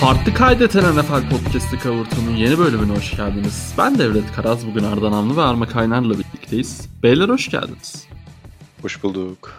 Farklı 0.00 0.34
kaydeten 0.34 0.84
NFL 0.96 1.30
Podcast'ı 1.30 1.78
kavurtunun 1.78 2.36
yeni 2.36 2.58
bölümüne 2.58 2.92
hoş 2.96 3.16
geldiniz. 3.16 3.74
Ben 3.78 3.98
Devlet 3.98 4.32
Karaz, 4.32 4.66
bugün 4.66 4.84
Ardan 4.84 5.12
Amlı 5.12 5.36
ve 5.36 5.42
Arma 5.42 5.68
Kaynar'la 5.68 6.14
birlikteyiz. 6.14 6.88
Beyler 7.02 7.28
hoş 7.28 7.50
geldiniz. 7.50 8.08
Hoş 8.82 9.02
bulduk. 9.02 9.52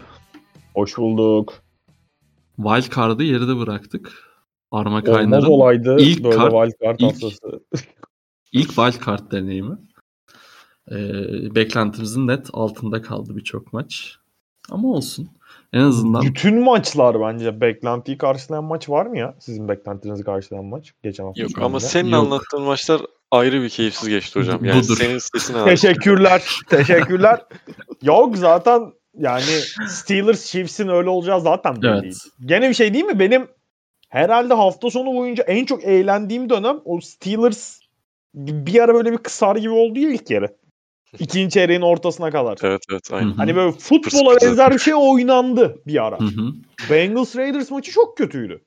Hoş 0.74 0.98
bulduk. 0.98 1.54
Wild 2.56 2.96
Card'ı 2.96 3.24
geride 3.24 3.56
bıraktık. 3.58 4.12
Arma 4.70 4.90
Olmaz 4.96 5.04
Kaynar'ın 5.04 5.46
olaydı 5.46 5.96
ilk 6.00 6.24
böyle 6.24 6.36
kart- 6.36 6.52
wild 6.52 6.86
card 6.86 7.00
ilk- 7.00 7.12
haftası. 7.12 7.60
ilk 8.52 8.68
Wild 8.68 9.06
Card 9.06 9.32
deneyimi. 9.32 9.76
Ee, 10.90 11.54
beklentimizin 11.54 12.26
net 12.26 12.48
altında 12.52 13.02
kaldı 13.02 13.36
birçok 13.36 13.72
maç. 13.72 14.16
Ama 14.70 14.88
olsun. 14.88 15.28
En 15.72 15.80
azından 15.80 16.22
Bütün 16.22 16.62
maçlar 16.62 17.20
bence 17.20 17.60
beklentiyi 17.60 18.18
karşılayan 18.18 18.64
maç 18.64 18.88
var 18.88 19.06
mı 19.06 19.18
ya? 19.18 19.34
Sizin 19.38 19.68
beklentinizi 19.68 20.24
karşılayan 20.24 20.64
maç 20.64 20.92
geçen 21.02 21.24
hafta. 21.24 21.42
Yok 21.42 21.50
ama 21.60 21.80
senin 21.80 22.10
Yok. 22.10 22.24
anlattığın 22.24 22.62
maçlar 22.62 23.00
ayrı 23.30 23.62
bir 23.62 23.68
keyifsiz 23.68 24.08
geçti 24.08 24.38
hocam. 24.38 24.64
Yani 24.64 24.82
Budur. 24.82 24.96
senin 24.96 25.18
sesin 25.18 25.54
hariç. 25.54 25.80
Teşekkürler. 25.80 26.42
Teşekkürler. 26.68 27.44
Yok 28.02 28.36
zaten 28.36 28.92
yani 29.18 29.60
Steelers 29.88 30.46
Chiefs'in 30.46 30.88
öyle 30.88 31.08
olacağı 31.08 31.40
zaten 31.40 31.82
belliydi. 31.82 32.06
evet. 32.06 32.16
Gene 32.46 32.68
bir 32.68 32.74
şey 32.74 32.94
değil 32.94 33.04
mi? 33.04 33.18
Benim 33.18 33.48
herhalde 34.08 34.54
hafta 34.54 34.90
sonu 34.90 35.14
boyunca 35.14 35.44
en 35.44 35.64
çok 35.64 35.84
eğlendiğim 35.84 36.50
dönem 36.50 36.80
o 36.84 37.00
Steelers 37.00 37.80
bir 38.34 38.80
ara 38.80 38.94
böyle 38.94 39.12
bir 39.12 39.18
kısar 39.18 39.56
gibi 39.56 39.70
oldu 39.72 39.98
ya 39.98 40.10
ilk 40.10 40.30
yarı. 40.30 40.48
İkinci 41.18 41.50
çeyreğin 41.54 41.80
ortasına 41.80 42.30
kadar. 42.30 42.58
Evet 42.62 42.82
evet 42.90 43.08
aynen. 43.12 43.32
Hani 43.32 43.56
böyle 43.56 43.72
futbola 43.72 44.36
benzer 44.42 44.72
bir 44.72 44.78
şey 44.78 44.94
oynandı 44.94 45.82
bir 45.86 46.06
ara. 46.06 46.20
Hı 46.20 46.24
hı. 46.24 46.52
Bengals 46.90 47.36
Raiders 47.36 47.70
maçı 47.70 47.92
çok 47.92 48.16
kötüydü. 48.16 48.64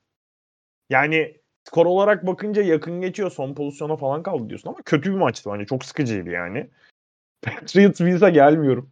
Yani 0.90 1.36
skor 1.68 1.86
olarak 1.86 2.26
bakınca 2.26 2.62
yakın 2.62 3.00
geçiyor. 3.00 3.30
Son 3.30 3.54
pozisyona 3.54 3.96
falan 3.96 4.22
kaldı 4.22 4.48
diyorsun 4.48 4.68
ama 4.68 4.78
kötü 4.84 5.10
bir 5.12 5.18
maçtı 5.18 5.50
bence. 5.52 5.66
Çok 5.66 5.84
sıkıcıydı 5.84 6.30
yani. 6.30 6.70
Patriots 7.42 8.00
Bills'e 8.00 8.30
gelmiyorum. 8.30 8.90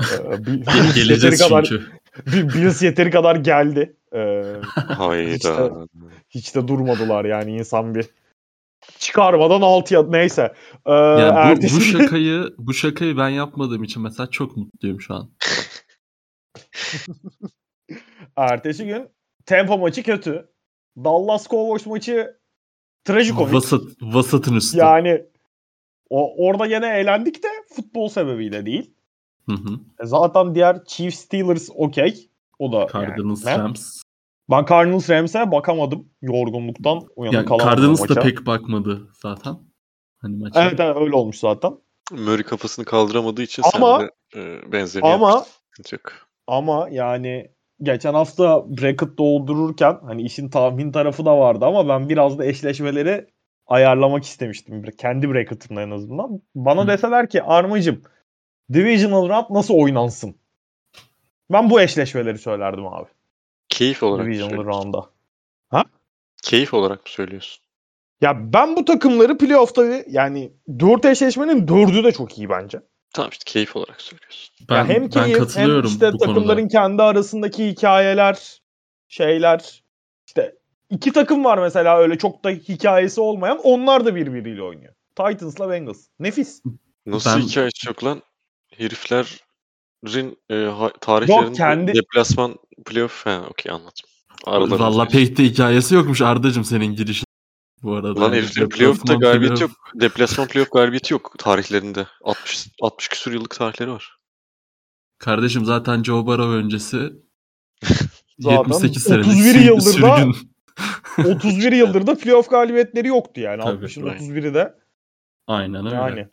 Ee, 0.00 0.04
Bill- 0.46 0.60
Bills 0.60 0.96
yeteri 0.96 1.08
Geleceğiz 1.08 1.48
kadar, 1.48 1.62
çünkü. 1.64 1.84
Bill- 2.26 2.54
Bills 2.54 2.82
yeteri 2.82 3.10
kadar 3.10 3.36
geldi. 3.36 3.96
Ee, 4.14 4.42
Hayda. 4.74 5.86
hiç 6.30 6.54
de 6.54 6.68
durmadılar 6.68 7.24
yani 7.24 7.56
insan 7.56 7.94
bir 7.94 8.06
çıkarmadan 8.98 9.60
altıya 9.60 10.02
neyse. 10.02 10.54
Ee, 10.86 10.92
Yani 10.92 11.34
bu, 11.34 11.38
ertesi 11.38 11.76
bu 11.76 11.80
şakayı 11.80 12.54
bu 12.58 12.74
şakayı 12.74 13.16
ben 13.16 13.28
yapmadığım 13.28 13.84
için 13.84 14.02
mesela 14.02 14.30
çok 14.30 14.56
mutluyum 14.56 15.00
şu 15.00 15.14
an. 15.14 15.30
ertesi 18.36 18.86
gün 18.86 19.08
tempo 19.46 19.78
maçı 19.78 20.02
kötü. 20.02 20.48
Dallas 20.96 21.48
Cowboys 21.48 21.86
maçı 21.86 22.38
trajikomik. 23.04 23.54
Vasat, 23.54 23.82
vasatın 24.02 24.56
üstü. 24.56 24.78
Yani 24.78 25.24
o 26.10 26.46
orada 26.46 26.66
gene 26.66 26.98
eğlendik 26.98 27.42
de 27.42 27.48
futbol 27.76 28.08
sebebiyle 28.08 28.66
değil. 28.66 28.94
Hı 29.48 29.54
hı. 29.54 29.80
E 30.02 30.06
Zaten 30.06 30.54
diğer 30.54 30.84
Chiefs 30.84 31.18
Steelers 31.18 31.68
okey. 31.74 32.30
O 32.58 32.72
da 32.72 32.86
Cardinals 32.92 33.46
yani. 33.46 33.58
Rams. 33.58 34.02
Ben 34.50 34.64
Cardinals 34.64 35.10
Rams'e 35.10 35.50
bakamadım 35.50 36.08
yorgunluktan 36.22 37.00
uyanık 37.16 37.34
Yani 37.34 37.46
kalamadım 37.46 37.70
Cardinals 37.70 38.08
da 38.08 38.20
pek 38.20 38.46
bakmadı 38.46 39.08
zaten. 39.22 39.56
Hani 40.18 40.36
maça. 40.36 40.62
Evet, 40.62 40.80
evet 40.80 40.96
öyle 40.96 41.16
olmuş 41.16 41.38
zaten. 41.38 41.72
Murray 42.10 42.42
kafasını 42.42 42.84
kaldıramadığı 42.84 43.42
için 43.42 43.62
Ama- 43.74 43.98
sen 43.98 44.08
de 44.08 44.10
e, 44.40 44.72
benzerini 44.72 45.08
Ama 45.08 45.30
yapmışsın. 45.30 46.00
Ama 46.46 46.88
yani 46.90 47.50
geçen 47.82 48.14
hafta 48.14 48.64
bracket 48.68 49.18
doldururken 49.18 49.98
hani 50.02 50.22
işin 50.22 50.48
tahmin 50.48 50.92
tarafı 50.92 51.24
da 51.24 51.38
vardı 51.38 51.64
ama 51.64 51.88
ben 51.88 52.08
biraz 52.08 52.38
da 52.38 52.44
eşleşmeleri 52.44 53.26
ayarlamak 53.66 54.24
istemiştim. 54.24 54.84
Kendi 54.98 55.30
bracket'ımda 55.30 55.82
en 55.82 55.90
azından. 55.90 56.40
Bana 56.54 56.84
Hı. 56.84 56.88
deseler 56.88 57.28
ki 57.28 57.42
Armacım 57.42 58.02
Divisional 58.72 59.28
Round 59.28 59.46
nasıl 59.50 59.74
oynansın? 59.74 60.36
Ben 61.52 61.70
bu 61.70 61.80
eşleşmeleri 61.80 62.38
söylerdim 62.38 62.86
abi. 62.86 63.08
Keyif 63.74 64.02
olarak 64.02 64.26
mı 64.26 64.32
Divisional 64.32 64.50
söylüyorsun? 64.50 64.84
Round'da. 64.84 65.10
Keyif 66.42 66.74
olarak 66.74 66.98
mı 66.98 67.10
söylüyorsun? 67.10 67.64
Ya 68.20 68.52
ben 68.52 68.76
bu 68.76 68.84
takımları 68.84 69.38
playoff'ta 69.38 69.90
bir- 69.90 70.04
yani 70.08 70.52
4 70.78 71.04
eşleşmenin 71.04 71.66
4'ü 71.66 72.04
de 72.04 72.12
çok 72.12 72.38
iyi 72.38 72.48
bence. 72.48 72.80
Tamam 73.14 73.30
işte 73.32 73.42
keyif 73.52 73.76
olarak 73.76 74.00
söylüyorsun. 74.00 74.54
Ben, 74.70 74.76
ya 74.76 74.88
hem 74.88 75.02
ben 75.02 75.10
keyif 75.10 75.28
hem 75.28 75.38
katılıyorum 75.38 75.90
işte 75.90 76.12
bu 76.12 76.18
takımların 76.18 76.56
konuda. 76.56 76.68
kendi 76.68 77.02
arasındaki 77.02 77.68
hikayeler, 77.68 78.62
şeyler. 79.08 79.82
İşte 80.26 80.54
iki 80.90 81.12
takım 81.12 81.44
var 81.44 81.58
mesela 81.58 81.98
öyle 81.98 82.18
çok 82.18 82.44
da 82.44 82.50
hikayesi 82.50 83.20
olmayan. 83.20 83.58
Onlar 83.62 84.04
da 84.04 84.14
birbiriyle 84.14 84.62
oynuyor. 84.62 84.94
Titans'la 85.16 85.70
Bengals. 85.70 86.06
Nefis. 86.18 86.62
Nasıl 87.06 87.30
Ben- 87.30 87.38
hikayesi 87.40 87.88
yok 87.88 88.04
lan? 88.04 88.22
Heriflerin 88.76 90.38
e, 90.50 90.54
ha- 90.54 90.92
tarihlerinde 91.00 91.52
kendi- 91.52 91.94
deplasman 91.94 92.56
playoff 92.84 93.26
ha 93.26 93.44
okey 93.50 93.72
anladım. 93.72 93.92
Aralarında 94.44 94.78
Valla 94.78 95.08
pek 95.08 95.36
de 95.36 95.44
hikayesi 95.44 95.94
yokmuş 95.94 96.22
Ardacım 96.22 96.64
senin 96.64 96.94
girişin. 96.94 97.24
Bu 97.82 97.94
arada. 97.94 98.20
Lan 98.20 98.22
Yani 98.24 98.36
heriflerin 98.36 98.68
playoff'ta 98.68 99.14
galibiyeti 99.14 99.54
playoff- 99.54 99.60
yok. 99.62 99.90
Deplasman 99.94 100.48
playoff 100.48 100.70
galibiyeti 100.72 101.12
yok 101.12 101.34
tarihlerinde. 101.38 102.06
60 102.24 102.68
60 102.82 103.08
küsur 103.08 103.32
yıllık 103.32 103.54
tarihleri 103.54 103.90
var. 103.90 104.16
Kardeşim 105.18 105.64
zaten 105.64 106.02
Joe 106.02 106.26
Burrow 106.26 106.56
öncesi 106.56 107.12
Zaten 108.38 108.56
78 108.56 109.02
senelik 109.02 109.26
31 109.26 109.42
sür- 109.52 109.60
yıldır 109.60 110.02
da- 110.02 110.16
sürgün. 110.16 110.36
31 111.36 111.72
yıldır 111.72 112.06
da 112.06 112.18
playoff 112.18 112.50
galibiyetleri 112.50 113.08
yoktu 113.08 113.40
yani. 113.40 113.62
Tabii, 113.62 113.84
60'ın 113.86 114.08
aynen. 114.08 114.20
31'i 114.22 114.54
de. 114.54 114.74
Aynen 115.46 115.86
öyle. 115.86 115.96
Yani. 115.96 116.28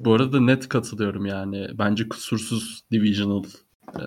Bu 0.00 0.14
arada 0.14 0.40
net 0.40 0.68
katılıyorum 0.68 1.26
yani. 1.26 1.68
Bence 1.74 2.08
kusursuz 2.08 2.82
divisional 2.92 3.44
e, 3.94 4.02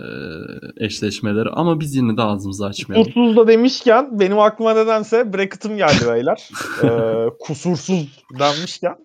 eşleşmeleri 0.86 1.50
ama 1.50 1.80
biz 1.80 1.96
yine 1.96 2.18
de 2.18 2.22
ağzımızı 2.22 2.66
açmayalım. 2.66 3.08
Kusursuz 3.08 3.38
da 3.38 3.48
demişken 3.48 4.20
benim 4.20 4.40
aklıma 4.40 4.74
nedense 4.74 5.34
bracket'ım 5.34 5.78
geldi 5.78 6.08
beyler. 6.10 6.50
ee, 6.84 7.26
kusursuz 7.40 8.24
denmişken. 8.40 8.96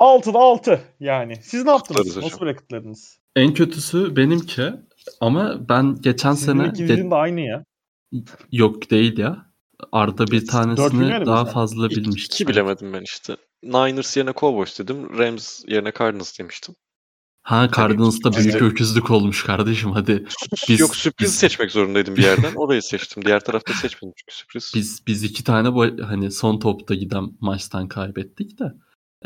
6'da 0.00 0.38
6 0.38 0.80
yani. 1.00 1.36
Siz 1.42 1.64
ne 1.64 1.70
yaptınız? 1.70 1.98
Kutlarız 1.98 2.16
hocam. 2.16 2.30
Nasıl 2.30 2.46
bracket'larınız? 2.46 3.18
En 3.36 3.54
kötüsü 3.54 4.16
benimki 4.16 4.72
ama 5.20 5.68
ben 5.68 5.96
geçen 6.00 6.32
Sizin 6.32 6.46
sene 6.52 6.62
ge- 6.62 7.10
de 7.10 7.14
aynı 7.14 7.40
ya. 7.40 7.64
yok 8.52 8.90
değil 8.90 9.18
ya. 9.18 9.46
Arda 9.92 10.26
bir 10.26 10.46
tanesini 10.46 11.26
daha 11.26 11.44
sen? 11.44 11.52
fazla 11.52 11.86
İki, 11.86 11.96
bilmişti. 11.96 12.34
iki 12.34 12.48
bilemedim 12.48 12.92
ben 12.92 13.02
işte. 13.02 13.36
Niners 13.62 14.16
yerine 14.16 14.32
Cowboys 14.32 14.78
dedim. 14.78 15.18
Rams 15.18 15.64
yerine 15.68 15.92
Cardinals 15.98 16.38
demiştim. 16.38 16.74
Ha 17.46 17.68
Cardinals'ta 17.76 18.32
büyük 18.32 18.46
Bizde- 18.46 18.64
öküzlük 18.64 19.10
olmuş 19.10 19.44
kardeşim 19.44 19.90
hadi. 19.92 20.26
Biz- 20.68 20.80
Yok 20.80 20.96
sürpriz 20.96 21.28
biz- 21.28 21.34
seçmek 21.38 21.70
zorundaydım 21.70 22.16
bir 22.16 22.22
yerden. 22.30 22.54
Orayı 22.54 22.82
seçtim. 22.82 23.24
Diğer 23.24 23.40
tarafta 23.44 23.72
seçmedim 23.74 24.12
çünkü 24.16 24.34
sürpriz. 24.36 24.72
Biz 24.74 25.02
biz 25.06 25.22
iki 25.22 25.44
tane 25.44 25.74
bu 25.74 25.84
hani 26.06 26.30
son 26.30 26.58
topta 26.58 26.94
giden 26.94 27.30
maçtan 27.40 27.88
kaybettik 27.88 28.58
de. 28.58 28.74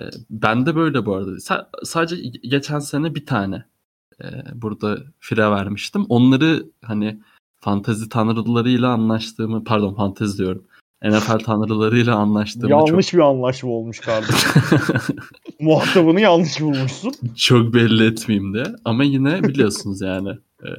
E, 0.00 0.02
ben 0.30 0.66
de 0.66 0.76
böyle 0.76 1.06
bu 1.06 1.14
arada. 1.14 1.30
Sa- 1.30 1.66
sadece 1.84 2.16
geçen 2.48 2.78
sene 2.78 3.14
bir 3.14 3.26
tane 3.26 3.64
e, 4.22 4.26
burada 4.54 4.98
fire 5.18 5.50
vermiştim. 5.50 6.06
Onları 6.08 6.66
hani 6.84 7.20
fantezi 7.60 8.08
tanrılarıyla 8.08 8.88
anlaştığımı 8.92 9.64
pardon 9.64 9.94
fantezi 9.94 10.38
diyorum. 10.38 10.64
NFL 11.04 11.38
tanrılarıyla 11.38 12.16
anlaştığımı 12.16 12.70
Yanlış 12.70 13.14
bir 13.14 13.18
anlaşma 13.18 13.70
olmuş 13.70 14.00
kardeşim. 14.00 14.62
Muhatabını 15.60 16.20
yanlış 16.20 16.60
bulmuşsun. 16.60 17.10
çok, 17.10 17.36
çok 17.36 17.74
belli 17.74 18.06
etmeyeyim 18.06 18.54
de. 18.54 18.64
Ama 18.84 19.04
yine 19.04 19.42
biliyorsunuz 19.42 20.00
yani 20.00 20.30
e, 20.62 20.70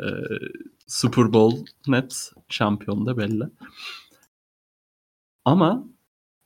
Super 0.88 1.33
Bowl 1.33 1.57
net 1.88 2.31
şampiyon 2.50 3.06
da 3.06 3.18
belli. 3.18 3.44
Ama 5.45 5.83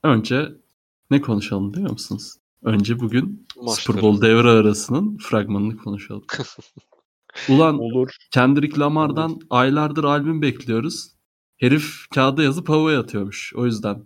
önce 0.04 0.52
ne 1.12 1.22
konuşalım 1.22 1.74
biliyor 1.74 1.92
musunuz? 1.92 2.34
Önce 2.64 3.00
bugün 3.00 3.48
Super 3.54 3.66
Maçları. 3.66 4.02
Bowl 4.02 4.22
devre 4.22 4.50
arasının 4.50 5.18
fragmanını 5.18 5.78
konuşalım. 5.78 6.24
Ulan 7.50 7.80
Olur. 7.80 8.16
Kendrick 8.32 8.80
Lamar'dan 8.80 9.40
aylardır 9.50 10.04
albüm 10.04 10.42
bekliyoruz. 10.42 11.15
Herif 11.60 11.86
kağıda 12.16 12.44
yazıp 12.44 12.70
havaya 12.70 13.00
atıyormuş. 13.00 13.54
O 13.56 13.66
yüzden. 13.66 13.98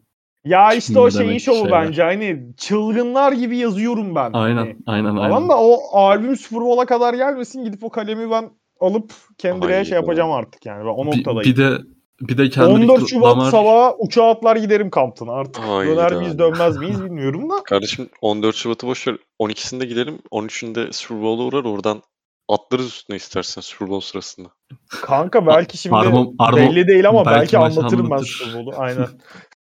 Ya 0.46 0.74
işte 0.74 1.00
o 1.00 1.04
Şimdi 1.10 1.14
şeyin 1.18 1.30
demek 1.30 1.42
şovu 1.42 1.56
şeyler. 1.56 1.72
bence. 1.72 2.04
Hani 2.04 2.54
çılgınlar 2.58 3.32
gibi 3.32 3.58
yazıyorum 3.58 4.16
ben. 4.16 4.30
Aynen, 4.34 4.58
Hani, 4.58 4.76
aynen, 4.86 5.06
aynen. 5.16 5.22
Tamam 5.22 5.50
da 5.50 5.58
o 5.60 5.80
albüm 5.98 6.36
Super 6.38 6.62
Bowl'a 6.62 6.86
kadar 6.86 7.14
gelmesin 7.14 7.64
gidip 7.64 7.84
o 7.84 7.90
kalemi 7.90 8.32
ben 8.32 8.50
alıp 8.80 9.14
kendine 9.38 9.66
Hayda. 9.74 9.86
şey 9.86 9.96
yapacağım 9.96 10.32
artık 10.32 10.66
yani. 10.66 10.80
Ben 10.86 10.90
o 10.90 11.02
Bir, 11.12 11.18
noktadayım. 11.18 11.44
bir 11.44 11.58
de 11.58 11.78
bir 12.22 12.38
de 12.38 12.50
Kendrick 12.50 12.92
14 12.92 13.10
Şubat 13.10 13.32
Lamar 13.38 13.52
sabahı 13.52 13.96
uçağa 14.00 14.30
atlar 14.30 14.56
giderim 14.56 14.90
kamptına. 14.90 15.32
Artık 15.32 15.64
Hayda. 15.64 15.92
döner 15.98 16.14
miyiz 16.14 16.40
dönmez 16.40 16.78
miyiz 16.78 17.04
bilmiyorum 17.06 17.50
da. 17.50 17.64
Kardeşim 17.64 18.10
14 18.22 18.56
Şubat'ı 18.56 18.88
boş 18.88 19.08
ver. 19.08 19.16
12'sinde 19.42 19.86
gidelim. 19.86 20.20
13'ünde 20.32 20.94
Super 20.94 21.22
Bowl'a 21.22 21.44
uğrar. 21.44 21.64
Oradan 21.64 22.02
atlarız 22.50 22.86
üstüne 22.88 23.18
istersen 23.18 23.62
Super 23.62 23.90
Bowl 23.90 24.08
sırasında. 24.08 24.50
Kanka 24.90 25.48
belki 25.48 25.78
şimdi 25.78 25.96
Armo- 25.96 26.36
Armo 26.40 26.58
belli 26.58 26.88
değil 26.88 27.10
ama 27.10 27.26
belki 27.26 27.40
belki, 27.40 27.58
anlatırım 27.58 28.06
ben 28.10 28.16
anlatır. 28.16 28.28
Super 28.28 28.54
Bowl'u. 28.66 28.80
Aynen. 28.82 29.08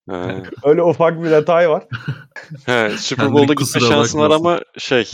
Öyle 0.64 0.82
ufak 0.82 1.22
bir 1.22 1.30
detay 1.30 1.70
var. 1.70 1.84
He, 2.66 2.90
Super 2.98 3.32
Bowl'da 3.32 3.54
gitme 3.54 3.80
şansın 3.80 4.18
var 4.18 4.30
ama 4.30 4.60
şey 4.78 5.10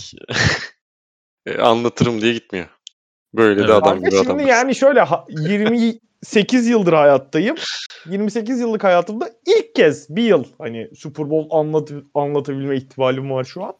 e, 1.46 1.58
anlatırım 1.58 2.20
diye 2.20 2.32
gitmiyor. 2.32 2.66
Böyle 3.34 3.56
de 3.56 3.60
Evet. 3.60 3.70
adam 3.74 3.82
Kanka 3.92 4.08
gibi 4.08 4.16
adam. 4.16 4.26
şimdi 4.26 4.50
yani 4.50 4.74
şöyle 4.74 5.00
ha- 5.00 5.24
28 5.28 6.66
yıldır 6.66 6.92
hayattayım. 6.92 7.56
28 8.06 8.60
yıllık 8.60 8.84
hayatımda 8.84 9.30
ilk 9.46 9.74
kez 9.74 10.16
bir 10.16 10.22
yıl 10.22 10.44
hani 10.58 10.90
Super 10.96 11.30
Bowl 11.30 11.56
anlat 11.56 11.90
anlatabilme 12.14 12.76
ihtimalim 12.76 13.30
var 13.30 13.44
şu 13.44 13.64
an. 13.64 13.74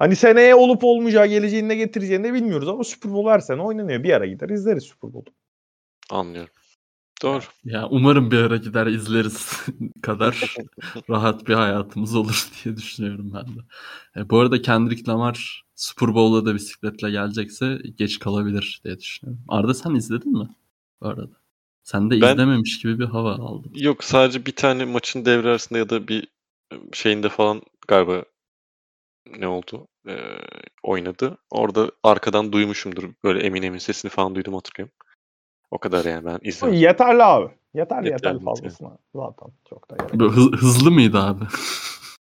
Hani 0.00 0.16
seneye 0.16 0.54
olup 0.54 0.84
olmayacağı, 0.84 1.26
geleceğini 1.26 1.68
ne 1.68 1.74
getireceğini 1.74 2.24
de 2.24 2.34
bilmiyoruz 2.34 2.68
ama 2.68 2.84
Super 2.84 3.12
Bowl 3.12 3.30
her 3.30 3.38
sene 3.38 3.62
oynanıyor. 3.62 4.02
Bir 4.02 4.12
ara 4.12 4.26
gider 4.26 4.48
izleriz 4.48 4.84
Super 4.84 5.12
Bowl'u. 5.12 5.32
Anlıyorum. 6.10 6.52
Doğru. 7.22 7.42
Ya 7.64 7.88
umarım 7.90 8.30
bir 8.30 8.38
ara 8.38 8.56
gider 8.56 8.86
izleriz 8.86 9.52
kadar 10.02 10.56
rahat 11.10 11.48
bir 11.48 11.54
hayatımız 11.54 12.14
olur 12.16 12.48
diye 12.64 12.76
düşünüyorum 12.76 13.32
ben 13.34 13.46
de. 13.46 13.60
E, 14.16 14.30
bu 14.30 14.38
arada 14.38 14.62
Kendrick 14.62 15.10
Lamar 15.12 15.64
Super 15.74 16.14
Bowl'a 16.14 16.46
da 16.46 16.54
bisikletle 16.54 17.10
gelecekse 17.10 17.78
geç 17.98 18.18
kalabilir 18.18 18.80
diye 18.84 18.98
düşünüyorum. 18.98 19.44
Arda 19.48 19.74
sen 19.74 19.94
izledin 19.94 20.32
mi? 20.38 20.48
Bu 21.00 21.06
arada. 21.08 21.30
Sen 21.82 22.10
de 22.10 22.20
Ben- 22.20 22.32
izlememiş 22.32 22.78
gibi 22.78 22.98
bir 22.98 23.04
hava 23.04 23.34
aldın. 23.34 23.72
Yok 23.74 24.04
sadece 24.04 24.46
bir 24.46 24.52
tane 24.56 24.84
maçın 24.84 25.24
devre 25.24 25.48
arasında 25.48 25.78
ya 25.78 25.90
da 25.90 26.08
bir 26.08 26.28
şeyinde 26.92 27.28
falan 27.28 27.62
galiba 27.88 28.24
ne 29.38 29.48
oldu? 29.48 29.86
Ee, 30.08 30.16
oynadı. 30.82 31.38
Orada 31.50 31.90
arkadan 32.02 32.52
duymuşumdur. 32.52 33.04
Böyle 33.24 33.40
Eminem'in 33.40 33.78
sesini 33.78 34.10
falan 34.10 34.34
duydum 34.34 34.54
hatırlıyorum. 34.54 34.94
O 35.70 35.78
kadar 35.78 36.04
yani 36.04 36.24
ben 36.24 36.38
izlemedim. 36.42 36.80
Yeterli 36.80 37.22
abi. 37.22 37.44
Yeterli 37.74 38.08
Yeterli, 38.08 38.08
yeterli 38.08 38.44
fazlasına. 38.44 38.98
Zaten 39.14 39.48
çok 39.68 39.90
da 39.90 39.96
gerek. 39.96 40.14
Böyle 40.20 40.32
hız- 40.32 40.52
hızlı 40.60 40.90
mıydı 40.90 41.18
abi? 41.18 41.44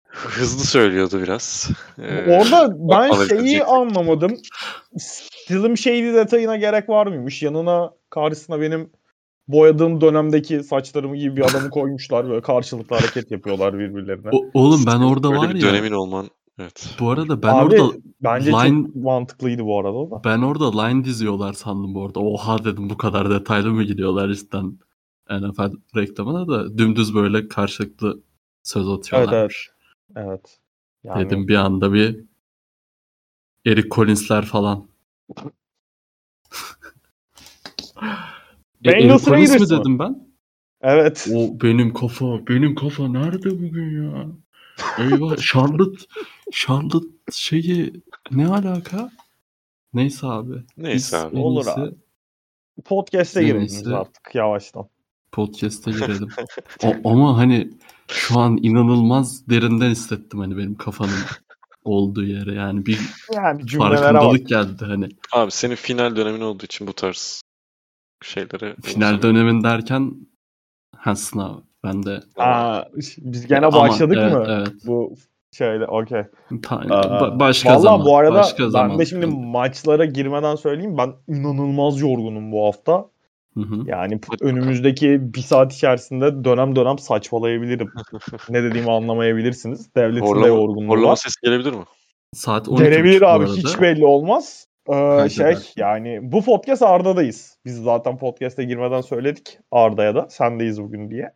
Hızlı 0.09 0.63
söylüyordu 0.65 1.21
biraz. 1.21 1.69
Ee, 1.97 2.37
Orada 2.37 2.73
ben 2.77 3.27
şeyi 3.27 3.39
edecek. 3.39 3.67
anlamadım. 3.67 4.37
Slim 4.97 5.77
Shady 5.77 6.13
detayına 6.13 6.55
gerek 6.57 6.89
var 6.89 7.07
mıymış? 7.07 7.43
Yanına 7.43 7.91
karşısına 8.09 8.61
benim 8.61 8.89
boyadığım 9.47 10.01
dönemdeki 10.01 10.63
saçlarımı 10.63 11.17
gibi 11.17 11.35
bir 11.37 11.41
adamı 11.49 11.69
koymuşlar. 11.69 12.29
Böyle 12.29 12.41
karşılıklı 12.41 12.95
hareket 12.95 13.31
yapıyorlar 13.31 13.79
birbirlerine. 13.79 14.29
O- 14.31 14.45
oğlum 14.53 14.85
ben 14.87 14.99
orada 14.99 15.29
Böyle 15.31 15.41
var 15.41 15.49
bir 15.55 15.61
ya. 15.61 15.67
dönemin 15.69 15.91
olman 15.91 16.29
evet. 16.59 16.95
Bu 16.99 17.09
arada 17.09 17.43
ben 17.43 17.53
Abi, 17.53 17.81
orada 17.81 17.97
Bence 18.23 18.51
line- 18.51 18.85
çok 18.85 18.95
mantıklıydı 18.95 19.63
bu 19.65 19.79
arada 19.79 20.11
da. 20.11 20.23
ben 20.23 20.41
orada 20.41 20.81
line 20.83 21.05
diziyorlar 21.05 21.53
sandım 21.53 21.95
bu 21.95 22.05
arada. 22.05 22.19
Oha 22.19 22.63
dedim 22.63 22.89
bu 22.89 22.97
kadar 22.97 23.29
detaylı 23.29 23.71
mı 23.71 23.83
gidiyorlar 23.83 24.33
cidden 24.33 24.79
NFL 25.29 25.71
reklamına 25.95 26.47
da 26.47 26.77
dümdüz 26.77 27.15
böyle 27.15 27.47
karşılıklı 27.47 28.19
söz 28.63 28.87
Evet 28.87 28.97
atıyorlar. 28.99 29.33
evet. 29.41 29.65
Evet. 30.15 30.59
Yani, 31.03 31.25
Dedim 31.25 31.47
bir 31.47 31.55
anda 31.55 31.93
bir 31.93 32.19
Eric 33.65 33.89
Collins'ler 33.89 34.45
falan. 34.45 34.87
E, 38.85 38.91
Eric 38.91 39.25
Collins 39.25 39.59
mi 39.59 39.69
dedim 39.79 39.99
ben? 39.99 40.27
Evet. 40.81 41.27
O 41.35 41.61
benim 41.61 41.93
kafa, 41.93 42.47
benim 42.47 42.75
kafa 42.75 43.07
nerede 43.07 43.49
bugün 43.51 44.03
ya? 44.03 44.27
Eyvah 44.97 45.37
Charlotte, 45.37 46.05
Charlotte 46.51 47.07
şeyi 47.31 47.93
ne 48.31 48.47
alaka? 48.47 49.11
Neyse 49.93 50.27
abi. 50.27 50.53
Neyse 50.77 51.15
Biz 51.17 51.23
abi. 51.23 51.37
Olur 51.37 51.59
iyisi 51.65 51.71
abi. 51.71 51.95
Podcast'e 52.85 53.43
girelim 53.43 53.93
artık 53.95 54.35
yavaştan. 54.35 54.89
Podcast'e 55.31 55.91
girelim. 55.91 56.27
O- 56.83 57.09
ama 57.11 57.37
hani 57.37 57.69
şu 58.07 58.39
an 58.39 58.57
inanılmaz 58.61 59.47
derinden 59.49 59.89
hissettim 59.89 60.39
hani 60.39 60.57
benim 60.57 60.75
kafanın 60.75 61.19
olduğu 61.83 62.23
yere. 62.23 62.53
Yani 62.53 62.85
bir 62.85 62.99
Yani 63.33 63.65
cümlelere 63.67 63.91
bak. 63.91 63.99
farkındalık 63.99 64.47
geldi 64.47 64.85
hani. 64.85 65.09
Abi 65.31 65.51
senin 65.51 65.75
final 65.75 66.15
dönemin 66.15 66.41
olduğu 66.41 66.65
için 66.65 66.87
bu 66.87 66.93
tarz 66.93 67.41
şeylere 68.23 68.75
Final 68.83 69.21
dönemin 69.21 69.63
derken 69.63 70.27
ha 70.95 71.15
sınav. 71.15 71.59
Ben 71.83 72.03
de 72.03 72.19
Aa, 72.37 72.83
biz 73.17 73.47
gene 73.47 73.65
Ama 73.65 73.79
başladık 73.79 74.17
evet, 74.21 74.33
mı? 74.33 74.45
Evet. 74.49 74.67
Bu 74.87 75.13
şeyle 75.51 75.85
okey. 75.85 76.21
Ba- 76.51 77.39
başka 77.39 77.69
Vallahi 77.69 77.81
zaman. 77.81 78.05
bu 78.05 78.17
arada 78.17 78.35
başka 78.35 78.63
ben 78.63 78.69
zaman. 78.69 78.99
de 78.99 79.05
şimdi 79.05 79.25
maçlara 79.25 80.05
girmeden 80.05 80.55
söyleyeyim 80.55 80.97
ben 80.97 81.13
inanılmaz 81.27 82.01
yorgunum 82.01 82.51
bu 82.51 82.65
hafta. 82.65 83.05
Hı 83.53 83.59
hı. 83.61 83.75
Yani 83.85 84.19
önümüzdeki 84.41 85.33
bir 85.33 85.41
saat 85.41 85.73
içerisinde 85.73 86.43
dönem 86.43 86.75
dönem 86.75 86.99
saçmalayabilirim. 86.99 87.91
ne 88.49 88.63
dediğimi 88.63 88.91
anlamayabilirsiniz. 88.91 89.95
Devletin 89.95 90.21
de 90.25 90.29
Horlama, 90.29 90.47
yorgunluğu 90.47 90.91
horlama 90.91 91.11
var. 91.11 91.15
sesi 91.15 91.35
gelebilir 91.43 91.71
mi? 91.73 91.83
Saat 92.33 92.69
12 92.69 92.83
Gelebilir 92.83 93.21
abi 93.21 93.45
hiç 93.47 93.81
belli 93.81 94.05
olmaz. 94.05 94.67
Ee, 94.87 94.91
Kaydeder. 94.91 95.27
şey 95.29 95.55
yani 95.77 96.19
bu 96.21 96.45
podcast 96.45 96.81
Arda'dayız. 96.83 97.57
Biz 97.65 97.83
zaten 97.83 98.17
podcast'e 98.17 98.63
girmeden 98.63 99.01
söyledik 99.01 99.59
Arda'ya 99.71 100.15
da 100.15 100.27
sendeyiz 100.29 100.81
bugün 100.81 101.11
diye. 101.11 101.31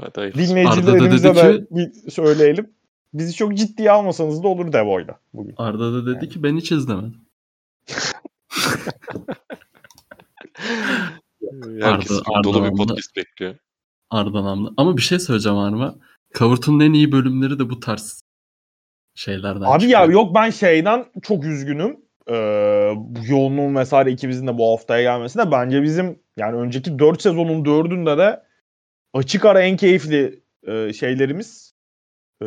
Hadi 0.00 0.34
Dinleyicilerimize 0.34 1.34
dedi 1.34 1.36
de 1.36 1.58
ki- 1.58 1.66
bir 1.70 2.10
söyleyelim. 2.10 2.70
Bizi 3.14 3.34
çok 3.34 3.54
ciddiye 3.56 3.90
almasanız 3.90 4.42
da 4.42 4.48
olur 4.48 4.72
Devo'yla 4.72 5.18
bugün. 5.34 5.54
Arda 5.56 5.92
da 5.92 6.06
dedi 6.06 6.14
Yani. 6.16 6.28
ki 6.28 6.42
ben 6.42 6.56
hiç 6.56 6.72
izlemedim. 6.72 7.14
Herkes 11.80 12.10
Arda- 12.10 12.22
Arda, 12.34 12.44
dolu 12.44 12.58
Arda 12.62 12.70
bir 12.72 12.76
podcast 12.76 13.16
bekliyor. 13.16 13.54
Arda 14.10 14.44
namlı. 14.44 14.74
Ama 14.76 14.96
bir 14.96 15.02
şey 15.02 15.18
söyleyeceğim 15.18 15.58
Arma. 15.58 15.94
Kavurt'un 16.34 16.80
en 16.80 16.92
iyi 16.92 17.12
bölümleri 17.12 17.58
de 17.58 17.70
bu 17.70 17.80
tarz 17.80 18.20
şeylerden 19.14 19.60
Abi 19.60 19.80
çıkıyor. 19.80 20.00
ya 20.00 20.06
yok 20.06 20.34
ben 20.34 20.50
şeyden 20.50 21.04
çok 21.22 21.44
üzgünüm. 21.44 21.96
Ee, 22.30 22.92
bu 22.96 23.18
yoğunluğun 23.28 23.74
vesaire 23.76 24.10
ikimizin 24.12 24.46
de 24.46 24.58
bu 24.58 24.72
haftaya 24.72 25.02
gelmesine 25.02 25.50
bence 25.52 25.82
bizim 25.82 26.18
yani 26.36 26.56
önceki 26.56 26.98
4 26.98 27.22
sezonun 27.22 27.64
4'ünde 27.64 28.18
de 28.18 28.42
açık 29.14 29.44
ara 29.44 29.62
en 29.62 29.76
keyifli 29.76 30.40
e, 30.66 30.92
şeylerimiz 30.92 31.74
e, 32.42 32.46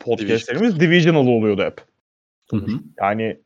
podcastlerimiz 0.00 0.80
Divisional 0.80 1.26
oluyordu 1.26 1.62
hep. 1.62 1.80
Hı 2.50 2.56
hı. 2.56 2.70
Yani 3.00 3.40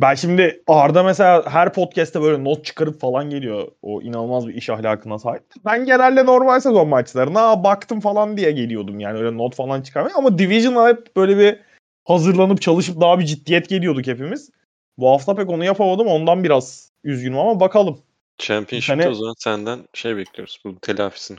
ben 0.00 0.14
şimdi 0.14 0.62
Arda 0.66 1.02
mesela 1.02 1.50
her 1.50 1.72
podcast'te 1.72 2.22
böyle 2.22 2.44
not 2.44 2.64
çıkarıp 2.64 3.00
falan 3.00 3.30
geliyor. 3.30 3.68
O 3.82 4.02
inanılmaz 4.02 4.48
bir 4.48 4.54
iş 4.54 4.70
ahlakına 4.70 5.18
sahip. 5.18 5.42
Ben 5.64 5.84
genelde 5.84 6.26
normal 6.26 6.60
sezon 6.60 6.88
maçlarına 6.88 7.40
"Aa, 7.40 7.64
baktım 7.64 8.00
falan 8.00 8.36
diye 8.36 8.50
geliyordum. 8.50 9.00
Yani 9.00 9.18
öyle 9.18 9.36
not 9.36 9.54
falan 9.54 9.82
çıkarmaya. 9.82 10.14
Ama 10.14 10.38
Division'a 10.38 10.88
hep 10.88 11.16
böyle 11.16 11.38
bir 11.38 11.58
hazırlanıp 12.04 12.62
çalışıp 12.62 13.00
daha 13.00 13.18
bir 13.18 13.24
ciddiyet 13.24 13.68
geliyorduk 13.68 14.06
hepimiz. 14.06 14.50
Bu 14.98 15.08
hafta 15.08 15.34
pek 15.34 15.48
onu 15.50 15.64
yapamadım. 15.64 16.06
Ondan 16.06 16.44
biraz 16.44 16.92
üzgünüm 17.04 17.38
ama 17.38 17.60
bakalım. 17.60 17.98
Championship'te 18.38 19.02
Hani- 19.02 19.12
o 19.12 19.14
zaman 19.14 19.34
senden 19.38 19.78
şey 19.94 20.16
bekliyoruz. 20.16 20.60
Bu 20.64 20.78
telafisini. 20.80 21.38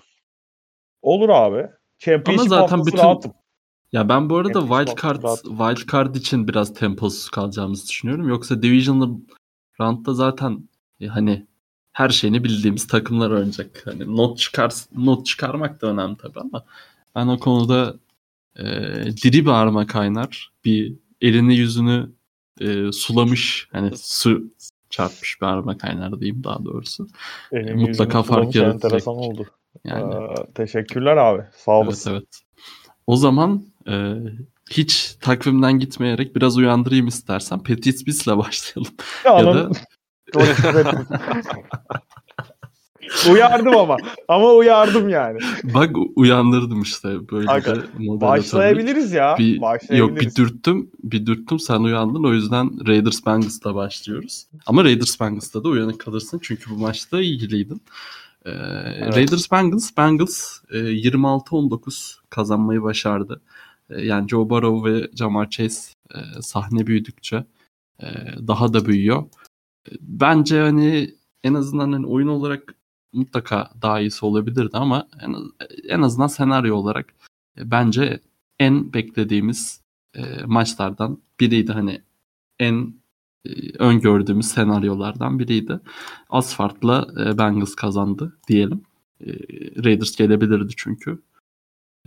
Olur 1.04 1.30
abi. 1.30 1.68
Championship 2.00 2.50
zaten 2.50 2.62
haftası 2.62 2.86
bütün- 2.86 2.98
rahatım. 2.98 3.32
Ya 3.92 4.10
ben 4.10 4.30
bu 4.30 4.38
arada 4.38 4.60
wild 4.62 5.02
card 5.02 5.24
wild 5.44 5.92
card 5.92 6.16
için 6.16 6.48
biraz 6.48 6.74
temposuz 6.74 7.30
kalacağımızı 7.30 7.88
düşünüyorum. 7.88 8.30
Yoksa 8.30 8.62
divisional 8.62 9.10
round'da 9.80 10.14
zaten 10.14 10.70
e, 11.02 11.08
hani 11.08 11.46
her 11.92 12.10
şeyini 12.10 12.44
bildiğimiz 12.44 12.88
takımlar 12.88 13.32
oynayacak. 13.32 13.82
Hani 13.86 14.16
not 14.18 14.38
çıkar 14.38 14.74
not 14.96 15.26
çıkarmak 15.26 15.82
da 15.82 15.88
önemli 15.88 16.18
tabii 16.18 16.40
ama 16.40 16.64
ben 17.16 17.28
o 17.28 17.40
konuda 17.40 17.96
e, 18.56 18.64
diri 19.24 19.46
bir 19.46 19.52
arma 19.52 19.88
kaynar. 19.88 20.52
Bir 20.66 20.94
elini 21.22 21.56
yüzünü 21.56 22.10
e, 22.62 22.92
sulamış 22.92 23.68
hani 23.72 23.98
su 23.98 24.44
çarpmış 24.90 25.38
bir 25.42 25.46
arma 25.46 25.78
kaynar 25.78 26.20
diyeyim 26.20 26.44
daha 26.44 26.66
doğrusu. 26.66 27.08
Benim 27.52 27.80
mutlaka 27.80 28.24
fark 28.24 28.56
yaratacak. 28.56 28.84
Enteresan 28.84 29.14
oldu. 29.16 29.46
Yani 29.86 30.14
Ee, 30.14 30.54
teşekkürler 30.54 31.18
abi. 31.18 31.42
Sağ 31.56 31.72
Evet 31.78 31.86
olasın. 31.88 32.12
evet. 32.12 32.28
O 33.08 33.16
zaman 33.16 33.64
e, 33.88 34.14
hiç 34.72 35.16
takvimden 35.22 35.80
gitmeyerek 35.80 36.36
biraz 36.36 36.58
uyandırayım 36.58 37.08
istersen. 37.08 37.64
Petit 37.64 38.08
Bis'le 38.08 38.28
başlayalım. 38.38 38.94
Ya 39.26 39.40
ya 39.40 39.46
da 39.56 39.70
uyardım 43.32 43.78
ama. 43.78 43.98
Ama 44.28 44.52
uyardım 44.54 45.10
yani. 45.10 45.40
bak 45.64 45.90
uyandırdım 46.16 46.82
işte 46.82 47.30
böyle 47.32 47.50
Aga. 47.50 47.76
Başlayabiliriz 47.98 49.12
ya. 49.14 49.36
Bir, 49.40 49.54
yok 49.54 49.62
Başlayabiliriz. 49.62 50.26
bir 50.38 50.44
dürttüm. 50.44 50.92
Bir 51.04 51.26
dürttüm 51.26 51.60
sen 51.60 51.80
uyandın. 51.80 52.24
O 52.24 52.34
yüzden 52.34 52.88
Raiders 52.88 53.26
Bengals'la 53.26 53.76
başlıyoruz. 53.76 54.46
Ama 54.66 54.84
Raiders 54.84 55.20
Bengals'ta 55.20 55.64
da 55.64 55.68
uyanık 55.70 56.00
kalırsın. 56.00 56.40
Çünkü 56.44 56.70
bu 56.70 56.78
maçta 56.78 57.22
ilgiliydin. 57.22 57.82
Ee, 58.46 58.52
Raiders 59.16 59.52
Bengals, 59.52 59.98
Bengals 59.98 60.60
e, 60.72 60.78
26-19 60.78 62.16
kazanmayı 62.30 62.82
başardı. 62.84 63.42
E, 63.90 64.02
yani 64.06 64.30
Joe 64.30 64.50
Burrow 64.50 64.92
ve 64.94 65.10
Jamar 65.16 65.50
Chase 65.50 65.94
e, 66.16 66.42
sahne 66.42 66.88
büyüdükçe 66.88 67.46
e, 68.00 68.06
daha 68.48 68.74
da 68.74 68.86
büyüyor. 68.86 69.24
E, 69.92 69.92
Bence 70.02 70.60
hani 70.62 71.16
en 71.44 71.54
azından 71.54 71.92
hani 71.92 72.08
oyun 72.08 72.28
olarak 72.28 72.76
mutlaka 73.14 73.70
daha 73.82 74.00
iyisi 74.00 74.26
olabilirdi 74.26 74.78
ama 74.78 75.08
en, 75.22 75.34
az- 75.34 75.52
en 75.90 76.02
azından 76.02 76.28
senaryo 76.28 76.76
olarak 76.76 77.14
e, 77.58 77.72
bence 77.72 78.20
en 78.60 78.94
beklediğimiz 78.94 79.82
e, 80.16 80.22
maçlardan 80.46 81.22
biriydi. 81.40 81.72
Hani 81.72 82.02
en 82.60 82.74
e, 82.76 82.94
öngördüğümüz 83.80 84.48
senaryolardan 84.48 85.40
biriydi. 85.40 85.80
Az 86.30 86.54
e, 87.20 87.38
Bengals 87.38 87.76
kazandı 87.76 88.40
diyelim. 88.48 88.84
E, 89.22 89.28
Raiders 89.84 90.16
gelebilirdi 90.16 90.74
çünkü. 90.78 91.24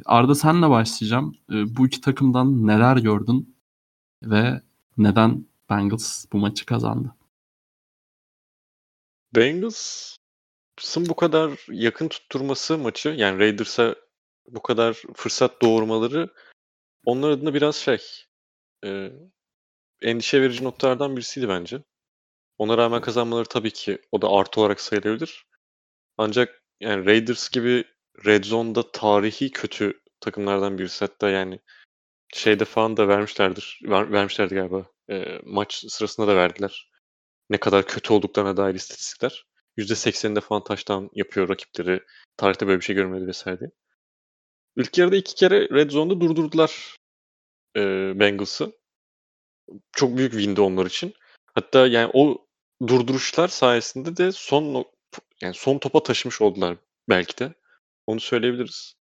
Arda 0.05 0.35
senle 0.35 0.71
başlayacağım. 0.71 1.37
E, 1.52 1.76
bu 1.76 1.87
iki 1.87 2.00
takımdan 2.00 2.66
neler 2.66 2.97
gördün 2.97 3.57
ve 4.23 4.61
neden 4.99 5.47
Bengals 5.71 6.26
bu 6.33 6.38
maçı 6.38 6.66
kazandı? 6.66 7.14
Bengals'ın 9.35 11.09
bu 11.09 11.16
kadar 11.16 11.66
yakın 11.69 12.09
tutturması 12.09 12.78
maçı 12.78 13.09
yani 13.09 13.38
Raiders'a 13.38 13.97
bu 14.49 14.62
kadar 14.62 15.02
fırsat 15.14 15.62
doğurmaları 15.62 16.28
onlar 17.05 17.31
adına 17.31 17.55
biraz 17.55 17.76
şey 17.76 17.99
e, 18.85 19.12
endişe 20.03 20.43
verici 20.43 20.65
noktalardan 20.65 21.17
birisiydi 21.17 21.49
bence. 21.49 21.83
Ona 22.59 22.79
rağmen 22.79 23.00
kazanmaları 23.00 23.49
tabii 23.49 23.71
ki 23.73 23.99
o 24.12 24.23
da 24.23 24.29
artı 24.31 24.61
olarak 24.61 24.81
sayılabilir. 24.81 25.47
Ancak 26.19 26.62
yani 26.81 27.07
Raiders 27.07 27.50
gibi 27.50 27.85
Red 28.26 28.45
Zone'da 28.45 28.93
tarihi 28.93 29.50
kötü 29.50 30.00
takımlardan 30.21 30.79
birisi. 30.79 31.05
Hatta 31.05 31.31
yani 31.31 31.61
şeyde 32.35 32.65
falan 32.65 32.97
da 32.97 33.09
vermişlerdir. 33.09 33.81
Ver, 33.85 34.12
vermişlerdi 34.12 34.55
galiba. 34.55 34.87
E, 35.11 35.41
maç 35.45 35.85
sırasında 35.88 36.26
da 36.26 36.37
verdiler. 36.37 36.91
Ne 37.50 37.59
kadar 37.61 37.87
kötü 37.87 38.12
olduklarına 38.12 38.57
dair 38.57 38.75
istatistikler. 38.75 39.47
%80'inde 39.79 40.41
falan 40.41 40.65
taştan 40.65 41.11
yapıyor 41.15 41.49
rakipleri. 41.49 42.00
Tarihte 42.37 42.67
böyle 42.67 42.81
bir 42.81 42.85
şey 42.85 42.97
görmedi 42.97 43.26
vesaire 43.26 43.61
diye. 43.61 43.71
İlk 44.76 44.99
yarıda 44.99 45.17
iki 45.17 45.35
kere 45.35 45.69
Red 45.69 45.91
Zone'da 45.91 46.21
durdurdular 46.21 46.97
e, 47.76 47.81
Bengals'ı. 48.21 48.73
Çok 49.92 50.16
büyük 50.16 50.32
windi 50.32 50.61
onlar 50.61 50.87
için. 50.87 51.14
Hatta 51.54 51.87
yani 51.87 52.11
o 52.14 52.46
durduruşlar 52.87 53.49
sayesinde 53.49 54.16
de 54.16 54.32
son 54.32 54.85
yani 55.42 55.54
son 55.54 55.78
topa 55.78 56.02
taşımış 56.02 56.40
oldular 56.40 56.76
belki 57.08 57.38
de. 57.38 57.54
Onu 58.06 58.20
söyleyebiliriz. 58.20 58.94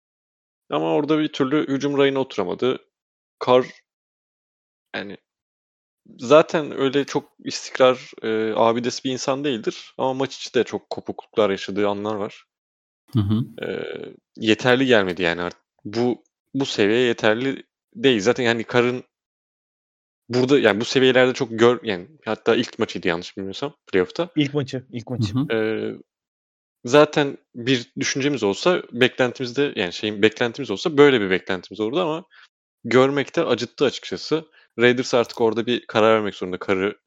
Ama 0.70 0.94
orada 0.94 1.18
bir 1.18 1.28
türlü 1.28 1.68
hücum 1.68 1.98
rayına 1.98 2.18
oturamadı. 2.18 2.78
Kar 3.38 3.66
yani 4.96 5.16
zaten 6.18 6.78
öyle 6.78 7.04
çok 7.04 7.32
istikrar 7.44 8.10
e, 8.22 8.52
abidesi 8.56 9.04
bir 9.04 9.12
insan 9.12 9.44
değildir. 9.44 9.94
Ama 9.98 10.14
maç 10.14 10.36
içi 10.36 10.54
de 10.54 10.64
çok 10.64 10.90
kopukluklar 10.90 11.50
yaşadığı 11.50 11.88
anlar 11.88 12.14
var. 12.14 12.44
Hı 13.12 13.20
hı. 13.20 13.66
E, 13.66 13.84
yeterli 14.36 14.86
gelmedi 14.86 15.22
yani 15.22 15.42
artık. 15.42 15.60
Bu 15.84 16.24
bu 16.54 16.66
seviye 16.66 17.00
yeterli 17.00 17.62
değil. 17.94 18.20
Zaten 18.20 18.44
yani 18.44 18.64
Kar'ın 18.64 19.04
burada 20.28 20.58
yani 20.58 20.80
bu 20.80 20.84
seviyelerde 20.84 21.32
çok 21.32 21.58
gör 21.58 21.80
yani 21.82 22.08
hatta 22.24 22.54
ilk 22.54 22.78
maçıydı 22.78 23.08
yanlış 23.08 23.36
bilmiyorsam 23.36 23.76
playoff'ta. 23.86 24.28
İlk 24.36 24.54
maçı, 24.54 24.86
ilk 24.90 25.10
maçı. 25.10 25.34
Hı 25.34 25.38
hı. 25.38 25.52
Ee, 25.52 25.94
zaten 26.84 27.38
bir 27.54 27.92
düşüncemiz 28.00 28.42
olsa 28.42 28.82
beklentimizde 28.92 29.72
yani 29.76 29.92
şeyin 29.92 30.22
beklentimiz 30.22 30.70
olsa 30.70 30.98
böyle 30.98 31.20
bir 31.20 31.30
beklentimiz 31.30 31.80
olurdu 31.80 32.00
ama 32.00 32.24
görmekte 32.84 33.44
acıttı 33.44 33.84
açıkçası. 33.84 34.44
Raiders 34.78 35.14
artık 35.14 35.40
orada 35.40 35.66
bir 35.66 35.86
karar 35.86 36.14
vermek 36.14 36.34
zorunda. 36.34 36.58
Karı 36.58 36.98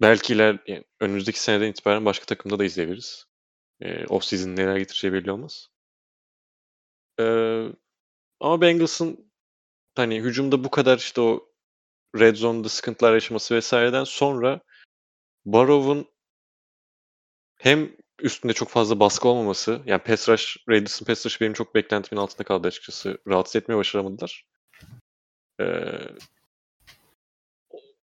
belki 0.00 0.32
iler 0.32 0.58
yani 0.66 0.84
önümüzdeki 1.00 1.40
seneden 1.40 1.70
itibaren 1.70 2.04
başka 2.04 2.24
takımda 2.24 2.58
da 2.58 2.64
izleyebiliriz. 2.64 3.26
Ee, 3.80 4.06
off 4.06 4.24
season 4.24 4.56
neler 4.56 4.76
getireceği 4.76 5.12
belli 5.12 5.32
olmaz. 5.32 5.68
Ee, 7.20 7.66
ama 8.40 8.60
Bengals'ın 8.60 9.32
hani 9.94 10.20
hücumda 10.20 10.64
bu 10.64 10.70
kadar 10.70 10.98
işte 10.98 11.20
o 11.20 11.49
red 12.18 12.36
zone'da 12.36 12.68
sıkıntılar 12.68 13.14
yaşaması 13.14 13.54
vesaireden 13.54 14.04
sonra 14.04 14.60
Barrow'un 15.44 16.06
hem 17.58 17.96
üstünde 18.22 18.52
çok 18.52 18.68
fazla 18.68 19.00
baskı 19.00 19.28
olmaması, 19.28 19.80
yani 19.86 20.02
pass 20.02 20.28
rush, 20.28 20.56
Raiders'ın 20.68 21.06
pass 21.06 21.26
rush 21.26 21.40
benim 21.40 21.52
çok 21.52 21.74
beklentimin 21.74 22.20
altında 22.20 22.44
kaldı 22.44 22.68
açıkçası. 22.68 23.18
Rahatsız 23.28 23.56
etmeye 23.56 23.76
başaramadılar. 23.76 24.44
Ee, 25.60 25.64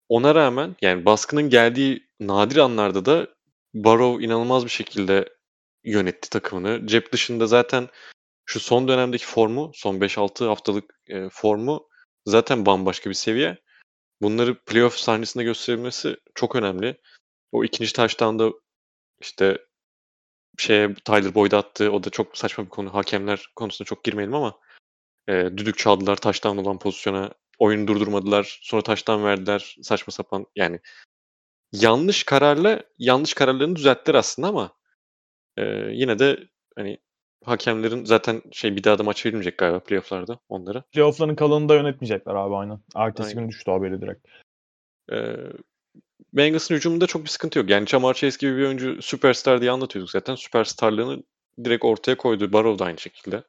ona 0.08 0.34
rağmen 0.34 0.76
yani 0.82 1.04
baskının 1.04 1.50
geldiği 1.50 2.08
nadir 2.20 2.56
anlarda 2.56 3.04
da 3.04 3.28
Barrow 3.74 4.24
inanılmaz 4.24 4.64
bir 4.64 4.70
şekilde 4.70 5.28
yönetti 5.84 6.30
takımını. 6.30 6.86
Cep 6.86 7.12
dışında 7.12 7.46
zaten 7.46 7.88
şu 8.46 8.60
son 8.60 8.88
dönemdeki 8.88 9.26
formu, 9.26 9.70
son 9.74 10.00
5-6 10.00 10.46
haftalık 10.46 11.00
e, 11.08 11.28
formu 11.28 11.88
zaten 12.26 12.66
bambaşka 12.66 13.10
bir 13.10 13.14
seviye. 13.14 13.58
Bunları 14.22 14.64
playoff 14.64 14.96
sahnesinde 14.96 15.44
gösterilmesi 15.44 16.16
çok 16.34 16.56
önemli. 16.56 17.00
O 17.52 17.64
ikinci 17.64 17.92
taştan 17.92 18.38
işte 19.20 19.58
şeye 20.58 20.94
Tyler 20.94 21.34
Boyd 21.34 21.52
attı. 21.52 21.92
O 21.92 22.04
da 22.04 22.10
çok 22.10 22.38
saçma 22.38 22.64
bir 22.64 22.70
konu. 22.70 22.94
Hakemler 22.94 23.46
konusunda 23.56 23.86
çok 23.86 24.04
girmeyelim 24.04 24.34
ama 24.34 24.60
e, 25.28 25.32
düdük 25.32 25.78
çaldılar 25.78 26.16
taştan 26.16 26.58
olan 26.58 26.78
pozisyona. 26.78 27.32
Oyunu 27.58 27.86
durdurmadılar. 27.86 28.58
Sonra 28.62 28.82
taştan 28.82 29.24
verdiler. 29.24 29.76
Saçma 29.82 30.12
sapan 30.12 30.46
yani 30.56 30.80
yanlış 31.72 32.24
kararla 32.24 32.82
yanlış 32.98 33.34
kararlarını 33.34 33.76
düzelttiler 33.76 34.14
aslında 34.14 34.48
ama 34.48 34.72
e, 35.56 35.62
yine 35.92 36.18
de 36.18 36.48
hani 36.76 36.98
hakemlerin 37.46 38.04
zaten 38.04 38.42
şey 38.52 38.76
bir 38.76 38.84
daha 38.84 38.98
da 38.98 39.02
maç 39.02 39.26
verilmeyecek 39.26 39.58
galiba 39.58 39.80
playoff'larda 39.80 40.38
onlara. 40.48 40.82
Playoff'ların 40.82 41.34
kalanını 41.36 41.68
da 41.68 41.74
yönetmeyecekler 41.74 42.34
abi 42.34 42.56
aynen. 42.56 42.78
Ertesi 42.94 43.28
Aynen. 43.28 43.42
gün 43.42 43.48
düştü 43.48 43.70
haberi 43.70 44.00
direkt. 44.00 44.26
Ee, 45.12 45.36
Bengals'ın 46.32 46.74
hücumunda 46.74 47.06
çok 47.06 47.24
bir 47.24 47.28
sıkıntı 47.28 47.58
yok. 47.58 47.70
Yani 47.70 47.86
Jamar 47.86 48.14
Chase 48.14 48.36
gibi 48.40 48.56
bir 48.56 48.66
oyuncu 48.66 49.02
süperstar 49.02 49.60
diye 49.60 49.70
anlatıyorduk 49.70 50.10
zaten. 50.10 50.34
Süperstarlığını 50.34 51.22
direkt 51.64 51.84
ortaya 51.84 52.16
koydu. 52.16 52.52
Barrow 52.52 52.78
da 52.78 52.84
aynı 52.84 52.98
şekilde. 52.98 53.42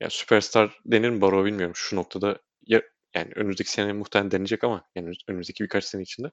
Yani 0.00 0.10
süperstar 0.10 0.80
denir 0.86 1.10
mi 1.10 1.20
Barrow 1.20 1.44
bilmiyorum 1.44 1.76
şu 1.76 1.96
noktada. 1.96 2.38
Ya, 2.66 2.82
yani 3.14 3.32
önümüzdeki 3.34 3.70
sene 3.70 3.92
muhtemelen 3.92 4.30
deneyecek 4.30 4.64
ama 4.64 4.84
yani 4.96 5.12
önümüzdeki 5.28 5.64
birkaç 5.64 5.84
sene 5.84 6.02
içinde. 6.02 6.30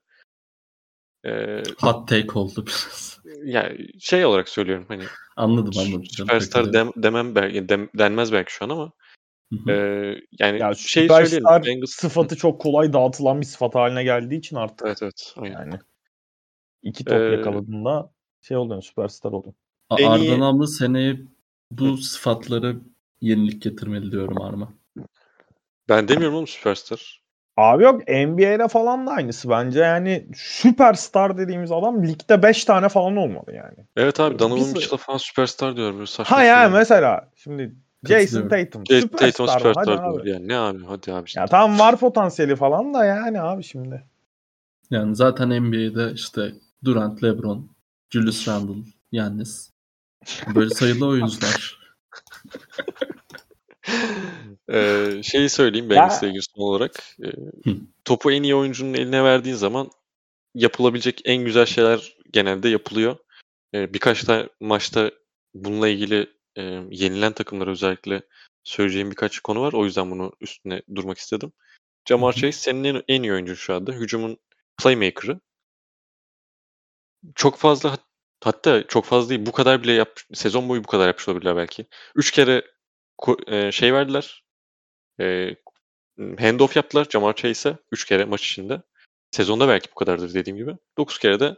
Ee, 1.26 1.64
Hot 1.80 2.08
take 2.08 2.40
oldu 2.40 2.66
biraz. 2.68 3.20
yani 3.44 3.88
şey 4.00 4.26
olarak 4.26 4.50
söylüyorum 4.50 4.86
hani 4.88 5.04
Anladım 5.36 5.72
anladım. 5.78 6.06
süperstar 6.06 6.74
dem, 6.74 6.92
demem 6.96 7.36
belki 7.36 7.70
dem, 7.70 7.90
denmez 7.98 8.32
belki 8.32 8.54
şu 8.54 8.66
an 8.66 8.70
ama 8.70 8.92
e, 9.68 9.74
yani 10.40 10.60
Ya 10.60 10.74
şey 10.74 11.04
süperstar 11.04 11.66
Bengals 11.66 11.92
sıfatı 11.92 12.36
çok 12.36 12.62
kolay 12.62 12.94
dağıtılan 12.94 13.42
bir 13.42 13.46
sıfat 13.46 13.76
haline 13.76 14.04
geldiği 14.04 14.36
için 14.38 14.56
artık 14.56 14.88
Evet 14.88 15.04
evet. 15.04 15.34
Aynen. 15.38 15.54
yani 15.54 15.80
iki 16.84 17.06
top 17.06 17.22
Ee, 17.22 17.32
yakaladığında 17.32 18.12
şey 18.42 18.58
oluyor 18.58 18.82
süperstar 18.82 19.32
oluyor. 19.32 19.54
A- 19.90 20.02
en 20.02 20.12
iyi- 20.20 20.44
abla 20.44 20.68
seneye 20.68 21.20
bu 21.72 21.98
sıfatları 21.98 22.80
yenilik 23.22 23.62
getirmeli 23.62 24.12
diyorum 24.12 24.42
Arma. 24.42 24.74
Ben 25.90 26.08
demiyorum 26.08 26.36
oğlum 26.36 26.48
süperstar. 26.48 27.24
Abi 27.58 27.84
yok 27.84 28.08
NBA'de 28.08 28.68
falan 28.68 29.08
da 29.08 29.12
aynısı 29.12 29.50
bence 29.50 29.80
yani 29.80 30.28
süperstar 30.36 31.38
dediğimiz 31.38 31.72
adam 31.72 32.04
ligde 32.04 32.44
5 32.44 32.66
tane 32.66 32.90
falan 32.90 33.18
olmalı 33.18 33.54
yani. 33.54 33.78
Evet 33.96 34.20
abi 34.20 34.40
Donovan 34.40 34.68
Mitchell'a 34.68 34.98
falan 34.98 35.18
süperstar 35.18 35.76
diyor 35.76 35.94
böyle 35.94 36.06
saçma 36.06 36.38
Ha 36.38 36.44
yani 36.44 36.70
şey. 36.70 36.80
mesela 36.80 37.30
şimdi 37.36 37.76
Jason. 38.08 38.48
Tatum 38.50 38.86
Jason 38.86 39.08
Tatum 39.08 39.32
süperstar, 39.32 39.60
süperstar 39.60 40.14
diyor. 40.14 40.26
Yani 40.26 40.48
ne 40.48 40.58
abi 40.58 40.86
hadi 40.86 41.14
abi. 41.14 41.26
işte. 41.26 41.40
Ya 41.40 41.48
tamam 41.48 41.80
var 41.80 41.98
potansiyeli 41.98 42.56
falan 42.56 42.94
da 42.94 43.06
yani 43.06 43.42
abi 43.42 43.64
şimdi. 43.64 44.04
Yani 44.92 45.16
zaten 45.16 45.50
NBA'de 45.50 46.14
işte 46.14 46.52
Durant, 46.84 47.24
LeBron, 47.24 47.70
Julius 48.10 48.48
Randle, 48.48 48.84
Giannis 49.12 49.72
böyle 50.56 50.70
sayılı 50.70 51.08
oyuncular. 51.08 51.80
Ee, 54.74 55.22
şeyi 55.24 55.50
söyleyeyim 55.50 55.90
Bengals'la 55.90 56.28
ilgili 56.28 56.42
son 56.42 56.64
olarak. 56.64 57.04
Ee, 57.26 57.30
topu 58.06 58.32
en 58.32 58.44
iyi 58.44 58.56
oyuncunun 58.56 58.94
eline 58.94 59.24
verdiğin 59.24 59.56
zaman 59.56 59.90
yapılabilecek 60.56 61.22
en 61.26 61.46
güzel 61.46 61.66
şeyler 61.66 62.18
genelde 62.32 62.70
yapılıyor. 62.70 63.18
Ee, 63.74 63.94
birkaç 63.94 64.28
da 64.28 64.50
maçta 64.60 65.12
bununla 65.54 65.88
ilgili 65.88 66.30
e, 66.58 66.62
yenilen 66.92 67.34
takımlara 67.34 67.72
özellikle 67.72 68.22
söyleyeceğim 68.64 69.12
birkaç 69.12 69.40
konu 69.40 69.62
var. 69.62 69.74
O 69.74 69.86
yüzden 69.86 70.12
bunu 70.12 70.32
üstüne 70.42 70.82
durmak 70.96 71.18
istedim. 71.18 71.52
Jamar. 72.10 72.34
Chase 72.34 72.52
senin 72.52 72.84
en, 72.84 73.04
en 73.08 73.24
iyi 73.24 73.34
oyuncun 73.34 73.54
şu 73.54 73.74
anda. 73.74 73.92
Hücumun 73.92 74.38
playmaker'ı. 74.78 75.40
Çok 77.36 77.58
fazla 77.58 77.92
hat- 77.92 78.08
hatta 78.44 78.88
çok 78.88 79.06
fazla 79.06 79.30
değil 79.30 79.46
bu 79.46 79.52
kadar 79.52 79.84
bile 79.84 79.92
yap 79.92 80.20
sezon 80.34 80.70
boyu 80.70 80.84
bu 80.84 80.88
kadar 80.88 81.08
yapmış 81.08 81.28
olabilirler 81.30 81.56
belki. 81.56 81.86
Üç 82.16 82.32
kere 82.32 82.60
ko- 82.60 82.66
şey 83.72 83.94
verdiler. 83.94 84.44
E, 85.20 85.56
handoff 86.40 86.76
yaptılar 86.76 87.08
Jamar 87.10 87.36
Chase'e. 87.36 87.78
Üç 87.92 88.06
kere 88.06 88.26
maç 88.26 88.46
içinde. 88.46 88.82
Sezonda 89.32 89.68
belki 89.68 89.92
bu 89.92 89.96
kadardır 89.96 90.34
dediğim 90.34 90.58
gibi. 90.58 90.76
Dokuz 90.98 91.20
kere 91.20 91.40
de 91.40 91.56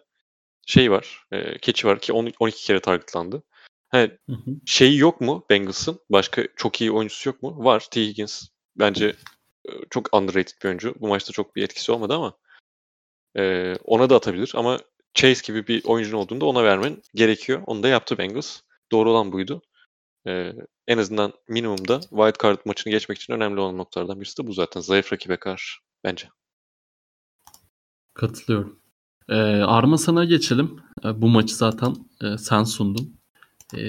şey 0.65 0.91
var. 0.91 1.23
E, 1.31 1.57
keçi 1.57 1.87
var 1.87 1.99
ki 1.99 2.13
on- 2.13 2.33
12 2.39 2.65
kere 2.65 2.79
targetlandı. 2.79 3.43
He, 3.89 4.17
hı. 4.29 4.35
şeyi 4.65 4.97
yok 4.97 5.21
mu 5.21 5.45
Bengals'ın? 5.49 5.99
Başka 6.09 6.43
çok 6.55 6.81
iyi 6.81 6.91
oyuncusu 6.91 7.29
yok 7.29 7.43
mu? 7.43 7.65
Var. 7.65 7.87
T. 7.91 8.01
Higgins. 8.01 8.47
Bence 8.75 9.15
e, 9.65 9.71
çok 9.89 10.15
underrated 10.15 10.55
bir 10.63 10.67
oyuncu. 10.67 10.95
Bu 10.99 11.07
maçta 11.07 11.33
çok 11.33 11.55
bir 11.55 11.63
etkisi 11.63 11.91
olmadı 11.91 12.13
ama 12.13 12.37
e, 13.37 13.73
ona 13.83 14.09
da 14.09 14.15
atabilir 14.15 14.51
ama 14.55 14.79
Chase 15.13 15.41
gibi 15.47 15.67
bir 15.67 15.85
oyuncun 15.85 16.17
olduğunda 16.17 16.45
ona 16.45 16.63
vermen 16.63 17.01
gerekiyor. 17.15 17.61
Onu 17.65 17.83
da 17.83 17.87
yaptı 17.87 18.17
Bengals. 18.17 18.61
Doğru 18.91 19.11
olan 19.11 19.31
buydu. 19.31 19.61
E, 20.27 20.53
en 20.87 20.97
azından 20.97 21.33
minimumda 21.47 21.99
wild 21.99 22.43
card 22.43 22.57
maçını 22.65 22.91
geçmek 22.91 23.17
için 23.17 23.33
önemli 23.33 23.59
olan 23.59 23.77
noktalardan 23.77 24.21
birisi 24.21 24.43
de 24.43 24.47
bu 24.47 24.53
zaten. 24.53 24.81
Zayıf 24.81 25.13
rakibe 25.13 25.37
karşı 25.37 25.79
bence. 26.03 26.27
Katılıyorum. 28.13 28.79
Ee, 29.29 29.35
Arma 29.61 29.97
sana 29.97 30.25
geçelim. 30.25 30.79
Ee, 31.05 31.21
bu 31.21 31.27
maçı 31.27 31.55
zaten 31.55 31.95
e, 32.23 32.37
sen 32.37 32.63
sundun. 32.63 33.19
Ee, 33.77 33.79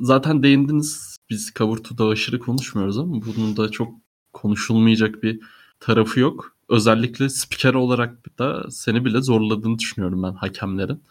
zaten 0.00 0.42
değindiniz. 0.42 1.16
Biz 1.30 1.50
2'da 1.50 2.06
aşırı 2.06 2.38
konuşmuyoruz 2.38 2.98
ama 2.98 3.14
bunun 3.26 3.56
da 3.56 3.70
çok 3.70 3.94
konuşulmayacak 4.32 5.22
bir 5.22 5.40
tarafı 5.80 6.20
yok. 6.20 6.56
Özellikle 6.68 7.28
spiker 7.28 7.74
olarak 7.74 8.38
da 8.38 8.70
seni 8.70 9.04
bile 9.04 9.20
zorladığını 9.22 9.78
düşünüyorum 9.78 10.22
ben 10.22 10.32
hakemlerin. 10.32 11.02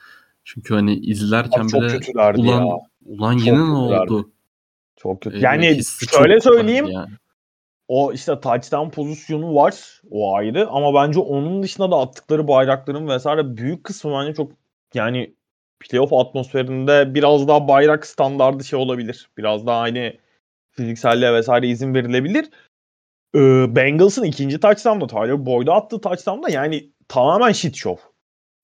Çünkü 0.44 0.74
hani 0.74 0.96
izlerken 1.00 1.62
Abi 1.62 1.70
çok 1.70 1.82
bile 1.82 2.00
ulan 2.38 2.66
ya. 2.66 2.89
Ulan 3.06 3.34
yine 3.38 3.58
ne 3.58 3.62
oldu? 3.62 4.30
Çok 4.96 5.22
kötü. 5.22 5.38
Ee, 5.38 5.42
Yani 5.42 5.68
hissi 5.68 6.06
şöyle 6.18 6.40
söyleyeyim. 6.40 6.86
yani. 6.88 7.10
O 7.88 8.14
işte 8.14 8.40
touchdown 8.40 8.90
pozisyonu 8.90 9.56
var. 9.56 10.02
O 10.12 10.36
ayrı. 10.36 10.68
Ama 10.70 10.94
bence 10.94 11.20
onun 11.20 11.64
dışında 11.64 11.92
da 11.92 11.98
attıkları 12.00 12.48
bayrakların 12.48 13.08
vesaire 13.08 13.58
büyük 13.58 13.84
kısmı 13.84 14.12
bence 14.12 14.34
çok 14.34 14.52
yani 14.94 15.36
playoff 15.80 16.14
atmosferinde 16.14 17.16
biraz 17.16 17.48
daha 17.48 17.68
bayrak 17.68 18.06
standardı 18.08 18.64
şey 18.64 18.80
olabilir. 18.80 19.30
Biraz 19.38 19.68
daha 19.68 19.80
aynı 19.80 20.14
fizikselliğe 20.72 21.34
vesaire 21.34 21.68
izin 21.68 21.94
verilebilir. 21.94 22.50
Ee, 23.36 23.76
Bengals'ın 23.76 24.24
ikinci 24.24 24.60
touchdown'da 24.60 25.08
Tyler 25.08 25.46
Boyd'a 25.46 25.74
attığı 25.74 26.02
touchdown'da 26.02 26.50
yani 26.50 26.90
tamamen 27.08 27.52
shit 27.52 27.76
show. 27.76 28.09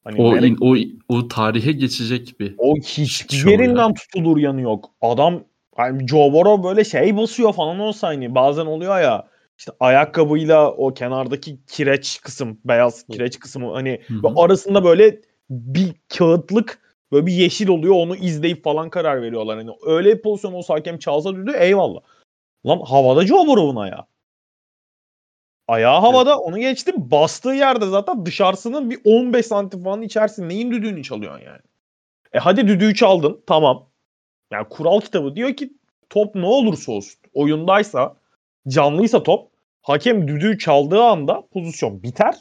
Hani 0.05 0.21
O, 0.21 0.37
in- 0.37 0.57
o, 0.61 0.75
o 1.15 1.27
tarihe 1.27 1.71
geçecek 1.71 2.39
bir 2.39 2.55
o 2.57 2.75
hiçbir 2.75 3.51
yerinden 3.51 3.93
tutulur 3.93 4.37
yanı 4.37 4.61
yok. 4.61 4.91
Adam 5.01 5.43
hani 5.75 6.07
Joe 6.07 6.33
Burrow 6.33 6.63
böyle 6.63 6.83
şey 6.83 7.17
basıyor 7.17 7.53
falan 7.53 7.79
olsa 7.79 8.07
hani 8.07 8.35
bazen 8.35 8.65
oluyor 8.65 8.99
ya 9.01 9.27
işte 9.57 9.71
ayakkabıyla 9.79 10.71
o 10.71 10.93
kenardaki 10.93 11.59
kireç 11.67 12.21
kısım 12.21 12.59
beyaz 12.65 13.05
kireç 13.07 13.39
kısmı 13.39 13.73
hani 13.73 13.99
Hı 14.07 14.13
hı. 14.13 14.23
ve 14.23 14.27
arasında 14.35 14.83
böyle 14.83 15.21
bir 15.49 15.93
kağıtlık 16.17 16.79
böyle 17.11 17.25
bir 17.25 17.33
yeşil 17.33 17.67
oluyor 17.67 17.95
onu 17.95 18.15
izleyip 18.15 18.63
falan 18.63 18.89
karar 18.89 19.21
veriyorlar. 19.21 19.57
Hani 19.57 19.69
öyle 19.85 20.17
bir 20.17 20.21
pozisyon 20.21 20.53
olsa 20.53 20.73
hakem 20.73 20.97
çalsa 20.97 21.35
düdüğü 21.35 21.53
eyvallah. 21.59 21.99
Lan 22.65 22.79
havada 22.85 23.27
Joe 23.27 23.47
Burrow'un 23.47 23.75
ayağı. 23.75 24.05
Ayağı 25.67 25.99
havada 25.99 26.39
onu 26.39 26.57
geçtim. 26.59 26.95
Bastığı 26.97 27.49
yerde 27.49 27.85
zaten 27.85 28.25
dışarısının 28.25 28.89
bir 28.89 28.99
15 29.05 29.45
santim 29.45 29.83
falan 29.83 30.01
içersin. 30.01 30.49
Neyin 30.49 30.71
düdüğünü 30.71 31.03
çalıyorsun 31.03 31.45
yani? 31.45 31.61
E 32.33 32.39
hadi 32.39 32.67
düdüğü 32.67 32.95
çaldın. 32.95 33.43
Tamam. 33.47 33.89
Yani 34.51 34.69
kural 34.69 34.99
kitabı 35.01 35.35
diyor 35.35 35.53
ki 35.53 35.73
top 36.09 36.35
ne 36.35 36.45
olursa 36.45 36.91
olsun 36.91 37.19
oyundaysa 37.33 38.15
canlıysa 38.67 39.23
top 39.23 39.51
hakem 39.81 40.27
düdüğü 40.27 40.57
çaldığı 40.57 41.01
anda 41.03 41.43
pozisyon 41.53 42.03
biter. 42.03 42.35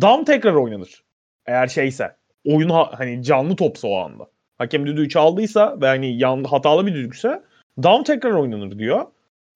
Down 0.00 0.24
tekrar 0.24 0.54
oynanır. 0.54 1.04
Eğer 1.46 1.66
şeyse 1.66 2.16
oyun 2.46 2.68
ha- 2.68 2.90
hani 2.98 3.22
canlı 3.22 3.56
topsa 3.56 3.88
o 3.88 3.96
anda. 3.98 4.26
Hakem 4.58 4.86
düdüğü 4.86 5.08
çaldıysa 5.08 5.80
ve 5.80 5.86
hani 5.86 6.18
yan, 6.18 6.44
hatalı 6.44 6.86
bir 6.86 6.94
düdükse 6.94 7.42
down 7.82 8.02
tekrar 8.02 8.30
oynanır 8.32 8.78
diyor. 8.78 9.06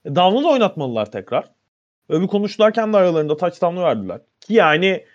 E, 0.04 0.14
down'u 0.14 0.44
da 0.44 0.48
oynatmalılar 0.48 1.12
tekrar. 1.12 1.44
Öyle 2.12 2.22
bir 2.22 2.28
konuştular 2.28 2.72
kendi 2.72 2.96
aralarında 2.96 3.36
touchdown'u 3.36 3.82
verdiler. 3.82 4.20
Ki 4.40 4.54
yani 4.54 5.06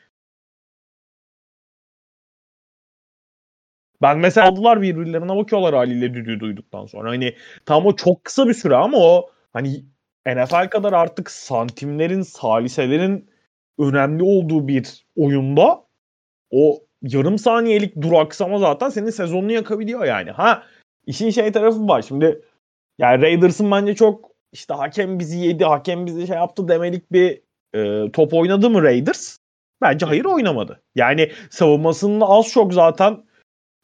ben 4.01 4.17
mesela 4.17 4.47
aldılar 4.47 4.81
birbirlerine 4.81 5.35
bakıyorlar 5.35 5.75
haliyle 5.75 6.13
düdüğü 6.13 6.39
duyduktan 6.39 6.85
sonra. 6.85 7.09
Hani 7.09 7.35
tam 7.65 7.85
o 7.85 7.95
çok 7.95 8.23
kısa 8.25 8.47
bir 8.47 8.53
süre 8.53 8.75
ama 8.75 8.97
o 8.97 9.29
hani 9.53 9.85
NFL 10.27 10.69
kadar 10.69 10.93
artık 10.93 11.31
santimlerin, 11.31 12.21
saliselerin 12.21 13.29
önemli 13.79 14.23
olduğu 14.23 14.67
bir 14.67 15.05
oyunda 15.15 15.83
o 16.51 16.83
yarım 17.01 17.37
saniyelik 17.37 18.01
duraksama 18.01 18.59
zaten 18.59 18.89
senin 18.89 19.09
sezonunu 19.09 19.51
yakabiliyor 19.51 20.05
yani. 20.05 20.31
Ha 20.31 20.63
işin 21.05 21.29
şey 21.29 21.51
tarafı 21.51 21.87
var. 21.87 22.01
Şimdi 22.01 22.41
yani 22.99 23.21
Raiders'ın 23.21 23.71
bence 23.71 23.95
çok 23.95 24.36
işte 24.51 24.73
hakem 24.73 25.19
bizi 25.19 25.37
yedi, 25.37 25.65
hakem 25.65 26.05
bizi 26.05 26.27
şey 26.27 26.35
yaptı 26.35 26.67
demelik 26.67 27.11
bir 27.11 27.41
e, 27.75 28.11
top 28.11 28.33
oynadı 28.33 28.69
mı 28.69 28.83
Raiders? 28.83 29.37
Bence 29.81 30.05
hayır 30.05 30.25
oynamadı. 30.25 30.81
Yani 30.95 31.31
savunmasının 31.49 32.21
az 32.21 32.47
çok 32.47 32.73
zaten 32.73 33.25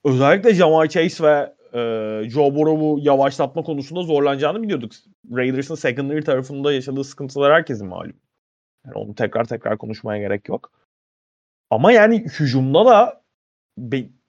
özellikle 0.05 0.53
Jamar 0.53 0.87
Chase 0.87 1.23
ve 1.23 1.53
e, 1.73 1.79
Joe 2.29 2.55
Burrow'u 2.55 2.99
yavaşlatma 3.01 3.63
konusunda 3.63 4.03
zorlanacağını 4.03 4.63
biliyorduk. 4.63 4.91
Raiders'ın 5.31 5.75
secondary 5.75 6.21
tarafında 6.21 6.73
yaşadığı 6.73 7.03
sıkıntılar 7.03 7.53
herkesin 7.53 7.87
malum. 7.87 8.13
Yani 8.85 8.95
onu 8.95 9.15
tekrar 9.15 9.45
tekrar 9.45 9.77
konuşmaya 9.77 10.21
gerek 10.21 10.49
yok. 10.49 10.71
Ama 11.69 11.91
yani 11.91 12.19
hücumda 12.39 12.85
da 12.85 13.23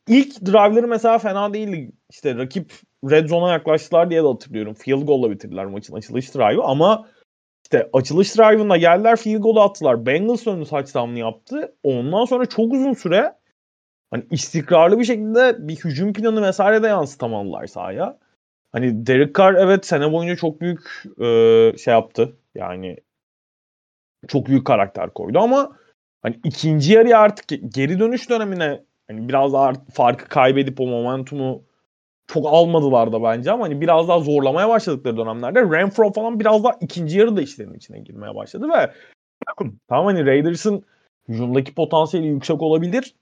ilk 0.09 0.47
drive'ları 0.47 0.88
mesela 0.88 1.18
fena 1.18 1.55
değildi. 1.55 1.92
İşte 2.11 2.37
rakip 2.37 2.73
red 3.11 3.29
zone'a 3.29 3.53
yaklaştılar 3.53 4.11
diye 4.11 4.23
de 4.23 4.27
hatırlıyorum. 4.27 4.75
Field 4.75 5.07
goal'la 5.07 5.31
bitirdiler 5.31 5.67
maçın 5.67 5.95
açılış 5.95 6.35
drive'ı 6.35 6.62
ama 6.62 7.09
işte 7.64 7.90
açılış 7.93 8.37
drive'ında 8.37 8.77
geldiler 8.77 9.17
field 9.17 9.40
goal'u 9.40 9.61
attılar. 9.61 10.07
Bengals 10.07 10.47
önü 10.47 10.64
touchdown'ı 10.64 11.19
yaptı. 11.19 11.75
Ondan 11.83 12.25
sonra 12.25 12.47
çok 12.47 12.73
uzun 12.73 12.93
süre 12.93 13.35
hani 14.11 14.25
istikrarlı 14.31 14.99
bir 14.99 15.05
şekilde 15.05 15.69
bir 15.69 15.77
hücum 15.77 16.12
planı 16.12 16.43
vesaire 16.43 16.83
de 16.83 16.87
yansıtamadılar 16.87 17.67
sahaya. 17.67 18.19
Hani 18.73 19.07
Derek 19.07 19.35
Carr 19.35 19.55
evet 19.55 19.87
sene 19.87 20.12
boyunca 20.12 20.37
çok 20.37 20.61
büyük 20.61 21.03
e, 21.21 21.27
şey 21.79 21.95
yaptı. 21.95 22.37
Yani 22.55 22.97
çok 24.29 24.47
büyük 24.47 24.67
karakter 24.67 25.11
koydu 25.11 25.38
ama 25.38 25.77
hani 26.23 26.40
ikinci 26.45 26.93
yarıya 26.93 27.19
artık 27.19 27.75
geri 27.75 27.99
dönüş 27.99 28.31
dönemine 28.31 28.85
hani 29.07 29.29
biraz 29.29 29.53
daha 29.53 29.73
farkı 29.95 30.29
kaybedip 30.29 30.81
o 30.81 30.87
momentumu 30.87 31.62
çok 32.27 32.47
almadılar 32.47 33.13
da 33.13 33.23
bence 33.23 33.51
ama 33.53 33.65
hani 33.65 33.81
biraz 33.81 34.09
daha 34.09 34.21
zorlamaya 34.21 34.69
başladıkları 34.69 35.17
dönemlerde 35.17 35.61
Renfro 35.61 36.13
falan 36.13 36.41
biraz 36.41 36.65
daha 36.65 36.73
ikinci 36.81 37.19
yarıda 37.19 37.43
işlerin 37.43 37.75
içine 37.75 37.99
girmeye 37.99 38.35
başladı 38.35 38.69
ve 38.69 38.93
tamam 39.89 40.07
hani 40.07 40.27
Raiders'ın 40.27 40.85
hücumdaki 41.29 41.75
potansiyeli 41.75 42.27
yüksek 42.27 42.63
olabilir 42.63 43.15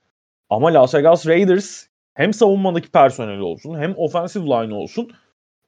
ama 0.49 0.73
Las 0.73 0.95
Vegas 0.95 1.27
Raiders 1.27 1.87
hem 2.13 2.33
savunmadaki 2.33 2.91
personeli 2.91 3.41
olsun 3.41 3.79
hem 3.79 3.93
offensive 3.97 4.45
line 4.45 4.75
olsun 4.75 5.11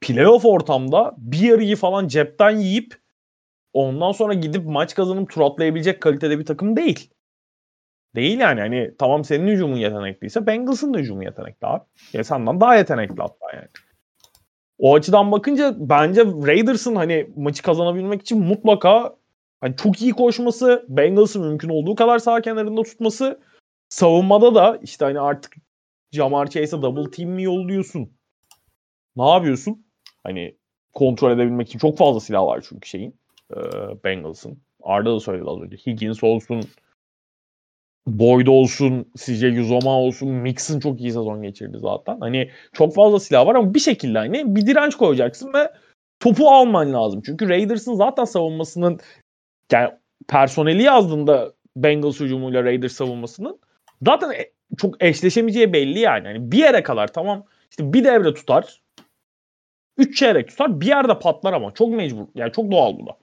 playoff 0.00 0.44
ortamda 0.44 1.14
bir 1.18 1.40
yarıyı 1.40 1.76
falan 1.76 2.08
cepten 2.08 2.50
yiyip 2.50 3.00
ondan 3.72 4.12
sonra 4.12 4.34
gidip 4.34 4.66
maç 4.66 4.94
kazanıp 4.94 5.30
tur 5.30 5.40
atlayabilecek 5.40 6.00
kalitede 6.00 6.38
bir 6.38 6.46
takım 6.46 6.76
değil. 6.76 7.10
Değil 8.16 8.38
yani. 8.38 8.60
Hani 8.60 8.94
tamam 8.98 9.24
senin 9.24 9.46
hücumun 9.46 9.76
yetenekliyse 9.76 10.46
Bengals'ın 10.46 10.94
da 10.94 10.98
hücumu 10.98 11.24
yetenekli 11.24 11.66
abi. 11.66 11.84
Ya 12.12 12.24
senden 12.24 12.60
daha 12.60 12.76
yetenekli 12.76 13.22
hatta 13.22 13.46
yani. 13.54 13.68
O 14.78 14.94
açıdan 14.94 15.32
bakınca 15.32 15.74
bence 15.78 16.24
Raiders'ın 16.24 16.96
hani 16.96 17.30
maçı 17.36 17.62
kazanabilmek 17.62 18.22
için 18.22 18.40
mutlaka 18.40 19.16
hani 19.60 19.76
çok 19.76 20.02
iyi 20.02 20.12
koşması, 20.12 20.86
Bengals'ı 20.88 21.40
mümkün 21.40 21.68
olduğu 21.68 21.94
kadar 21.94 22.18
sağ 22.18 22.40
kenarında 22.40 22.82
tutması, 22.82 23.40
savunmada 23.88 24.54
da 24.54 24.78
işte 24.82 25.04
hani 25.04 25.20
artık 25.20 25.54
Jamar 26.12 26.46
Chase'e 26.50 26.82
double 26.82 27.10
team 27.10 27.30
mi 27.30 27.42
yolluyorsun? 27.42 28.10
Ne 29.16 29.28
yapıyorsun? 29.28 29.86
Hani 30.22 30.56
kontrol 30.94 31.30
edebilmek 31.30 31.68
için 31.68 31.78
çok 31.78 31.98
fazla 31.98 32.20
silah 32.20 32.46
var 32.46 32.64
çünkü 32.68 32.88
şeyin. 32.88 33.20
E, 33.50 33.56
Bengals'ın. 34.04 34.58
Arda 34.82 35.14
da 35.14 35.20
söyledi 35.20 35.50
az 35.50 35.60
önce. 35.60 35.76
Higgins 35.76 36.24
olsun, 36.24 36.60
Boyd 38.06 38.46
olsun, 38.46 39.12
CJ 39.16 39.58
Uzoma 39.58 40.00
olsun, 40.00 40.28
Mixon 40.28 40.80
çok 40.80 41.00
iyi 41.00 41.12
sezon 41.12 41.42
geçirdi 41.42 41.78
zaten. 41.80 42.20
Hani 42.20 42.50
çok 42.72 42.94
fazla 42.94 43.20
silah 43.20 43.46
var 43.46 43.54
ama 43.54 43.74
bir 43.74 43.80
şekilde 43.80 44.18
hani 44.18 44.56
bir 44.56 44.66
direnç 44.66 44.94
koyacaksın 44.94 45.52
ve 45.54 45.72
topu 46.20 46.50
alman 46.50 46.92
lazım. 46.92 47.22
Çünkü 47.26 47.48
Raiders'ın 47.48 47.94
zaten 47.94 48.24
savunmasının 48.24 49.00
yani 49.72 49.90
personeli 50.28 50.82
yazdığında 50.82 51.52
Bengals 51.76 52.20
hücumuyla 52.20 52.64
Raiders 52.64 52.92
savunmasının 52.92 53.58
zaten 54.02 54.30
e- 54.30 54.50
çok 54.76 55.02
eşleşemeyeceği 55.02 55.72
belli 55.72 55.98
yani. 55.98 56.26
yani. 56.26 56.52
Bir 56.52 56.58
yere 56.58 56.82
kadar 56.82 57.12
tamam 57.12 57.44
işte 57.70 57.92
bir 57.92 58.04
devre 58.04 58.34
tutar. 58.34 58.82
Üç 59.98 60.18
çeyrek 60.18 60.48
tutar. 60.48 60.80
Bir 60.80 60.86
yerde 60.86 61.18
patlar 61.18 61.52
ama 61.52 61.74
çok 61.74 61.88
mecbur. 61.88 62.26
Yani 62.34 62.52
çok 62.52 62.70
doğal 62.70 62.98
bu 62.98 63.06
da. 63.06 63.16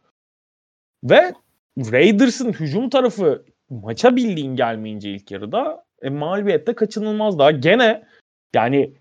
Ve 1.04 1.34
Raiders'ın 1.78 2.54
hücum 2.54 2.90
tarafı 2.90 3.46
maça 3.70 4.16
bildiğin 4.16 4.56
gelmeyince 4.56 5.12
ilk 5.12 5.32
yarıda 5.32 5.86
e, 6.02 6.10
mağlubiyette 6.10 6.74
kaçınılmaz 6.76 7.40
daha. 7.40 7.52
Gene 7.52 8.04
yani 8.56 8.94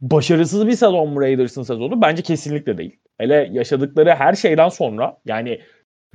başarısız 0.00 0.66
bir 0.66 0.72
sezon 0.72 1.08
mu 1.08 1.20
Raiders'ın 1.20 1.62
sezonu? 1.62 2.02
Bence 2.02 2.22
kesinlikle 2.22 2.78
değil. 2.78 3.00
Hele 3.18 3.48
yaşadıkları 3.52 4.10
her 4.10 4.34
şeyden 4.34 4.68
sonra 4.68 5.20
yani 5.24 5.60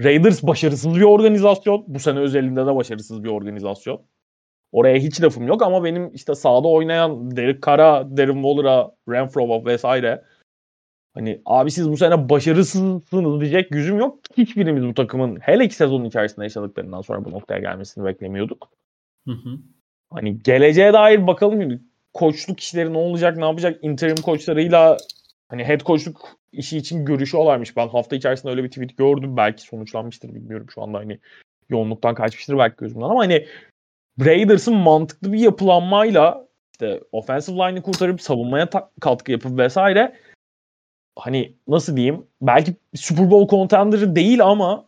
Raiders 0.03 0.43
başarısız 0.43 0.95
bir 0.95 1.01
organizasyon. 1.01 1.83
Bu 1.87 1.99
sene 1.99 2.19
özelinde 2.19 2.65
de 2.65 2.75
başarısız 2.75 3.23
bir 3.23 3.29
organizasyon. 3.29 4.01
Oraya 4.71 4.97
hiç 4.97 5.21
lafım 5.21 5.47
yok 5.47 5.61
ama 5.61 5.83
benim 5.83 6.13
işte 6.13 6.35
sahada 6.35 6.67
oynayan 6.67 7.35
Derek 7.35 7.63
Carr'a, 7.63 8.17
Darren 8.17 8.43
Waller'a, 8.43 8.91
Renfro'ya 9.09 9.65
vesaire 9.65 10.23
hani 11.15 11.41
abi 11.45 11.71
siz 11.71 11.89
bu 11.89 11.97
sene 11.97 12.29
başarısızsınız 12.29 13.41
diyecek 13.41 13.75
yüzüm 13.75 13.99
yok. 13.99 14.19
Hiçbirimiz 14.37 14.85
bu 14.85 14.93
takımın 14.93 15.39
hele 15.39 15.67
ki 15.67 15.75
sezonun 15.75 16.05
içerisinde 16.05 16.45
yaşadıklarından 16.45 17.01
sonra 17.01 17.25
bu 17.25 17.31
noktaya 17.31 17.59
gelmesini 17.59 18.05
beklemiyorduk. 18.05 18.69
Hı 19.27 19.31
hı. 19.31 19.57
Hani 20.09 20.43
geleceğe 20.43 20.93
dair 20.93 21.27
bakalım 21.27 21.61
şimdi 21.61 21.81
koçluk 22.13 22.59
işleri 22.59 22.93
ne 22.93 22.97
olacak, 22.97 23.37
ne 23.37 23.45
yapacak? 23.45 23.83
Interim 23.83 24.15
koçlarıyla 24.15 24.97
hani 25.49 25.63
head 25.63 25.81
koçluk 25.81 26.37
işi 26.51 26.77
için 26.77 27.05
görüşüyorlarmış. 27.05 27.77
Ben 27.77 27.87
hafta 27.87 28.15
içerisinde 28.15 28.51
öyle 28.51 28.63
bir 28.63 28.69
tweet 28.69 28.97
gördüm. 28.97 29.37
Belki 29.37 29.61
sonuçlanmıştır 29.61 30.35
bilmiyorum 30.35 30.67
şu 30.69 30.81
anda 30.81 30.97
hani 30.97 31.19
yoğunluktan 31.69 32.15
kaçmıştır 32.15 32.57
belki 32.57 32.75
gözümden 32.77 33.05
ama 33.05 33.19
hani 33.19 33.47
Raiders'ın 34.25 34.75
mantıklı 34.75 35.33
bir 35.33 35.39
yapılanmayla 35.39 36.47
işte 36.71 37.01
offensive 37.11 37.57
line'ı 37.57 37.81
kurtarıp 37.81 38.21
savunmaya 38.21 38.69
ta- 38.69 38.91
katkı 39.01 39.31
yapıp 39.31 39.57
vesaire 39.57 40.15
hani 41.15 41.53
nasıl 41.67 41.95
diyeyim 41.95 42.27
belki 42.41 42.73
Super 42.95 43.31
Bowl 43.31 43.55
contender'ı 43.55 44.15
değil 44.15 44.43
ama 44.43 44.85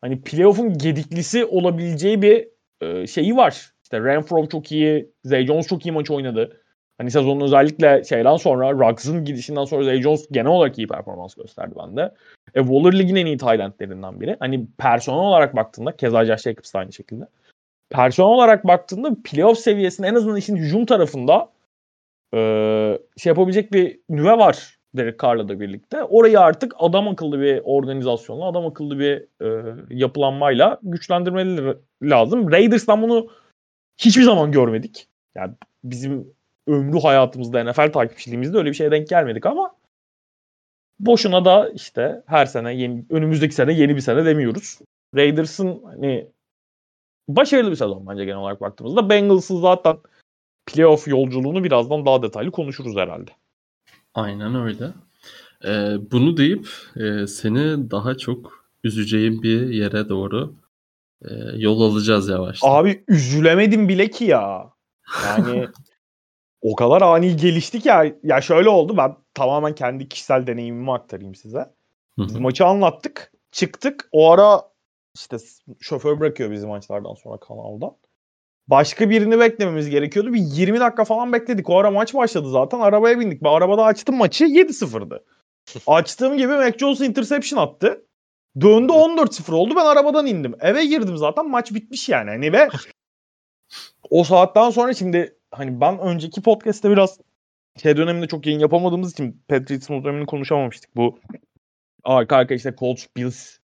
hani 0.00 0.20
playoff'un 0.22 0.78
gediklisi 0.78 1.44
olabileceği 1.44 2.22
bir 2.22 2.48
e, 2.80 3.06
şeyi 3.06 3.36
var. 3.36 3.72
İşte 3.82 4.00
Renfro 4.00 4.46
çok 4.48 4.72
iyi, 4.72 5.10
Zay 5.24 5.46
Jones 5.46 5.66
çok 5.66 5.86
iyi 5.86 5.92
maç 5.92 6.10
oynadı. 6.10 6.60
Hani 6.98 7.10
sezonun 7.10 7.40
özellikle 7.40 8.04
şeyden 8.04 8.36
sonra 8.36 8.72
Ruggs'ın 8.72 9.24
gidişinden 9.24 9.64
sonra 9.64 9.84
Zay 9.84 10.02
Jones 10.02 10.28
genel 10.30 10.50
olarak 10.50 10.78
iyi 10.78 10.88
performans 10.88 11.34
gösterdi 11.34 11.74
bende. 11.78 12.14
E, 12.54 12.60
Waller 12.60 12.98
ligin 12.98 13.16
en 13.16 13.26
iyi 13.26 13.36
Taylandlerinden 13.36 14.20
biri. 14.20 14.36
Hani 14.40 14.66
personel 14.78 15.18
olarak 15.18 15.56
baktığında 15.56 15.96
keza 15.96 16.24
Josh 16.24 16.42
Jacobs 16.42 16.74
da 16.74 16.78
aynı 16.78 16.92
şekilde. 16.92 17.24
Personel 17.90 18.30
olarak 18.30 18.66
baktığında 18.66 19.16
playoff 19.24 19.58
seviyesinde 19.58 20.06
en 20.06 20.14
azından 20.14 20.36
işin 20.36 20.56
hücum 20.56 20.86
tarafında 20.86 21.48
e, 22.34 22.38
şey 23.16 23.30
yapabilecek 23.30 23.72
bir 23.72 24.00
nüve 24.08 24.38
var 24.38 24.73
Derek 24.96 25.20
Carr'la 25.22 25.48
da 25.48 25.60
birlikte. 25.60 26.02
Orayı 26.02 26.40
artık 26.40 26.74
adam 26.78 27.08
akıllı 27.08 27.40
bir 27.40 27.60
organizasyonla, 27.64 28.44
adam 28.44 28.66
akıllı 28.66 28.98
bir 28.98 29.26
e, 29.44 29.76
yapılanmayla 29.90 30.78
güçlendirmeleri 30.82 31.76
lazım. 32.02 32.50
Raiders'tan 32.52 33.02
bunu 33.02 33.28
hiçbir 33.98 34.22
zaman 34.22 34.52
görmedik. 34.52 35.08
Yani 35.34 35.54
bizim 35.84 36.34
ömrü 36.66 37.00
hayatımızda 37.00 37.64
NFL 37.64 37.92
takipçiliğimizde 37.92 38.58
öyle 38.58 38.70
bir 38.70 38.74
şeye 38.74 38.90
denk 38.90 39.08
gelmedik 39.08 39.46
ama 39.46 39.74
boşuna 41.00 41.44
da 41.44 41.70
işte 41.70 42.22
her 42.26 42.46
sene 42.46 42.74
yeni, 42.74 43.04
önümüzdeki 43.10 43.54
sene 43.54 43.72
yeni 43.72 43.96
bir 43.96 44.00
sene 44.00 44.24
demiyoruz. 44.24 44.78
Raiders'ın 45.16 45.82
hani 45.84 46.28
başarılı 47.28 47.70
bir 47.70 47.76
sezon 47.76 48.06
bence 48.06 48.24
genel 48.24 48.38
olarak 48.38 48.60
baktığımızda. 48.60 49.10
Bengals'ın 49.10 49.60
zaten 49.60 49.96
playoff 50.66 51.08
yolculuğunu 51.08 51.64
birazdan 51.64 52.06
daha 52.06 52.22
detaylı 52.22 52.50
konuşuruz 52.50 52.96
herhalde. 52.96 53.30
Aynen 54.14 54.54
öyle. 54.54 54.92
Ee, 55.64 55.96
bunu 56.10 56.36
deyip 56.36 56.68
e, 56.96 57.26
seni 57.26 57.90
daha 57.90 58.14
çok 58.14 58.66
üzeceğim 58.84 59.42
bir 59.42 59.68
yere 59.68 60.08
doğru 60.08 60.54
e, 61.22 61.34
yol 61.54 61.80
alacağız 61.80 62.28
yavaştan. 62.28 62.68
Abi 62.70 63.04
üzülemedim 63.08 63.88
bile 63.88 64.10
ki 64.10 64.24
ya. 64.24 64.70
Yani 65.24 65.68
o 66.62 66.74
kadar 66.74 67.02
ani 67.02 67.36
geliştik 67.36 67.86
ya. 67.86 68.14
Ya 68.22 68.40
şöyle 68.40 68.68
oldu 68.68 68.96
ben 68.96 69.16
tamamen 69.34 69.74
kendi 69.74 70.08
kişisel 70.08 70.46
deneyimimi 70.46 70.92
aktarayım 70.92 71.34
size. 71.34 71.74
Biz 72.18 72.36
maçı 72.36 72.66
anlattık. 72.66 73.32
Çıktık. 73.52 74.08
O 74.12 74.30
ara 74.30 74.62
işte 75.14 75.36
şoför 75.80 76.20
bırakıyor 76.20 76.50
bizi 76.50 76.66
maçlardan 76.66 77.14
sonra 77.14 77.36
kanalda. 77.40 77.96
Başka 78.68 79.10
birini 79.10 79.40
beklememiz 79.40 79.90
gerekiyordu. 79.90 80.32
Bir 80.32 80.40
20 80.40 80.80
dakika 80.80 81.04
falan 81.04 81.32
bekledik. 81.32 81.70
O 81.70 81.78
ara 81.78 81.90
maç 81.90 82.14
başladı 82.14 82.50
zaten. 82.50 82.80
Arabaya 82.80 83.20
bindik. 83.20 83.42
Ben 83.42 83.50
arabada 83.50 83.84
açtım 83.84 84.16
maçı. 84.16 84.44
7-0'dı. 84.44 85.24
Açtığım 85.86 86.36
gibi 86.36 86.52
Mac 86.52 86.78
Jones 86.78 87.00
interception 87.00 87.62
attı. 87.62 88.06
Döndü 88.60 88.92
14-0 88.92 89.54
oldu. 89.54 89.74
Ben 89.76 89.84
arabadan 89.84 90.26
indim. 90.26 90.54
Eve 90.60 90.84
girdim 90.84 91.16
zaten. 91.16 91.50
Maç 91.50 91.74
bitmiş 91.74 92.08
yani. 92.08 92.30
Hani 92.30 92.52
ve 92.52 92.68
o 94.10 94.24
saatten 94.24 94.70
sonra 94.70 94.94
şimdi 94.94 95.38
hani 95.50 95.80
ben 95.80 95.98
önceki 95.98 96.42
podcast'te 96.42 96.90
biraz 96.90 97.18
şey 97.82 97.96
döneminde 97.96 98.26
çok 98.26 98.46
yayın 98.46 98.60
yapamadığımız 98.60 99.12
için 99.12 99.42
Patriots'ın 99.48 100.04
dönemini 100.04 100.26
konuşamamıştık. 100.26 100.96
Bu 100.96 101.18
arka 102.04 102.36
arka 102.36 102.54
işte 102.54 102.74
Colts, 102.78 103.06
Bills, 103.16 103.58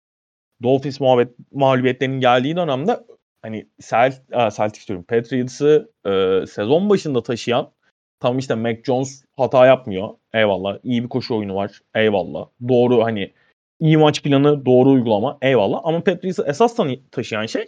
Dolphins 0.63 0.99
muhabbet, 0.99 1.35
mağlubiyetlerinin 1.51 2.19
geldiği 2.19 2.55
dönemde 2.55 2.99
hani 3.41 3.67
Celt, 3.89 4.13
Celtics 4.57 4.87
diyorum 4.87 5.05
Patriots'ı 5.05 5.91
e, 6.05 6.45
sezon 6.47 6.89
başında 6.89 7.23
taşıyan 7.23 7.71
tam 8.19 8.37
işte 8.37 8.55
Mac 8.55 8.81
Jones 8.83 9.25
hata 9.37 9.65
yapmıyor. 9.65 10.09
Eyvallah. 10.33 10.77
İyi 10.83 11.03
bir 11.03 11.09
koşu 11.09 11.37
oyunu 11.37 11.55
var. 11.55 11.81
Eyvallah. 11.95 12.47
Doğru 12.67 13.03
hani 13.03 13.33
iyi 13.79 13.97
maç 13.97 14.23
planı, 14.23 14.65
doğru 14.65 14.89
uygulama. 14.89 15.37
Eyvallah. 15.41 15.81
Ama 15.83 16.03
Patriots'ı 16.03 16.43
esas 16.47 16.77
taşıyan 17.11 17.45
şey 17.45 17.65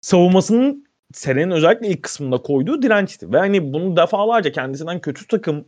savunmasının 0.00 0.86
senenin 1.12 1.50
özellikle 1.50 1.88
ilk 1.88 2.02
kısmında 2.02 2.38
koyduğu 2.38 2.82
dirençti. 2.82 3.32
Ve 3.32 3.38
hani 3.38 3.72
bunu 3.72 3.96
defalarca 3.96 4.52
kendisinden 4.52 5.00
kötü 5.00 5.26
takım 5.26 5.64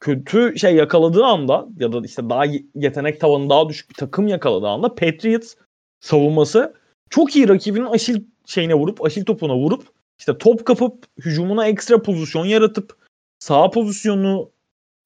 kötü 0.00 0.58
şey 0.58 0.74
yakaladığı 0.74 1.24
anda 1.24 1.66
ya 1.78 1.92
da 1.92 2.00
işte 2.04 2.30
daha 2.30 2.44
yetenek 2.74 3.20
tavanı 3.20 3.50
daha 3.50 3.68
düşük 3.68 3.90
bir 3.90 3.94
takım 3.94 4.28
yakaladığı 4.28 4.68
anda 4.68 4.94
Patriots 4.94 5.54
savunması 6.00 6.74
çok 7.10 7.36
iyi 7.36 7.48
rakibinin 7.48 7.86
aşil 7.86 8.24
şeyine 8.48 8.74
vurup 8.74 9.04
aşil 9.04 9.24
topuna 9.24 9.56
vurup 9.56 9.82
işte 10.18 10.38
top 10.38 10.66
kapıp 10.66 11.04
hücumuna 11.18 11.66
ekstra 11.66 12.02
pozisyon 12.02 12.44
yaratıp 12.44 12.96
sağ 13.38 13.70
pozisyonu 13.70 14.50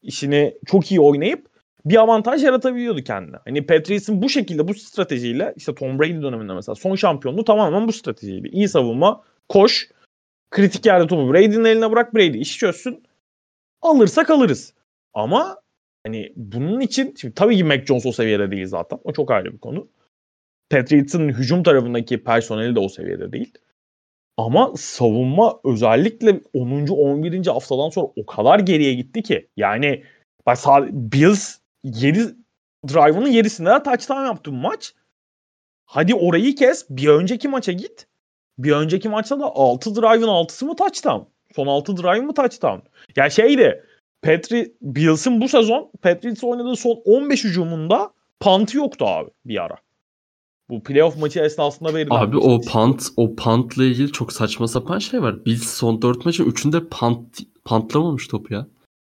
işini 0.03 0.55
çok 0.67 0.91
iyi 0.91 1.01
oynayıp 1.01 1.47
bir 1.85 1.97
avantaj 1.97 2.45
yaratabiliyordu 2.45 3.03
kendine. 3.03 3.37
Hani 3.45 3.67
Patriots'ın 3.67 4.23
bu 4.23 4.29
şekilde 4.29 4.69
bu 4.69 4.75
stratejiyle 4.75 5.55
işte 5.57 5.75
Tom 5.75 5.99
Brady 5.99 6.23
döneminde 6.23 6.55
mesela 6.55 6.75
son 6.75 6.95
şampiyonluğu 6.95 7.45
tamamen 7.45 7.89
bu 7.89 7.93
stratejiydi. 7.93 8.49
İyi 8.49 8.69
savunma, 8.69 9.23
koş, 9.49 9.91
kritik 10.51 10.87
yerde 10.87 11.07
topu 11.07 11.33
Brady'nin 11.33 11.65
eline 11.65 11.91
bırak 11.91 12.15
Brady 12.15 12.41
işi 12.41 12.59
çözsün. 12.59 13.03
Alırsak 13.83 14.31
alırız. 14.31 14.75
Ama 15.15 15.57
hani 16.07 16.33
bunun 16.37 16.81
için 16.81 17.15
şimdi 17.19 17.35
tabii 17.35 17.57
ki 17.57 17.65
Mac 17.65 17.87
Jones 17.87 18.07
o 18.07 18.13
seviyede 18.13 18.51
değil 18.51 18.67
zaten. 18.67 18.99
O 19.05 19.13
çok 19.13 19.31
ayrı 19.31 19.53
bir 19.53 19.59
konu. 19.59 19.89
Patriots'ın 20.73 21.29
hücum 21.29 21.63
tarafındaki 21.63 22.25
personeli 22.25 22.75
de 22.75 22.81
o 22.81 22.89
seviyede 22.89 23.33
değil. 23.33 23.53
Ama 24.37 24.73
savunma 24.77 25.61
özellikle 25.65 26.41
10. 26.55 26.87
11. 26.87 27.47
haftadan 27.47 27.91
sonra 27.91 28.07
o 28.17 28.27
kadar 28.27 28.59
geriye 28.59 28.95
gitti 28.95 29.23
ki. 29.23 29.49
Yani 29.57 30.05
bak 30.47 30.59
Bills 30.91 31.59
7 31.85 32.35
drive'ının 32.89 33.33
7'sinde 33.33 33.81
de 33.81 33.83
touchdown 33.83 34.25
yaptı 34.25 34.53
maç. 34.53 34.95
Hadi 35.87 36.15
orayı 36.15 36.55
kes. 36.55 36.87
Bir 36.91 37.09
önceki 37.09 37.49
maça 37.49 37.73
git. 37.73 38.07
Bir 38.59 38.73
önceki 38.73 39.09
maçta 39.09 39.41
da 39.41 39.47
6 39.47 39.97
drive'ın 39.97 40.29
6'sı 40.29 40.67
mı 40.67 40.77
touchdown? 40.77 41.23
Son 41.57 41.67
6 41.67 41.97
drive 41.97 42.21
mı 42.21 42.35
touchdown? 42.35 42.81
Yani 43.17 43.31
şeydi 43.31 43.85
Petri 44.23 44.73
Bills'in 44.83 45.41
bu 45.41 45.49
sezon 45.49 45.91
Patriots 46.03 46.45
oynadığı 46.45 46.77
son 46.77 47.03
15 47.05 47.45
hücumunda 47.45 48.13
pantı 48.41 48.77
yoktu 48.77 49.05
abi 49.07 49.31
bir 49.45 49.63
ara. 49.65 49.77
Bu 50.73 50.83
playoff 50.83 51.17
maçı 51.17 51.41
esnasında 51.41 51.95
verilen. 51.95 52.17
Abi 52.17 52.37
o 52.37 52.61
pant 52.61 53.09
o 53.17 53.37
pantla 53.37 53.85
ilgili 53.85 54.13
çok 54.13 54.33
saçma 54.33 54.69
sapan 54.69 54.99
şey 54.99 55.23
var. 55.23 55.45
Bills 55.45 55.69
son 55.69 56.03
4 56.03 56.27
maçı 56.27 56.43
3'ünde 56.43 56.89
pant 56.91 57.39
pantlamamış 57.65 58.29
top 58.29 58.51
ya. 58.51 58.67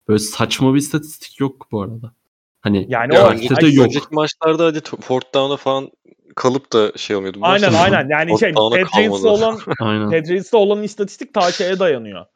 Böyle 0.09 0.19
saçma 0.19 0.75
bir 0.75 0.79
istatistik 0.79 1.41
yok 1.41 1.67
bu 1.73 1.83
arada. 1.83 2.13
Hani 2.61 2.87
yani 2.89 3.19
o 3.19 3.33
de 3.61 3.67
yok. 3.67 3.87
Önceki 3.87 4.07
maçlarda 4.11 4.65
hadi 4.65 4.81
fourth 5.01 5.35
down'a 5.35 5.57
falan 5.57 5.91
kalıp 6.37 6.73
da 6.73 6.93
şey 6.97 7.17
olmuyordu. 7.17 7.39
Aynen 7.43 7.73
aynen. 7.73 8.09
Yani 8.09 8.39
şey 8.39 8.53
Patriots'ta 8.53 9.29
olan 9.29 9.59
Patriots'ta 10.11 10.59
olan 10.59 10.83
istatistik 10.83 11.35
ta 11.35 11.53
şeye 11.53 11.79
dayanıyor. 11.79 12.27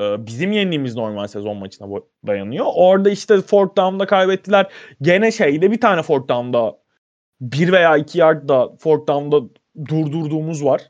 Ee, 0.00 0.26
bizim 0.26 0.52
yendiğimiz 0.52 0.96
normal 0.96 1.26
sezon 1.26 1.56
maçına 1.56 1.86
dayanıyor. 2.26 2.66
Orada 2.74 3.10
işte 3.10 3.40
fourth 3.40 3.76
down'da 3.76 4.06
kaybettiler. 4.06 4.66
Gene 5.02 5.32
şeyde 5.32 5.70
bir 5.70 5.80
tane 5.80 6.02
fourth 6.02 6.28
down'da 6.28 6.79
bir 7.40 7.72
veya 7.72 7.96
iki 7.96 8.18
yardda 8.18 8.76
fourth 8.76 9.08
down'da 9.08 9.40
durdurduğumuz 9.88 10.64
var. 10.64 10.82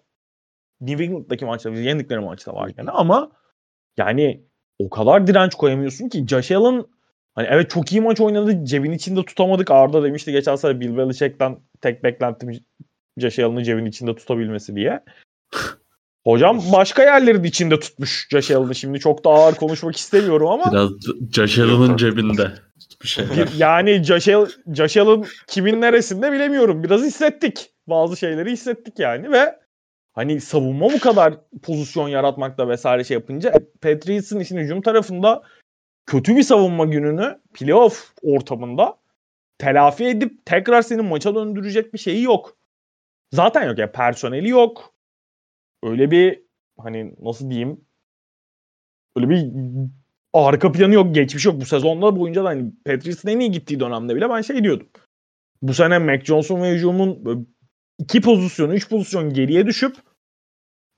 New 0.81 1.05
England'daki 1.05 1.45
maçta 1.45 1.71
yendikleri 1.71 2.21
maçta 2.21 2.55
var 2.55 2.69
gene 2.69 2.91
ama 2.91 3.31
yani 3.97 4.45
o 4.79 4.91
kadar 4.91 5.27
direnç 5.27 5.55
koyamıyorsun 5.55 6.09
ki 6.09 6.27
Josh 6.27 6.51
Allen 6.51 6.85
hani 7.35 7.49
evet 7.51 7.71
çok 7.71 7.93
iyi 7.93 8.01
maç 8.01 8.21
oynadı. 8.21 8.65
Cebin 8.65 8.93
içinde 8.93 9.25
tutamadık. 9.25 9.71
Arda 9.71 10.03
demişti 10.03 10.33
geçen 10.33 10.57
sene 10.57 10.81
Bill 10.81 10.97
Belichick'ten 10.97 11.59
tek 11.81 12.05
beklentim 12.05 12.51
Josh 13.19 13.39
Allen'ı 13.39 13.65
cebin 13.65 13.87
içinde 13.87 14.17
tutabilmesi 14.17 14.77
diye. 14.77 15.05
Hocam 16.25 16.61
başka 16.73 17.03
yerlerin 17.03 17.45
içinde 17.45 17.81
tutmuş 17.81 18.29
Josh 18.31 18.51
Allen'ı. 18.51 18.75
Şimdi 18.75 18.99
çok 18.99 19.25
da 19.25 19.31
ağır 19.31 19.55
konuşmak 19.55 19.97
istemiyorum 19.97 20.49
ama. 20.49 20.73
Biraz 20.73 20.91
Josh 21.33 21.59
Allen'ın 21.59 21.97
cebinde 21.97 22.53
bir 23.03 23.09
şey. 23.09 23.25
yani 23.59 24.03
Josh, 24.05 24.29
Allen, 24.29 24.49
Josh 24.75 24.97
Allen 24.97 25.25
kimin 25.47 25.81
neresinde 25.81 26.33
bilemiyorum. 26.33 26.83
Biraz 26.83 27.03
hissettik. 27.03 27.71
Bazı 27.87 28.17
şeyleri 28.17 28.53
hissettik 28.53 28.99
yani 28.99 29.31
ve 29.31 29.59
hani 30.13 30.41
savunma 30.41 30.93
bu 30.93 30.99
kadar 30.99 31.35
pozisyon 31.63 32.09
yaratmakta 32.09 32.69
vesaire 32.69 33.05
şey 33.05 33.15
yapınca 33.15 33.53
Patriots'ın 33.81 34.41
işin 34.41 34.59
hücum 34.59 34.83
tarafında 34.83 35.43
kötü 36.07 36.37
bir 36.37 36.43
savunma 36.43 36.85
gününü 36.85 37.41
playoff 37.55 38.13
ortamında 38.23 38.99
telafi 39.59 40.05
edip 40.05 40.47
tekrar 40.47 40.83
seni 40.83 41.03
maça 41.03 41.35
döndürecek 41.35 41.95
bir 41.95 41.99
şeyi 41.99 42.23
yok. 42.23 42.57
Zaten 43.33 43.69
yok 43.69 43.79
ya 43.79 43.85
yani 43.85 43.93
personeli 43.93 44.49
yok. 44.49 44.95
Öyle 45.83 46.11
bir 46.11 46.43
hani 46.79 47.15
nasıl 47.21 47.51
diyeyim 47.51 47.85
öyle 49.17 49.29
bir 49.29 49.53
arka 50.33 50.73
planı 50.73 50.95
yok, 50.95 51.15
geçmiş 51.15 51.45
yok. 51.45 51.61
Bu 51.61 51.67
sezonda 51.67 52.17
boyunca 52.17 52.45
da 52.45 52.49
hani 52.49 52.73
Patriots'ın 52.85 53.29
en 53.29 53.41
iyi 53.41 53.51
gittiği 53.51 53.81
dönemde 53.81 54.17
bile 54.17 54.31
ben 54.31 54.41
şey 54.41 54.65
diyordum. 54.65 54.89
Bu 55.63 55.75
sene 55.75 55.99
Mac 55.99 56.25
Johnson 56.25 56.63
ve 56.63 56.75
hücumun 56.75 57.49
iki 57.99 58.21
pozisyon, 58.21 58.71
üç 58.71 58.89
pozisyon 58.89 59.33
geriye 59.33 59.67
düşüp 59.67 59.97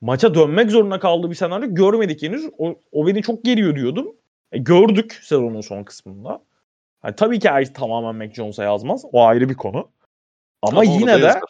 maça 0.01 0.35
dönmek 0.35 0.71
zorunda 0.71 0.99
kaldığı 0.99 1.31
bir 1.31 1.35
senaryo 1.35 1.75
görmedik 1.75 2.23
henüz. 2.23 2.47
O, 2.59 2.81
o 2.93 3.07
beni 3.07 3.23
çok 3.23 3.45
geriyor 3.45 3.77
diyordum. 3.77 4.17
E, 4.53 4.59
gördük 4.59 5.21
sezonun 5.23 5.61
son 5.61 5.85
kısmında. 5.85 6.45
Yani 7.05 7.17
tabii 7.17 7.39
ki 7.39 7.51
Ice 7.63 7.73
tamamen 7.73 8.15
Mac 8.15 8.35
Jones'a 8.35 8.65
yazmaz. 8.65 9.05
O 9.13 9.25
ayrı 9.25 9.49
bir 9.49 9.55
konu. 9.55 9.89
Ama, 10.63 10.81
Ama 10.81 10.85
yine 10.85 11.23
de 11.23 11.41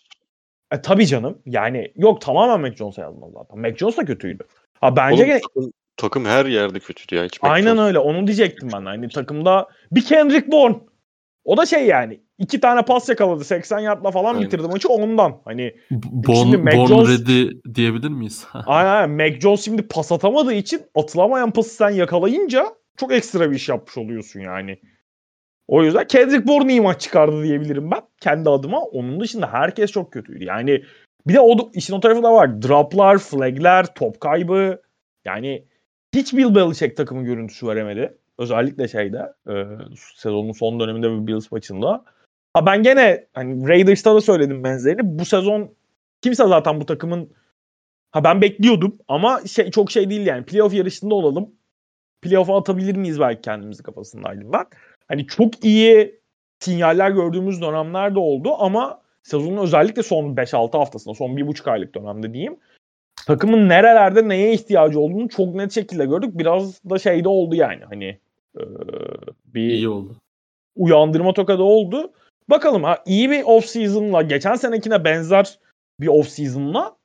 e, 0.73 0.83
tabii 0.83 1.07
canım. 1.07 1.39
Yani 1.47 1.93
yok 1.97 2.21
tamamen 2.21 2.61
Mac 2.61 2.77
Jones'a 2.77 3.03
yazmaz 3.03 3.31
zaten. 3.33 3.59
Mac 3.59 3.77
Jones 3.77 3.97
da 3.97 4.05
kötüydü. 4.05 4.45
Ha 4.81 4.97
bence 4.97 5.25
Oğlum, 5.25 5.41
takım, 5.41 5.73
takım 5.97 6.25
her 6.25 6.47
yerde 6.47 6.81
kötüydü 6.81 7.15
ya. 7.15 7.25
Hiç 7.25 7.39
Aynen 7.43 7.79
öyle. 7.79 7.99
Onu 7.99 8.27
diyecektim 8.27 8.69
ben. 8.73 8.85
Hani 8.85 9.09
takımda 9.09 9.69
bir 9.93 10.05
Kendrick 10.05 10.53
Bourne. 10.53 10.77
O 11.45 11.57
da 11.57 11.67
şey 11.67 11.87
yani 11.87 12.21
iki 12.39 12.61
tane 12.61 12.83
pas 12.83 13.09
yakaladı. 13.09 13.45
80 13.45 13.79
yardla 13.79 14.11
falan 14.11 14.35
Aynen. 14.35 14.47
bitirdi 14.47 14.69
maçı 14.69 14.89
ondan. 14.89 15.41
Hani 15.45 15.75
Bon, 15.91 16.67
Bon 16.67 16.87
Jones, 16.87 17.09
ready 17.09 17.51
diyebilir 17.75 18.09
miyiz? 18.09 18.47
aynen, 18.67 18.91
aynen. 18.91 19.11
Mac 19.11 19.41
Jones 19.41 19.65
şimdi 19.65 19.83
pas 19.83 20.13
atamadığı 20.13 20.55
için 20.55 20.83
atılamayan 20.95 21.51
pası 21.51 21.71
sen 21.71 21.91
yakalayınca 21.91 22.67
çok 22.97 23.13
ekstra 23.13 23.51
bir 23.51 23.57
iş 23.57 23.69
yapmış 23.69 23.99
oluyorsun 23.99 24.41
yani. 24.41 24.79
O 25.69 25.83
yüzden 25.83 26.07
Kendrick 26.07 26.47
Bourne 26.47 26.73
iyi 26.73 26.81
maç 26.81 27.01
çıkardı 27.01 27.43
diyebilirim 27.43 27.91
ben 27.91 28.01
kendi 28.21 28.51
adıma. 28.51 28.81
Onun 28.81 29.21
dışında 29.21 29.53
herkes 29.53 29.93
çok 29.93 30.13
kötüydü. 30.13 30.45
Yani 30.45 30.83
bir 31.27 31.35
de 31.35 31.41
o 31.41 31.71
işin 31.75 31.95
o 31.95 32.01
tarafı 32.01 32.23
da 32.23 32.33
var. 32.33 32.63
Droplar, 32.63 33.19
flagler, 33.19 33.95
top 33.95 34.21
kaybı. 34.21 34.81
Yani 35.25 35.65
hiç 36.15 36.33
Bill 36.33 36.55
Belichick 36.55 36.97
takımı 36.97 37.25
görüntüsü 37.25 37.67
veremedi. 37.67 38.19
Özellikle 38.39 38.89
şeyde 38.89 39.33
e, 39.49 39.53
sezonun 40.17 40.53
son 40.53 40.81
döneminde 40.81 41.11
bir 41.11 41.27
Bills 41.27 41.53
maçında. 41.53 42.05
Ha 42.55 42.67
ben 42.67 42.83
gene 42.83 43.27
hani 43.33 43.69
Raiders'ta 43.69 44.15
da 44.15 44.21
söyledim 44.21 44.65
benzerini. 44.65 45.19
Bu 45.19 45.25
sezon 45.25 45.75
kimse 46.23 46.47
zaten 46.47 46.81
bu 46.81 46.87
takımın 46.87 47.31
ha 48.11 48.25
ben 48.25 48.43
bekliyordum 48.43 48.99
ama 49.09 49.41
şey 49.47 49.71
çok 49.71 49.91
şey 49.91 50.11
değil 50.11 50.27
yani. 50.27 50.45
Playoff 50.45 50.75
yarışında 50.75 51.15
olalım. 51.15 51.51
Playoff'a 52.23 52.59
atabilir 52.59 52.97
miyiz 52.97 53.21
belki 53.21 53.41
kendimizi 53.41 53.83
kafasındaydım 53.83 54.53
ben. 54.53 54.65
Hani 55.09 55.27
çok 55.27 55.65
iyi 55.65 56.21
sinyaller 56.61 57.11
gördüğümüz 57.11 57.63
dönemler 57.63 58.15
de 58.15 58.19
oldu 58.19 58.55
ama 58.59 59.03
sezonun 59.23 59.63
özellikle 59.63 60.03
son 60.03 60.37
5-6 60.37 60.77
haftasında, 60.79 61.15
son 61.15 61.31
1,5 61.31 61.71
aylık 61.71 61.95
dönemde 61.95 62.33
diyeyim. 62.33 62.57
Takımın 63.27 63.69
nerelerde 63.69 64.29
neye 64.29 64.53
ihtiyacı 64.55 65.01
olduğunu 65.01 65.29
çok 65.29 65.55
net 65.55 65.73
şekilde 65.73 66.07
gördük. 66.07 66.39
Biraz 66.39 66.85
da 66.91 66.99
şeyde 66.99 67.29
oldu 67.29 67.55
yani 67.55 67.85
hani 67.85 68.19
e, 68.59 68.63
bir 69.45 69.69
iyi 69.69 69.89
oldu. 69.89 70.17
Uyandırma 70.77 71.33
tokadı 71.33 71.63
oldu. 71.63 72.13
Bakalım 72.51 72.85
ha 72.85 73.03
iyi 73.07 73.31
bir 73.31 73.43
off 73.43 73.67
season'la 73.67 74.23
geçen 74.23 74.55
senekine 74.55 75.05
benzer 75.05 75.59
bir 76.01 76.07
off 76.07 76.29
season'la 76.29 76.97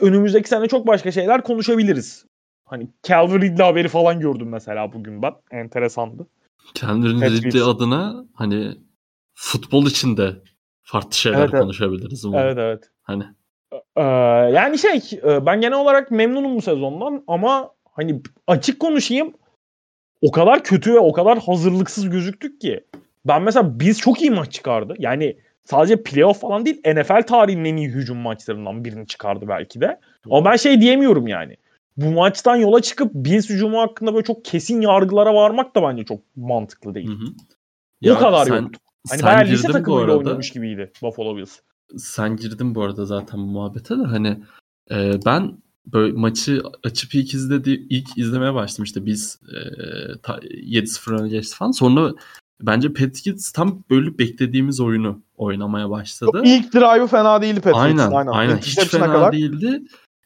önümüzdeki 0.00 0.48
sene 0.48 0.68
çok 0.68 0.86
başka 0.86 1.12
şeyler 1.12 1.42
konuşabiliriz. 1.42 2.26
Hani 2.64 2.88
Calvin 3.02 3.40
Ridley 3.40 3.66
haberi 3.66 3.88
falan 3.88 4.20
gördüm 4.20 4.48
mesela 4.48 4.92
bugün 4.92 5.22
ben. 5.22 5.32
Enteresandı. 5.50 6.26
Calvin 6.74 7.20
Ridley 7.20 7.62
adına 7.62 8.24
hani 8.34 8.78
futbol 9.34 9.86
içinde 9.86 10.36
farklı 10.82 11.14
şeyler 11.14 11.38
evet, 11.38 11.60
konuşabiliriz. 11.60 12.24
Umarım. 12.24 12.46
Evet 12.46 12.58
evet. 12.58 12.90
Hani. 13.02 13.24
Ee, 13.96 14.02
yani 14.54 14.78
şey 14.78 15.00
ben 15.22 15.60
genel 15.60 15.78
olarak 15.78 16.10
memnunum 16.10 16.56
bu 16.56 16.62
sezondan 16.62 17.24
ama 17.26 17.70
hani 17.92 18.20
açık 18.46 18.80
konuşayım 18.80 19.34
o 20.22 20.30
kadar 20.30 20.64
kötü 20.64 20.94
ve 20.94 20.98
o 20.98 21.12
kadar 21.12 21.38
hazırlıksız 21.38 22.10
gözüktük 22.10 22.60
ki. 22.60 22.84
Ben 23.26 23.42
mesela 23.42 23.80
biz 23.80 24.00
çok 24.00 24.22
iyi 24.22 24.30
maç 24.30 24.52
çıkardı. 24.52 24.94
Yani 24.98 25.36
sadece 25.64 26.02
playoff 26.02 26.40
falan 26.40 26.66
değil 26.66 26.80
NFL 26.86 27.22
tarihinin 27.22 27.64
en 27.64 27.76
iyi 27.76 27.88
hücum 27.88 28.18
maçlarından 28.18 28.84
birini 28.84 29.06
çıkardı 29.06 29.48
belki 29.48 29.80
de. 29.80 30.00
Ama 30.30 30.44
ben 30.50 30.56
şey 30.56 30.80
diyemiyorum 30.80 31.26
yani. 31.26 31.56
Bu 31.96 32.10
maçtan 32.10 32.56
yola 32.56 32.82
çıkıp 32.82 33.14
Bills 33.14 33.50
hücumu 33.50 33.80
hakkında 33.80 34.14
böyle 34.14 34.24
çok 34.24 34.44
kesin 34.44 34.80
yargılara 34.80 35.34
varmak 35.34 35.76
da 35.76 35.82
bence 35.82 36.04
çok 36.04 36.20
mantıklı 36.36 36.94
değil. 36.94 37.08
Hı 37.08 37.12
hı. 37.12 37.26
Ya 38.00 38.14
o 38.14 38.18
kadar 38.18 38.44
sen, 38.44 38.62
yoktu. 38.62 38.78
Hani 39.08 39.20
sen 39.20 39.28
bayağı 39.28 39.44
lise 39.44 39.68
takımıyla 39.68 40.16
oynamış 40.16 40.50
gibiydi 40.50 40.92
Buffalo 41.02 41.36
Bills. 41.36 41.60
Sen 41.96 42.36
girdin 42.36 42.74
bu 42.74 42.82
arada 42.82 43.06
zaten 43.06 43.40
muhabbete 43.40 43.98
de 43.98 44.02
hani 44.02 44.42
e, 44.90 45.20
ben 45.26 45.58
böyle 45.86 46.12
maçı 46.12 46.62
açıp 46.84 47.14
ilk 47.14 47.34
izledi 47.34 47.86
ilk 47.90 48.18
izlemeye 48.18 48.54
başladım 48.54 48.84
işte 48.84 49.06
biz 49.06 49.40
e, 49.42 49.58
ta, 50.22 50.38
7-0 50.38 51.20
öne 51.20 51.28
geçti 51.28 51.56
falan. 51.56 51.70
Sonra 51.70 52.12
bence 52.60 52.92
Patriots 52.92 53.52
tam 53.52 53.84
böyle 53.90 54.18
beklediğimiz 54.18 54.80
oyunu 54.80 55.22
oynamaya 55.36 55.90
başladı. 55.90 56.42
İlk 56.44 56.74
drive'ı 56.74 57.06
fena 57.06 57.42
değildi 57.42 57.60
Patriots. 57.60 57.84
Aynen, 57.84 58.10
aynen. 58.10 58.30
aynen. 58.30 58.56
Hiç 58.56 58.88
fena 58.88 59.06
kadar. 59.06 59.32
değildi. 59.32 59.82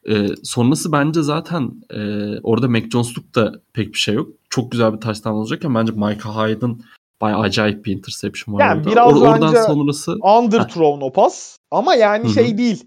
E, 0.09 0.27
sonrası 0.43 0.91
bence 0.91 1.21
zaten 1.21 1.71
e, 1.89 1.99
orada 2.43 2.67
Mac 2.67 2.89
Jones'luk 2.89 3.35
da 3.35 3.61
pek 3.73 3.93
bir 3.93 3.99
şey 3.99 4.15
yok. 4.15 4.29
Çok 4.49 4.71
güzel 4.71 4.93
bir 4.93 5.01
taştan 5.01 5.33
olacakken 5.33 5.75
bence 5.75 5.91
Micah 5.91 6.47
Hyde'ın 6.47 6.81
bayağı 7.21 7.39
acayip 7.39 7.85
bir 7.85 7.97
interception 7.97 8.55
var 8.55 8.61
yani 8.61 8.79
orada. 8.79 8.91
Biraz 8.91 9.13
Or- 9.13 9.27
oradan 9.27 9.63
sonrası 9.63 10.11
underthrown 10.13 11.01
o 11.01 11.11
pas 11.11 11.57
ama 11.71 11.95
yani 11.95 12.23
Hı-hı. 12.23 12.33
şey 12.33 12.57
değil. 12.57 12.85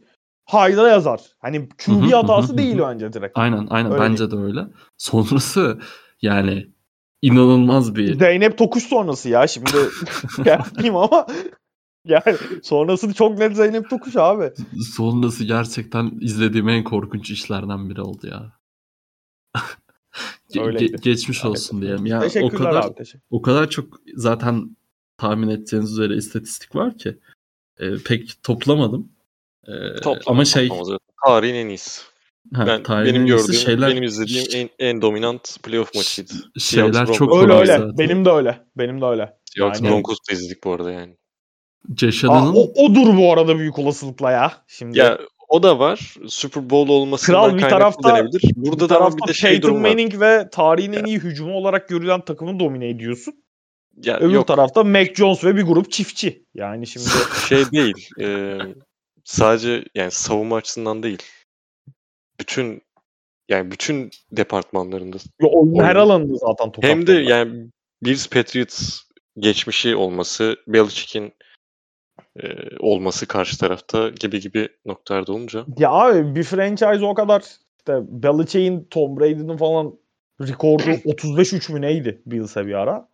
Hyde'a 0.50 0.88
yazar. 0.88 1.20
Hani 1.38 1.68
QB 1.68 2.12
hatası 2.12 2.58
değil 2.58 2.78
bence 2.78 3.12
direkt. 3.12 3.38
Aynen 3.38 3.66
aynen 3.70 3.92
öyle 3.92 4.02
bence 4.02 4.30
değil. 4.30 4.42
de 4.42 4.44
öyle. 4.44 4.60
Sonrası 4.98 5.78
yani 6.22 6.66
inanılmaz 7.22 7.94
bir 7.94 8.18
Zeynep 8.18 8.58
Tokuş 8.58 8.82
sonrası 8.82 9.28
ya 9.28 9.46
şimdi 9.46 9.70
yapayım 10.44 10.96
ama 10.96 11.26
yani 12.04 12.36
sonrası 12.62 13.14
çok 13.14 13.38
net 13.38 13.56
Zeynep 13.56 13.90
Tokuş 13.90 14.16
abi. 14.16 14.52
Sonrası 14.96 15.44
gerçekten 15.44 16.10
izlediğim 16.20 16.68
en 16.68 16.84
korkunç 16.84 17.30
işlerden 17.30 17.90
biri 17.90 18.02
oldu 18.02 18.26
ya. 18.26 18.52
Ge- 20.50 21.00
geçmiş 21.00 21.44
olsun 21.44 21.76
evet. 21.76 21.88
diyelim. 21.88 22.06
Yani 22.06 22.30
o 22.42 22.48
kadar 22.48 22.84
abi, 22.84 22.94
o 23.30 23.42
kadar 23.42 23.70
çok 23.70 24.00
zaten 24.14 24.76
tahmin 25.16 25.48
edeceğiniz 25.48 25.92
üzere 25.92 26.16
istatistik 26.16 26.76
var 26.76 26.98
ki 26.98 27.18
e, 27.78 27.96
pek 28.04 28.42
toplamadım. 28.42 29.08
E, 29.68 29.72
ama 30.26 30.44
şey 30.44 30.68
tarihin 31.26 31.54
en 31.54 31.68
iyisi. 31.68 32.02
Ha, 32.54 32.66
ben 32.66 33.04
benim 33.04 33.26
gördüğüm, 33.26 33.54
şeyler, 33.54 33.90
benim 33.90 34.02
izlediğim 34.02 34.46
en, 34.54 34.70
en 34.78 35.02
dominant 35.02 35.62
playoff 35.62 35.94
maçıydı. 35.94 36.32
Şeyler 36.58 37.06
çok 37.12 37.42
öyle 37.42 37.52
öyle. 37.52 37.66
Zaten. 37.66 37.98
Benim 37.98 38.24
de 38.24 38.30
öyle. 38.30 38.64
Benim 38.76 39.00
de 39.00 39.04
öyle. 39.04 39.36
Seahawks 39.44 39.80
yani. 39.80 39.92
Broncos'u 39.92 40.32
izledik 40.32 40.64
bu 40.64 40.72
arada 40.72 40.90
yani. 40.90 41.16
Josh 41.96 42.24
Allen'ın... 42.24 42.52
O, 42.54 42.60
odur 42.60 43.16
bu 43.16 43.32
arada 43.32 43.58
büyük 43.58 43.78
olasılıkla 43.78 44.30
ya. 44.30 44.52
Şimdi. 44.66 44.98
Ya 44.98 45.18
o 45.52 45.62
da 45.62 45.78
var. 45.78 46.14
Super 46.28 46.70
Bowl 46.70 46.90
olmasından 46.90 47.42
Kral 47.42 47.56
bir 47.56 47.62
tarafta, 47.62 48.16
denebilir. 48.16 48.42
Burada 48.56 48.84
bir 48.84 48.88
da 48.88 49.16
bir 49.16 49.28
de 49.28 49.32
şey 49.32 49.50
Peyton 49.50 49.80
Manning 49.80 50.20
ve 50.20 50.48
tarihin 50.52 50.92
en 50.92 51.04
iyi 51.04 51.18
hücumu 51.18 51.54
olarak 51.54 51.88
görülen 51.88 52.20
takımı 52.20 52.60
domine 52.60 52.88
ediyorsun. 52.88 53.34
Ya, 54.04 54.18
Öbür 54.18 54.34
yok. 54.34 54.46
tarafta 54.46 54.84
Mac 54.84 55.14
Jones 55.14 55.44
ve 55.44 55.56
bir 55.56 55.62
grup 55.62 55.92
çiftçi. 55.92 56.46
Yani 56.54 56.86
şimdi 56.86 57.06
şey 57.48 57.70
değil. 57.70 58.08
E, 58.20 58.58
sadece 59.24 59.84
yani 59.94 60.10
savunma 60.10 60.56
açısından 60.56 61.02
değil. 61.02 61.22
Bütün 62.40 62.82
yani 63.48 63.70
bütün 63.70 64.10
departmanlarında. 64.30 65.16
Yo, 65.40 65.50
her 65.76 65.96
alanında 65.96 66.36
zaten 66.36 66.72
top 66.72 66.84
Hem 66.84 67.06
de 67.06 67.12
yani 67.12 67.66
Bills 68.02 68.28
Patriots 68.28 69.00
geçmişi 69.38 69.96
olması, 69.96 70.56
Belichick'in 70.66 71.32
e, 72.42 72.46
olması 72.80 73.26
karşı 73.26 73.58
tarafta 73.58 74.08
gibi 74.08 74.40
gibi 74.40 74.68
noktalarda 74.86 75.32
olunca. 75.32 75.64
Ya 75.78 75.90
abi 75.90 76.34
bir 76.34 76.42
franchise 76.42 77.04
o 77.04 77.14
kadar 77.14 77.40
işte 77.78 78.00
Belichick'in 78.08 78.86
Tom 78.90 79.20
Brady'nin 79.20 79.56
falan 79.56 79.94
rekordu 80.40 80.82
35-3 81.04 81.72
mü 81.72 81.80
neydi 81.80 82.22
Bills'e 82.26 82.66
bir 82.66 82.74
ara. 82.74 83.08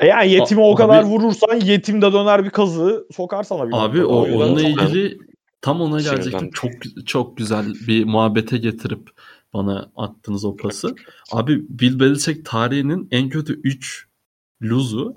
E 0.00 0.06
yani 0.06 0.30
yetimi 0.30 0.60
o 0.60 0.74
kadar 0.74 1.02
abi, 1.02 1.08
vurursan 1.08 1.60
yetim 1.60 2.02
de 2.02 2.12
döner 2.12 2.44
bir 2.44 2.50
kazığı 2.50 3.06
sokar 3.12 3.42
sana 3.42 3.68
bir. 3.68 3.72
Abi 3.72 4.04
o, 4.04 4.16
onunla 4.16 4.62
ilgili 4.62 5.18
Tam 5.62 5.80
ona 5.80 6.00
gelecektim. 6.00 6.50
Çok 6.50 6.72
çok 7.06 7.36
güzel 7.36 7.66
bir 7.86 8.04
muhabbete 8.04 8.58
getirip 8.58 9.10
bana 9.54 9.92
attınız 9.96 10.44
o 10.44 10.56
pası. 10.56 10.94
Abi 11.32 11.62
Bill 11.68 12.00
Belichick 12.00 12.44
tarihinin 12.44 13.08
en 13.10 13.28
kötü 13.28 13.60
3 13.60 14.08
lose'u 14.62 15.14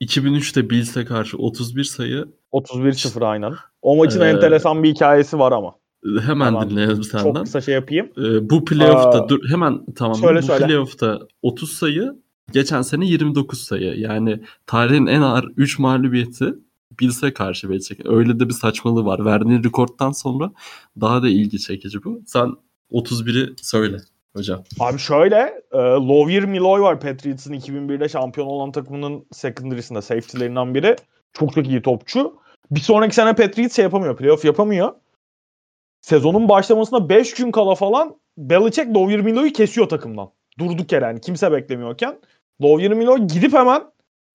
2003'te 0.00 0.70
Bills'e 0.70 1.04
karşı 1.04 1.36
31 1.38 1.84
sayı 1.84 2.24
31-0 2.52 3.24
aynen. 3.26 3.54
O 3.82 3.96
maçın 3.96 4.20
Ee, 4.20 4.24
enteresan 4.24 4.82
bir 4.82 4.90
hikayesi 4.94 5.38
var 5.38 5.52
ama. 5.52 5.74
hemen 6.26 6.44
Tamam. 6.52 6.70
dinleyelim 6.70 6.96
Çok 7.00 7.20
senden. 7.20 7.44
kısa 7.44 7.60
şey 7.60 7.74
yapayım. 7.74 8.06
Ee, 8.18 8.50
bu 8.50 8.64
playoff'ta 8.64 9.08
Aa, 9.24 9.28
dur 9.28 9.48
hemen 9.48 9.80
tamam 9.96 10.14
söyle, 10.14 10.38
bu 10.38 10.42
söyle. 10.42 10.66
playoff'ta 10.66 11.18
30 11.42 11.72
sayı 11.72 12.12
geçen 12.52 12.82
sene 12.82 13.06
29 13.06 13.60
sayı. 13.60 13.94
Yani 14.00 14.40
tarihin 14.66 15.06
en 15.06 15.20
ağır 15.22 15.44
3 15.56 15.78
mağlubiyeti 15.78 16.54
Bills'e 17.00 17.32
karşı 17.32 17.70
Belichick. 17.70 18.06
Öyle 18.06 18.40
de 18.40 18.48
bir 18.48 18.54
saçmalığı 18.54 19.04
var. 19.04 19.24
Verdiğin 19.24 19.64
rekorttan 19.64 20.12
sonra 20.12 20.52
daha 21.00 21.22
da 21.22 21.28
ilgi 21.28 21.58
çekici 21.58 22.04
bu. 22.04 22.22
Sen 22.26 22.52
31'i 22.92 23.54
söyle 23.62 23.96
hocam. 24.36 24.64
Abi 24.80 24.98
şöyle, 24.98 25.36
e, 25.72 25.78
Lovier 25.78 26.44
Miloy 26.44 26.80
var 26.80 27.00
Patriots'ın 27.00 27.52
2001'de 27.52 28.08
şampiyon 28.08 28.46
olan 28.46 28.72
takımının 28.72 29.26
secondary'sinde 29.32 30.02
safety'lerinden 30.02 30.74
biri. 30.74 30.96
Çok 31.32 31.54
çok 31.54 31.68
iyi 31.68 31.82
topçu. 31.82 32.36
Bir 32.70 32.80
sonraki 32.80 33.14
sene 33.14 33.32
Patriots 33.32 33.76
şey 33.76 33.82
yapamıyor, 33.82 34.16
playoff 34.16 34.44
yapamıyor. 34.44 34.92
Sezonun 36.00 36.48
başlamasına 36.48 37.08
5 37.08 37.34
gün 37.34 37.50
kala 37.50 37.74
falan 37.74 38.16
Belichick 38.38 38.94
Lovier 38.94 39.20
Miloy'u 39.20 39.52
kesiyor 39.52 39.88
takımdan. 39.88 40.30
Durduk 40.58 40.92
yere 40.92 41.04
yani 41.04 41.20
kimse 41.20 41.52
beklemiyorken. 41.52 42.18
Lovier 42.62 42.92
Miloy 42.92 43.18
gidip 43.18 43.52
hemen 43.52 43.82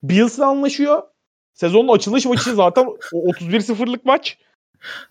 Bills'le 0.04 0.40
anlaşıyor. 0.40 1.04
Sezonun 1.54 1.88
açılış 1.88 2.26
maçı 2.26 2.54
zaten 2.56 2.86
o 3.14 3.30
31-0'lık 3.30 4.06
maç. 4.06 4.38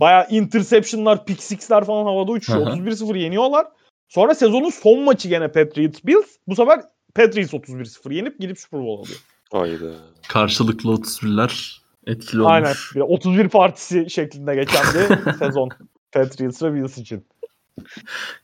Baya 0.01 0.25
interception'lar, 0.25 1.25
pick 1.25 1.43
six'ler 1.43 1.85
falan 1.85 2.05
havada 2.05 2.33
uçuyor. 2.33 2.67
Aha. 2.67 2.77
31-0 2.77 3.19
yeniyorlar. 3.19 3.67
Sonra 4.11 4.35
sezonun 4.35 4.71
son 4.71 5.03
maçı 5.03 5.29
gene 5.29 5.53
Patriots 5.53 6.05
Bills. 6.05 6.37
Bu 6.47 6.57
sefer 6.57 6.81
Patriots 7.15 7.55
31-0 7.55 8.15
yenip 8.15 8.41
gidip 8.41 8.59
Super 8.59 8.81
Bowl 8.81 9.03
alıyor. 9.03 9.21
Hayda. 9.53 9.95
Karşılıklı 10.29 10.91
31'ler 10.91 11.81
etkili 12.07 12.41
olmuş. 12.41 12.53
Aynen. 12.53 12.75
Bir 12.95 13.01
de 13.01 13.03
31 13.03 13.49
partisi 13.49 14.11
şeklinde 14.11 14.55
geçen 14.55 14.85
bir 14.95 15.33
sezon 15.39 15.69
Patriots 16.13 16.63
ve 16.63 16.75
Bills 16.75 16.99
için. 16.99 17.27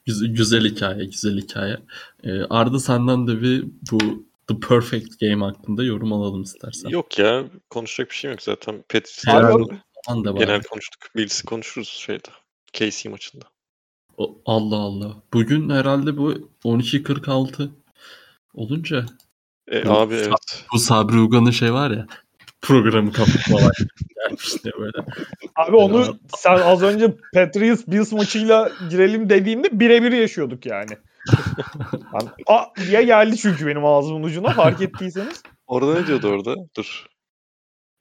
Güzel, 0.06 0.28
güzel 0.28 0.64
hikaye, 0.64 1.04
güzel 1.04 1.38
hikaye. 1.38 1.76
Ee, 2.24 2.42
Arda 2.50 2.78
senden 2.78 3.26
de 3.26 3.42
bir 3.42 3.64
bu 3.92 4.26
The 4.48 4.60
Perfect 4.68 5.20
Game 5.20 5.44
hakkında 5.44 5.84
yorum 5.84 6.12
alalım 6.12 6.42
istersen. 6.42 6.88
Yok 6.88 7.18
ya 7.18 7.44
konuşacak 7.70 8.10
bir 8.10 8.16
şey 8.16 8.30
yok 8.30 8.42
zaten. 8.42 8.84
Patriots'ı 8.88 9.30
Abi 9.30 10.38
genel, 10.38 10.62
konuştuk. 10.62 11.16
Bills'i 11.16 11.44
konuşuruz 11.44 11.88
şeyde. 11.88 12.28
KC 12.72 13.08
maçında. 13.08 13.44
O- 14.16 14.38
Allah 14.46 14.76
Allah. 14.76 15.12
Bugün 15.32 15.70
herhalde 15.70 16.16
bu 16.16 16.34
12.46 16.64 17.68
olunca 18.54 19.04
E, 19.72 19.86
Bu- 19.86 19.92
abi 19.92 20.14
evet. 20.14 20.64
bu 20.72 20.78
Sabri 20.78 21.18
Ugan'ın 21.20 21.50
şey 21.50 21.72
var 21.72 21.90
ya 21.90 22.06
programı 22.62 23.12
kapatmalar 23.12 23.76
gelmiş 24.28 24.64
de 24.64 24.70
böyle. 24.78 24.98
Abi 25.56 25.76
onu 25.76 26.18
sen 26.36 26.58
az 26.58 26.82
önce 26.82 27.16
Patriots 27.34 27.82
Bills 27.86 28.12
maçıyla 28.12 28.70
girelim 28.90 29.30
dediğimde 29.30 29.80
birebir 29.80 30.12
yaşıyorduk 30.12 30.66
yani. 30.66 30.90
A 32.46 32.64
diye 32.86 33.02
geldi 33.02 33.36
çünkü 33.36 33.66
benim 33.66 33.84
ağzımın 33.84 34.22
ucuna 34.22 34.52
fark 34.52 34.80
ettiyseniz. 34.82 35.42
Orada 35.66 36.00
ne 36.00 36.06
diyordu 36.06 36.28
orada? 36.28 36.54
Dur. 36.76 37.06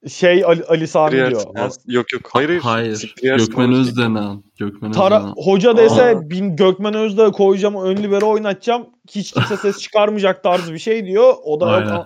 Şey 0.10 0.46
Ali, 0.46 0.64
Ali 0.64 0.88
Sami 0.88 1.12
diyor. 1.12 1.32
Yersin 1.58 1.82
ya. 1.92 1.96
Yok 1.96 2.14
yok. 2.14 2.22
Hayır 2.34 2.50
hayır. 2.50 2.62
Hayır. 2.62 3.16
Gökmen 3.38 3.68
orada. 3.68 3.78
Özdenan. 3.78 4.44
Gökmen 4.60 4.92
Tara, 4.92 5.18
Özdenan. 5.18 5.34
hoca 5.38 5.78
dese 5.78 6.04
Aa. 6.04 6.30
bin 6.30 6.56
Gökmen 6.56 6.94
Özdağ'ı 6.94 7.32
koyacağım 7.32 7.76
ön 7.84 7.98
libero 7.98 8.30
oynatacağım. 8.30 8.88
Hiç 9.12 9.32
kimse 9.32 9.58
ses 9.58 9.80
çıkarmayacak 9.80 10.44
tarzı 10.44 10.74
bir 10.74 10.80
şey 10.80 11.06
diyor. 11.06 11.34
O 11.44 11.60
da 11.60 11.66
Aynen. 11.66 11.96
yok, 11.96 12.06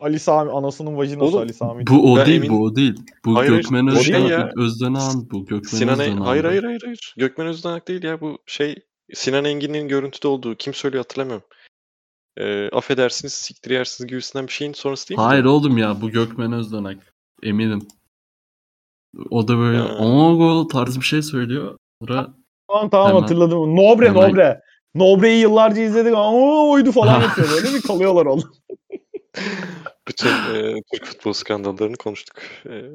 Ali 0.00 0.18
Sami 0.18 0.50
anasının 0.50 0.96
vajinası 0.96 1.24
Oğlum, 1.24 1.40
Ali 1.40 1.52
Sami. 1.54 1.86
Bu 1.86 2.12
o 2.12 2.16
Ben 2.16 2.26
değil 2.26 2.42
emin- 2.42 2.50
bu 2.50 2.62
o 2.62 2.76
değil. 2.76 2.94
Bu 3.24 3.36
Hayır, 3.36 3.50
hayır, 3.50 3.62
Gökmen 3.62 4.28
ya. 4.28 4.50
Özdenan 4.56 5.30
bu. 5.30 5.46
Gökmen 5.46 5.78
Sinan 5.78 5.92
Özdenan. 6.00 6.16
En- 6.16 6.20
hayır 6.20 6.44
hayır 6.44 6.62
hayır 6.64 6.80
hayır. 6.84 7.14
Gökmen 7.18 7.46
Özdanak 7.46 7.88
değil 7.88 8.02
ya 8.02 8.20
bu 8.20 8.38
şey 8.46 8.76
Sinan 9.14 9.44
Engin'in 9.44 9.88
görüntüde 9.88 10.28
olduğu 10.28 10.54
kim 10.54 10.74
söylüyor 10.74 11.04
hatırlamıyorum. 11.04 11.46
Ee, 12.38 12.68
affedersiniz 12.68 13.32
siktir 13.32 13.70
yersiniz 13.70 14.08
gibisinden 14.10 14.46
bir 14.46 14.52
şeyin 14.52 14.72
sonrası 14.72 15.08
değil 15.08 15.18
mi? 15.18 15.24
Hayır 15.24 15.44
oğlum 15.44 15.78
ya 15.78 16.00
bu 16.00 16.10
Gökmen 16.10 16.52
Özdenak. 16.52 17.15
Eminim. 17.42 17.88
O 19.30 19.48
da 19.48 19.58
böyle 19.58 19.78
Ha. 19.78 19.96
o 19.98 20.36
gol 20.36 20.68
tarzı 20.68 21.00
bir 21.00 21.04
şey 21.04 21.22
söylüyor. 21.22 21.78
Sonra 22.02 22.34
Tamam 22.68 22.90
tamam 22.90 23.08
Hemen- 23.08 23.20
hatırladım. 23.20 23.76
Nobre 23.76 24.08
hemen- 24.08 24.30
Nobre. 24.30 24.60
Nobre'yi 24.94 25.40
yıllarca 25.40 25.82
izledik 25.82 26.12
ama 26.14 26.68
oydu 26.70 26.92
falan 26.92 27.20
yapıyor. 27.22 27.48
Böyle 27.50 27.74
bir 27.76 27.82
kalıyorlar 27.82 28.26
onu. 28.26 28.42
Bütün 30.08 30.28
e, 30.28 30.74
Türk 30.92 31.04
futbol 31.04 31.32
skandallarını 31.32 31.96
konuştuk. 31.96 32.36
E, 32.66 32.90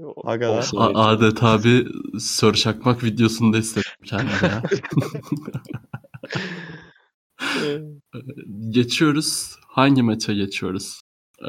olsun 0.47 0.77
a- 0.77 1.08
adeta 1.08 1.63
bir 1.63 1.91
Sör 2.19 2.54
Çakmak 2.54 3.04
videosunda 3.04 3.58
istedim 3.58 3.91
kendime 4.06 4.32
ya. 4.43 4.63
E, 7.65 7.82
geçiyoruz. 8.69 9.56
Hangi 9.67 10.01
maça 10.01 10.34
geçiyoruz? 10.34 11.01
Ee, 11.41 11.47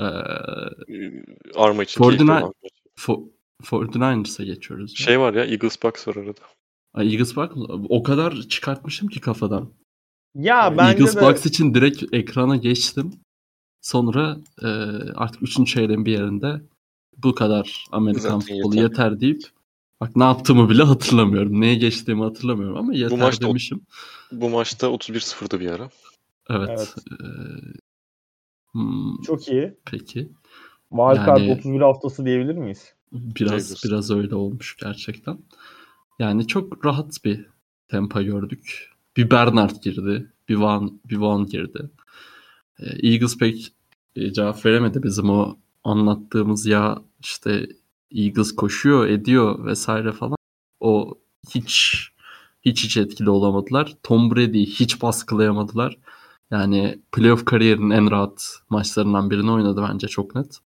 Arma 1.56 1.82
için 1.82 2.00
Fortnite- 2.00 2.16
keyifli 2.16 2.24
olan 2.32 2.40
bir 2.42 2.44
maç. 2.44 2.72
Fo- 2.98 3.28
49ers'a 3.62 4.44
geçiyoruz. 4.44 4.96
Şey 4.96 5.20
var 5.20 5.34
ya 5.34 5.44
Eagles 5.44 5.82
Bucks 5.82 6.08
var 6.08 6.16
arada. 6.16 6.40
Ay, 6.94 7.12
Eagles 7.12 7.36
Bucks 7.36 7.54
o 7.88 8.02
kadar 8.02 8.32
çıkartmışım 8.42 9.08
ki 9.08 9.20
kafadan. 9.20 9.70
Ya 10.34 10.74
bence 10.78 10.92
Eagles 10.92 11.16
de 11.16 11.20
Bucks 11.20 11.46
için 11.46 11.74
direkt 11.74 12.14
ekrana 12.14 12.56
geçtim. 12.56 13.12
Sonra 13.80 14.36
e, 14.62 14.66
artık 15.14 15.42
3. 15.42 15.66
çeyreğin 15.66 16.06
bir 16.06 16.12
yerinde 16.12 16.60
bu 17.16 17.34
kadar 17.34 17.84
Amerikan 17.92 18.20
Zaten 18.22 18.40
futbolu 18.40 18.76
yeter. 18.76 18.82
yeter. 18.88 19.20
deyip 19.20 19.42
bak 20.00 20.16
ne 20.16 20.24
yaptığımı 20.24 20.70
bile 20.70 20.82
hatırlamıyorum. 20.92 21.60
Neye 21.60 21.74
geçtiğimi 21.74 22.22
hatırlamıyorum 22.22 22.76
ama 22.76 22.94
yeter 22.94 23.18
maçta 23.18 23.46
o- 23.46 23.48
demişim. 23.48 23.80
Bu 24.32 24.50
maçta 24.50 24.86
31-0'dı 24.86 25.60
bir 25.60 25.70
ara. 25.70 25.90
Evet. 26.50 26.68
Evet. 26.70 26.94
e, 27.10 27.24
hmm, 28.72 29.22
çok 29.22 29.48
iyi. 29.48 29.74
peki. 29.84 30.28
Wildcard 30.92 31.38
Yani- 31.40 31.52
31 31.52 31.80
haftası 31.80 32.24
diyebilir 32.26 32.54
miyiz? 32.54 32.94
Biraz 33.12 33.36
Diyebiliriz. 33.36 33.82
biraz 33.84 34.10
öyle 34.10 34.34
olmuş 34.34 34.76
gerçekten. 34.76 35.38
Yani 36.18 36.46
çok 36.46 36.86
rahat 36.86 37.24
bir 37.24 37.46
tempo 37.88 38.22
gördük. 38.22 38.90
Bir 39.16 39.30
Bernard 39.30 39.82
girdi, 39.82 40.32
bir 40.48 40.54
Van, 40.54 41.00
bir 41.04 41.16
Van 41.16 41.46
girdi. 41.46 41.90
Ee, 42.78 43.08
Eagles 43.08 43.38
pek 43.38 43.72
e, 44.16 44.32
cevap 44.32 44.66
veremedi 44.66 45.02
bizim 45.02 45.30
o 45.30 45.56
anlattığımız 45.84 46.66
ya 46.66 47.02
işte 47.20 47.66
Eagles 48.10 48.54
koşuyor, 48.54 49.06
ediyor 49.06 49.66
vesaire 49.66 50.12
falan. 50.12 50.36
O 50.80 51.18
hiç 51.54 51.98
hiç 52.64 52.84
hiç 52.84 52.96
etkili 52.96 53.30
olamadılar. 53.30 53.94
Tom 54.02 54.30
Brady'yi 54.30 54.66
hiç 54.66 55.02
baskılayamadılar. 55.02 55.98
Yani 56.52 57.02
playoff 57.12 57.44
kariyerinin 57.44 57.90
en 57.90 58.10
rahat 58.10 58.58
maçlarından 58.70 59.30
birini 59.30 59.50
oynadı 59.50 59.86
bence 59.90 60.08
çok 60.08 60.34
net. 60.34 60.58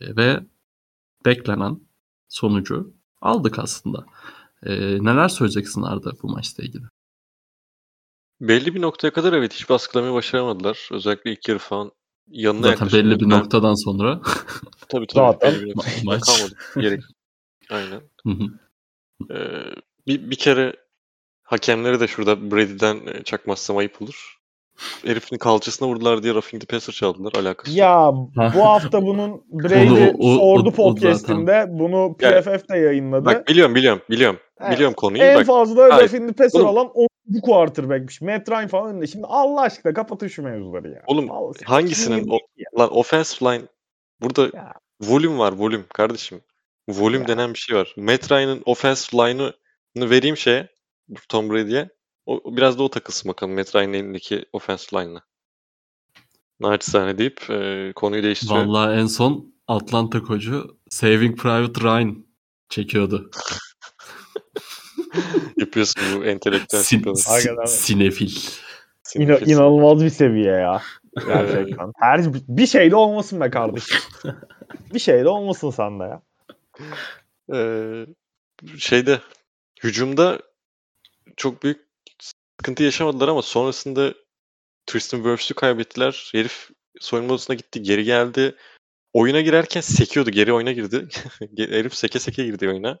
Ee, 0.00 0.16
ve 0.16 0.40
beklenen 1.26 1.80
sonucu 2.28 2.92
aldık 3.20 3.58
aslında. 3.58 4.06
Ee, 4.62 5.04
neler 5.04 5.28
söyleyeceksin 5.28 5.82
Arda 5.82 6.12
bu 6.22 6.28
maçla 6.28 6.64
ilgili? 6.64 6.84
Belli 8.40 8.74
bir 8.74 8.82
noktaya 8.82 9.10
kadar 9.12 9.32
evet 9.32 9.54
hiç 9.54 9.68
baskılamayı 9.68 10.14
başaramadılar. 10.14 10.88
Özellikle 10.92 11.32
ilk 11.32 11.48
yarı 11.48 11.58
falan 11.58 11.92
yanına 12.28 12.62
Zaten 12.66 12.88
belli 12.92 13.20
bir 13.20 13.30
ben- 13.30 13.30
noktadan 13.30 13.74
sonra 13.74 14.20
Tabii 14.88 15.06
tabii. 15.06 15.32
Zaten 15.32 15.52
belli 15.54 15.64
bir 15.66 15.74
ma- 15.74 16.04
maç. 16.04 16.20
kalmadı. 16.26 16.54
Gerek. 16.80 17.02
Aynen. 17.70 18.02
Hı 18.26 18.30
hı. 18.30 18.44
Ee, 19.34 19.74
bir, 20.06 20.30
bir 20.30 20.36
kere 20.36 20.76
hakemleri 21.42 22.00
de 22.00 22.06
şurada 22.08 22.50
Brady'den 22.50 23.06
e, 23.06 23.22
çakmazsam 23.22 23.76
ayıp 23.76 24.02
olur. 24.02 24.38
Herifin 25.04 25.36
kalçasına 25.38 25.88
vurdular 25.88 26.22
diye 26.22 26.34
roughing 26.34 26.62
the 26.62 26.66
passer 26.66 26.92
çaldılar. 26.94 27.32
Alakası. 27.36 27.78
Ya 27.78 28.10
bu 28.54 28.60
hafta 28.64 29.02
bunun 29.02 29.42
Brady 29.52 29.88
Onu- 29.88 30.10
o- 30.18 30.34
o- 30.34 30.38
sordu 30.38 30.68
o 30.68 30.72
podcast'inde. 30.72 31.66
Bunu 31.68 32.16
Yani- 32.20 32.40
PFF 32.42 32.68
de 32.68 32.78
yayınladı. 32.78 33.24
Bak 33.24 33.48
biliyorum 33.48 33.74
biliyorum 33.74 34.02
biliyorum. 34.10 34.38
Evet. 34.60 34.72
Biliyorum 34.72 34.94
konuyu. 34.94 35.22
en 35.22 35.36
Bak 35.36 35.46
fazla 35.46 35.94
Hayır. 35.94 36.08
the 36.08 36.32
passer 36.32 36.60
Oğlum- 36.60 36.68
alan 36.68 36.90
10. 36.94 37.08
quarterback'miş. 37.42 38.20
Matt 38.20 38.50
Ryan 38.50 38.66
falan 38.68 38.90
önünde. 38.90 39.06
Şimdi 39.06 39.26
Allah 39.28 39.60
aşkına 39.60 39.94
kapatın 39.94 40.28
şu 40.28 40.42
mevzuları 40.42 40.88
ya. 40.88 41.02
Oğlum, 41.06 41.28
Vallahi 41.28 41.64
hangisinin 41.64 42.28
o- 42.28 42.38
lan 42.80 42.96
offensive 42.96 43.50
line 43.50 43.62
burada 44.20 44.42
Ya. 44.56 44.72
volüm 45.02 45.38
var 45.38 45.52
volüm 45.52 45.84
kardeşim. 45.94 46.40
Volüm 46.88 47.20
Ya. 47.22 47.28
denen 47.28 47.54
bir 47.54 47.58
şey 47.58 47.76
var. 47.76 47.94
Matt 47.96 48.32
Ryan'ın 48.32 48.62
offensive 48.66 49.22
line'ını 49.28 50.10
vereyim 50.10 50.36
şeye 50.36 50.68
Tom 51.28 51.50
Brady'ye. 51.50 51.88
O, 52.26 52.56
biraz 52.56 52.78
da 52.78 52.82
o 52.82 52.90
takılsın 52.90 53.28
bakalım 53.28 53.54
Matt 53.54 53.74
Ryan'ın 53.74 53.92
elindeki 53.92 54.44
offensive 54.52 55.02
line'la. 55.02 55.22
Naçizane 56.60 57.18
deyip 57.18 57.50
e, 57.50 57.92
konuyu 57.96 58.22
değiştiriyor. 58.22 58.66
vallahi 58.66 58.98
en 59.00 59.06
son 59.06 59.54
Atlanta 59.68 60.22
kocu 60.22 60.78
Saving 60.90 61.40
Private 61.40 61.80
Ryan 61.80 62.26
çekiyordu. 62.68 63.30
Yapıyorsun 65.56 66.02
bu 66.16 66.24
entelektüel 66.24 66.82
Sin, 66.82 67.02
sin- 67.02 67.66
sinefil. 67.66 68.30
Kesin. 69.12 69.46
inanılmaz 69.46 70.04
bir 70.04 70.10
seviye 70.10 70.52
ya. 70.52 70.82
Gerçekten. 71.26 71.92
Her 71.96 72.34
bir 72.34 72.66
şeyde 72.66 72.96
olmasın 72.96 73.40
be 73.40 73.50
kardeşim. 73.50 73.98
bir 74.94 74.98
şeyde 74.98 75.28
olmasın 75.28 75.70
sende 75.70 76.04
ya. 76.04 76.22
Ee, 77.54 78.06
şeyde 78.78 79.20
hücumda 79.82 80.38
çok 81.36 81.62
büyük 81.62 81.83
sıkıntı 82.64 82.82
yaşamadılar 82.82 83.28
ama 83.28 83.42
sonrasında 83.42 84.14
Tristan 84.86 85.18
Wirfs'ü 85.18 85.54
kaybettiler. 85.54 86.30
Herif 86.32 86.70
soyunma 87.00 87.32
odasına 87.32 87.56
gitti, 87.56 87.82
geri 87.82 88.04
geldi. 88.04 88.56
Oyuna 89.12 89.40
girerken 89.40 89.80
sekiyordu, 89.80 90.30
geri 90.30 90.52
oyuna 90.52 90.72
girdi. 90.72 91.08
Herif 91.56 91.94
seke 91.94 92.18
seke 92.18 92.44
girdi 92.44 92.68
oyuna. 92.68 92.98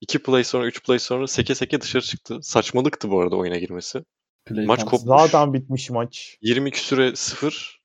2 0.00 0.18
play 0.18 0.44
sonra, 0.44 0.66
3 0.66 0.84
play 0.84 0.98
sonra 0.98 1.26
seke 1.26 1.54
seke 1.54 1.80
dışarı 1.80 2.02
çıktı. 2.02 2.38
Saçmalıktı 2.42 3.10
bu 3.10 3.20
arada 3.20 3.36
oyuna 3.36 3.58
girmesi. 3.58 4.04
Play 4.44 4.66
Maç 4.66 4.84
kopmuş. 4.84 5.02
Zaten 5.02 5.54
bitmiş 5.54 5.90
maç. 5.90 6.38
22 6.40 6.80
süre 6.80 7.16
0. 7.16 7.80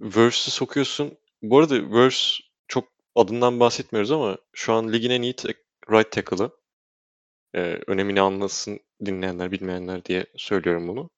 Verse'ü 0.00 0.50
sokuyorsun. 0.50 1.18
Bu 1.42 1.58
arada 1.58 1.90
Verse 1.90 2.42
çok 2.68 2.88
adından 3.14 3.60
bahsetmiyoruz 3.60 4.10
ama 4.10 4.38
şu 4.52 4.72
an 4.72 4.92
ligin 4.92 5.10
en 5.10 5.22
iyi 5.22 5.34
right 5.90 6.12
tackle'ı. 6.12 6.50
Ee, 7.54 7.80
önemini 7.86 8.20
anlasın 8.20 8.80
dinleyenler, 9.06 9.52
bilmeyenler 9.52 10.04
diye 10.04 10.26
söylüyorum 10.36 10.88
bunu. 10.88 11.10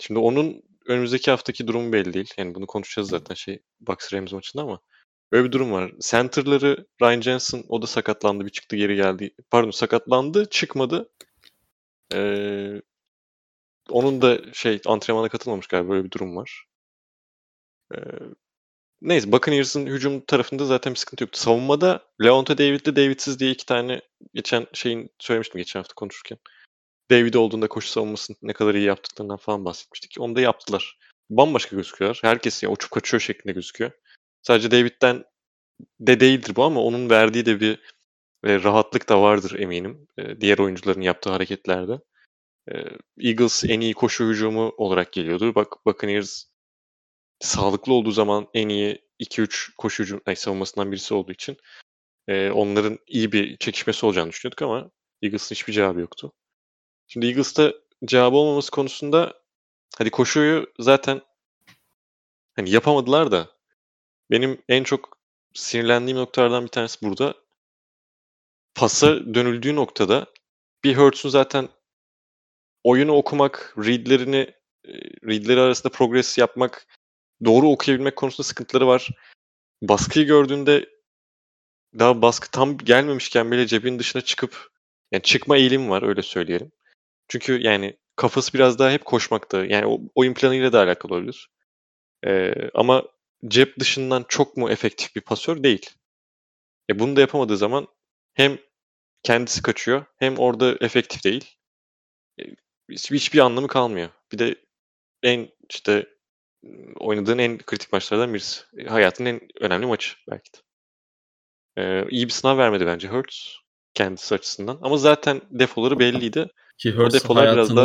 Şimdi 0.00 0.20
onun 0.20 0.62
önümüzdeki 0.86 1.30
haftaki 1.30 1.66
durumu 1.66 1.92
belli 1.92 2.14
değil. 2.14 2.34
Yani 2.38 2.54
bunu 2.54 2.66
konuşacağız 2.66 3.08
zaten 3.10 3.34
şey 3.34 3.62
Bucks 3.80 4.12
Rams 4.12 4.32
maçında 4.32 4.62
ama 4.62 4.80
böyle 5.32 5.44
bir 5.44 5.52
durum 5.52 5.72
var. 5.72 5.92
Center'ları 6.00 6.86
Ryan 7.02 7.20
Jensen 7.20 7.64
o 7.68 7.82
da 7.82 7.86
sakatlandı. 7.86 8.44
Bir 8.46 8.50
çıktı 8.50 8.76
geri 8.76 8.96
geldi. 8.96 9.34
Pardon 9.50 9.70
sakatlandı 9.70 10.50
çıkmadı. 10.50 11.10
Ee, 12.14 12.82
onun 13.90 14.22
da 14.22 14.52
şey 14.52 14.80
antrenmana 14.86 15.28
katılmamış 15.28 15.66
galiba 15.66 15.90
böyle 15.90 16.04
bir 16.04 16.10
durum 16.10 16.36
var. 16.36 16.64
Ee, 17.94 17.98
neyse 19.04 19.32
Buccaneers'ın 19.32 19.86
hücum 19.86 20.20
tarafında 20.20 20.64
zaten 20.64 20.92
bir 20.92 20.98
sıkıntı 20.98 21.24
yoktu. 21.24 21.40
Savunmada 21.40 22.06
Leonta 22.24 22.58
David'li 22.58 22.96
David'siz 22.96 23.40
diye 23.40 23.50
iki 23.50 23.66
tane 23.66 24.00
geçen 24.34 24.66
şeyin 24.72 25.10
söylemiştim 25.18 25.58
geçen 25.58 25.80
hafta 25.80 25.94
konuşurken. 25.94 26.38
David 27.10 27.34
olduğunda 27.34 27.68
koşu 27.68 27.88
savunmasını 27.88 28.36
ne 28.42 28.52
kadar 28.52 28.74
iyi 28.74 28.84
yaptıklarından 28.84 29.36
falan 29.36 29.64
bahsetmiştik. 29.64 30.16
Onu 30.18 30.36
da 30.36 30.40
yaptılar. 30.40 30.98
Bambaşka 31.30 31.76
gözüküyorlar. 31.76 32.20
Herkes 32.22 32.62
ya 32.62 32.70
uçup 32.70 32.90
kaçıyor 32.90 33.20
şeklinde 33.20 33.52
gözüküyor. 33.52 33.90
Sadece 34.42 34.70
David'den 34.70 35.24
de 36.00 36.20
değildir 36.20 36.56
bu 36.56 36.64
ama 36.64 36.82
onun 36.82 37.10
verdiği 37.10 37.46
de 37.46 37.60
bir 37.60 37.80
e, 38.44 38.62
rahatlık 38.62 39.08
da 39.08 39.22
vardır 39.22 39.58
eminim. 39.58 40.08
E, 40.18 40.40
diğer 40.40 40.58
oyuncuların 40.58 41.00
yaptığı 41.00 41.30
hareketlerde. 41.30 42.00
E, 42.72 42.74
Eagles 43.18 43.64
en 43.64 43.80
iyi 43.80 43.94
koşu 43.94 44.28
hücumu 44.28 44.74
olarak 44.76 45.12
geliyordu. 45.12 45.54
Bak 45.54 45.86
Buccaneers 45.86 46.44
sağlıklı 47.44 47.92
olduğu 47.92 48.10
zaman 48.10 48.48
en 48.54 48.68
iyi 48.68 49.04
2-3 49.20 49.74
koşu 49.78 50.02
hücum 50.02 50.20
ay, 50.26 50.36
savunmasından 50.36 50.92
birisi 50.92 51.14
olduğu 51.14 51.32
için 51.32 51.56
e, 52.28 52.50
onların 52.50 52.98
iyi 53.06 53.32
bir 53.32 53.56
çekişmesi 53.56 54.06
olacağını 54.06 54.30
düşünüyorduk 54.30 54.62
ama 54.62 54.90
Eagles'ın 55.22 55.54
hiçbir 55.54 55.72
cevabı 55.72 56.00
yoktu. 56.00 56.32
Şimdi 57.06 57.26
Eagles'ta 57.26 57.72
cevabı 58.04 58.36
olmaması 58.36 58.70
konusunda 58.70 59.34
hadi 59.98 60.10
koşuyu 60.10 60.72
zaten 60.78 61.22
hani 62.56 62.70
yapamadılar 62.70 63.32
da 63.32 63.50
benim 64.30 64.62
en 64.68 64.84
çok 64.84 65.18
sinirlendiğim 65.54 66.18
noktalardan 66.18 66.64
bir 66.64 66.68
tanesi 66.68 67.02
burada. 67.02 67.34
Pasa 68.74 69.34
dönüldüğü 69.34 69.76
noktada 69.76 70.26
bir 70.84 70.96
Hurts'un 70.96 71.28
zaten 71.28 71.68
oyunu 72.84 73.12
okumak, 73.12 73.74
readlerini 73.78 74.54
readleri 75.26 75.60
arasında 75.60 75.92
progress 75.92 76.38
yapmak, 76.38 76.86
doğru 77.44 77.68
okuyabilmek 77.70 78.16
konusunda 78.16 78.46
sıkıntıları 78.48 78.86
var. 78.86 79.08
Baskıyı 79.82 80.26
gördüğünde 80.26 80.88
daha 81.98 82.22
baskı 82.22 82.50
tam 82.50 82.78
gelmemişken 82.78 83.50
bile 83.50 83.66
cebin 83.66 83.98
dışına 83.98 84.22
çıkıp 84.22 84.68
yani 85.12 85.22
çıkma 85.22 85.56
eğilimi 85.56 85.90
var 85.90 86.02
öyle 86.02 86.22
söyleyelim. 86.22 86.72
Çünkü 87.28 87.60
yani 87.62 87.96
kafası 88.16 88.52
biraz 88.52 88.78
daha 88.78 88.90
hep 88.90 89.04
koşmakta. 89.04 89.64
Yani 89.64 89.86
o 89.86 90.00
oyun 90.14 90.34
planıyla 90.34 90.72
da 90.72 90.82
alakalı 90.82 91.14
olabilir. 91.14 91.50
Ee, 92.26 92.54
ama 92.74 93.04
cep 93.48 93.78
dışından 93.80 94.24
çok 94.28 94.56
mu 94.56 94.70
efektif 94.70 95.16
bir 95.16 95.20
pasör 95.20 95.62
değil. 95.62 95.90
E 96.90 96.98
bunu 96.98 97.16
da 97.16 97.20
yapamadığı 97.20 97.56
zaman 97.56 97.88
hem 98.34 98.58
kendisi 99.22 99.62
kaçıyor 99.62 100.04
hem 100.18 100.38
orada 100.38 100.76
efektif 100.80 101.24
değil. 101.24 101.56
E, 102.40 102.44
hiç- 102.90 103.10
hiçbir 103.10 103.38
anlamı 103.38 103.68
kalmıyor. 103.68 104.08
Bir 104.32 104.38
de 104.38 104.56
en 105.22 105.48
işte 105.70 106.06
oynadığın 106.96 107.38
en 107.38 107.58
kritik 107.58 107.92
maçlardan 107.92 108.34
birisi. 108.34 108.62
E, 108.78 108.84
Hayatın 108.84 109.24
en 109.24 109.40
önemli 109.60 109.86
maçı 109.86 110.14
belki 110.30 110.52
de. 110.52 110.58
Ee, 111.76 112.04
iyi 112.10 112.26
bir 112.26 112.32
sınav 112.32 112.58
vermedi 112.58 112.86
bence 112.86 113.08
Hurts 113.08 113.36
kendisi 113.94 114.34
açısından. 114.34 114.78
Ama 114.82 114.96
zaten 114.96 115.40
defoları 115.50 115.98
belliydi. 115.98 116.48
Ki 116.78 116.92
Hurts 116.92 117.24
hayatının, 117.24 117.76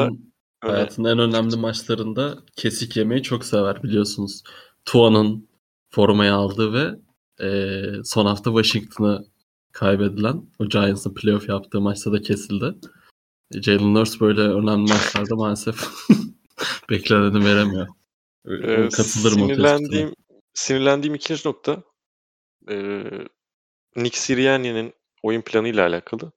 daha 0.62 0.72
hayatının 0.72 1.10
en 1.10 1.20
önemli 1.20 1.56
maçlarında 1.56 2.38
kesik 2.56 2.98
yemeyi 2.98 3.24
çok 3.24 3.46
sever 3.46 3.84
biliyorsunuz. 3.84 4.44
Tua'nın 4.86 5.50
formayı 5.90 6.34
aldığı 6.34 6.74
ve 6.74 6.96
eee, 7.40 8.02
son 8.04 8.26
hafta 8.26 8.52
Washington'ı 8.52 9.26
kaybedilen 9.72 10.50
o 10.60 10.66
Giants'ın 10.70 11.14
playoff 11.14 11.50
yaptığı 11.50 11.82
maçta 11.82 12.12
da 12.12 12.22
kesildi. 12.22 12.76
E, 13.56 13.62
Jalen 13.62 13.96
Hurts 13.96 14.22
böyle 14.22 14.42
önemli 14.42 14.92
maçlarda 14.92 15.36
maalesef 15.36 15.76
bekleneni 16.90 17.46
veremiyor. 17.46 17.88
Ee, 18.50 18.90
Katılırım 18.90 19.42
o 19.42 19.48
sinirlendiğim, 19.48 20.14
sinirlendiğim 20.54 21.16
ikinci 21.16 21.48
nokta 21.48 21.84
ee, 22.70 23.04
Nick 23.96 24.18
Sirianni'nin 24.18 24.94
oyun 25.24 25.42
planıyla 25.42 25.88
alakalı. 25.88 26.32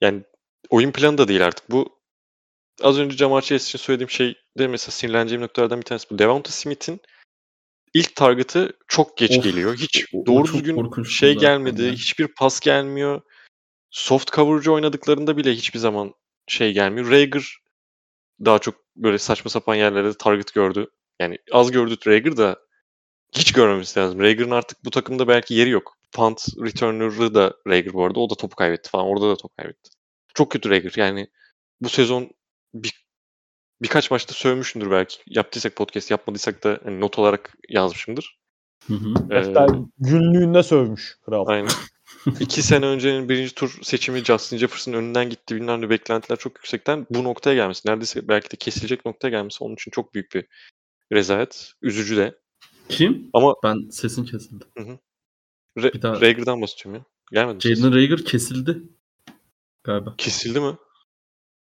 Yani 0.00 0.22
oyun 0.70 0.92
planı 0.92 1.18
da 1.18 1.28
değil 1.28 1.46
artık. 1.46 1.70
Bu 1.70 2.00
az 2.82 2.98
önce 2.98 3.16
Jamar 3.16 3.42
Chase 3.42 3.64
için 3.64 3.78
söylediğim 3.78 4.10
şey 4.10 4.34
de 4.58 4.66
mesela 4.66 4.92
sinirleneceğim 4.92 5.42
noktalardan 5.42 5.78
bir 5.80 5.84
tanesi 5.84 6.10
bu. 6.10 6.18
Devonta 6.18 6.50
Smith'in 6.50 7.00
ilk 7.94 8.16
target'ı 8.16 8.72
çok 8.88 9.18
geç 9.18 9.38
Of, 9.38 9.44
geliyor. 9.44 9.76
Hiç 9.76 10.04
o- 10.14 10.22
o 10.22 10.26
doğru 10.26 10.46
çok 10.46 10.54
düzgün 10.54 11.02
şey 11.02 11.38
gelmedi. 11.38 11.82
ya. 11.82 11.92
Hiçbir 11.92 12.28
pas 12.28 12.60
gelmiyor. 12.60 13.20
Soft 13.90 14.32
coverage 14.32 14.70
oynadıklarında 14.70 15.36
bile 15.36 15.52
hiçbir 15.52 15.78
zaman 15.78 16.14
şey 16.48 16.72
gelmiyor. 16.72 17.10
Rager 17.10 17.58
daha 18.44 18.58
çok 18.58 18.74
böyle 18.96 19.18
saçma 19.18 19.50
sapan 19.50 19.74
yerlerde 19.74 20.14
target 20.14 20.54
gördü. 20.54 20.90
Yani 21.22 21.38
az 21.52 21.70
gördü 21.70 21.96
Rager 22.06 22.36
da 22.36 22.56
hiç 23.32 23.52
görmemesi 23.52 24.00
lazım. 24.00 24.20
Rager'ın 24.20 24.50
artık 24.50 24.84
bu 24.84 24.90
takımda 24.90 25.28
belki 25.28 25.54
yeri 25.54 25.70
yok. 25.70 25.96
Punt 26.12 26.46
returner'ı 26.64 27.34
da 27.34 27.54
Rager 27.68 27.92
bu 27.92 28.04
arada. 28.04 28.20
O 28.20 28.30
da 28.30 28.34
topu 28.34 28.56
kaybetti 28.56 28.90
falan. 28.90 29.06
Orada 29.06 29.28
da 29.30 29.36
top 29.36 29.56
kaybetti. 29.56 29.90
Çok 30.34 30.50
kötü 30.52 30.70
Rager. 30.70 30.92
Yani 30.96 31.28
bu 31.80 31.88
sezon 31.88 32.30
bir, 32.74 33.06
birkaç 33.82 34.10
maçta 34.10 34.34
sövmüşümdür 34.34 34.90
belki. 34.90 35.16
Yaptıysak 35.26 35.76
podcast, 35.76 36.10
yapmadıysak 36.10 36.64
da 36.64 36.80
hani 36.84 37.00
not 37.00 37.18
olarak 37.18 37.54
yazmışımdır. 37.68 38.38
Hı 38.86 38.94
hı. 38.94 39.34
Ee, 39.34 39.66
günlüğünde 39.98 40.62
sövmüş 40.62 41.16
kral. 41.24 41.46
Aynen. 41.46 41.70
İki 42.40 42.62
sene 42.62 42.86
öncenin 42.86 43.28
birinci 43.28 43.54
tur 43.54 43.78
seçimi 43.82 44.24
Justin 44.24 44.56
Jefferson'ın 44.56 44.96
önünden 44.96 45.30
gitti 45.30 45.56
bilmem 45.56 45.80
ne 45.80 45.90
beklentiler 45.90 46.36
çok 46.36 46.58
yüksekten 46.58 47.06
bu 47.10 47.24
noktaya 47.24 47.54
gelmesi 47.54 47.88
neredeyse 47.88 48.28
belki 48.28 48.50
de 48.50 48.56
kesilecek 48.56 49.06
noktaya 49.06 49.28
gelmesi 49.28 49.64
onun 49.64 49.74
için 49.74 49.90
çok 49.90 50.14
büyük 50.14 50.34
bir 50.34 50.46
rezalet. 51.12 51.72
Üzücü 51.82 52.16
de. 52.16 52.38
Kim? 52.88 53.30
Ama- 53.32 53.54
ben 53.64 53.88
sesin 53.90 54.24
kesildi. 54.24 54.64
Re- 55.78 55.94
Bir 55.94 56.02
daha- 56.02 56.20
Rager'dan 56.20 56.62
bahsediyorum 56.62 56.94
ya. 56.94 57.04
Gelmedi? 57.42 57.74
Jalen 57.74 57.94
Rager 57.94 58.24
kesildi 58.24 58.82
galiba. 59.84 60.14
Kesildi 60.18 60.60
mi? 60.60 60.76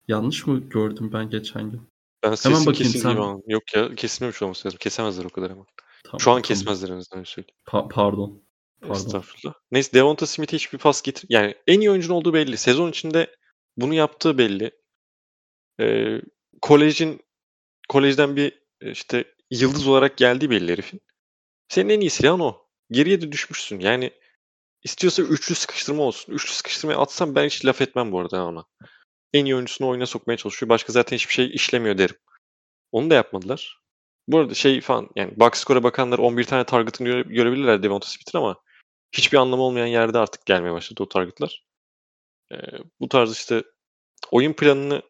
Yanlış 0.09 0.47
mı 0.47 0.61
gördüm 0.61 1.11
ben 1.13 1.31
geçen 1.31 1.71
gün? 1.71 1.83
Ben 2.23 2.35
sesin 2.35 2.53
bakayım, 2.53 2.73
kesildiği 2.77 3.03
sen- 3.03 3.09
anladım. 3.17 3.43
Yok 3.47 3.63
ya 3.75 3.95
kesilmemiş 3.95 4.43
olması 4.43 4.69
lazım. 4.69 4.79
Kesemezler 4.79 5.25
o 5.25 5.29
kadar 5.31 5.51
ama. 5.51 5.65
Tamam, 6.05 6.21
Şu 6.21 6.31
an 6.31 6.35
tamam. 6.35 6.43
kesmezler 6.43 6.89
en 6.89 6.97
azından 6.97 7.25
söyleyeyim. 7.25 7.55
Pa- 7.67 7.89
pardon. 7.89 8.43
Pardon. 8.81 8.95
Estağfurullah. 8.95 9.55
Neyse 9.71 9.93
Devonta 9.93 10.27
Smith'e 10.27 10.57
hiçbir 10.57 10.79
pas 10.79 11.03
getir. 11.03 11.27
Yani 11.29 11.55
en 11.67 11.81
iyi 11.81 11.91
oyuncun 11.91 12.15
olduğu 12.15 12.35
belli. 12.35 12.57
Sezon 12.57 12.91
içinde 12.91 13.37
bunu 13.77 13.95
yaptığı 13.95 14.39
belli. 14.39 14.71
Ee, 15.81 16.21
kolejin 16.63 17.21
kolejden 17.89 18.37
bir 18.37 18.61
e, 18.81 18.91
işte 18.91 19.25
yıldız 19.51 19.89
olarak 19.89 20.17
geldiği 20.17 20.51
belli 20.51 20.73
herifin. 20.73 21.01
Senin 21.69 21.89
en 21.89 22.01
iyi 22.01 22.11
silahın 22.11 22.41
o. 22.41 22.67
Geriye 22.91 23.21
de 23.21 23.33
düşmüşsün. 23.33 23.81
Yani 23.81 24.13
istiyorsa 24.83 25.23
üçlü 25.23 25.55
sıkıştırma 25.55 26.03
olsun. 26.03 26.33
Üçlü 26.33 26.53
sıkıştırmayı 26.53 26.99
atsam 26.99 27.35
ben 27.35 27.47
hiç 27.47 27.65
laf 27.65 27.81
etmem 27.81 28.13
bu 28.13 28.21
arada 28.21 28.45
ona. 28.45 28.65
En 29.33 29.45
iyi 29.45 29.55
oyuncusunu 29.55 29.89
oyuna 29.89 30.07
sokmaya 30.07 30.37
çalışıyor. 30.37 30.69
Başka 30.69 30.93
zaten 30.93 31.17
hiçbir 31.17 31.35
şey 31.35 31.51
işlemiyor 31.55 31.99
derim. 31.99 32.17
Onu 32.93 33.11
da 33.11 33.15
yapmadılar. 33.15 33.81
Bu 34.29 34.39
arada 34.39 34.55
şey 34.55 34.81
falan 34.81 35.09
yani 35.17 35.33
box 35.37 35.53
score'a 35.55 35.83
bakanlar 35.83 36.19
11 36.19 36.45
tane 36.45 36.65
target'ını 36.65 37.09
göre, 37.09 37.23
görebilirler 37.23 37.83
Devonta 37.83 38.09
Smith'in 38.09 38.39
ama 38.39 38.57
hiçbir 39.13 39.39
anlamı 39.39 39.63
olmayan 39.63 39.87
yerde 39.87 40.19
artık 40.19 40.47
gelmeye 40.47 40.73
başladı 40.73 41.03
o 41.03 41.09
target'lar. 41.09 41.65
Ee, 42.53 42.57
bu 43.01 43.09
tarz 43.09 43.33
işte 43.33 43.65
oyun 44.31 44.53
planını 44.53 45.03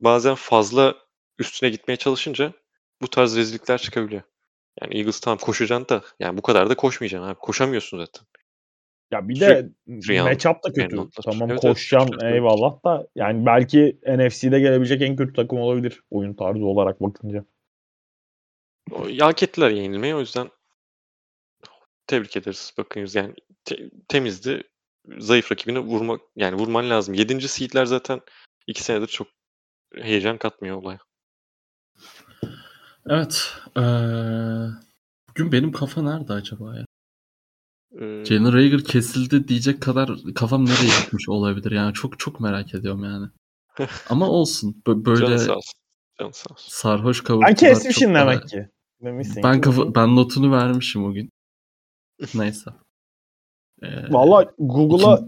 bazen 0.00 0.34
fazla 0.34 0.94
üstüne 1.38 1.70
gitmeye 1.70 1.96
çalışınca 1.96 2.52
bu 3.02 3.08
tarz 3.10 3.36
rezillikler 3.36 3.78
çıkabiliyor. 3.78 4.22
Yani 4.82 4.96
Eagles 4.98 5.20
tamam 5.20 5.38
koşacaksın 5.38 5.88
da 5.88 6.02
yani 6.20 6.38
bu 6.38 6.42
kadar 6.42 6.70
da 6.70 6.74
koşmayacaksın 6.74 7.28
abi. 7.28 7.38
Koşamıyorsun 7.38 7.98
zaten. 7.98 8.26
Ya 9.10 9.28
bir 9.28 9.40
de 9.40 9.70
matchup 10.22 10.64
da 10.64 10.72
kötü. 10.72 10.96
Tamam 11.24 11.50
Evet, 11.50 11.64
evet, 11.64 11.74
koşacaksın 11.74 12.12
kötü. 12.12 12.26
eyvallah 12.26 12.84
da 12.84 13.08
yani 13.14 13.46
belki 13.46 13.98
NFC'de 14.06 14.60
gelebilecek 14.60 15.02
en 15.02 15.16
kötü 15.16 15.32
takım 15.32 15.58
olabilir 15.58 16.02
oyun 16.10 16.34
tarzı 16.34 16.64
olarak 16.64 17.02
bakınca. 17.02 17.44
Hak 19.20 19.42
ettiler 19.42 19.70
yenilmeyi 19.70 20.14
o 20.14 20.20
yüzden 20.20 20.50
tebrik 22.06 22.36
ederiz. 22.36 22.74
Bakınız 22.78 23.14
yani 23.14 23.34
te- 23.64 23.90
temizdi. 24.08 24.62
Zayıf 25.18 25.52
rakibini 25.52 25.78
vurmak 25.78 26.20
yani 26.36 26.56
vurman 26.56 26.90
lazım. 26.90 27.14
7. 27.14 27.48
seedler 27.48 27.84
zaten 27.84 28.20
2 28.66 28.82
senedir 28.82 29.06
çok 29.06 29.28
heyecan 29.94 30.38
katmıyor 30.38 30.76
olaya. 30.76 30.98
Evet. 33.10 33.52
eee, 33.76 34.68
bugün 35.30 35.52
benim 35.52 35.72
kafa 35.72 36.02
nerede 36.02 36.32
acaba 36.32 36.76
ya? 36.76 36.84
Ee, 38.00 38.24
Jalen 38.24 38.52
Rager 38.52 38.84
kesildi 38.84 39.48
diyecek 39.48 39.82
kadar 39.82 40.10
kafam 40.34 40.64
nereye 40.64 41.00
gitmiş 41.02 41.28
olabilir 41.28 41.70
yani 41.70 41.92
çok 41.94 42.18
çok 42.18 42.40
merak 42.40 42.74
ediyorum 42.74 43.04
yani. 43.04 43.26
Ama 44.10 44.28
olsun. 44.30 44.82
Böyle 44.86 45.38
sağ 45.38 45.56
olsun. 45.56 45.72
Canı 46.20 46.32
sağ 46.32 46.52
olsun. 46.54 46.66
sarhoş 46.70 47.20
Ben 47.22 47.26
kavurtular 47.26 47.56
kesmişim 47.56 48.08
çok 48.08 48.14
daha- 48.14 48.30
demek 48.30 48.48
ki. 48.48 48.68
Demişsin 49.04 49.42
Ben 49.42 49.60
kafa, 49.60 49.80
bugün- 49.80 49.94
ben 49.94 50.16
notunu 50.16 50.52
vermişim 50.52 51.04
o 51.04 51.12
gün. 51.12 51.30
Neyse. 52.34 52.70
Ee, 53.82 54.12
Valla 54.12 54.52
Google'a 54.58 55.20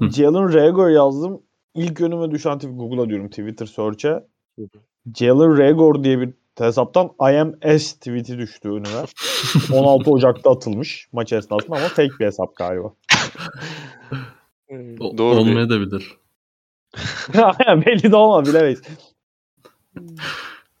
Hı. 0.00 0.10
Jalen 0.10 0.54
Rager 0.54 0.88
yazdım. 0.90 1.42
İlk 1.74 2.00
önüme 2.00 2.30
düşen 2.30 2.58
tweet 2.58 2.78
Google'a 2.78 3.08
diyorum 3.08 3.28
Twitter 3.28 3.66
search'e. 3.66 4.26
Jalen 5.18 5.58
Rager 5.58 6.04
diye 6.04 6.20
bir 6.20 6.34
hesaptan 6.60 7.10
I 7.20 7.38
am 7.40 7.52
S 7.78 7.94
tweet'i 7.98 8.38
düştü 8.38 8.68
önüme. 8.68 9.04
16 9.72 10.10
Ocak'ta 10.10 10.50
atılmış 10.50 11.08
maç 11.12 11.32
esnasında 11.32 11.76
ama 11.76 11.88
fake 11.88 12.10
bir 12.20 12.26
hesap 12.26 12.56
galiba. 12.56 12.94
Ee, 14.68 14.96
o- 15.00 15.18
Doğru 15.18 15.40
olmayabilir. 15.40 16.16
Belli 17.86 18.12
de 18.12 18.16
olmaz 18.16 18.48
bilemeyiz. 18.48 18.82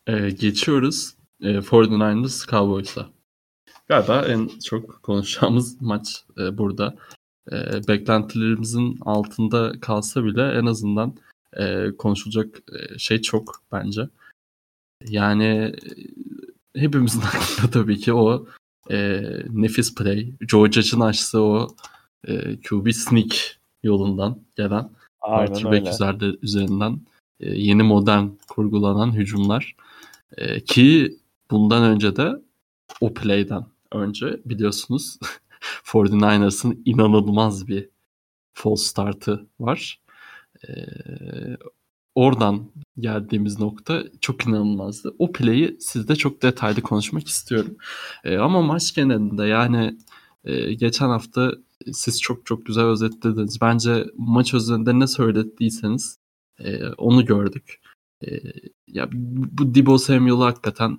Ee, 0.06 0.30
geçiyoruz. 0.30 1.14
Ee, 1.42 1.46
49ers 1.46 2.50
Cowboys'a. 2.50 3.06
Galiba 3.88 4.24
en 4.28 4.50
çok 4.64 5.02
konuşacağımız 5.02 5.82
maç 5.82 6.24
e, 6.38 6.58
burada. 6.58 6.94
E, 7.52 7.88
beklentilerimizin 7.88 8.98
altında 9.00 9.72
kalsa 9.80 10.24
bile 10.24 10.42
en 10.52 10.66
azından 10.66 11.14
e, 11.56 11.96
konuşulacak 11.98 12.46
e, 12.72 12.98
şey 12.98 13.22
çok 13.22 13.54
bence. 13.72 14.02
Yani 15.08 15.44
e, 15.44 16.80
hepimizin 16.80 17.20
aklında 17.26 17.70
tabii 17.70 17.98
ki 17.98 18.12
o 18.12 18.46
e, 18.90 19.22
nefis 19.50 19.94
play. 19.94 20.32
Joe 20.48 20.70
Judge'ın 20.70 21.00
açtığı 21.00 21.42
o 21.42 21.68
e, 22.28 22.60
QB 22.60 22.92
sneak 22.92 23.58
yolundan 23.82 24.38
gelen 24.56 24.90
quarterback 25.20 25.88
üzerinde, 25.88 26.38
üzerinden 26.42 27.00
e, 27.40 27.50
yeni 27.50 27.82
modern 27.82 28.26
kurgulanan 28.48 29.12
hücumlar. 29.12 29.76
E, 30.36 30.60
ki 30.60 31.18
bundan 31.50 31.82
önce 31.82 32.16
de 32.16 32.32
o 33.00 33.14
play'den 33.14 33.66
önce 33.92 34.40
biliyorsunuz 34.44 35.18
49ers'ın 35.84 36.82
inanılmaz 36.84 37.68
bir 37.68 37.88
false 38.54 38.84
startı 38.84 39.46
var. 39.60 40.00
E, 40.68 40.72
oradan 42.14 42.70
geldiğimiz 42.98 43.60
nokta 43.60 44.02
çok 44.20 44.46
inanılmazdı. 44.46 45.14
O 45.18 45.32
play'i 45.32 45.76
sizde 45.80 46.16
çok 46.16 46.42
detaylı 46.42 46.82
konuşmak 46.82 47.28
istiyorum. 47.28 47.76
E, 48.24 48.36
ama 48.36 48.62
maç 48.62 48.94
genelinde 48.94 49.44
yani 49.44 49.96
e, 50.44 50.74
geçen 50.74 51.08
hafta 51.08 51.52
siz 51.92 52.20
çok 52.20 52.46
çok 52.46 52.66
güzel 52.66 52.84
özetlediniz. 52.84 53.60
Bence 53.60 54.04
maç 54.16 54.54
özelinde 54.54 54.98
ne 54.98 55.06
söylediyseniz 55.06 56.18
e, 56.58 56.88
onu 56.88 57.24
gördük. 57.24 57.80
E, 58.26 58.30
ya 58.88 59.08
bu 59.12 59.74
Debo 59.74 59.98
Samuel 59.98 60.36
hakikaten 60.36 60.98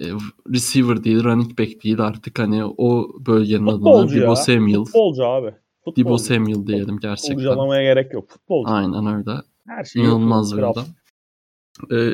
e, 0.00 0.04
receiver 0.52 1.04
değil, 1.04 1.24
running 1.24 1.58
back 1.58 1.84
değil 1.84 2.00
artık 2.00 2.38
hani 2.38 2.64
o 2.64 3.08
bölgenin 3.26 3.66
adına 3.66 3.76
Futbolcu 3.76 4.16
Debo 4.16 4.30
ya. 4.30 4.36
Samuel, 4.36 4.84
Futbolcu 4.84 5.24
abi. 5.26 5.54
Futbolcu. 5.84 6.04
Debo 6.04 6.18
Samuel 6.18 6.66
diyelim 6.66 6.98
gerçekten. 6.98 7.36
Futbolculamaya 7.36 7.82
gerek 7.82 8.12
yok. 8.12 8.28
Futbolcu. 8.30 8.70
Aynen 8.72 9.06
öyle. 9.06 9.40
Her 9.66 9.84
şey 9.84 10.02
İnanılmaz 10.02 10.56
bir 10.56 10.62
adam. 10.62 10.84
Ee, 11.92 12.12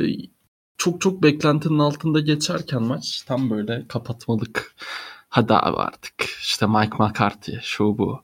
çok 0.76 1.00
çok 1.00 1.22
beklentinin 1.22 1.78
altında 1.78 2.20
geçerken 2.20 2.82
maç 2.82 3.22
tam 3.22 3.50
böyle 3.50 3.88
kapatmalık. 3.88 4.74
Hadi 5.28 5.54
abi 5.54 5.76
artık 5.76 6.14
işte 6.20 6.66
Mike 6.66 6.96
McCarthy 6.98 7.58
şu 7.62 7.98
bu 7.98 8.20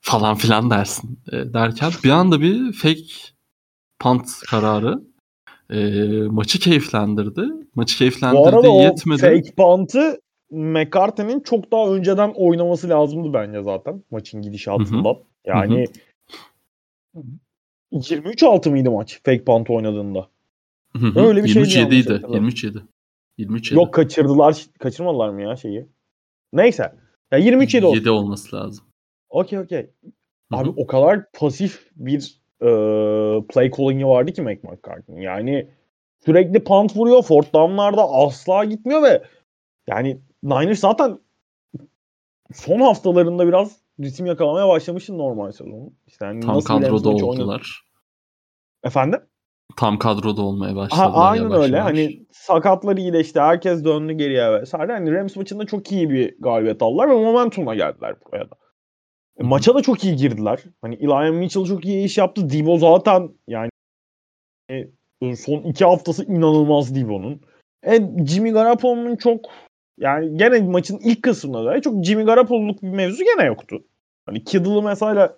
falan 0.00 0.36
filan 0.36 0.70
dersin 0.70 1.18
e, 1.32 1.52
derken 1.52 1.90
bir 2.04 2.10
anda 2.10 2.40
bir 2.40 2.72
fake 2.72 3.02
punt 3.98 4.28
kararı 4.50 5.02
e, 5.70 5.78
maçı 6.30 6.58
keyiflendirdi. 6.58 7.42
Maçı 7.74 7.94
Bu 7.94 7.98
keyiflendirdi 7.98 8.48
arada 8.48 8.72
o 8.72 8.82
yetmedi. 8.82 9.20
fake 9.20 9.54
punt'ı 9.56 10.20
McCarthy'nin 10.50 11.40
çok 11.40 11.72
daha 11.72 11.94
önceden 11.94 12.32
oynaması 12.36 12.88
lazımdı 12.88 13.32
bence 13.32 13.62
zaten 13.62 14.04
maçın 14.10 14.42
gidişatından. 14.42 15.16
Yani 15.46 15.86
23-6 17.92 18.70
mıydı 18.70 18.90
maç 18.90 19.20
fake 19.24 19.44
punt 19.44 19.70
oynadığında? 19.70 20.28
Öyle 21.16 21.44
bir 21.44 21.48
23 21.48 21.76
yanlış 21.76 21.94
7'ydi. 21.96 22.12
hatırlamıyorum. 22.12 22.34
23 22.34 22.64
7. 22.64 22.78
23 23.38 23.70
7. 23.70 23.80
Yok 23.80 23.94
kaçırdılar. 23.94 24.66
Kaçırmadılar 24.78 25.28
mı 25.28 25.42
ya 25.42 25.56
şeyi? 25.56 25.86
Neyse. 26.52 26.92
Ya 27.32 27.38
23-7 27.38 27.84
olsun. 27.84 27.96
7 27.96 28.10
olması 28.10 28.56
lazım. 28.56 28.84
Okey 29.30 29.58
okey. 29.58 29.90
Abi 30.50 30.68
o 30.76 30.86
kadar 30.86 31.32
pasif 31.32 31.90
bir 31.96 32.40
e, 32.60 32.66
play 33.46 33.70
calling'i 33.70 34.06
vardı 34.06 34.32
ki 34.32 34.42
Mac 34.42 34.60
McCarthy'nin. 34.62 35.20
Yani 35.20 35.68
sürekli 36.24 36.64
punt 36.64 36.96
vuruyor. 36.96 37.22
Fourth 37.22 37.54
down'larda 37.54 38.10
asla 38.10 38.64
gitmiyor 38.64 39.02
ve 39.02 39.22
yani 39.88 40.20
Niners 40.42 40.80
zaten 40.80 41.18
son 42.54 42.80
haftalarında 42.80 43.48
biraz 43.48 43.76
ritim 44.00 44.26
yakalamaya 44.26 44.68
başlamıştı 44.68 45.18
normal 45.18 45.52
sezonu. 45.52 45.92
İşte 46.06 46.24
yani 46.24 46.40
Tam 46.40 46.54
nasıl 46.56 46.66
kadroda 46.68 46.92
maçı 47.12 47.26
oynadı- 47.26 47.42
oldular. 47.42 47.82
Efendim? 48.84 49.20
Tam 49.76 49.98
kadroda 49.98 50.42
olmaya 50.42 50.76
başladılar. 50.76 51.10
Ha, 51.10 51.20
aynen 51.22 51.42
yavaş 51.42 51.58
öyle. 51.64 51.76
yavaş. 51.76 51.90
Hani 51.92 52.26
sakatları 52.32 53.00
iyileşti. 53.00 53.40
Herkes 53.40 53.84
döndü 53.84 54.12
geriye 54.12 54.52
vesaire. 54.52 54.92
Hani 54.92 55.12
Rams 55.12 55.36
maçında 55.36 55.66
çok 55.66 55.92
iyi 55.92 56.10
bir 56.10 56.36
galibiyet 56.40 56.82
aldılar 56.82 57.08
ve 57.10 57.14
momentumla 57.14 57.74
geldiler 57.74 58.14
buraya 58.26 58.50
da. 58.50 58.54
E. 59.40 59.42
Maça 59.42 59.74
da 59.74 59.82
çok 59.82 60.04
iyi 60.04 60.16
girdiler. 60.16 60.64
Hani 60.82 60.94
Elijah 60.94 61.30
Mitchell 61.30 61.64
çok 61.64 61.84
iyi 61.84 62.04
iş 62.04 62.18
yaptı. 62.18 62.50
Debo 62.50 62.78
zaten 62.78 63.30
yani 63.48 63.70
e, 65.22 65.36
son 65.36 65.58
iki 65.62 65.84
haftası 65.84 66.24
inanılmaz 66.24 66.94
Debo'nun. 66.94 67.40
E, 67.86 67.96
Jimmy 68.26 68.50
Garoppolo'nun 68.50 69.16
çok 69.16 69.44
yani 70.00 70.36
gene 70.36 70.60
maçın 70.60 70.98
ilk 71.04 71.22
kısmında 71.22 71.64
da 71.64 71.80
çok 71.80 72.04
Jimmy 72.04 72.24
Garoppolo'luk 72.24 72.82
bir 72.82 72.88
mevzu 72.88 73.24
gene 73.24 73.46
yoktu. 73.46 73.84
Hani 74.26 74.44
Kittle'ı 74.44 74.82
mesela 74.82 75.36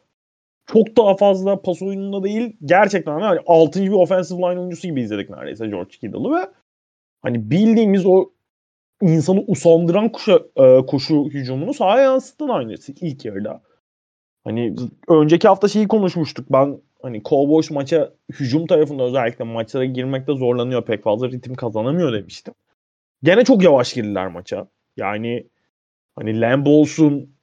çok 0.66 0.96
daha 0.96 1.16
fazla 1.16 1.62
pas 1.62 1.82
oyununda 1.82 2.24
değil 2.24 2.56
gerçekten 2.64 3.20
hani 3.20 3.40
6. 3.46 3.82
bir 3.82 3.90
offensive 3.90 4.38
line 4.38 4.60
oyuncusu 4.60 4.88
gibi 4.88 5.00
izledik 5.00 5.30
neredeyse 5.30 5.66
George 5.66 5.90
Kittle'ı 5.90 6.34
ve 6.34 6.48
hani 7.22 7.50
bildiğimiz 7.50 8.06
o 8.06 8.30
insanı 9.02 9.44
usandıran 9.46 10.08
koşu, 10.08 10.50
e, 10.56 10.86
koşu 10.86 11.24
hücumunu 11.24 11.74
sahaya 11.74 12.04
yansıttı 12.04 12.44
aynısı 12.44 12.92
ilk 13.00 13.24
yarıda. 13.24 13.62
Hani 14.44 14.74
önceki 15.08 15.48
hafta 15.48 15.68
şeyi 15.68 15.88
konuşmuştuk. 15.88 16.46
Ben 16.52 16.78
hani 17.02 17.22
Cowboys 17.22 17.70
maça 17.70 18.12
hücum 18.32 18.66
tarafında 18.66 19.02
özellikle 19.02 19.44
maçlara 19.44 19.84
girmekte 19.84 20.32
zorlanıyor. 20.32 20.84
Pek 20.84 21.02
fazla 21.02 21.28
ritim 21.28 21.54
kazanamıyor 21.54 22.12
demiştim. 22.12 22.54
Gene 23.22 23.44
çok 23.44 23.62
yavaş 23.62 23.92
girdiler 23.92 24.26
maça. 24.26 24.68
Yani 24.96 25.46
hani 26.16 26.40
Lamb 26.40 26.66
olsun 26.66 27.36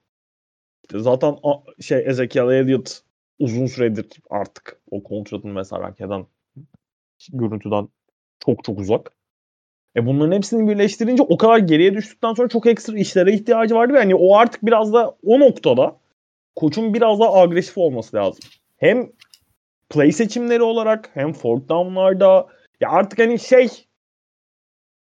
işte 0.83 0.99
zaten 0.99 1.37
şey 1.81 2.03
Ezekiel 2.05 2.51
Elliott 2.51 3.01
uzun 3.39 3.65
süredir 3.65 4.07
artık 4.29 4.81
o 4.91 5.03
kontratını 5.03 5.53
mesela 5.53 5.93
eden 5.99 6.25
görüntüden 7.33 7.89
çok 8.45 8.63
çok 8.63 8.79
uzak. 8.79 9.11
E 9.95 10.05
bunların 10.05 10.31
hepsini 10.31 10.69
birleştirince 10.69 11.23
o 11.23 11.37
kadar 11.37 11.57
geriye 11.57 11.93
düştükten 11.93 12.33
sonra 12.33 12.47
çok 12.47 12.67
ekstra 12.67 12.97
işlere 12.97 13.33
ihtiyacı 13.33 13.75
vardı 13.75 13.93
ve 13.93 13.97
hani 13.97 14.15
o 14.15 14.35
artık 14.35 14.65
biraz 14.65 14.93
da 14.93 15.17
o 15.23 15.39
noktada 15.39 15.97
koçun 16.55 16.93
biraz 16.93 17.19
daha 17.19 17.33
agresif 17.33 17.77
olması 17.77 18.15
lazım. 18.15 18.49
Hem 18.77 19.11
play 19.89 20.11
seçimleri 20.11 20.61
olarak 20.61 21.09
hem 21.13 21.33
fourth 21.33 21.69
down'larda 21.69 22.47
ya 22.81 22.89
artık 22.89 23.19
hani 23.19 23.39
şey 23.39 23.86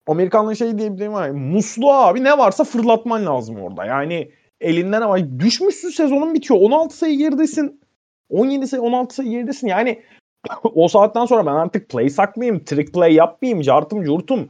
Amerikanlı 0.06 0.56
şey 0.56 0.78
diyebilirim 0.78 1.12
var. 1.12 1.30
Musluğa 1.30 2.06
abi 2.06 2.24
ne 2.24 2.38
varsa 2.38 2.64
fırlatman 2.64 3.26
lazım 3.26 3.62
orada. 3.62 3.84
Yani 3.84 4.30
elinden 4.60 5.02
ama 5.02 5.40
düşmüşsün 5.40 5.88
sezonun 5.88 6.34
bitiyor. 6.34 6.60
16 6.60 6.96
sayı 6.96 7.18
geridesin. 7.18 7.80
17 8.30 8.68
sayı 8.68 8.82
16 8.82 9.14
sayı 9.14 9.30
geridesin. 9.30 9.68
Yani 9.68 10.02
o 10.62 10.88
saatten 10.88 11.24
sonra 11.24 11.46
ben 11.46 11.52
artık 11.52 11.88
play 11.88 12.10
sakmayayım, 12.10 12.64
trick 12.64 12.92
play 12.92 13.14
yapmayayım, 13.14 13.60
cartım 13.60 14.04
curtum. 14.04 14.48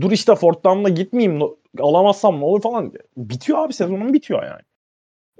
Dur 0.00 0.12
işte 0.12 0.34
fourth 0.34 0.64
down'la 0.64 0.88
gitmeyeyim, 0.88 1.42
alamazsam 1.78 2.40
ne 2.40 2.44
olur 2.44 2.62
falan. 2.62 2.92
Bitiyor 3.16 3.58
abi 3.58 3.72
sezonun 3.72 4.12
bitiyor 4.12 4.42
yani. 4.42 4.62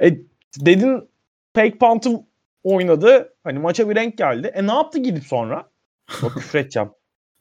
E, 0.03 0.19
dedin 0.61 1.09
fake 1.57 1.79
punt'ı 1.79 2.11
oynadı. 2.65 3.35
Hani 3.45 3.59
maça 3.59 3.91
bir 3.91 3.97
renk 3.97 4.19
geldi. 4.19 4.53
E 4.55 4.67
ne 4.67 4.73
yaptı 4.73 4.99
gidip 4.99 5.25
sonra? 5.25 5.69
Bak 6.23 6.35
küfür 6.35 6.59
edeceğim. 6.59 6.89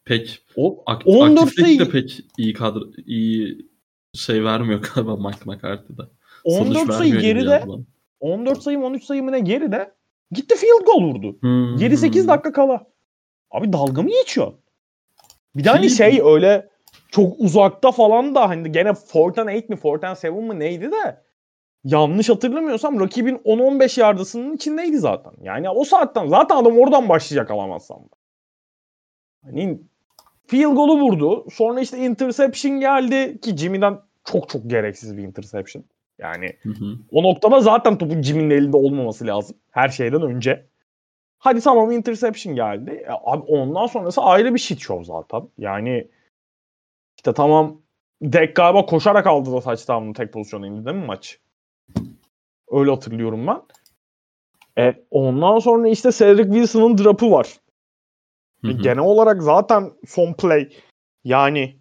Pek 0.08 0.46
O, 0.56 0.84
ak- 0.86 1.08
14 1.08 1.40
aktiflik 1.40 1.80
de 1.80 1.90
pek 1.90 2.22
iyi 2.38 2.54
kadro 2.54 2.84
iyi 3.06 3.68
şey 4.14 4.44
vermiyor 4.44 4.82
galiba 4.96 5.16
Mike 5.16 5.40
McCarthy'de. 5.46 6.02
Sonuç 6.46 6.78
14 6.78 6.94
sayı 6.94 7.20
geride. 7.20 7.50
yazılan. 7.50 7.86
14 8.20 8.64
sayı 8.64 8.80
mı 8.80 8.86
13 8.86 9.04
sayı 9.04 9.24
mı 9.24 9.32
ne 9.32 9.40
geride. 9.40 9.94
Gitti 10.32 10.56
field 10.56 10.86
goal 10.86 11.04
vurdu. 11.04 11.38
Hmm. 11.42 11.76
7-8 11.76 12.28
dakika 12.28 12.52
kala. 12.52 12.88
Abi 13.52 13.74
dalga 13.74 14.02
mı 14.02 14.10
geçiyor? 14.10 14.54
Bir 15.56 15.64
de 15.64 15.70
hani 15.70 15.90
şey 15.90 16.22
öyle 16.24 16.70
çok 17.12 17.40
uzakta 17.40 17.92
falan 17.92 18.36
da 18.36 18.50
hani 18.50 18.72
gene 18.72 18.94
4 19.16 19.38
and 19.38 19.50
8 19.50 19.70
mi 19.70 19.78
4 19.84 20.04
and 20.04 20.18
7 20.24 20.32
mi 20.32 20.60
neydi 20.60 20.92
de 20.92 21.24
yanlış 21.84 22.30
hatırlamıyorsam 22.30 23.00
rakibin 23.00 23.36
10-15 23.36 24.00
yardısının 24.00 24.56
içindeydi 24.56 24.98
zaten. 24.98 25.32
Yani 25.42 25.70
o 25.70 25.84
saatten 25.84 26.28
zaten 26.28 26.56
adam 26.56 26.78
oradan 26.78 27.10
başlayacak 27.10 27.52
alamazsam. 27.52 28.10
Hani 29.44 29.80
field 30.48 30.76
golü 30.76 31.02
vurdu. 31.02 31.46
Sonra 31.52 31.82
işte 31.82 31.98
interception 31.98 32.80
geldi 32.80 33.40
ki 33.42 33.58
Jimmy'den 33.58 34.00
çok 34.26 34.50
çok 34.50 34.70
gereksiz 34.70 35.18
bir 35.18 35.24
interception. 35.24 35.84
Yani 36.20 36.58
Hı 36.62 36.70
hı. 36.70 36.98
o 37.12 37.24
noktada 37.24 37.60
zaten 37.60 37.98
topun 37.98 38.22
Jimmy'nin 38.22 38.50
elinde 38.50 38.78
olmaması 38.78 39.28
lazım. 39.28 39.58
Her 39.72 39.90
şeyden 39.90 40.22
önce. 40.22 40.66
Hadi 41.38 41.62
tamam 41.62 41.92
interception 41.92 42.56
geldi. 42.56 42.92
E, 42.92 43.10
abi 43.10 43.42
ondan 43.42 43.88
sonrası 43.88 44.22
ayrı 44.22 44.54
bir 44.54 44.60
shit 44.60 44.80
show 44.80 45.04
zaten. 45.04 45.50
Yani 45.58 46.08
işte 47.18 47.34
tamam 47.34 47.82
Dek 48.22 48.56
galiba 48.56 48.86
koşarak 48.86 49.28
aldı 49.28 49.52
da 49.52 49.62
touchdown'un 49.62 50.14
tek 50.14 50.34
pozisyonu 50.34 50.68
indi 50.68 50.86
değil 50.86 50.98
mi 50.98 51.06
maç? 51.06 51.40
Öyle 52.72 52.92
hatırlıyorum 52.92 53.48
ben. 53.48 53.62
E, 54.84 55.04
ondan 55.12 55.60
sonra 55.60 55.88
işte 55.88 56.12
Cedric 56.12 56.52
Wilson'ın 56.52 56.98
drop'u 56.98 57.32
var. 57.32 57.48
Hı 58.62 58.68
hı. 58.68 58.72
genel 58.72 58.98
olarak 58.98 59.44
zaten 59.44 59.92
son 60.08 60.34
play 60.34 60.70
yani 61.24 61.80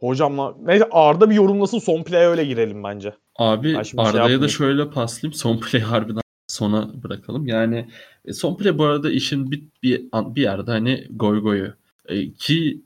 hocamla 0.00 0.54
neyse 0.60 0.88
Arda 0.90 1.30
bir 1.30 1.34
yorumlasın 1.34 1.78
son 1.78 2.02
play'e 2.02 2.26
öyle 2.26 2.44
girelim 2.44 2.84
bence. 2.84 3.14
Abi 3.36 3.68
şey 3.68 4.00
Arda'ya 4.00 4.14
da 4.14 4.18
yapmayayım. 4.18 4.48
şöyle 4.48 4.90
paslayayım. 4.90 5.34
Son 5.34 5.60
play 5.60 5.82
harbiden 5.82 6.20
sona 6.48 7.02
bırakalım. 7.02 7.46
Yani 7.46 7.88
e, 8.24 8.32
son 8.32 8.56
play 8.56 8.78
bu 8.78 8.84
arada 8.84 9.10
işin 9.10 9.50
bir, 9.50 9.64
bir, 9.82 10.06
bir 10.12 10.42
yerde 10.42 10.70
hani 10.70 11.06
goy 11.10 11.42
goyu. 11.42 11.74
E, 12.08 12.32
ki 12.32 12.82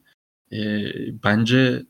e, 0.53 0.59
bence 1.25 1.83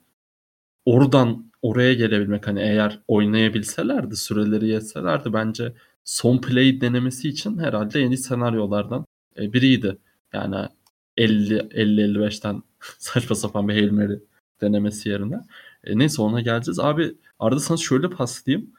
oradan 0.85 1.51
oraya 1.62 1.95
gelebilmek 1.95 2.47
hani 2.47 2.61
eğer 2.61 3.01
oynayabilselerdi 3.09 4.16
süreleri 4.16 4.68
yetselerdi 4.68 5.33
bence 5.33 5.73
son 6.05 6.39
play 6.39 6.81
denemesi 6.81 7.29
için 7.29 7.59
herhalde 7.59 8.01
en 8.01 8.11
iyi 8.11 8.18
senaryolardan 8.18 9.05
e, 9.39 9.53
biriydi. 9.53 9.99
Yani 10.33 10.68
50 11.16 11.55
50-55'ten 11.57 12.62
saçma 12.99 13.37
sapan 13.37 13.68
bir 13.68 13.74
Hail 13.74 13.91
Mary 13.91 14.18
denemesi 14.61 15.09
yerine. 15.09 15.41
E, 15.85 15.99
neyse 15.99 16.22
ona 16.22 16.41
geleceğiz. 16.41 16.78
Abi 16.81 17.14
Arda 17.39 17.61
sana 17.61 17.78
şöyle 17.78 18.11
paslayayım. 18.11 18.70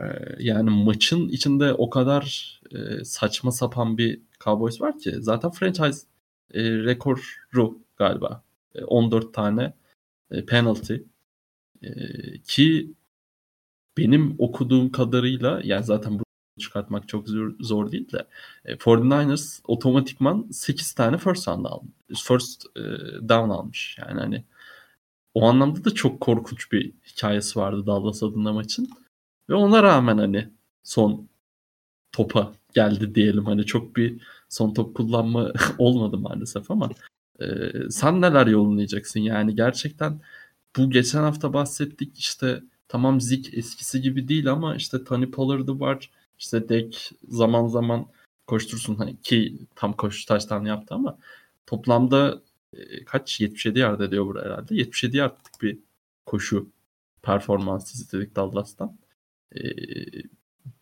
Ee, 0.00 0.04
yani 0.38 0.70
maçın 0.70 1.28
içinde 1.28 1.74
o 1.74 1.90
kadar 1.90 2.60
e, 2.72 3.04
saçma 3.04 3.52
sapan 3.52 3.98
bir 3.98 4.20
Cowboys 4.44 4.80
var 4.80 4.98
ki 4.98 5.14
zaten 5.18 5.50
franchise 5.50 6.06
e, 6.54 6.62
rekoru 6.62 7.78
galiba. 7.96 8.42
E, 8.74 8.84
14 8.84 9.34
tane 9.34 9.74
e, 10.30 10.46
penalty 10.46 10.94
E, 11.82 11.90
ki 12.44 12.94
benim 13.98 14.34
okuduğum 14.38 14.92
kadarıyla 14.92 15.60
yani 15.64 15.84
zaten 15.84 16.14
bunu 16.14 16.24
çıkartmak 16.60 17.08
çok 17.08 17.28
zor, 17.28 17.52
zor 17.60 17.92
değil 17.92 18.12
de 18.12 18.26
e, 18.64 18.72
49ers 18.76 19.60
otomatikman 19.64 20.48
8 20.52 20.92
tane 20.92 21.18
first 21.18 21.46
down 21.46 21.64
almış. 21.64 22.24
First 22.24 22.66
e, 22.76 22.80
down 23.28 23.50
almış. 23.50 23.98
Yani 23.98 24.20
hani 24.20 24.44
o 25.34 25.44
anlamda 25.44 25.84
da 25.84 25.90
çok 25.90 26.20
korkunç 26.20 26.72
bir 26.72 26.92
hikayesi 27.06 27.58
vardı 27.58 27.86
Dallas 27.86 28.22
adına 28.22 28.52
maçın. 28.52 28.88
Ve 29.50 29.54
ona 29.54 29.82
rağmen 29.82 30.18
hani 30.18 30.48
son 30.82 31.28
topa 32.12 32.52
geldi 32.74 33.14
diyelim. 33.14 33.44
Hani 33.46 33.66
çok 33.66 33.96
bir 33.96 34.22
son 34.48 34.74
top 34.74 34.96
kullanma 34.96 35.52
olmadı 35.78 36.18
maalesef 36.18 36.70
ama 36.70 36.90
e, 37.40 37.46
sen 37.90 38.20
neler 38.20 38.46
yorumlayacaksın? 38.46 39.20
Yani 39.20 39.54
gerçekten 39.54 40.20
bu 40.76 40.90
geçen 40.90 41.22
hafta 41.22 41.52
bahsettik 41.52 42.18
işte 42.18 42.62
tamam 42.88 43.20
Zik 43.20 43.54
eskisi 43.54 44.00
gibi 44.00 44.28
değil 44.28 44.50
ama 44.52 44.76
işte 44.76 45.04
Tony 45.04 45.30
Pollard'ı 45.30 45.80
var. 45.80 46.10
İşte 46.40 46.68
Dek 46.68 47.10
zaman 47.28 47.66
zaman 47.66 48.06
koştursun 48.46 48.94
hani 48.94 49.20
ki 49.22 49.58
tam 49.76 49.92
koşu 49.92 50.26
taştan 50.26 50.64
yaptı 50.64 50.94
ama 50.94 51.18
toplamda 51.66 52.42
e, 52.74 53.04
kaç 53.04 53.40
77 53.40 53.78
yard 53.78 54.00
ediyor 54.00 54.26
burada 54.26 54.44
herhalde. 54.46 54.74
77 54.74 55.16
yardlık 55.16 55.62
bir 55.62 55.78
koşu 56.26 56.70
performansı 57.22 57.94
izledik 58.02 58.36
Dallas'tan. 58.36 58.98
Ee, 59.56 59.60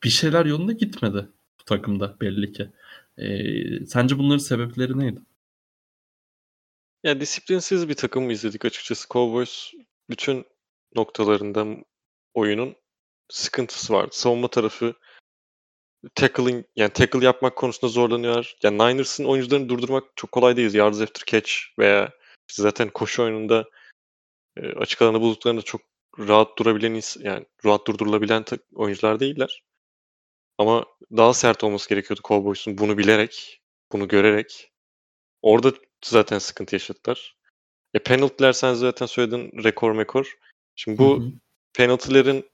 bir 0.05 0.09
şeyler 0.09 0.47
yolunda 0.47 0.73
gitmedi 0.73 1.29
bu 1.61 1.65
takımda 1.65 2.21
belli 2.21 2.53
ki. 2.53 2.71
Ee, 3.19 3.87
sence 3.87 4.19
bunların 4.19 4.39
sebepleri 4.39 4.99
neydi? 4.99 5.21
Ya 7.03 7.21
disiplinsiz 7.21 7.89
bir 7.89 7.95
takım 7.95 8.31
izledik 8.31 8.65
açıkçası. 8.65 9.09
Cowboys 9.09 9.73
bütün 10.11 10.45
noktalarında 10.95 11.67
oyunun 12.35 12.77
sıkıntısı 13.29 13.93
vardı. 13.93 14.11
Savunma 14.13 14.49
tarafı 14.49 14.95
tackling 16.15 16.67
yani 16.77 16.91
tackle 16.91 17.25
yapmak 17.25 17.57
konusunda 17.57 17.93
zorlanıyor. 17.93 18.55
Yani 18.63 18.79
Niners'ın 18.79 19.25
oyuncularını 19.25 19.69
durdurmak 19.69 20.05
çok 20.17 20.33
kolay 20.33 20.57
değil. 20.57 20.75
Yards 20.75 21.01
after 21.01 21.23
catch 21.27 21.53
veya 21.79 22.11
işte 22.49 22.63
zaten 22.63 22.89
koşu 22.89 23.23
oyununda 23.23 23.65
e, 24.57 24.73
açık 24.73 25.03
alanı 25.03 25.21
bulduklarında 25.21 25.63
çok 25.63 25.81
rahat 26.19 26.59
durabilen 26.59 27.01
yani 27.21 27.47
rahat 27.65 27.87
durdurulabilen 27.87 28.45
oyuncular 28.75 29.21
değiller. 29.21 29.63
Ama 30.59 30.87
daha 31.17 31.35
sert 31.35 31.65
olması 31.65 31.89
gerekiyordu 31.89 32.21
Cowboys'un 32.25 32.79
bunu 32.79 32.99
bilerek, 32.99 33.61
bunu 33.93 34.09
görerek. 34.09 34.73
Orada 35.43 35.73
zaten 36.05 36.39
sıkıntı 36.39 36.75
yaşadılar. 36.75 37.37
E 37.95 37.99
penaltılar 37.99 38.53
sen 38.53 38.75
zaten 38.75 39.07
söyledin 39.07 39.65
rekor 39.65 39.93
mekor. 39.93 40.39
Şimdi 40.77 40.99
bu 40.99 41.17
Hı 41.17 41.21
hı. 41.21 41.33
penaltıların 41.75 42.45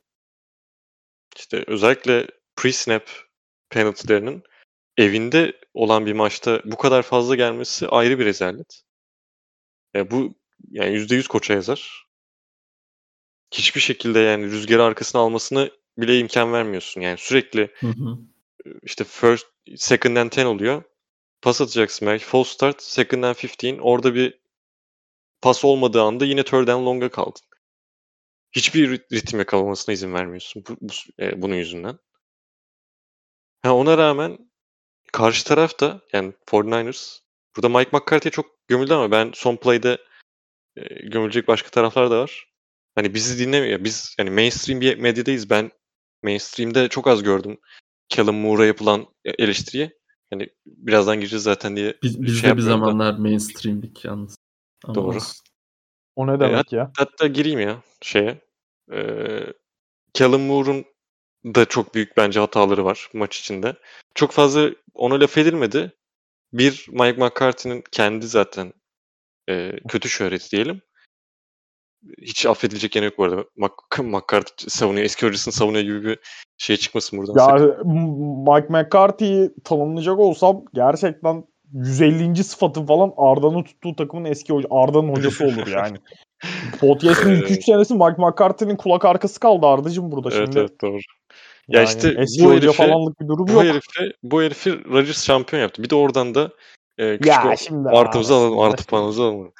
işte 1.36 1.64
özellikle 1.66 2.26
pre-snap 2.56 3.02
penaltılarının 3.74 4.42
evinde 4.96 5.60
olan 5.74 6.06
bir 6.06 6.12
maçta 6.12 6.62
bu 6.64 6.76
kadar 6.76 7.02
fazla 7.02 7.34
gelmesi 7.34 7.88
ayrı 7.88 8.18
bir 8.18 8.24
rezalet. 8.24 8.82
E 9.96 10.10
bu 10.10 10.34
yani 10.70 10.94
%100 10.94 11.28
koça 11.28 11.54
yazar. 11.54 12.06
Hiçbir 13.54 13.80
şekilde 13.80 14.18
yani 14.18 14.44
rüzgarı 14.44 14.82
arkasına 14.82 15.20
almasını 15.20 15.70
bile 15.98 16.18
imkan 16.18 16.52
vermiyorsun. 16.52 17.00
Yani 17.00 17.18
sürekli 17.18 17.70
Hı 17.74 17.86
hı. 17.86 18.18
işte 18.82 19.04
first, 19.04 19.46
second 19.76 20.16
and 20.16 20.32
10 20.32 20.44
oluyor. 20.44 20.82
Pas 21.42 21.60
atacaksın 21.60 22.08
belki. 22.08 22.24
False 22.24 22.50
start, 22.50 22.82
second 22.82 23.22
and 23.22 23.36
15. 23.36 23.78
Orada 23.80 24.14
bir 24.14 24.38
pas 25.40 25.64
olmadığı 25.64 26.02
anda 26.02 26.24
yine 26.24 26.42
third 26.42 26.68
and 26.68 26.86
long'a 26.86 27.08
kaldın. 27.08 27.42
Hiçbir 28.52 28.90
rit- 28.90 29.12
ritim 29.12 29.38
yakalamasına 29.38 29.92
izin 29.92 30.14
vermiyorsun 30.14 30.64
bu, 30.68 30.76
bu- 30.80 31.22
e, 31.24 31.42
bunun 31.42 31.54
yüzünden. 31.54 31.98
Ha, 33.64 33.74
ona 33.74 33.98
rağmen 33.98 34.38
karşı 35.12 35.44
taraf 35.44 35.80
da 35.80 36.00
yani 36.12 36.32
49ers 36.46 37.20
burada 37.56 37.78
Mike 37.78 37.90
McCarthy'ye 37.96 38.30
çok 38.30 38.68
gömüldü 38.68 38.94
ama 38.94 39.10
ben 39.10 39.30
son 39.34 39.56
play'de 39.56 39.98
e, 40.76 41.08
gömülecek 41.08 41.48
başka 41.48 41.70
taraflar 41.70 42.10
da 42.10 42.18
var. 42.18 42.46
Hani 42.94 43.14
bizi 43.14 43.46
dinlemiyor. 43.46 43.84
Biz 43.84 44.14
yani 44.18 44.30
mainstream 44.30 44.80
bir 44.80 44.98
medyadayız. 44.98 45.50
Ben 45.50 45.70
mainstream'de 46.22 46.88
çok 46.88 47.06
az 47.06 47.22
gördüm 47.22 47.58
Callum 48.08 48.36
Moore'a 48.36 48.66
yapılan 48.66 49.06
eleştiriyi. 49.24 49.90
Hani 50.32 50.48
birazdan 50.66 51.16
gireceğiz 51.16 51.42
zaten 51.42 51.76
diye 51.76 51.98
Biz, 52.02 52.22
biz 52.22 52.40
şey 52.40 52.50
de 52.50 52.56
bir 52.56 52.62
yapıyorum 52.62 52.82
da. 52.82 52.86
zamanlar 52.86 53.18
mainstream'dik 53.18 54.04
yalnız. 54.04 54.36
Ama 54.84 54.94
Doğru. 54.94 55.18
O 56.16 56.26
ne 56.26 56.40
demek 56.40 56.72
ya? 56.72 56.92
Hatta 56.96 57.26
gireyim 57.26 57.60
ya 57.60 57.82
şeye. 58.02 58.40
Ee, 58.92 59.46
Callum 60.14 60.42
Moore'un 60.42 60.84
da 61.44 61.64
çok 61.64 61.94
büyük 61.94 62.16
bence 62.16 62.40
hataları 62.40 62.84
var 62.84 63.08
maç 63.14 63.38
içinde. 63.38 63.74
Çok 64.14 64.30
fazla 64.30 64.70
ona 64.94 65.20
laf 65.20 65.38
edilmedi. 65.38 65.92
Bir 66.52 66.86
Mike 66.90 67.24
McCarthy'nin 67.24 67.84
kendi 67.92 68.26
zaten 68.26 68.72
e, 69.50 69.72
kötü 69.88 70.08
şöhreti 70.08 70.50
diyelim. 70.50 70.82
Hiç 72.22 72.46
affedilecek 72.46 72.96
yanı 72.96 73.04
yok 73.04 73.18
bu 73.18 73.24
arada. 73.24 73.44
Mac- 73.58 74.02
McCarthy 74.02 74.68
savunuyor, 74.70 75.04
eski 75.04 75.26
hocasını 75.26 75.54
savunuyor 75.54 75.84
gibi 75.84 76.04
bir 76.04 76.18
şey 76.58 76.76
çıkmasın 76.76 77.18
buradan. 77.18 77.58
Ya. 77.58 77.74
M- 77.84 78.54
Mike 78.54 78.68
McCarthy'yi 78.68 79.50
tanımlayacak 79.64 80.18
olsam 80.18 80.64
gerçekten 80.74 81.44
150. 81.72 82.44
sıfatı 82.44 82.86
falan 82.86 83.12
Arda'nın 83.16 83.62
tuttuğu 83.62 83.96
takımın 83.96 84.24
eski 84.24 84.52
hoca, 84.52 84.68
Arda'nın 84.70 85.08
hocası 85.08 85.44
olur 85.44 85.66
yani. 85.76 85.98
Podcast'ın 86.80 87.30
ilk 87.30 87.50
3 87.50 87.64
senesi 87.64 87.94
Mike 87.94 88.16
McCarthy'nin 88.18 88.76
kulak 88.76 89.04
arkası 89.04 89.40
kaldı 89.40 89.66
Arda'cım 89.66 90.12
burada 90.12 90.28
Evet 90.32 90.46
şimdi. 90.46 90.58
evet 90.58 90.80
doğru. 90.82 90.98
Ya 91.68 91.80
Yani 91.80 91.88
işte 91.88 92.14
eski 92.18 92.44
bu 92.44 92.48
hoca 92.48 92.62
herifi, 92.62 92.76
falanlık 92.76 93.20
bir 93.20 93.28
durum 93.28 93.46
bu 93.46 93.52
yok. 93.52 93.64
herifi, 93.64 94.12
bu 94.22 94.42
herifi 94.42 94.84
Rodgers 94.84 95.26
şampiyon 95.26 95.62
yaptı. 95.62 95.82
Bir 95.82 95.90
de 95.90 95.94
oradan 95.94 96.34
da 96.34 96.50
e, 96.98 97.18
küçük 97.18 97.26
Ya 97.26 97.56
şimdi 97.56 97.88
artımızı 97.88 98.34
abi, 98.34 98.40
alalım, 98.40 98.58
artı 98.58 98.86
puanımızı 98.86 99.22
alalım. 99.22 99.52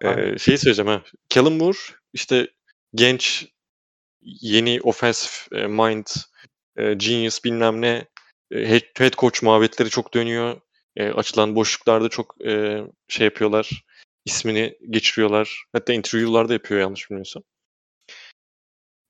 E, 0.00 0.08
Aynen. 0.08 0.36
şeyi 0.36 0.58
söyleyeceğim 0.58 0.90
ha. 0.90 1.02
Callum 1.34 1.56
Moore 1.56 1.78
işte 2.12 2.48
genç 2.94 3.48
yeni 4.22 4.80
offensive 4.80 5.60
e, 5.62 5.66
mind 5.66 6.06
e, 6.76 6.94
genius 6.94 7.44
bilmem 7.44 7.80
ne 7.80 8.06
e, 8.50 8.68
head, 8.68 8.82
head 8.98 9.12
coach 9.12 9.42
muhabbetleri 9.42 9.90
çok 9.90 10.14
dönüyor. 10.14 10.60
E, 10.96 11.08
açılan 11.08 11.54
boşluklarda 11.56 12.08
çok 12.08 12.46
e, 12.46 12.82
şey 13.08 13.24
yapıyorlar. 13.24 13.84
ismini 14.24 14.78
geçiriyorlar. 14.90 15.64
Hatta 15.72 15.92
interview'larda 15.92 16.52
yapıyor 16.52 16.80
yanlış 16.80 17.10
bilmiyorsam. 17.10 17.42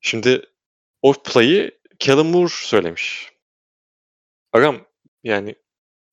Şimdi 0.01 0.45
o 1.01 1.13
play'i 1.13 1.80
Callum 2.01 2.27
Moore 2.27 2.49
söylemiş. 2.49 3.31
Agam 4.53 4.77
yani 5.23 5.55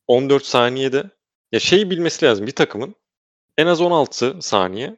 14 0.07 0.45
saniyede 0.45 1.11
ya 1.53 1.61
şeyi 1.61 1.91
bilmesi 1.91 2.27
lazım 2.27 2.47
bir 2.47 2.55
takımın 2.55 2.95
en 3.59 3.67
az 3.67 3.81
16 3.81 4.39
saniye 4.43 4.97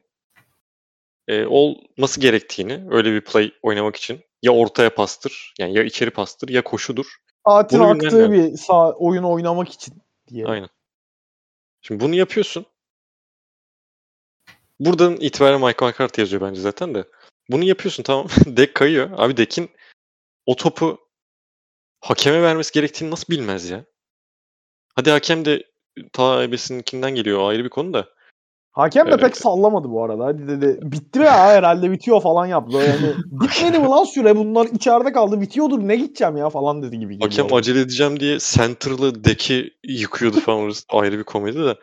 e, 1.27 1.45
olması 1.45 2.19
gerektiğini 2.19 2.83
öyle 2.89 3.11
bir 3.11 3.21
play 3.21 3.53
oynamak 3.61 3.95
için 3.95 4.21
ya 4.41 4.51
ortaya 4.51 4.95
pastır 4.95 5.53
yani 5.59 5.77
ya 5.77 5.83
içeri 5.83 6.09
pastır 6.09 6.49
ya 6.49 6.63
koşudur. 6.63 7.05
Fatih 7.43 7.77
Bunu 7.77 7.87
aktığı 7.87 8.31
bir 8.31 8.57
sağ, 8.57 8.91
oyun 8.91 9.23
oynamak 9.23 9.69
için 9.69 9.93
diye. 10.27 10.45
Aynen. 10.45 10.69
Şimdi 11.81 12.03
bunu 12.03 12.15
yapıyorsun. 12.15 12.65
Buradan 14.79 15.17
itibaren 15.19 15.61
Mike 15.61 15.85
McCarthy 15.85 16.21
yazıyor 16.21 16.41
bence 16.41 16.61
zaten 16.61 16.95
de. 16.95 17.05
Bunu 17.49 17.63
yapıyorsun 17.63 18.03
tamam. 18.03 18.27
Dek 18.45 18.75
kayıyor. 18.75 19.09
Abi 19.17 19.37
Dek'in 19.37 19.69
o 20.45 20.55
topu 20.55 20.97
hakeme 22.01 22.41
vermesi 22.41 22.73
gerektiğini 22.73 23.11
nasıl 23.11 23.33
bilmez 23.33 23.69
ya? 23.69 23.85
Hadi 24.95 25.11
hakem 25.11 25.45
de 25.45 25.63
ta 26.13 26.43
ebesininkinden 26.43 27.15
geliyor 27.15 27.49
ayrı 27.49 27.63
bir 27.63 27.69
konu 27.69 27.93
da. 27.93 28.07
Hakem 28.71 29.05
de 29.05 29.09
Evet. 29.09 29.21
pek 29.21 29.37
sallamadı 29.37 29.89
bu 29.89 30.03
arada. 30.03 30.25
Hadi 30.25 30.47
dedi 30.47 30.79
bitti 30.81 31.19
mi 31.19 31.25
ya 31.25 31.47
herhalde 31.47 31.91
bitiyor 31.91 32.21
falan 32.21 32.45
yaptı. 32.45 32.77
Yani 32.77 33.15
bitmedi 33.25 33.79
mi 33.79 33.85
lan 33.85 34.03
süre 34.03 34.35
bunlar 34.37 34.65
içeride 34.65 35.11
kaldı 35.11 35.41
bitiyordur 35.41 35.79
ne 35.79 35.95
gideceğim 35.95 36.37
ya 36.37 36.49
falan 36.49 36.83
dedi 36.83 36.99
gibi. 36.99 37.19
Hakem 37.19 37.49
bana. 37.49 37.59
acele 37.59 37.79
edeceğim 37.79 38.19
diye 38.19 38.37
center'lı 38.39 39.23
deki 39.23 39.73
yıkıyordu 39.83 40.39
falan 40.39 40.59
orası 40.59 40.83
ayrı 40.89 41.19
bir 41.19 41.23
komedi 41.23 41.59
de. 41.65 41.75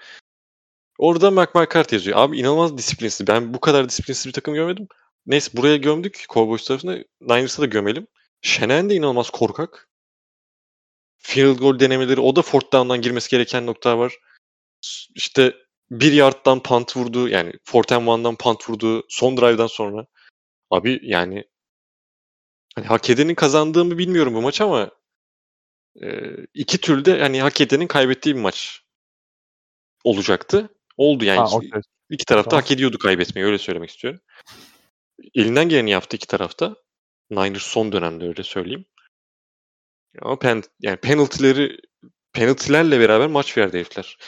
Orada 0.98 1.30
Mark 1.30 1.54
McCarthy 1.54 1.98
yazıyor. 1.98 2.18
Abi 2.18 2.38
inanılmaz 2.38 2.78
disiplinsiz. 2.78 3.26
Ben 3.26 3.54
bu 3.54 3.60
kadar 3.60 3.88
disiplinsiz 3.88 4.26
bir 4.26 4.32
takım 4.32 4.54
görmedim. 4.54 4.88
Neyse 5.26 5.50
buraya 5.56 5.76
gömdük. 5.76 6.24
Cowboys 6.28 6.64
tarafında. 6.66 6.96
Niners'a 7.20 7.62
da 7.62 7.66
gömelim. 7.66 8.06
Şenen 8.42 8.90
de 8.90 8.94
inanılmaz 8.94 9.30
korkak. 9.30 9.88
Field 11.18 11.58
goal 11.58 11.80
denemeleri. 11.80 12.20
O 12.20 12.36
da 12.36 12.42
fourth 12.42 12.72
down'dan 12.72 13.00
girmesi 13.02 13.30
gereken 13.30 13.66
noktalar 13.66 13.96
var. 13.96 14.14
İşte 15.14 15.56
bir 15.90 16.12
yardtan 16.12 16.62
punt 16.62 16.96
vurdu. 16.96 17.28
Yani 17.28 17.52
fourth 17.64 17.92
and 17.92 18.06
one'dan 18.06 18.36
punt 18.36 18.70
vurdu. 18.70 19.06
Son 19.08 19.36
drive'dan 19.36 19.66
sonra. 19.66 20.06
Abi 20.70 21.00
yani 21.02 21.44
hani 22.74 22.86
hak 22.86 23.10
edenin 23.10 23.34
kazandığı 23.34 23.84
mı 23.84 23.98
bilmiyorum 23.98 24.34
bu 24.34 24.42
maç 24.42 24.60
ama 24.60 24.90
e, 26.02 26.08
iki 26.54 26.78
türlü 26.78 27.04
de 27.04 27.20
hani 27.20 27.42
hak 27.42 27.60
edenin 27.60 27.86
kaybettiği 27.86 28.34
bir 28.34 28.40
maç 28.40 28.82
olacaktı. 30.04 30.68
Oldu 30.96 31.24
yani. 31.24 31.38
Ha, 31.38 31.46
İki- 31.46 31.56
okey. 31.56 31.70
İki 32.10 32.24
tarafta 32.24 32.50
Tamam. 32.50 32.62
hak 32.62 32.70
ediyordu 32.70 32.98
kaybetmeyi 32.98 33.46
öyle 33.46 33.58
söylemek 33.58 33.90
istiyorum. 33.90 34.20
Elinden 35.34 35.68
geleni 35.68 35.90
yaptı 35.90 36.16
iki 36.16 36.26
tarafta. 36.26 36.76
Niners 37.30 37.62
son 37.62 37.92
dönemde 37.92 38.24
öyle 38.28 38.42
söyleyeyim. 38.42 38.84
Ama 40.22 40.38
pen, 40.38 40.62
yani 40.80 40.96
penaltıları 40.96 41.78
penaltılarla 42.32 43.00
beraber 43.00 43.26
maç 43.26 43.58
verdi 43.58 43.76
herifler. 43.76 44.18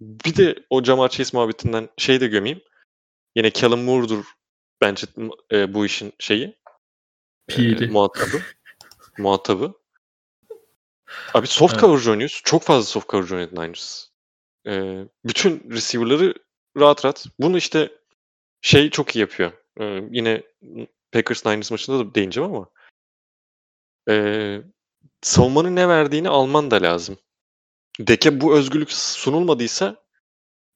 Bir 0.00 0.36
de 0.36 0.64
o 0.70 0.84
Jamar 0.84 1.08
Chase 1.08 1.36
muhabbetinden 1.36 1.88
şey 1.96 2.20
de 2.20 2.26
gömeyim. 2.26 2.60
Yine 3.36 3.50
Callum 3.50 3.82
Moore'dur 3.82 4.24
bence 4.80 5.06
e, 5.52 5.74
bu 5.74 5.86
işin 5.86 6.12
şeyi. 6.18 6.44
e, 6.44 6.54
Piri. 7.48 7.88
muhatabı. 7.88 8.42
muhatabı. 9.18 9.72
Abi 11.34 11.46
soft 11.46 11.72
Evet. 11.74 11.80
coverage 11.80 12.10
oynuyoruz. 12.10 12.40
Çok 12.44 12.62
fazla 12.62 12.82
soft 12.84 13.08
coverage 13.08 13.34
oynadı 13.34 13.54
Niners. 13.54 14.06
E, 14.66 15.04
bütün 15.24 15.70
receiver'ları 15.70 16.34
rahat 16.76 17.04
rahat. 17.04 17.26
Bunu 17.38 17.58
işte 17.58 17.90
şey 18.60 18.90
çok 18.90 19.16
iyi 19.16 19.18
yapıyor. 19.20 19.52
Ee, 19.80 20.02
yine 20.10 20.42
Packers 21.12 21.46
Niners 21.46 21.70
maçında 21.70 21.98
da 21.98 22.14
değineceğim 22.14 22.50
ama 22.50 22.70
ee, 24.08 24.62
savunmanın 25.22 25.76
ne 25.76 25.88
verdiğini 25.88 26.28
alman 26.28 26.70
da 26.70 26.82
lazım. 26.82 27.18
Deke 28.00 28.40
bu 28.40 28.56
özgürlük 28.56 28.92
sunulmadıysa 28.92 29.96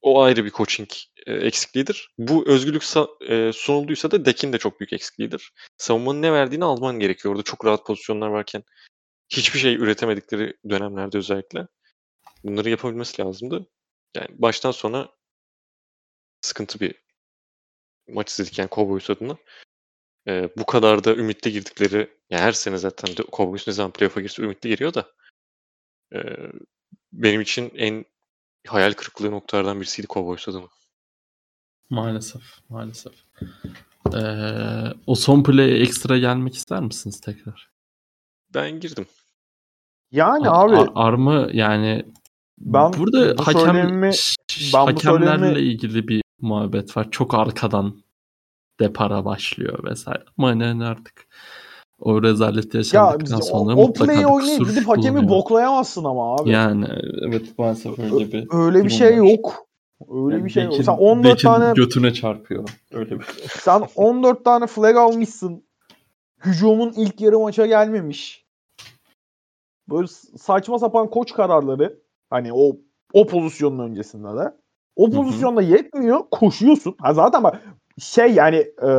o 0.02 0.22
ayrı 0.22 0.44
bir 0.44 0.50
coaching 0.50 0.88
e, 1.26 1.32
eksikliğidir. 1.32 2.10
Bu 2.18 2.48
özgürlük 2.48 2.82
e, 3.28 3.52
sunulduysa 3.52 4.10
da 4.10 4.24
Dek'in 4.24 4.52
de 4.52 4.58
çok 4.58 4.80
büyük 4.80 4.92
eksikliğidir. 4.92 5.52
Savunmanın 5.76 6.22
ne 6.22 6.32
verdiğini 6.32 6.64
alman 6.64 6.98
gerekiyor. 6.98 7.34
Orada 7.34 7.44
çok 7.44 7.64
rahat 7.64 7.86
pozisyonlar 7.86 8.28
varken 8.28 8.64
hiçbir 9.28 9.58
şey 9.58 9.74
üretemedikleri 9.74 10.56
dönemlerde 10.70 11.18
özellikle 11.18 11.66
bunları 12.44 12.70
yapabilmesi 12.70 13.22
lazımdı. 13.22 13.66
Yani 14.16 14.28
baştan 14.30 14.70
sona 14.70 15.08
sıkıntı 16.40 16.80
bir 16.80 16.94
maç 18.08 18.30
izledik 18.30 18.58
yani 18.58 18.68
Cowboys 18.72 19.10
adına. 19.10 19.36
Ee, 20.28 20.48
bu 20.58 20.66
kadar 20.66 21.04
da 21.04 21.14
ümitli 21.14 21.52
girdikleri, 21.52 22.10
yani 22.30 22.42
her 22.42 22.52
sene 22.52 22.76
zaten 22.78 23.14
Cowboys 23.32 23.66
ne 23.66 23.72
zaman 23.72 23.92
playoff'a 23.92 24.20
girse 24.20 24.42
ümitli 24.42 24.68
giriyor 24.68 24.94
da 24.94 25.06
ee, 26.14 26.18
benim 27.12 27.40
için 27.40 27.72
en 27.76 28.04
hayal 28.66 28.92
kırıklığı 28.92 29.30
noktalardan 29.30 29.80
birisiydi 29.80 30.06
Cowboys 30.06 30.48
adına. 30.48 30.68
Maalesef. 31.90 32.42
Maalesef. 32.68 33.12
Ee, 34.14 34.92
o 35.06 35.14
son 35.14 35.42
play'e 35.42 35.78
ekstra 35.80 36.18
gelmek 36.18 36.54
ister 36.54 36.80
misiniz 36.80 37.20
tekrar? 37.20 37.70
Ben 38.54 38.80
girdim. 38.80 39.06
Yani 40.10 40.48
Ar- 40.48 40.68
abi 40.70 40.76
ar- 40.76 40.92
armı 40.94 41.50
yani 41.52 42.04
Ben 42.58 42.92
burada 42.92 43.38
bu 43.38 43.46
hakem 43.46 43.60
söylemi- 43.60 44.12
ş- 44.48 44.74
ben 44.74 44.82
bu 44.82 44.86
hakemlerle 44.90 45.46
söylemi- 45.46 45.60
ilgili 45.60 46.08
bir 46.08 46.22
muhabbet 46.40 46.96
var. 46.96 47.10
Çok 47.10 47.34
arkadan 47.34 48.03
depara 48.80 49.24
başlıyor 49.24 49.84
vesaire. 49.84 50.24
Ama 50.38 50.54
ne 50.54 50.84
artık 50.84 51.26
o 51.98 52.22
rezaleti 52.22 52.76
ya 52.76 52.80
yaşandıktan 52.80 53.38
o, 53.38 53.42
sonra 53.42 53.74
o 53.76 53.86
mutlaka 53.86 54.12
play'i 54.12 54.24
bir 54.26 54.30
oynayıp 54.30 54.68
gidip 54.68 54.88
hakemi 54.88 55.16
bulunuyor. 55.16 55.28
boklayamazsın 55.28 56.04
ama 56.04 56.36
abi. 56.36 56.50
Yani 56.50 56.86
evet 57.22 57.58
maalesef 57.58 57.98
öyle 57.98 58.32
bir 58.32 58.46
Öyle 58.50 58.84
bir 58.84 58.90
şey 58.90 59.12
var. 59.12 59.16
yok. 59.16 59.66
Öyle 60.10 60.34
Yani 60.34 60.44
bir 60.44 60.50
şey 60.50 60.64
yok. 60.64 60.72
Beck'in- 60.72 60.84
Sen 60.84 60.92
14 60.96 61.24
Beck'in 61.24 61.48
tane 61.48 61.72
götüne 61.74 62.12
çarpıyor. 62.14 62.68
Öyle 62.92 63.20
bir. 63.20 63.24
sen 63.60 63.82
14 63.96 64.44
tane 64.44 64.66
flag 64.66 64.96
almışsın. 64.96 65.64
Hücumun 66.44 66.92
ilk 66.96 67.20
yarı 67.20 67.38
maça 67.38 67.66
gelmemiş. 67.66 68.44
Böyle 69.90 70.06
saçma 70.38 70.78
sapan 70.78 71.10
koç 71.10 71.32
kararları 71.32 71.98
hani 72.30 72.52
o 72.52 72.76
o 73.12 73.26
pozisyonun 73.26 73.78
öncesinde 73.78 74.28
de. 74.40 74.54
O 74.96 75.10
pozisyonda 75.10 75.62
yetmiyor. 75.62 76.20
Koşuyorsun. 76.30 76.94
Ha 77.00 77.14
zaten 77.14 77.42
bak 77.44 77.62
şey 77.98 78.32
yani 78.34 78.56
e, 78.56 78.90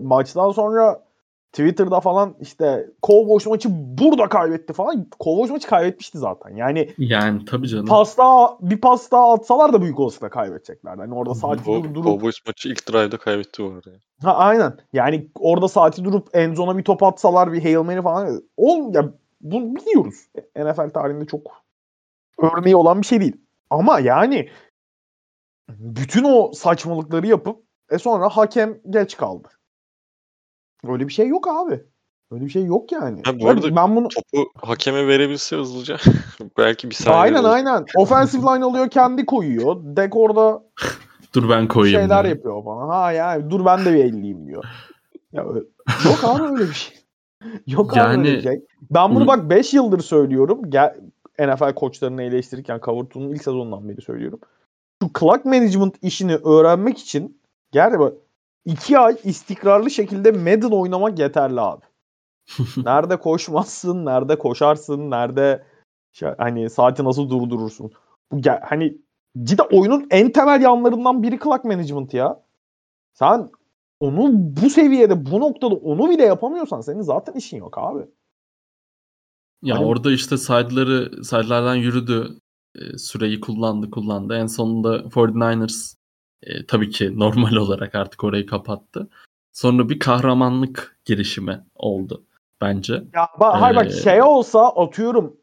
maçtan 0.00 0.50
sonra 0.50 1.04
Twitter'da 1.52 2.00
falan 2.00 2.34
işte 2.40 2.90
Cowboys 3.02 3.46
maçı 3.46 3.68
burada 3.72 4.28
kaybetti 4.28 4.72
falan. 4.72 5.06
Cowboys 5.24 5.50
maçı 5.50 5.68
kaybetmişti 5.68 6.18
zaten. 6.18 6.56
Yani 6.56 6.94
Yani 6.98 7.44
tabii 7.44 7.68
canım. 7.68 7.86
pasta 7.86 8.58
bir 8.60 8.80
pasta 8.80 9.32
atsalar 9.32 9.72
da 9.72 9.82
büyük 9.82 10.00
olasılıkla 10.00 10.30
kaybedeceklerdi. 10.30 11.00
Hani 11.00 11.14
orada 11.14 11.34
saati 11.34 11.70
O 11.70 11.74
dur- 11.84 11.94
durup 11.94 12.04
Cowboys 12.04 12.36
maçı 12.46 12.68
ilk 12.68 12.88
drive'da 12.92 13.16
kaybetti 13.18 13.62
bu 13.64 13.68
arada. 13.68 13.90
Ha 14.22 14.34
aynen. 14.36 14.72
Yani 14.92 15.28
orada 15.38 15.68
saati 15.68 16.04
durup 16.04 16.28
endzona 16.36 16.78
bir 16.78 16.84
top 16.84 17.02
atsalar 17.02 17.52
bir 17.52 17.62
Hail 17.62 17.76
Mary 17.76 18.02
falan. 18.02 18.42
Ol 18.56 18.94
ya 18.94 19.10
bunu 19.40 19.76
biliyoruz. 19.76 20.14
NFL 20.56 20.90
tarihinde 20.90 21.26
çok 21.26 21.62
örneği 22.38 22.76
olan 22.76 23.00
bir 23.02 23.06
şey 23.06 23.20
değil. 23.20 23.36
Ama 23.70 24.00
yani 24.00 24.48
bütün 25.68 26.24
o 26.24 26.52
saçmalıkları 26.52 27.26
yapıp 27.26 27.62
e 27.94 27.98
sonra 27.98 28.28
hakem 28.28 28.78
geç 28.90 29.16
kaldı. 29.16 29.48
Öyle 30.88 31.08
bir 31.08 31.12
şey 31.12 31.28
yok 31.28 31.48
abi. 31.48 31.82
Öyle 32.30 32.44
bir 32.44 32.50
şey 32.50 32.64
yok 32.64 32.92
yani. 32.92 33.22
Ha, 33.24 33.40
bu 33.40 33.48
arada 33.48 33.76
ben 33.76 33.96
bunu 33.96 34.08
Topu 34.08 34.50
hakeme 34.56 35.06
verebilse 35.06 35.56
hızlıca 35.56 35.96
belki 36.58 36.90
bir 36.90 36.94
saniye. 36.94 37.20
aynen 37.22 37.38
olur. 37.40 37.48
aynen. 37.48 37.84
Offensive 37.96 38.42
line 38.42 38.64
alıyor 38.64 38.90
kendi 38.90 39.26
koyuyor. 39.26 39.76
Dek 39.96 40.16
orada 40.16 40.62
Dur 41.34 41.48
ben 41.50 41.68
koyayım. 41.68 42.00
şeyler 42.00 42.24
diyor. 42.24 42.36
yapıyor 42.36 42.64
falan. 42.64 42.88
Ha 42.88 43.12
yani 43.12 43.50
dur 43.50 43.64
ben 43.64 43.84
de 43.84 43.94
bir 43.94 44.04
50'yim 44.04 44.46
diyor. 44.46 44.64
Ya, 45.32 45.42
yok 46.04 46.18
abi 46.24 46.42
öyle 46.42 46.68
bir 46.68 46.72
şey. 46.74 46.96
Yok 47.66 47.96
abi 47.96 48.10
öyle 48.18 48.22
bir 48.22 48.28
Yani- 48.28 48.42
şey. 48.42 48.64
Ben 48.90 49.14
bunu 49.14 49.26
bak 49.26 49.50
5 49.50 49.74
yıldır 49.74 50.00
söylüyorum. 50.00 50.70
Gel, 50.70 50.96
NFL 51.38 51.74
koçlarını 51.74 52.22
eleştirirken 52.22 52.80
Covertoon'un 52.84 53.32
ilk 53.32 53.42
sezonundan 53.44 53.88
beri 53.88 54.00
söylüyorum. 54.02 54.40
Şu 55.02 55.10
clock 55.20 55.44
management 55.44 55.94
işini 56.02 56.34
öğrenmek 56.36 56.98
için 56.98 57.40
gerçekten 57.74 58.12
iki 58.64 58.98
ay 58.98 59.16
istikrarlı 59.24 59.90
şekilde 59.90 60.32
Madden 60.32 60.70
oynamak 60.70 61.18
yeterli 61.18 61.60
abi. 61.60 61.84
nerede 62.76 63.16
koşmazsın, 63.16 64.06
nerede 64.06 64.38
koşarsın, 64.38 65.10
nerede 65.10 65.64
şey, 66.12 66.28
hani 66.38 66.70
saati 66.70 67.04
nasıl 67.04 67.30
durdurursun. 67.30 67.92
Bu 68.32 68.40
hani 68.62 68.98
cidden 69.42 69.78
oyunun 69.78 70.06
en 70.10 70.32
temel 70.32 70.60
yanlarından 70.62 71.22
biri 71.22 71.38
clock 71.38 71.64
management 71.64 72.14
ya. 72.14 72.42
Sen 73.14 73.50
onu 74.00 74.30
bu 74.32 74.70
seviyede, 74.70 75.30
bu 75.30 75.40
noktada 75.40 75.74
onu 75.74 76.10
bile 76.10 76.22
yapamıyorsan 76.22 76.80
senin 76.80 77.02
zaten 77.02 77.32
işin 77.32 77.56
yok 77.56 77.78
abi. 77.78 78.06
Ya 79.62 79.76
hani... 79.76 79.84
orada 79.84 80.12
işte 80.12 80.38
side'ları, 80.38 81.24
side'lardan 81.24 81.74
yürüdü. 81.74 82.38
E, 82.74 82.98
süreyi 82.98 83.40
kullandı, 83.40 83.90
kullandı. 83.90 84.34
En 84.34 84.46
sonunda 84.46 84.96
49ers 84.96 85.94
e, 86.46 86.66
tabii 86.66 86.90
ki 86.90 87.18
normal 87.18 87.52
olarak 87.56 87.94
artık 87.94 88.24
orayı 88.24 88.46
kapattı. 88.46 89.08
Sonra 89.52 89.88
bir 89.88 89.98
kahramanlık 89.98 90.98
girişimi 91.04 91.64
oldu 91.74 92.24
bence. 92.60 92.94
Ya 92.94 93.28
bak, 93.40 93.56
ee... 93.56 93.58
hayır 93.58 93.76
bak 93.76 93.92
şey 93.92 94.22
olsa 94.22 94.68
atıyorum 94.68 95.36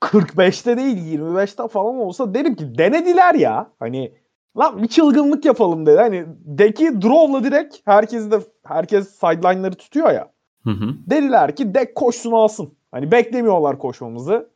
45'te 0.00 0.76
değil 0.76 1.18
25'te 1.18 1.68
falan 1.68 1.96
olsa 1.96 2.34
derim 2.34 2.54
ki 2.54 2.78
denediler 2.78 3.34
ya. 3.34 3.70
Hani 3.78 4.12
lan 4.58 4.82
bir 4.82 4.88
çılgınlık 4.88 5.44
yapalım 5.44 5.86
dedi. 5.86 5.96
Hani 5.96 6.26
deki 6.44 7.02
draw'la 7.02 7.44
direkt 7.44 7.76
herkes 7.84 8.30
de 8.30 8.40
herkes 8.64 9.08
sideline'ları 9.08 9.74
tutuyor 9.74 10.10
ya. 10.10 10.32
Hı 10.64 10.70
hı. 10.70 10.94
Dediler 11.06 11.56
ki 11.56 11.74
dek 11.74 11.94
koşsun 11.94 12.32
alsın. 12.32 12.74
Hani 12.90 13.10
beklemiyorlar 13.10 13.78
koşmamızı. 13.78 14.50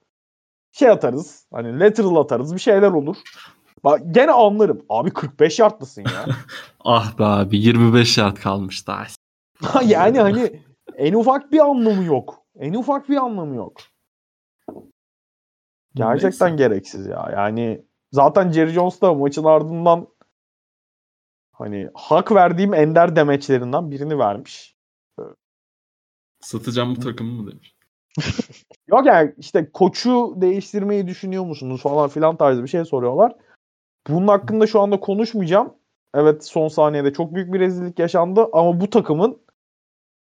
Şey 0.73 0.89
atarız. 0.89 1.47
Hani 1.53 1.81
lateral 1.81 2.17
atarız. 2.17 2.55
Bir 2.55 2.61
şeyler 2.61 2.91
olur. 2.91 3.17
Bak 3.85 4.01
gene 4.11 4.33
anlarım. 4.33 4.85
Abi 4.89 5.11
45 5.11 5.59
yardlısın 5.59 6.03
ya. 6.03 6.27
ah 6.85 7.19
be 7.19 7.25
abi 7.25 7.59
25 7.59 8.19
yard 8.19 8.37
kalmış 8.37 8.87
daha. 8.87 9.07
yani 9.85 10.21
hani 10.21 10.63
en 10.97 11.15
ufak 11.15 11.53
bir 11.53 11.59
anlamı 11.59 12.05
yok. 12.05 12.43
En 12.59 12.75
ufak 12.75 13.09
bir 13.09 13.17
anlamı 13.17 13.57
yok. 13.57 13.81
Gerçekten 15.95 16.51
Neyse. 16.51 16.65
gereksiz 16.65 17.07
ya. 17.07 17.31
Yani 17.33 17.85
zaten 18.13 18.53
Jerry 18.53 18.71
Jones 18.71 19.01
da 19.01 19.15
maçın 19.15 19.45
ardından 19.45 20.09
hani 21.53 21.89
hak 21.95 22.33
verdiğim 22.33 22.75
ender 22.75 23.17
demeçlerinden 23.17 23.91
birini 23.91 24.19
vermiş. 24.19 24.77
Satacağım 26.41 26.97
bu 26.97 27.01
takımı 27.01 27.43
mı 27.43 27.51
demiş. 27.51 27.77
Yok 28.89 29.07
yani 29.07 29.35
işte 29.39 29.71
koçu 29.73 30.35
değiştirmeyi 30.37 31.07
düşünüyor 31.07 31.45
musunuz 31.45 31.83
falan 31.83 32.09
filan 32.09 32.37
tarzı 32.37 32.63
bir 32.63 32.69
şey 32.69 32.85
soruyorlar. 32.85 33.33
Bunun 34.11 34.29
hakkında 34.29 34.67
şu 34.67 34.81
anda 34.81 35.01
konuşmayacağım. 35.01 35.75
Evet 36.15 36.45
son 36.45 36.69
saniyede 36.69 37.13
çok 37.13 37.35
büyük 37.35 37.53
bir 37.53 37.61
rezillik 37.61 37.99
yaşandı 37.99 38.47
ama 38.53 38.81
bu 38.81 38.91
takımın 38.91 39.39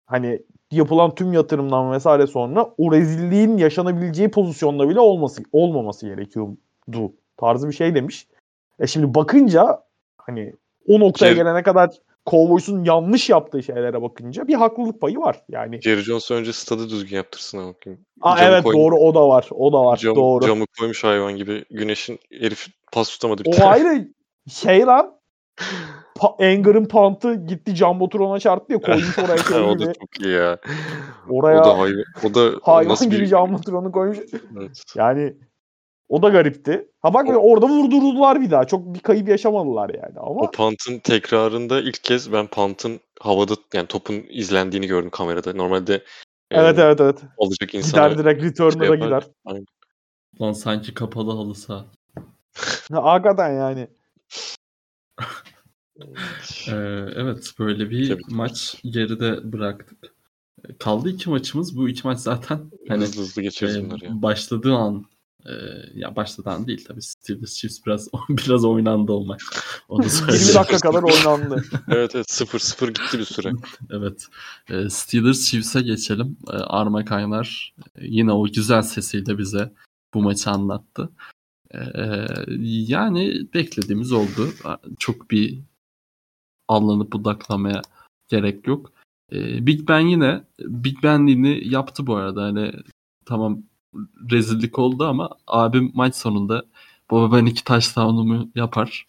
hani 0.07 0.43
yapılan 0.71 1.15
tüm 1.15 1.33
yatırımdan 1.33 1.93
vesaire 1.93 2.27
sonra 2.27 2.71
o 2.79 2.93
rezilliğin 2.93 3.57
yaşanabileceği 3.57 4.31
pozisyonda 4.31 4.89
bile 4.89 5.01
olması 5.01 5.43
olmaması 5.53 6.07
gerekiyordu 6.07 7.13
tarzı 7.37 7.69
bir 7.69 7.75
şey 7.75 7.95
demiş. 7.95 8.27
E 8.79 8.87
şimdi 8.87 9.15
bakınca 9.15 9.83
hani 10.19 10.53
o 10.89 11.01
noktaya 11.01 11.33
Jer- 11.33 11.37
gelene 11.37 11.63
kadar 11.63 11.91
Cowboys'un 12.27 12.85
yanlış 12.85 13.31
yaptığı 13.31 13.63
şeylere 13.63 14.03
bakınca 14.03 14.49
bir 14.49 14.55
haklılık 14.55 15.01
payı 15.01 15.19
var. 15.19 15.43
Yani 15.49 15.81
Jerry 15.83 16.01
Jones 16.01 16.31
önce 16.31 16.53
stadı 16.53 16.89
düzgün 16.89 17.17
yaptırsın 17.17 17.59
ama 17.59 17.69
bakayım. 17.69 18.01
Aa, 18.21 18.37
evet 18.45 18.63
koymuş, 18.63 18.83
doğru 18.83 18.97
o 18.97 19.15
da 19.15 19.29
var. 19.29 19.49
O 19.51 19.73
da 19.73 19.85
var. 19.85 19.97
Cam, 19.97 20.17
doğru. 20.17 20.47
Camı 20.47 20.65
koymuş 20.79 21.05
hayvan 21.05 21.37
gibi. 21.37 21.65
Güneşin 21.71 22.19
herif 22.33 22.67
pas 22.93 23.09
tutamadı 23.09 23.45
bir 23.45 23.49
o 23.49 23.53
tane. 23.53 23.71
ayrı 23.71 24.09
şey 24.49 24.81
lan 24.81 25.21
pa- 26.19 26.53
Anger'ın 26.53 26.85
pantı 26.85 27.35
gitti 27.35 27.77
Jambotron'a 27.77 28.41
çarptı 28.41 28.73
ya 28.73 28.81
koymuş 28.81 29.19
oraya 29.19 29.39
şey 29.39 29.61
o 29.71 29.79
da 29.79 29.93
çok 29.93 30.21
iyi 30.21 30.35
ya. 30.35 30.59
Oraya 31.29 31.61
o 31.61 31.65
da 31.65 31.79
hayvan, 31.79 32.05
o 32.25 32.35
da 32.35 32.53
hayvan 32.63 32.97
gibi 33.11 33.21
bir... 33.21 33.27
Jambotron'u 33.27 33.93
koymuş. 33.93 34.19
Evet. 34.59 34.83
Yani 34.95 35.37
o 36.09 36.23
da 36.23 36.29
garipti. 36.29 36.89
Ha 37.01 37.15
bak 37.15 37.29
o... 37.29 37.33
orada 37.33 37.69
vurdurdular 37.69 38.41
bir 38.41 38.51
daha. 38.51 38.67
Çok 38.67 38.95
bir 38.95 39.01
kayıp 39.01 39.29
yaşamadılar 39.29 39.91
yani 39.91 40.19
ama. 40.19 40.41
O 40.41 40.51
pantın 40.51 40.99
tekrarında 40.99 41.81
ilk 41.81 42.05
kez 42.05 42.33
ben 42.33 42.47
pantın 42.47 43.01
havada 43.21 43.55
yani 43.75 43.87
topun 43.87 44.25
izlendiğini 44.29 44.87
gördüm 44.87 45.11
kamerada. 45.11 45.53
Normalde 45.53 46.03
Evet 46.51 46.79
evet 46.79 47.01
evet. 47.01 47.23
Olacak 47.37 47.75
insan. 47.75 48.11
Gider 48.11 48.19
direkt 48.19 48.43
return'a 48.43 48.87
şey 48.87 48.97
gider. 48.97 49.25
Aynen. 49.45 49.67
Lan 50.41 50.53
sanki 50.53 50.95
kapalı 50.95 51.33
halı 51.33 51.55
saha. 51.55 51.87
Hakikaten 52.93 53.53
yani. 53.53 53.89
ee, 56.69 57.07
evet 57.17 57.53
böyle 57.59 57.91
bir 57.91 58.09
Tabii. 58.09 58.23
maç 58.29 58.77
geride 58.85 59.53
bıraktık. 59.53 60.17
Kaldı 60.79 61.11
iki 61.11 61.31
maçımız. 61.31 61.77
Bu 61.77 61.89
iki 61.89 62.07
maç 62.07 62.19
zaten 62.19 62.71
hani 62.89 63.03
hızlı 63.03 63.23
hızlı 63.23 63.43
geçeriz 63.43 63.77
e, 63.77 63.85
bunları 63.85 64.05
ya. 64.05 64.23
Başladığı 64.23 64.75
an 64.75 65.05
e, 65.49 65.53
ya 65.95 66.17
başladan 66.17 66.67
değil 66.67 66.85
tabii 66.89 67.03
Steelers 67.03 67.55
Chiefs 67.55 67.87
biraz 67.87 68.09
biraz 68.29 68.65
oynandı 68.65 69.13
olmak. 69.13 69.41
Onu 69.89 70.05
20 70.33 70.55
dakika 70.55 70.79
kadar 70.79 71.03
oynandı. 71.03 71.65
evet 71.89 72.15
evet 72.15 72.27
0-0 72.27 72.87
gitti 72.87 73.19
bir 73.19 73.25
süre. 73.25 73.53
evet. 73.91 74.27
E, 74.69 74.91
Steelers 74.91 75.51
Chiefs'e 75.51 75.83
geçelim. 75.83 76.37
E, 76.49 76.57
Arma 76.57 77.05
Kaynar 77.05 77.75
e, 77.97 78.07
yine 78.07 78.33
o 78.33 78.47
güzel 78.47 78.83
sesiyle 78.83 79.39
bize 79.39 79.73
bu 80.15 80.23
maçı 80.23 80.51
anlattı. 80.51 81.11
E, 81.75 81.81
yani 82.89 83.49
beklediğimiz 83.55 84.13
oldu. 84.13 84.53
Çok 84.99 85.31
bir 85.31 85.59
allanıp 86.69 87.13
budaklamaya 87.13 87.83
gerek 88.29 88.67
yok. 88.67 88.93
E, 89.33 89.67
Big 89.67 89.89
Ben 89.89 90.01
yine 90.01 90.45
Big 90.59 91.03
Ben'liğini 91.03 91.69
yaptı 91.69 92.07
bu 92.07 92.17
arada. 92.17 92.43
Hani 92.43 92.73
tamam 93.25 93.63
rezillik 94.31 94.79
oldu 94.79 95.05
ama 95.05 95.31
abim 95.47 95.91
maç 95.95 96.15
sonunda 96.15 96.65
baba 97.11 97.37
ben 97.37 97.47
iki 97.47 97.65
touchdown'umu 97.65 98.51
yapar. 98.55 99.07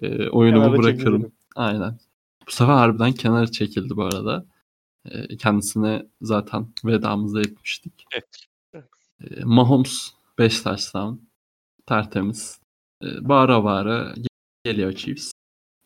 E, 0.00 0.28
oyunumu 0.28 0.64
kenara 0.64 0.78
bırakırım. 0.78 1.22
Çekildim. 1.22 1.32
Aynen. 1.56 1.98
Bu 2.46 2.50
sefer 2.50 2.72
harbiden 2.72 3.12
kenara 3.12 3.46
çekildi 3.46 3.96
bu 3.96 4.04
arada. 4.04 4.46
E, 5.04 5.36
kendisine 5.36 6.06
zaten 6.22 6.66
vedamızı 6.84 7.40
etmiştik. 7.40 8.04
Evet. 8.12 8.46
E, 9.20 9.44
Mahomes 9.44 10.10
5 10.38 10.60
touchdown. 10.62 11.14
Tertemiz. 11.86 12.60
E, 13.02 13.28
bağıra 13.28 13.64
bağıra 13.64 14.14
geliyor 14.64 14.92
Chiefs. 14.92 15.32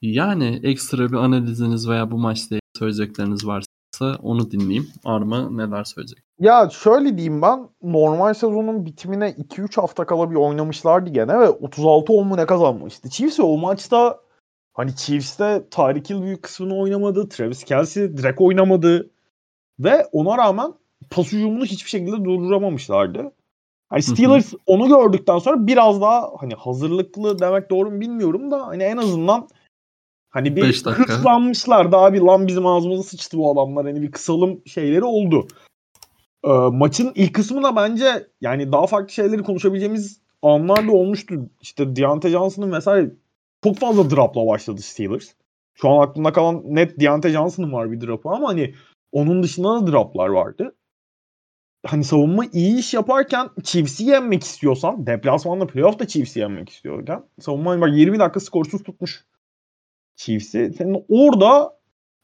Yani 0.03 0.61
ekstra 0.63 1.09
bir 1.09 1.17
analiziniz 1.17 1.89
veya 1.89 2.11
bu 2.11 2.19
maçla 2.19 2.59
söyleyecekleriniz 2.79 3.47
varsa 3.47 3.70
onu 4.05 4.51
dinleyeyim. 4.51 4.89
Arma 5.05 5.51
neler 5.51 5.85
söyleyecek? 5.85 6.19
Ya 6.41 6.71
şöyle 6.71 7.19
diyeyim 7.19 7.43
ben 7.43 7.69
normal 7.83 8.35
sezonun 8.35 8.87
bitimine 8.87 9.31
2-3 9.31 9.81
hafta 9.81 10.07
kala 10.07 10.31
bir 10.31 10.37
oynamışlardı 10.37 11.11
gene 11.11 11.41
ve 11.41 11.45
36-10 11.45 12.25
mu 12.25 12.37
ne 12.37 12.47
kazanmıştı. 12.47 13.11
Chiefs 13.11 13.41
o 13.41 13.57
maçta 13.57 14.21
hani 14.73 14.97
Chiefs'te 14.97 15.65
Tyreek 15.71 16.11
Hill 16.11 16.23
büyük 16.23 16.43
kısmını 16.43 16.79
oynamadı. 16.79 17.29
Travis 17.29 17.65
Kelsey 17.65 18.17
direkt 18.17 18.41
oynamadı. 18.41 19.11
Ve 19.79 20.07
ona 20.13 20.39
rağmen 20.39 20.73
pas 21.11 21.33
hücumunu 21.33 21.65
hiçbir 21.65 21.91
şekilde 21.91 22.25
durduramamışlardı. 22.25 23.33
Hani 23.89 24.03
Steelers 24.03 24.53
onu 24.67 24.89
gördükten 24.89 25.39
sonra 25.39 25.67
biraz 25.67 26.01
daha 26.01 26.31
hani 26.39 26.55
hazırlıklı 26.55 27.39
demek 27.39 27.71
doğru 27.71 27.91
mu 27.91 28.01
bilmiyorum 28.01 28.51
da 28.51 28.67
hani 28.67 28.83
en 28.83 28.97
azından 28.97 29.49
hani 30.31 30.57
bir 30.57 30.63
hırslanmışlar 30.63 31.93
da 31.93 31.99
abi 31.99 32.21
lan 32.21 32.47
bizim 32.47 32.67
ağzımıza 32.67 33.03
sıçtı 33.03 33.39
bu 33.39 33.53
adamlar 33.53 33.87
hani 33.87 34.03
bir 34.03 34.13
kısalım 34.13 34.63
şeyleri 34.67 35.05
oldu. 35.05 35.49
Ee, 36.45 36.49
maçın 36.73 37.13
ilk 37.15 37.35
kısmı 37.35 37.63
da 37.63 37.77
bence 37.77 38.27
yani 38.41 38.73
daha 38.73 38.87
farklı 38.87 39.13
şeyleri 39.13 39.43
konuşabileceğimiz 39.43 40.21
anlar 40.43 40.89
da 40.89 40.93
olmuştu. 40.93 41.51
İşte 41.61 41.97
Deontay 41.97 42.31
Johnson'ın 42.31 42.73
vesaire 42.73 43.11
çok 43.65 43.79
fazla 43.79 44.11
dropla 44.11 44.47
başladı 44.47 44.83
Steelers. 44.83 45.29
Şu 45.75 45.89
an 45.89 46.03
aklımda 46.03 46.33
kalan 46.33 46.63
net 46.65 47.01
Deontay 47.01 47.33
Johnson'ın 47.33 47.73
var 47.73 47.93
bir 47.93 48.01
drop'u 48.01 48.31
ama 48.31 48.49
hani 48.49 48.75
onun 49.13 49.43
dışında 49.43 49.81
da 49.81 49.93
droplar 49.93 50.29
vardı 50.29 50.75
hani 51.87 52.05
savunma 52.05 52.45
iyi 52.53 52.79
iş 52.79 52.95
yaparken 52.95 53.51
Chiefs'i 53.63 54.05
yenmek 54.05 54.45
istiyorsan 54.45 55.07
deplasmanda 55.07 55.67
playoff'ta 55.67 56.07
Chiefs'i 56.07 56.41
yenmek 56.41 56.69
istiyorken 56.69 57.23
savunma 57.41 57.81
bak 57.81 57.91
20 57.93 58.19
dakika 58.19 58.41
skorsuz 58.41 58.83
tutmuş 58.83 59.25
Chiefs'i. 60.21 60.73
Senin 60.79 61.05
orada 61.09 61.79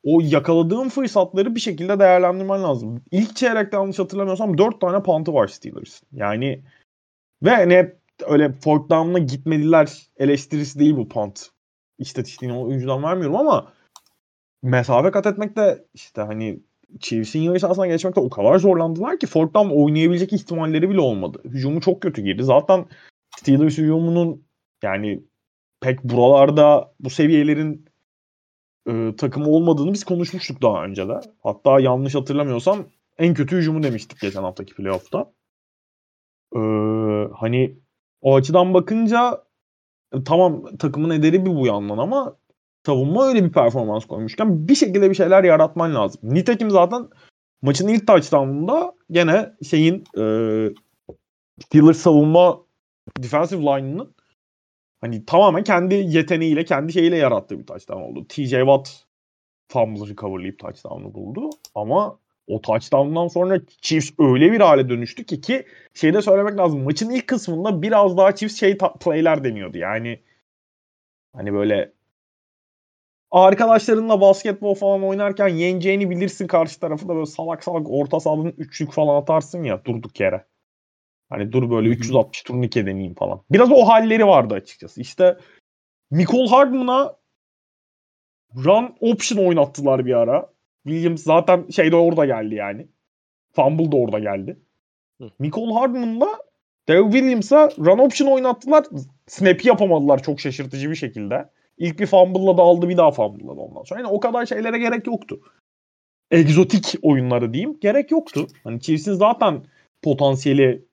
o 0.05 0.21
yakaladığın 0.23 0.89
fırsatları 0.89 1.55
bir 1.55 1.61
şekilde 1.61 1.99
değerlendirmen 1.99 2.63
lazım. 2.63 3.05
İlk 3.11 3.37
çeyrekte 3.37 3.77
yanlış 3.77 3.99
hatırlamıyorsam 3.99 4.59
4 4.59 4.81
tane 4.81 5.03
pantı 5.03 5.35
var 5.35 5.49
Steelers. 5.49 6.03
Yani 6.13 6.63
ve 7.43 7.51
hani 7.51 7.93
öyle 8.29 8.53
fourth 8.53 8.91
down'la 8.91 9.19
gitmediler 9.19 10.09
eleştirisi 10.17 10.79
değil 10.79 10.97
bu 10.97 11.09
pant. 11.09 11.51
İstatistiğini 11.99 12.59
oyuncudan 12.59 13.03
vermiyorum 13.03 13.37
ama 13.37 13.73
mesafe 14.63 15.11
kat 15.11 15.27
etmek 15.27 15.57
de 15.57 15.85
işte 15.95 16.23
hani 16.23 16.61
Chiefs'in 17.01 17.41
yarı 17.41 17.61
sahasına 17.61 17.87
geçmekte 17.87 18.21
o 18.21 18.31
kadar 18.31 18.59
zorlandılar 18.59 19.19
ki 19.19 19.27
fourth 19.27 19.55
down 19.55 19.71
oynayabilecek 19.71 20.33
ihtimalleri 20.33 20.91
bile 20.91 21.01
olmadı. 21.01 21.43
Hücumu 21.45 21.81
çok 21.81 22.03
kötü 22.03 22.23
girdi. 22.23 22.45
Zaten 22.45 22.87
Steelers 23.37 23.79
hücumunun 23.79 24.47
yani 24.83 25.23
pek 25.81 26.05
buralarda 26.05 26.95
bu 27.01 27.11
seviyelerin 27.11 27.86
e, 28.89 29.17
takımı 29.17 29.49
olmadığını 29.49 29.93
biz 29.93 30.05
konuşmuştuk 30.05 30.63
daha 30.63 30.85
önce 30.85 31.09
de. 31.09 31.21
Hatta 31.43 31.81
yanlış 31.81 32.15
hatırlamıyorsam 32.15 32.87
en 33.19 33.35
kötü 33.35 33.57
hücumu 33.57 33.83
demiştik 33.83 34.21
geçen 34.21 34.43
haftaki 34.43 34.75
playoff'ta. 34.75 35.33
Ee, 36.57 36.59
hani 37.35 37.79
o 38.21 38.35
açıdan 38.35 38.75
bakınca 38.75 39.45
e, 40.15 40.25
tamam 40.25 40.77
takımın 40.79 41.11
ederi 41.11 41.47
bir 41.47 41.57
bu 41.57 41.67
yandan 41.67 41.99
ama 41.99 42.37
savunma 42.87 43.29
öyle 43.29 43.45
bir 43.45 43.53
performans 43.53 44.05
koymuşken 44.05 44.69
bir 44.69 44.75
şekilde 44.75 45.11
bir 45.11 45.15
şeyler 45.15 45.45
yaratman 45.45 45.95
lazım. 45.95 46.21
Nitekim 46.25 46.71
zaten 46.71 47.09
maçın 47.63 47.89
ilk 47.89 48.07
touchdown'unda 48.07 48.95
gene 49.11 49.53
şeyin 49.71 50.05
e, 50.19 50.25
Steelers 51.65 51.99
savunma 51.99 52.61
defensive 53.19 53.63
line'ının 53.63 54.15
hani 55.01 55.25
tamamen 55.25 55.65
kendi 55.65 55.95
yeteneğiyle, 55.95 56.65
kendi 56.65 56.93
şeyiyle 56.93 57.17
yarattığı 57.17 57.59
bir 57.59 57.67
touchdown 57.67 58.03
oldu. 58.03 58.27
TJ 58.29 58.51
Watt 58.51 59.07
fumble 59.69 60.11
recoverlayıp 60.11 60.59
touchdown'u 60.59 61.15
buldu. 61.15 61.51
Ama 61.75 62.19
o 62.47 62.61
touchdown'dan 62.61 63.29
sonra 63.29 63.61
Chiefs 63.81 64.11
öyle 64.19 64.53
bir 64.53 64.61
hale 64.61 64.89
dönüştü 64.89 65.25
ki 65.25 65.41
ki 65.41 65.67
şeyde 65.95 66.23
söylemek 66.23 66.59
lazım. 66.59 66.85
Maçın 66.85 67.11
ilk 67.11 67.27
kısmında 67.27 67.83
biraz 67.83 68.17
daha 68.17 68.35
Chiefs 68.35 68.61
şey 68.61 68.79
play'ler 69.01 69.45
deniyordu. 69.45 69.79
Yani 69.79 70.23
hani 71.33 71.53
böyle 71.55 71.93
arkadaşlarınla 73.31 74.21
basketbol 74.21 74.75
falan 74.75 75.03
oynarken 75.05 75.49
yeneceğini 75.49 76.11
bilirsin 76.11 76.47
karşı 76.47 76.81
tarafı 76.81 77.09
da 77.09 77.15
böyle 77.15 77.27
salak 77.27 77.65
salak 77.65 77.87
orta 77.91 78.21
sahanın 78.21 78.55
üçlük 78.59 78.93
falan 78.93 79.23
atarsın 79.23 79.63
ya 79.63 79.85
durduk 79.85 80.21
yere. 80.21 80.45
Hani 81.29 81.53
dur 81.53 81.71
böyle 81.71 81.89
360 81.89 82.43
turnike 82.43 82.87
deneyeyim 82.87 83.15
falan. 83.15 83.43
Biraz 83.51 83.73
o 83.73 83.89
halleri 83.89 84.27
vardı 84.27 84.55
açıkçası. 84.55 85.01
İşte 85.01 85.39
Nicole 86.11 86.49
Hardman'a 86.49 87.17
run 88.65 88.97
option 89.01 89.47
oynattılar 89.47 90.07
bir 90.07 90.15
ara. 90.15 90.53
Williams 90.87 91.23
zaten 91.23 91.69
şey 91.69 91.93
de 91.93 91.97
orada 91.97 92.25
geldi 92.25 92.55
yani. 92.55 92.89
Fumble 93.53 93.93
da 93.93 93.97
orada 93.97 94.19
geldi. 94.19 94.61
Hı. 95.21 95.31
Nicole 95.41 95.73
Hardman'la 95.73 96.39
Dave 96.89 97.11
Williams'a 97.11 97.71
run 97.79 97.99
option 97.99 98.29
oynattılar. 98.29 98.85
Snap'i 99.27 99.69
yapamadılar 99.69 100.23
çok 100.23 100.41
şaşırtıcı 100.41 100.91
bir 100.91 100.95
şekilde. 100.95 101.51
İlk 101.79 102.01
bir 102.01 102.07
fumble'la 102.07 102.59
da 102.59 102.63
aldı 102.63 102.89
bir 102.89 102.97
daha 102.97 103.11
fumble'ladı 103.11 103.61
ondan 103.61 103.83
sonra. 103.83 104.01
Yani 104.01 104.11
o 104.11 104.21
kadar 104.21 104.47
şeylere 104.47 104.79
gerek 104.79 105.07
yoktu. 105.07 105.41
Egzotik 106.31 106.95
oyunları 107.03 107.53
diyeyim. 107.53 107.81
Gerek 107.81 108.11
yoktu. 108.11 108.47
Hani 108.65 108.81
Chiefs'in 108.81 109.15
zaten 109.15 109.65
potansiyeli 110.03 110.85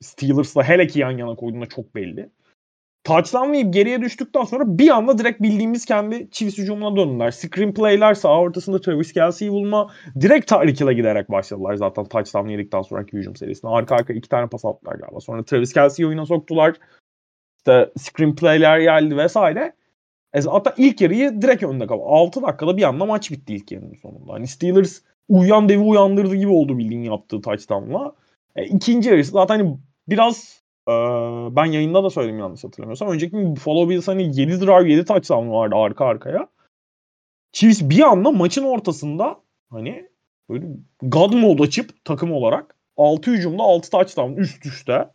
Steelers'la 0.00 0.62
hele 0.62 0.86
ki 0.86 0.98
yan 0.98 1.10
yana 1.10 1.34
koyduğunda 1.34 1.66
çok 1.66 1.94
belli. 1.94 2.30
Touchdown 3.04 3.70
geriye 3.70 4.02
düştükten 4.02 4.44
sonra 4.44 4.78
bir 4.78 4.88
anda 4.88 5.18
direkt 5.18 5.42
bildiğimiz 5.42 5.84
kendi 5.84 6.30
Chiefs 6.30 6.58
hücumuna 6.58 6.96
döndüler. 6.96 7.30
Screenplay'ler 7.30 8.14
sağ 8.14 8.40
ortasında 8.40 8.80
Travis 8.80 9.12
Kelsey'yi 9.12 9.52
bulma. 9.52 9.90
Direkt 10.20 10.48
Tyreek 10.48 10.80
Hill'e 10.80 10.94
giderek 10.94 11.30
başladılar 11.30 11.74
zaten 11.74 12.04
touchdown 12.04 12.48
yedikten 12.48 12.82
sonraki 12.82 13.16
hücum 13.16 13.36
serisinde. 13.36 13.72
Arka 13.72 13.94
arka 13.94 14.12
iki 14.12 14.28
tane 14.28 14.48
pas 14.48 14.64
attılar 14.64 14.94
galiba. 14.94 15.20
Sonra 15.20 15.44
Travis 15.44 15.72
Kelsey'yi 15.72 16.08
oyuna 16.08 16.26
soktular. 16.26 16.76
İşte 17.58 17.92
screenplay'ler 17.98 18.80
geldi 18.80 19.16
vesaire. 19.16 19.72
E 20.34 20.40
zaten 20.40 20.72
ilk 20.76 21.00
yarıyı 21.00 21.42
direkt 21.42 21.62
önde 21.62 21.86
kaldı. 21.86 22.02
6 22.06 22.42
dakikada 22.42 22.76
bir 22.76 22.82
anda 22.82 23.06
maç 23.06 23.30
bitti 23.30 23.54
ilk 23.54 23.72
yarının 23.72 23.94
sonunda. 23.94 24.32
Hani 24.32 24.46
Steelers 24.46 25.00
uyuyan 25.28 25.68
devi 25.68 25.80
uyandırdı 25.80 26.34
gibi 26.34 26.50
oldu 26.50 26.78
bildiğin 26.78 27.02
yaptığı 27.02 27.40
touchdown'la. 27.40 28.14
E, 28.56 28.64
ikinci 28.64 29.08
yarısı 29.08 29.30
zaten 29.30 29.58
hani 29.58 29.78
biraz 30.08 30.62
e, 30.88 30.92
ben 31.56 31.64
yayında 31.64 32.04
da 32.04 32.10
söyledim 32.10 32.38
yanlış 32.38 32.64
hatırlamıyorsam. 32.64 33.08
Önceki 33.08 33.36
Buffalo 33.36 33.88
Bills 33.88 34.08
hani 34.08 34.40
7 34.40 34.60
drive 34.60 34.92
7 34.92 35.04
touchdown 35.04 35.50
vardı 35.50 35.74
arka 35.78 36.04
arkaya. 36.04 36.48
Chiefs 37.52 37.82
bir 37.82 38.00
anda 38.00 38.30
maçın 38.30 38.64
ortasında 38.64 39.40
hani 39.70 40.08
böyle 40.50 40.66
God 41.02 41.32
mode 41.32 41.62
açıp 41.62 42.04
takım 42.04 42.32
olarak 42.32 42.76
6 42.96 43.30
hücumda 43.30 43.62
6 43.62 43.90
touchdown 43.90 44.32
üst 44.32 44.66
üste 44.66 45.08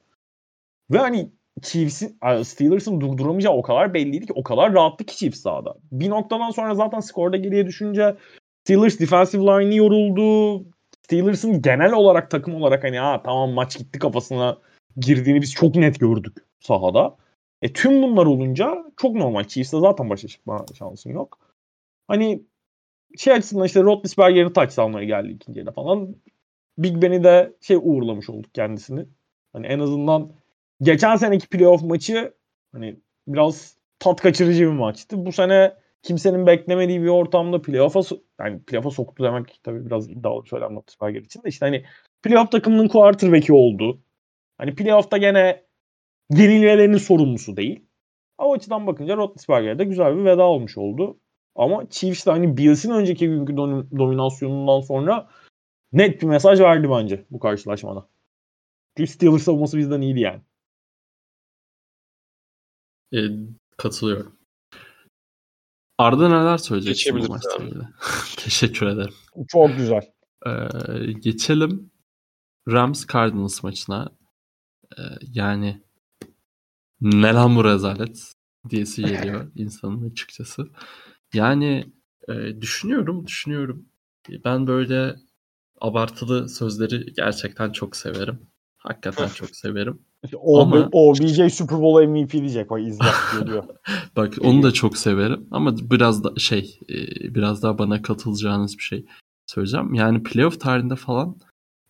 ve 0.92 0.98
hani 0.98 1.32
Chiefs'in 1.62 2.18
Steelers'ın 2.44 3.02
durduramayacağı 3.02 3.54
o 3.54 3.62
kadar 3.62 3.94
belliydi 3.94 4.26
ki 4.26 4.34
o 4.36 4.44
kadar 4.44 4.74
rahattı 4.74 5.04
ki 5.04 5.18
Chiefs 5.18 5.42
sahada. 5.42 5.76
Bir 5.92 6.10
noktadan 6.10 6.52
sonra 6.52 6.76
zaten 6.76 7.00
skorda 7.00 7.38
geriye 7.38 7.68
düşünce 7.68 8.16
Steelers 8.64 9.00
defensive 9.00 9.44
line'i 9.44 9.78
yoruldu. 9.78 10.66
Steelers'ın 11.12 11.62
genel 11.62 11.94
olarak 11.94 12.32
takım 12.32 12.56
olarak 12.56 12.84
hani 12.84 13.00
ha 13.00 13.22
tamam 13.26 13.52
maç 13.52 13.78
gitti 13.78 14.00
kafasına 14.00 14.58
girdiğini 14.98 15.42
biz 15.42 15.54
çok 15.54 15.76
net 15.76 16.00
gördük 16.00 16.38
sahada. 16.60 17.18
E 17.62 17.74
tüm 17.74 18.02
bunlar 18.02 18.26
olunca 18.26 18.86
çok 18.98 19.16
normal. 19.16 19.44
Chiefs'te 19.44 19.80
zaten 19.80 20.10
başa 20.10 20.28
çıkma 20.28 20.66
şansın 20.78 21.10
yok. 21.10 21.40
Hani 22.08 22.44
şey 23.18 23.34
açısından 23.34 23.66
işte 23.66 23.84
Roethlisberger'in 23.84 24.50
touchdown'ları 24.50 25.06
geldi 25.06 25.32
ikinci 25.32 25.60
yarıda 25.60 25.72
falan. 25.72 26.16
Big 26.78 27.02
Ben'i 27.02 27.24
de 27.24 27.54
şey 27.62 27.78
uğurlamış 27.82 28.30
olduk 28.30 28.54
kendisini. 28.54 29.06
Hani 29.54 29.68
en 29.68 29.80
azından 29.80 30.32
geçen 30.82 31.16
seneki 31.16 31.48
playoff 31.48 31.84
maçı 31.84 32.34
hani 32.72 32.96
biraz 33.28 33.78
tat 34.00 34.22
kaçırıcı 34.22 34.62
bir 34.62 34.78
maçtı. 34.78 35.26
Bu 35.26 35.32
sene 35.32 35.74
kimsenin 36.04 36.48
beklemediği 36.48 37.02
bir 37.02 37.08
ortamda 37.08 37.62
playoff'a 37.62 38.02
yani 38.40 38.64
playoff'a 38.64 38.92
soktu 38.92 39.24
demek 39.24 39.60
tabii 39.64 39.86
biraz 39.86 40.10
iddialı 40.10 40.44
bir 40.44 40.50
söylem 40.50 40.76
Roethlisberger 40.76 41.22
için 41.22 41.44
de 41.44 41.50
işte 41.50 41.66
hani 41.66 41.86
playoff 42.24 42.52
takımının 42.52 42.88
quarterback'i 42.88 43.54
oldu. 43.54 44.02
Hani 44.58 44.76
playoff'ta 44.76 45.18
gene 45.18 45.66
yenilmelerinin 46.30 46.98
sorumlusu 46.98 47.58
değil. 47.58 47.86
O 48.38 48.54
açıdan 48.54 48.88
bakınca 48.88 49.18
Roethlisberger'de 49.18 49.84
güzel 49.84 50.18
bir 50.18 50.26
veda 50.26 50.44
olmuş 50.44 50.78
oldu. 50.78 51.20
Ama 51.56 51.90
Chiefs 51.90 52.26
de 52.26 52.32
hani 52.32 52.58
Bills'in 52.58 52.92
önceki 52.92 53.28
günkü 53.28 53.58
dominasyonundan 53.98 54.82
sonra 54.82 55.30
net 55.94 56.22
bir 56.22 56.28
mesaj 56.28 56.60
verdi 56.60 56.90
bence 56.90 57.26
bu 57.32 57.40
karşılaşmada. 57.40 58.08
Çünkü 58.98 59.12
Steelers 59.12 59.44
savunması 59.44 59.78
bizden 59.78 60.02
iyiydi 60.02 60.20
yani. 60.20 60.42
E, 63.14 63.20
katılıyorum. 63.78 64.41
Arda 66.02 66.30
neler 66.30 66.58
söyleyeceksin 66.58 67.20
bu 67.20 67.28
maçla 67.28 67.56
ilgili? 67.64 67.84
Teşekkür 68.38 68.86
ederim. 68.88 69.14
Çok 69.48 69.78
güzel. 69.78 70.02
Ee, 70.48 71.12
geçelim 71.12 71.92
Rams 72.68 73.08
Cardinals 73.14 73.64
maçına. 73.64 74.10
Ee, 74.98 75.02
yani 75.34 75.82
ne 77.02 77.34
lan 77.34 77.56
bu 77.56 77.64
rezalet 77.64 78.34
diyesi 78.70 79.02
geliyor 79.02 79.52
insanın 79.56 80.10
açıkçası. 80.10 80.68
Yani 81.34 81.94
e, 82.30 82.62
düşünüyorum, 82.62 83.28
düşünüyorum. 83.28 83.86
Ben 84.46 84.68
böyle 84.68 85.16
abartılı 85.82 86.50
sözleri 86.50 87.14
gerçekten 87.14 87.72
çok 87.72 87.96
severim. 87.96 88.51
Hakikaten 88.84 89.30
çok 89.30 89.56
severim. 89.56 90.00
O, 90.36 90.62
ama... 90.62 90.90
OBJ 90.92 91.54
Super 91.54 91.82
Bowl 91.82 92.08
MVP 92.08 92.32
diyecek 92.32 92.72
o 92.72 92.78
izler 92.78 93.14
geliyor. 93.40 93.64
Bak 94.16 94.34
onu 94.42 94.64
da 94.64 94.72
çok 94.72 94.98
severim 94.98 95.48
ama 95.52 95.76
biraz 95.78 96.24
da 96.24 96.34
şey 96.38 96.80
e, 96.90 96.96
biraz 97.36 97.64
daha 97.64 97.78
bana 97.78 98.02
katılacağınız 98.02 98.78
bir 98.78 98.84
şey 98.84 99.06
söyleyeceğim. 99.48 99.94
Yani 99.94 100.24
playoff 100.24 100.60
tarihinde 100.60 100.96
falan 100.96 101.36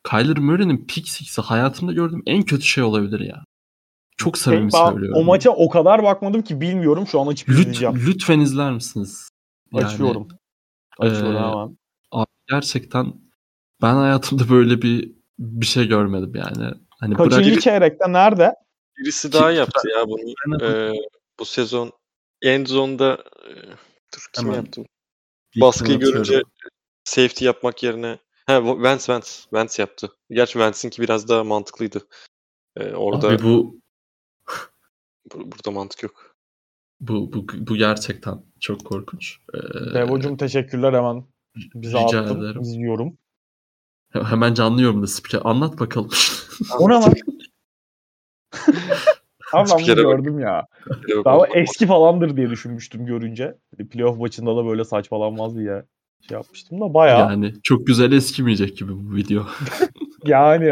Kyler 0.09 0.39
Murray'nin 0.39 0.85
pick 0.87 1.09
six'i 1.09 1.41
hayatımda 1.41 1.93
gördüğüm 1.93 2.23
en 2.25 2.43
kötü 2.43 2.63
şey 2.63 2.83
olabilir 2.83 3.19
ya. 3.19 3.45
Çok 4.17 4.37
samimi 4.37 4.69
ben 4.73 4.91
söylüyorum. 4.91 5.21
O 5.21 5.23
maça 5.23 5.49
o 5.49 5.69
kadar 5.69 6.03
bakmadım 6.03 6.41
ki 6.41 6.61
bilmiyorum. 6.61 7.07
Şu 7.07 7.21
an 7.21 7.27
açıp 7.27 7.49
Lüt, 7.49 7.59
izleyeceğim. 7.59 7.95
Lütfen 8.07 8.39
izler 8.39 8.71
misiniz? 8.71 9.29
Yani, 9.73 9.85
Açıyorum. 9.85 10.27
Açıyorum 10.99 11.35
e, 11.35 11.39
hemen. 11.39 11.77
Abi 12.11 12.29
gerçekten 12.49 13.13
ben 13.81 13.95
hayatımda 13.95 14.49
böyle 14.49 14.81
bir 14.81 15.20
bir 15.41 15.65
şey 15.65 15.87
görmedim 15.87 16.31
yani. 16.35 16.73
Hani 16.99 17.15
Kaçıncı 17.15 17.51
bırak... 17.51 17.61
çeyrekte 17.61 18.13
nerede? 18.13 18.55
Birisi 18.97 19.33
daha 19.33 19.51
yaptı 19.51 19.89
ya 19.89 20.07
bunu. 20.07 20.61
Ee, 20.63 20.93
bu 21.39 21.45
sezon 21.45 21.91
end 22.41 22.67
zone'da 22.67 23.13
e, 23.47 23.49
dur 24.13 24.29
kim 24.33 24.45
Hemen. 24.45 24.55
yaptı? 24.55 24.83
Baskıyı 25.61 25.99
görünce 25.99 26.41
safety 27.03 27.45
yapmak 27.45 27.83
yerine 27.83 28.19
ha 28.45 28.65
Vance 28.65 29.13
Vance 29.13 29.27
Vance 29.51 29.73
yaptı. 29.77 30.11
Gerçi 30.29 30.59
Vance'inki 30.59 31.01
biraz 31.01 31.29
daha 31.29 31.43
mantıklıydı. 31.43 32.07
Ee, 32.77 32.93
orada 32.93 33.27
Abi 33.27 33.43
bu 33.43 33.81
burada 35.35 35.71
mantık 35.71 36.03
yok. 36.03 36.35
Bu, 36.99 37.33
bu, 37.33 37.45
bu 37.53 37.75
gerçekten 37.75 38.43
çok 38.59 38.85
korkunç. 38.85 39.37
Ee, 39.53 39.93
Devo'cum 39.93 40.37
teşekkürler 40.37 40.93
hemen. 40.93 41.25
Bize 41.55 41.97
rica 41.97 42.21
attın. 42.21 42.39
Ederim. 42.39 42.61
İzliyorum. 42.61 43.17
Hemen 44.11 44.53
canlı 44.53 44.81
yorumda 44.81 45.07
spiker. 45.07 45.41
Anlat 45.43 45.79
bakalım. 45.79 46.09
o 46.79 46.89
ne 46.89 46.93
lan? 46.93 47.13
Abi 49.53 49.69
ben 49.71 49.79
bunu 49.79 49.95
gördüm 49.95 50.39
ya. 50.39 50.67
Daha 51.25 51.47
eski 51.47 51.87
falandır 51.87 52.37
diye 52.37 52.49
düşünmüştüm 52.49 53.05
görünce. 53.05 53.57
Playoff 53.91 54.19
maçında 54.19 54.57
da 54.57 54.65
böyle 54.65 54.83
saçmalanmaz 54.83 55.55
diye 55.55 55.85
şey 56.27 56.37
yapmıştım 56.37 56.81
da 56.81 56.93
bayağı. 56.93 57.19
Yani, 57.19 57.45
Yani 57.45 57.61
çok 57.63 57.87
güzel 57.87 58.11
eskimeyecek 58.11 58.77
gibi 58.77 58.91
bu 58.95 59.15
video. 59.15 59.45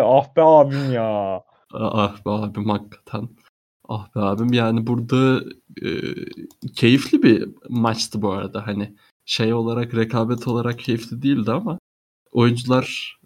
ah 0.04 0.36
be 0.36 0.42
abim 0.42 0.92
ya. 0.94 1.42
ah 1.74 2.26
be 2.26 2.30
abim 2.30 2.70
hakikaten. 2.70 3.30
Ah 3.90 4.16
be 4.16 4.20
abim 4.20 4.54
yani 4.54 4.88
burada 4.88 5.44
e, 5.82 5.90
keyifli 6.76 7.24
bir 7.24 7.50
maçtı 7.70 8.22
bu 8.22 8.32
arada. 8.32 8.68
Hani 8.68 8.96
şey 9.26 9.54
olarak 9.54 9.96
rekabet 9.96 10.48
olarak 10.48 10.80
keyifli 10.80 11.22
değildi 11.22 11.52
ama 11.52 11.80
oyuncular 12.32 13.19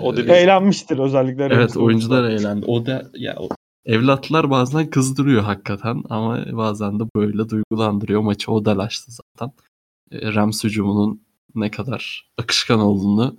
O 0.00 0.16
dedi- 0.16 0.30
Eğlenmiştir 0.30 0.98
özellikle. 0.98 1.44
Evet 1.44 1.76
oyuncular 1.76 2.24
eğlendi. 2.24 2.66
O 2.66 2.86
da 2.86 3.10
ya 3.14 3.36
o- 3.38 3.48
evlatlar 3.84 4.50
bazen 4.50 4.90
kızdırıyor 4.90 5.42
hakikaten 5.42 6.02
ama 6.10 6.44
bazen 6.52 7.00
de 7.00 7.04
böyle 7.16 7.48
duygulandırıyor. 7.48 8.20
Maçı 8.20 8.52
o 8.52 8.64
dalaştı 8.64 9.12
zaten. 9.12 9.52
E, 10.12 10.34
Rams 10.34 10.64
hücumunun 10.64 11.22
ne 11.54 11.70
kadar 11.70 12.30
akışkan 12.38 12.80
olduğunu 12.80 13.36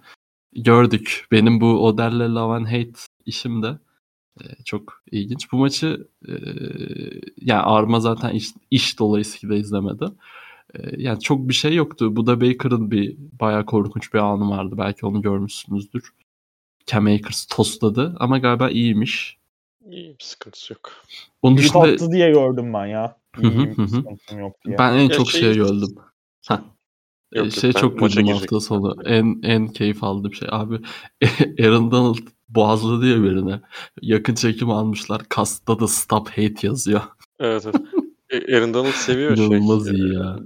gördük. 0.56 1.28
Benim 1.32 1.62
bu 1.62 1.86
Odell'le 1.86 2.36
Love 2.36 2.56
and 2.56 2.66
Hate 2.66 3.00
işim 3.26 3.64
de 3.64 3.78
e, 4.42 4.44
çok 4.66 5.04
ilginç. 5.12 5.52
Bu 5.52 5.58
maçı 5.58 6.08
e, 6.28 6.34
yani 7.42 7.62
Arma 7.62 8.00
zaten 8.00 8.30
iş, 8.32 8.50
iş 8.72 9.00
dolayısıyla 9.00 9.56
izlemedi. 9.56 10.06
E, 10.74 11.02
yani 11.02 11.20
çok 11.20 11.50
bir 11.50 11.54
şey 11.54 11.76
yoktu. 11.76 12.16
Bu 12.16 12.26
da 12.28 12.42
Baker'ın 12.42 12.92
bir 12.92 13.16
bayağı 13.40 13.66
korkunç 13.66 14.14
bir 14.14 14.20
anı 14.20 14.50
vardı. 14.50 14.76
Belki 14.78 15.06
onu 15.06 15.22
görmüşsünüzdür. 15.22 16.04
Cam 16.86 17.06
Akers 17.08 17.46
tosladı 17.46 18.16
ama 18.20 18.38
galiba 18.38 18.70
iyiymiş. 18.70 19.38
İyi 19.90 20.16
bir 20.20 20.24
sıkıntısı 20.24 20.74
yok. 20.74 20.92
Onun 21.42 21.58
dışında 21.58 21.80
attı 21.80 22.12
diye 22.12 22.32
gördüm 22.32 22.74
ben 22.74 22.86
ya. 22.86 23.18
Hı, 23.36 23.42
İyiyim, 23.42 23.78
hı 23.78 23.82
hı. 23.82 23.88
sıkıntım 23.88 24.40
yok 24.40 24.56
diye. 24.66 24.78
ben 24.78 24.94
en 24.94 25.02
Ya 25.02 25.10
çok 25.10 25.32
şey- 25.32 25.42
şeye 25.42 25.54
güldüm. 25.54 25.96
Heh. 26.48 26.56
Ee, 27.34 27.38
Yok, 27.38 27.46
yok, 27.46 27.54
şey 27.56 27.72
ben 27.76 27.80
çok 27.82 28.00
güldüm 28.00 28.28
hafta 28.28 28.60
sonu. 28.60 28.96
En 29.06 29.40
en 29.44 29.68
keyif 29.68 30.04
aldığım 30.04 30.34
şey 30.34 30.48
abi 30.52 30.80
Aaron 31.64 31.92
Donald 31.92 32.18
boğazladı 32.50 33.08
ya 33.08 33.24
birine. 33.24 33.62
Yakın 34.02 34.36
çekim 34.36 34.70
almışlar. 34.70 35.22
Kasta 35.30 35.80
da 35.80 35.88
stop 35.88 36.30
hate 36.30 36.68
yazıyor. 36.68 37.02
Evet 37.40 37.66
evet. 37.66 37.76
E, 38.30 38.56
Aaron 38.58 38.74
Donald 38.74 38.92
seviyor 38.92 39.36
şey. 39.36 39.46
İnanılmaz 39.46 39.88
e, 39.88 39.94
iyi 39.94 40.14
ya. 40.14 40.40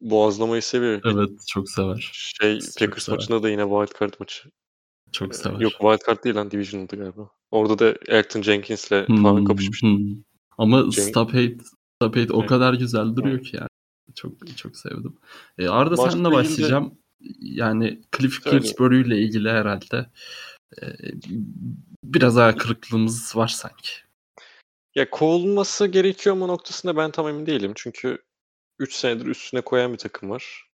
Boğazlamayı 0.00 0.62
seviyor. 0.62 1.00
Evet 1.04 1.30
çok 1.48 1.70
sever. 1.70 2.10
Şey 2.12 2.60
Çok 2.60 2.78
Packers 2.78 3.04
sever. 3.04 3.18
maçında 3.18 3.42
da 3.42 3.48
yine 3.50 3.62
wild 3.62 4.00
card 4.00 4.12
maçı. 4.20 4.48
Çok 5.12 5.34
E, 5.34 5.36
sever. 5.36 5.60
Yok 5.60 5.72
wild 5.72 6.06
card 6.06 6.24
değil 6.24 6.36
lan 6.36 6.50
Divisional'dı 6.50 6.96
galiba. 6.96 7.30
Orada 7.50 7.78
da 7.78 7.94
Elton 8.08 8.42
Jenkins'le 8.42 8.90
Hmm, 9.08 9.22
falan 9.22 9.44
kapışmış. 9.44 9.82
hmm. 9.82 10.16
Ama 10.58 10.80
Cenk- 10.80 11.08
stop 11.08 11.28
hate, 11.28 11.56
stop 11.96 12.16
hate 12.16 12.32
o 12.32 12.46
kadar 12.46 12.74
güzel 12.74 13.16
duruyor 13.16 13.42
ki 13.42 13.56
yani. 13.56 13.68
Çok 14.14 14.56
çok 14.56 14.76
sevdim. 14.76 15.16
E, 15.58 15.68
Arda 15.68 15.94
Maçla 15.94 16.18
ilgili- 16.18 16.32
başlayacağım. 16.32 16.98
Yani 17.40 18.00
Cliff. 18.18 18.44
Kingsbury 18.44 19.00
ile 19.00 19.18
ilgili 19.18 19.50
herhalde 19.50 20.06
e, 20.82 20.86
biraz 22.04 22.36
hayal 22.36 22.52
kırıklığımız 22.52 23.36
var 23.36 23.48
sanki. 23.48 23.90
Ya 24.94 25.10
kovulması 25.10 25.86
gerekiyor 25.86 26.36
mu 26.36 26.48
noktasında 26.48 26.96
ben 26.96 27.10
tam 27.10 27.28
emin 27.28 27.46
değilim. 27.46 27.72
Çünkü 27.74 28.18
3 28.78 28.94
senedir 28.94 29.26
üstüne 29.26 29.60
koyan 29.60 29.92
bir 29.92 29.98
takım 29.98 30.30
var. 30.30 30.68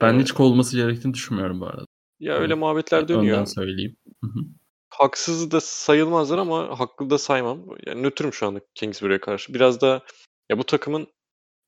Ben 0.00 0.14
Ee, 0.14 0.20
hiç 0.20 0.32
kovulması 0.32 0.76
gerektiğini 0.76 1.14
düşünmüyorum 1.14 1.60
bu 1.60 1.66
arada. 1.66 1.84
Ya 2.20 2.34
öyle 2.34 2.46
Evet. 2.52 2.58
muhabbetler 2.58 3.08
dönüyor. 3.08 3.46
söyleyeyim. 3.46 3.96
Hı 4.24 4.26
hı. 4.26 4.40
Haksız 4.88 5.50
da 5.50 5.60
sayılmazlar 5.60 6.38
ama 6.38 6.80
haklı 6.80 7.10
da 7.10 7.18
saymam. 7.18 7.66
Yani 7.86 8.02
nötrüm 8.02 8.32
şu 8.32 8.46
anda 8.46 8.60
Kingsbury'e 8.74 9.20
karşı. 9.20 9.54
Biraz 9.54 9.80
da 9.80 10.02
ya 10.50 10.58
bu 10.58 10.64
takımın 10.64 11.06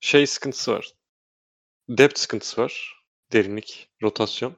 şey 0.01 0.26
sıkıntısı 0.26 0.72
var. 0.72 0.92
Depth 1.88 2.18
sıkıntısı 2.18 2.61
var. 2.61 3.03
Derinlik, 3.32 3.88
rotasyon. 4.03 4.57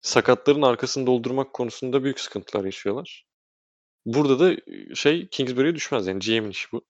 Sakatların 0.00 0.62
arkasını 0.62 1.06
doldurmak 1.06 1.52
konusunda 1.52 2.04
büyük 2.04 2.20
sıkıntılar 2.20 2.64
yaşıyorlar. 2.64 3.26
Burada 4.06 4.40
da 4.40 4.56
şey 4.94 5.28
Kingsbury'e 5.28 5.74
düşmez. 5.74 6.06
Yani 6.06 6.18
GM'in 6.18 6.50
işi 6.50 6.72
bu. 6.72 6.84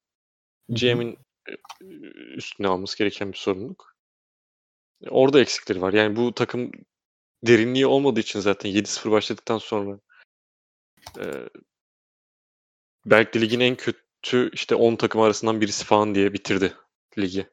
GM'in 0.69 1.19
üstüne 2.37 2.69
alması 2.69 2.99
gereken 2.99 3.33
bir 3.33 3.37
sorumluluk. 3.39 3.97
Orada 5.11 5.41
eksikleri 5.41 5.83
var. 5.83 5.93
Yani 5.93 6.17
bu 6.17 6.35
takım 6.35 6.71
derinliği 7.47 7.87
olmadığı 7.87 8.21
için 8.21 8.41
zaten 8.41 8.71
7-0 8.71 9.11
başladıktan 9.11 9.59
sonra 9.59 10.01
e, 11.19 11.25
belki 13.07 13.41
ligin 13.41 13.61
en 13.61 13.77
kötü 13.77 14.51
işte 14.53 14.75
10 14.75 14.97
takım 14.97 15.21
arasından 15.21 15.61
birisi 15.61 15.85
falan 15.85 16.15
diye 16.15 16.33
bitirdi 16.33 16.75
ligi. 17.19 17.49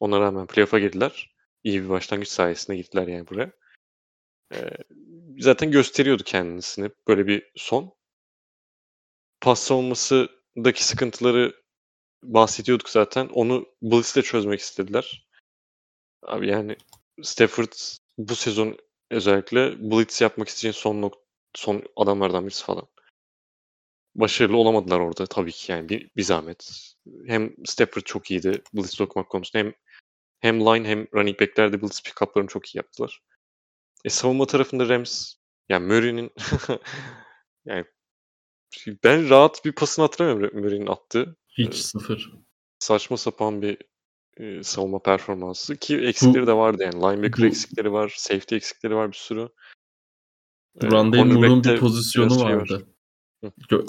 Ona 0.00 0.20
rağmen 0.20 0.46
playoff'a 0.46 0.78
girdiler. 0.78 1.34
İyi 1.64 1.84
bir 1.84 1.88
başlangıç 1.88 2.28
sayesinde 2.28 2.76
gittiler 2.76 3.08
yani 3.08 3.28
buraya. 3.28 3.52
E, 4.54 4.70
zaten 5.38 5.70
gösteriyordu 5.70 6.22
kendisini 6.24 6.90
böyle 7.08 7.26
bir 7.26 7.50
son. 7.56 7.94
Pas 9.40 9.60
savunmasındaki 9.62 10.84
sıkıntıları 10.84 11.54
bahsediyorduk 12.22 12.88
zaten. 12.88 13.28
Onu 13.28 13.66
Blitz'le 13.82 14.22
çözmek 14.22 14.60
istediler. 14.60 15.28
Abi 16.22 16.48
yani 16.48 16.76
Stafford 17.22 17.72
bu 18.18 18.34
sezon 18.34 18.78
özellikle 19.10 19.90
Blitz 19.90 20.20
yapmak 20.20 20.48
isteyeceğin 20.48 20.82
son 20.82 21.02
nok- 21.02 21.20
son 21.54 21.82
adamlardan 21.96 22.46
birisi 22.46 22.64
falan. 22.64 22.86
Başarılı 24.14 24.56
olamadılar 24.56 25.00
orada 25.00 25.26
tabii 25.26 25.52
ki 25.52 25.72
yani 25.72 25.88
bir, 25.88 26.10
bir 26.16 26.22
zahmet. 26.22 26.92
Hem 27.26 27.54
Stafford 27.64 28.02
çok 28.02 28.30
iyiydi 28.30 28.62
Blitz 28.74 29.00
okumak 29.00 29.28
konusunda 29.28 29.64
hem 29.64 29.74
hem 30.40 30.60
line 30.60 30.88
hem 30.88 31.06
running 31.14 31.40
back'ler 31.40 31.72
de 31.72 31.82
Blitz 31.82 32.00
pick-up'larını 32.02 32.48
çok 32.48 32.74
iyi 32.74 32.78
yaptılar. 32.78 33.22
E 34.04 34.10
savunma 34.10 34.46
tarafında 34.46 34.88
Rams 34.88 35.34
yani 35.68 35.86
Murray'nin 35.86 36.32
yani 37.64 37.84
ben 39.04 39.28
rahat 39.30 39.64
bir 39.64 39.72
pasını 39.72 40.04
hatırlamıyorum 40.04 40.60
Murray'nin 40.60 40.86
attığı. 40.86 41.36
Hiç 41.48 41.74
sıfır. 41.74 42.32
saçma 42.78 43.16
sapan 43.16 43.62
bir 43.62 43.78
e, 44.40 44.62
savunma 44.62 44.98
performansı 45.02 45.76
ki 45.76 45.96
eksikleri 45.98 46.46
de 46.46 46.52
vardı 46.52 46.82
yani. 46.82 46.94
Linebacker 46.94 47.42
bu- 47.44 47.46
eksikleri 47.46 47.92
var, 47.92 48.14
safety 48.16 48.56
eksikleri 48.56 48.94
var 48.94 49.08
bir 49.12 49.16
sürü. 49.16 49.48
Rondale 50.82 51.24
Moore'un 51.24 51.64
bir 51.64 51.78
pozisyonu 51.80 52.30
şey 52.34 52.44
var. 52.44 52.52
vardı. 52.52 52.86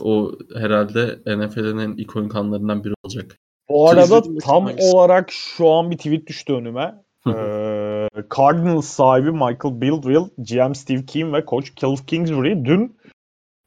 O 0.02 0.32
herhalde 0.56 1.20
NFL'in 1.38 1.78
en 1.78 1.92
ikonik 1.98 2.36
anlarından 2.36 2.84
biri 2.84 2.94
olacak. 3.04 3.38
Bu 3.70 3.90
arada 3.90 4.22
tam 4.40 4.66
hangisi? 4.66 4.96
olarak 4.96 5.32
şu 5.32 5.70
an 5.70 5.92
bir 5.92 5.98
tweet 5.98 6.28
düştü 6.28 6.54
önüme. 6.54 6.96
Ee, 7.28 8.08
Cardinals 8.38 8.88
sahibi 8.88 9.32
Michael 9.32 9.82
Bildwell, 9.82 10.30
GM 10.38 10.74
Steve 10.76 11.06
Keem 11.06 11.34
ve 11.34 11.46
Coach 11.46 11.68
Cliff 11.76 12.06
Kingsbury 12.08 12.66
dün 12.66 12.98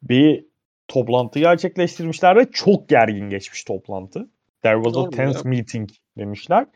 bir 0.03 0.47
toplantı 0.89 1.39
gerçekleştirmişler 1.39 2.37
ve 2.37 2.51
çok 2.51 2.89
gergin 2.89 3.31
geçmiş 3.31 3.65
toplantı. 3.65 4.31
There 4.65 4.77
was 4.77 4.97
a 4.97 5.01
Normal 5.01 5.11
tense 5.11 5.39
ya. 5.39 5.51
meeting 5.51 5.91
demişler. 6.19 6.67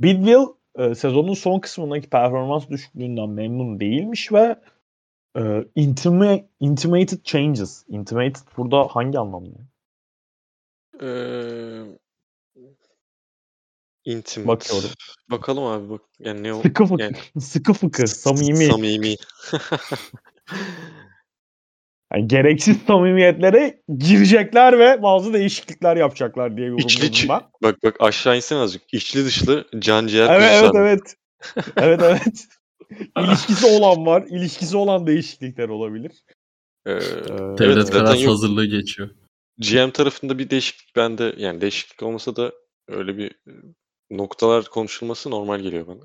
Bidwell 0.00 0.46
e, 0.78 0.94
sezonun 0.94 1.34
son 1.34 1.60
kısmındaki 1.60 2.08
performans 2.10 2.68
düşüklüğünden 2.68 3.28
memnun 3.28 3.80
değilmiş 3.80 4.32
ve 4.32 4.56
e, 5.36 5.40
intima- 5.76 6.44
intimated 6.60 7.24
changes. 7.24 7.84
Intimated 7.88 8.42
burada 8.56 8.86
hangi 8.86 9.18
anlamda? 9.18 9.58
E, 11.02 11.08
intimate. 14.04 14.48
Bakıyorum. 14.48 14.90
Bakalım 15.30 15.64
abi 15.64 15.90
bak. 15.90 16.00
Yani 16.18 16.42
ne 16.42 16.54
o? 16.54 16.62
Sıkı 16.62 16.86
fıkı. 16.86 17.02
Yani, 17.02 17.16
Sıkı 17.40 17.72
fıkı. 17.72 18.08
Samimi. 18.08 18.66
Samimi. 18.66 19.14
Yani 22.14 22.28
gereksiz 22.28 22.76
samimiyetlere 22.86 23.82
girecekler 23.98 24.78
ve 24.78 25.02
bazı 25.02 25.32
değişiklikler 25.32 25.96
yapacaklar 25.96 26.56
diye 26.56 26.66
İçli 26.76 27.04
yorumladım 27.04 27.28
ben. 27.28 27.40
Bak 27.62 27.82
bak 27.82 27.96
aşağı 28.00 28.36
insene 28.36 28.58
azıcık. 28.58 28.94
İçli 28.94 29.24
dışlı 29.24 29.66
can 29.78 30.06
ciğer 30.06 30.30
Evet 30.30 30.50
evet 30.52 30.70
abi. 30.70 30.78
evet. 30.78 31.16
evet 31.76 32.00
evet. 32.02 32.46
İlişkisi 33.18 33.66
olan 33.66 34.06
var. 34.06 34.24
İlişkisi 34.30 34.76
olan 34.76 35.06
değişiklikler 35.06 35.68
olabilir. 35.68 36.12
Ee, 36.86 36.90
Devlet 37.58 37.94
evet 37.94 38.22
yok. 38.22 38.32
hazırlığı 38.32 38.66
geçiyor. 38.66 39.08
GM 39.58 39.90
tarafında 39.90 40.38
bir 40.38 40.50
değişiklik 40.50 40.96
bende 40.96 41.34
yani 41.36 41.60
değişiklik 41.60 42.02
olmasa 42.02 42.36
da 42.36 42.52
öyle 42.88 43.18
bir 43.18 43.30
e, 43.30 43.52
noktalar 44.10 44.64
konuşulması 44.64 45.30
normal 45.30 45.60
geliyor 45.60 45.86
bana. 45.86 46.00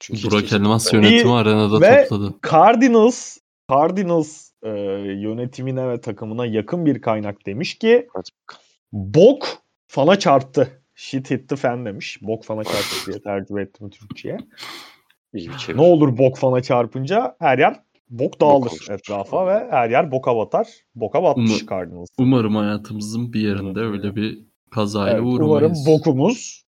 Çünkü 0.00 0.30
Burak 0.30 0.40
kimse- 0.40 0.56
Elmas 0.56 0.92
yönetimi 0.92 1.32
arenada 1.32 1.80
ve- 1.80 2.06
topladı. 2.08 2.34
Cardinals 2.50 3.38
Cardinals 3.70 4.50
e, 4.62 4.68
yönetimine 5.20 5.88
ve 5.88 6.00
takımına 6.00 6.46
yakın 6.46 6.86
bir 6.86 7.00
kaynak 7.00 7.46
demiş 7.46 7.78
ki 7.78 8.08
bok 8.92 9.46
fana 9.86 10.18
çarptı. 10.18 10.82
Shit 10.94 11.30
hit 11.30 11.48
the 11.48 11.56
fan 11.56 11.86
demiş. 11.86 12.18
Bok 12.22 12.44
fana 12.44 12.64
çarptı 12.64 13.06
diye 13.12 13.22
tercüme 13.22 13.62
ettim 13.62 13.90
Türkçe'ye. 13.90 14.38
İyi 15.34 15.48
bir 15.48 15.56
çevir. 15.56 15.78
Ne 15.78 15.82
olur 15.82 16.18
bok 16.18 16.38
fana 16.38 16.62
çarpınca 16.62 17.36
her 17.38 17.58
yer 17.58 17.80
bok 18.10 18.40
dağılır 18.40 18.66
olur. 18.66 18.86
etrafa 18.90 19.46
ve 19.46 19.68
her 19.70 19.90
yer 19.90 20.10
boka 20.10 20.36
batar. 20.36 20.68
Boka 20.94 21.22
batmış 21.22 21.50
Umu- 21.62 21.70
Cardinals. 21.70 22.08
Umarım 22.18 22.56
hayatımızın 22.56 23.32
bir 23.32 23.40
yerinde 23.40 23.80
öyle 23.80 24.16
bir 24.16 24.38
kazayla 24.70 25.12
Evet, 25.12 25.22
umarım 25.24 25.50
uğramayız. 25.50 25.86
bokumuz 25.86 26.64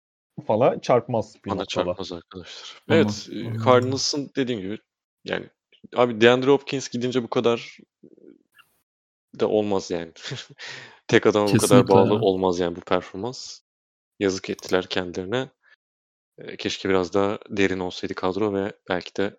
fala 0.47 0.81
çarpmaz 0.81 1.35
bir 1.45 1.49
Bana 1.49 1.59
noktada. 1.59 1.85
çarpmaz 1.85 2.11
arkadaşlar. 2.11 2.81
Evet. 2.89 3.29
Cardinals'ın 3.65 4.29
dediğim 4.35 4.61
gibi 4.61 4.77
yani 5.25 5.45
Abi 5.95 6.21
DeAndre 6.21 6.51
Hopkins 6.51 6.89
gidince 6.89 7.23
bu 7.23 7.27
kadar 7.27 7.77
da 9.39 9.47
olmaz 9.47 9.91
yani. 9.91 10.11
Tek 11.07 11.25
adama 11.25 11.45
bu 11.47 11.51
kadar 11.51 11.61
Kesinlikle 11.61 11.93
bağlı 11.93 12.13
ya. 12.13 12.19
olmaz 12.19 12.59
yani 12.59 12.75
bu 12.75 12.81
performans. 12.81 13.59
Yazık 14.19 14.49
ettiler 14.49 14.87
kendilerine. 14.89 15.49
Eee, 16.39 16.57
keşke 16.57 16.89
biraz 16.89 17.13
daha 17.13 17.39
derin 17.49 17.79
olsaydı 17.79 18.13
kadro 18.13 18.53
ve 18.53 18.73
belki 18.89 19.15
de 19.15 19.37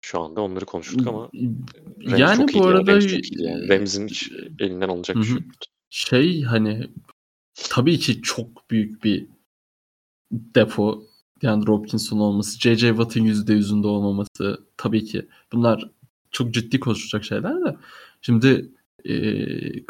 şu 0.00 0.20
anda 0.20 0.40
onları 0.40 0.64
konuşurduk 0.66 1.06
ama 1.06 1.30
Rams 2.04 2.20
Yani 2.20 2.36
çok 2.36 2.54
bu 2.54 2.66
arada 2.66 2.92
Rams 2.92 3.06
çok 3.06 3.24
iyiydi 3.24 3.42
yani. 3.42 3.68
Rams'in 3.68 4.08
hiç 4.08 4.32
elinden 4.58 4.88
alınacak 4.88 5.16
bir 5.16 5.22
şey 5.22 5.34
yoktu. 5.34 5.70
şey 5.90 6.42
hani 6.42 6.90
tabii 7.54 7.98
ki 7.98 8.22
çok 8.22 8.70
büyük 8.70 9.04
bir 9.04 9.26
depo 10.32 11.04
DeAndre 11.42 11.72
Hopkins'in 11.72 12.18
olması, 12.18 12.60
J.J. 12.60 12.88
Watt'ın 12.88 13.24
%100'ünde 13.24 13.86
olmaması 13.86 14.60
tabii 14.76 15.04
ki 15.04 15.26
bunlar 15.52 15.90
çok 16.30 16.54
ciddi 16.54 16.80
konuşulacak 16.80 17.24
şeyler 17.24 17.64
de. 17.64 17.76
Şimdi 18.20 18.70
e, 19.04 19.14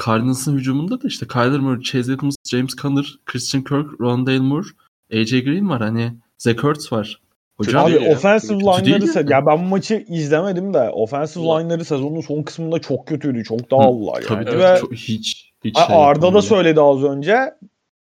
Cardinals'ın 0.06 0.56
hücumunda 0.56 1.02
da 1.02 1.08
işte 1.08 1.26
Kyler 1.26 1.58
Murray, 1.60 1.82
Chase 1.82 2.12
Edmonds, 2.12 2.36
James 2.50 2.74
Conner, 2.76 3.18
Christian 3.26 3.64
Kirk, 3.64 4.00
Rondale 4.00 4.38
Moore, 4.38 4.66
A.J. 5.12 5.40
Green 5.40 5.68
var. 5.68 5.80
Hani 5.80 6.12
Zach 6.38 6.64
Ertz 6.64 6.92
var. 6.92 7.20
Hocam 7.56 7.86
Abi 7.86 7.92
ya. 7.92 8.12
offensive 8.12 8.58
line'ları 8.58 9.18
yani. 9.18 9.32
ya 9.32 9.46
ben 9.46 9.58
bu 9.58 9.68
maçı 9.68 10.04
izlemedim 10.08 10.74
de 10.74 10.90
offensive 10.90 11.44
Ulan. 11.44 11.62
line'ları 11.62 11.84
sezonun 11.84 12.20
son 12.20 12.42
kısmında 12.42 12.78
çok 12.78 13.06
kötüydü. 13.06 13.44
Çok 13.44 13.70
dağıldılar 13.70 14.22
tabii 14.22 14.44
yani. 14.44 14.56
Evet, 14.56 14.76
Ve 14.76 14.80
çok, 14.80 14.92
hiç 14.92 15.52
hiç 15.64 15.78
şey 15.78 15.86
Arda 15.88 16.34
da 16.34 16.42
söyledi 16.42 16.80
az 16.80 17.04
önce. 17.04 17.54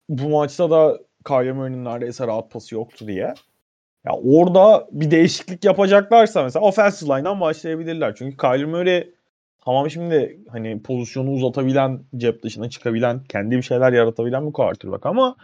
Bu 0.08 0.28
maçta 0.28 0.70
da 0.70 0.98
Kyler 1.28 1.52
Murray'nin 1.52 1.84
neredeyse 1.84 2.26
rahat 2.26 2.50
pası 2.50 2.74
yoktu 2.74 3.06
diye. 3.06 3.34
Ya 4.06 4.12
orada 4.12 4.88
bir 4.92 5.10
değişiklik 5.10 5.64
yapacaklarsa 5.64 6.42
mesela 6.42 6.64
offensive 6.64 7.16
line'dan 7.16 7.40
başlayabilirler. 7.40 8.14
Çünkü 8.14 8.36
Kyler 8.36 8.64
Murray 8.64 9.10
tamam 9.64 9.90
şimdi 9.90 10.40
hani 10.48 10.82
pozisyonu 10.82 11.30
uzatabilen, 11.30 12.00
cep 12.16 12.42
dışına 12.42 12.70
çıkabilen, 12.70 13.24
kendi 13.24 13.56
bir 13.56 13.62
şeyler 13.62 13.92
yaratabilen 13.92 14.46
bir 14.46 14.52
quarterback 14.52 15.06
ama 15.06 15.36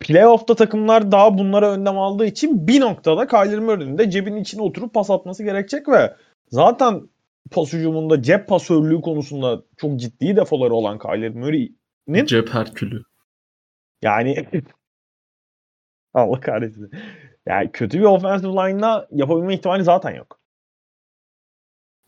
playoff'ta 0.00 0.54
takımlar 0.54 1.12
daha 1.12 1.38
bunlara 1.38 1.72
önlem 1.72 1.98
aldığı 1.98 2.26
için 2.26 2.68
bir 2.68 2.80
noktada 2.80 3.26
Kyler 3.26 3.58
Murray'nin 3.58 3.98
de 3.98 4.10
cebin 4.10 4.36
içine 4.36 4.62
oturup 4.62 4.94
pas 4.94 5.10
atması 5.10 5.44
gerekecek 5.44 5.88
ve 5.88 6.14
zaten 6.50 7.08
pas 7.50 7.72
hücumunda 7.72 8.22
cep 8.22 8.48
pasörlüğü 8.48 9.00
konusunda 9.00 9.62
çok 9.76 10.00
ciddi 10.00 10.36
defoları 10.36 10.74
olan 10.74 10.98
Kyler 10.98 11.30
Murray'nin 11.30 12.26
Cep 12.26 12.48
Herkülü. 12.48 13.02
yani 14.02 14.46
Allah 16.16 16.40
kahretsin. 16.40 16.90
Yani 17.46 17.70
kötü 17.72 17.98
bir 17.98 18.04
offensive 18.04 18.50
line'la 18.52 19.08
yapabilme 19.12 19.54
ihtimali 19.54 19.84
zaten 19.84 20.14
yok. 20.14 20.40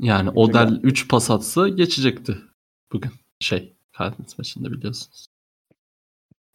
Yani 0.00 0.30
Odell 0.30 0.80
3 0.82 1.08
pas 1.08 1.30
atsa 1.30 1.68
geçecekti 1.68 2.38
bugün. 2.92 3.10
Şey, 3.40 3.76
Cardinals 3.98 4.38
maçında 4.38 4.72
biliyorsunuz. 4.72 5.26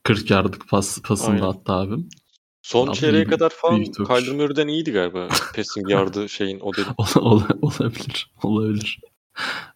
40 0.03 0.31
yardlık 0.31 0.69
pas, 0.69 1.01
pasını 1.01 1.29
Aynen. 1.29 1.41
da 1.41 1.47
attı 1.47 1.71
abim. 1.73 2.09
Son 2.61 2.87
Abi 2.87 2.95
çeyreğe 2.95 3.23
kadar 3.23 3.49
falan. 3.49 3.83
Kyler 3.83 4.35
Murray'den 4.35 4.67
iyiydi 4.67 4.91
galiba. 4.91 5.27
Passing 5.55 5.89
yardı 5.89 6.29
şeyin 6.29 6.59
o 6.59 6.73
dedi. 6.73 6.87
Ola- 6.97 7.21
ola- 7.21 7.57
olabilir. 7.61 8.31
Olabilir. 8.43 8.99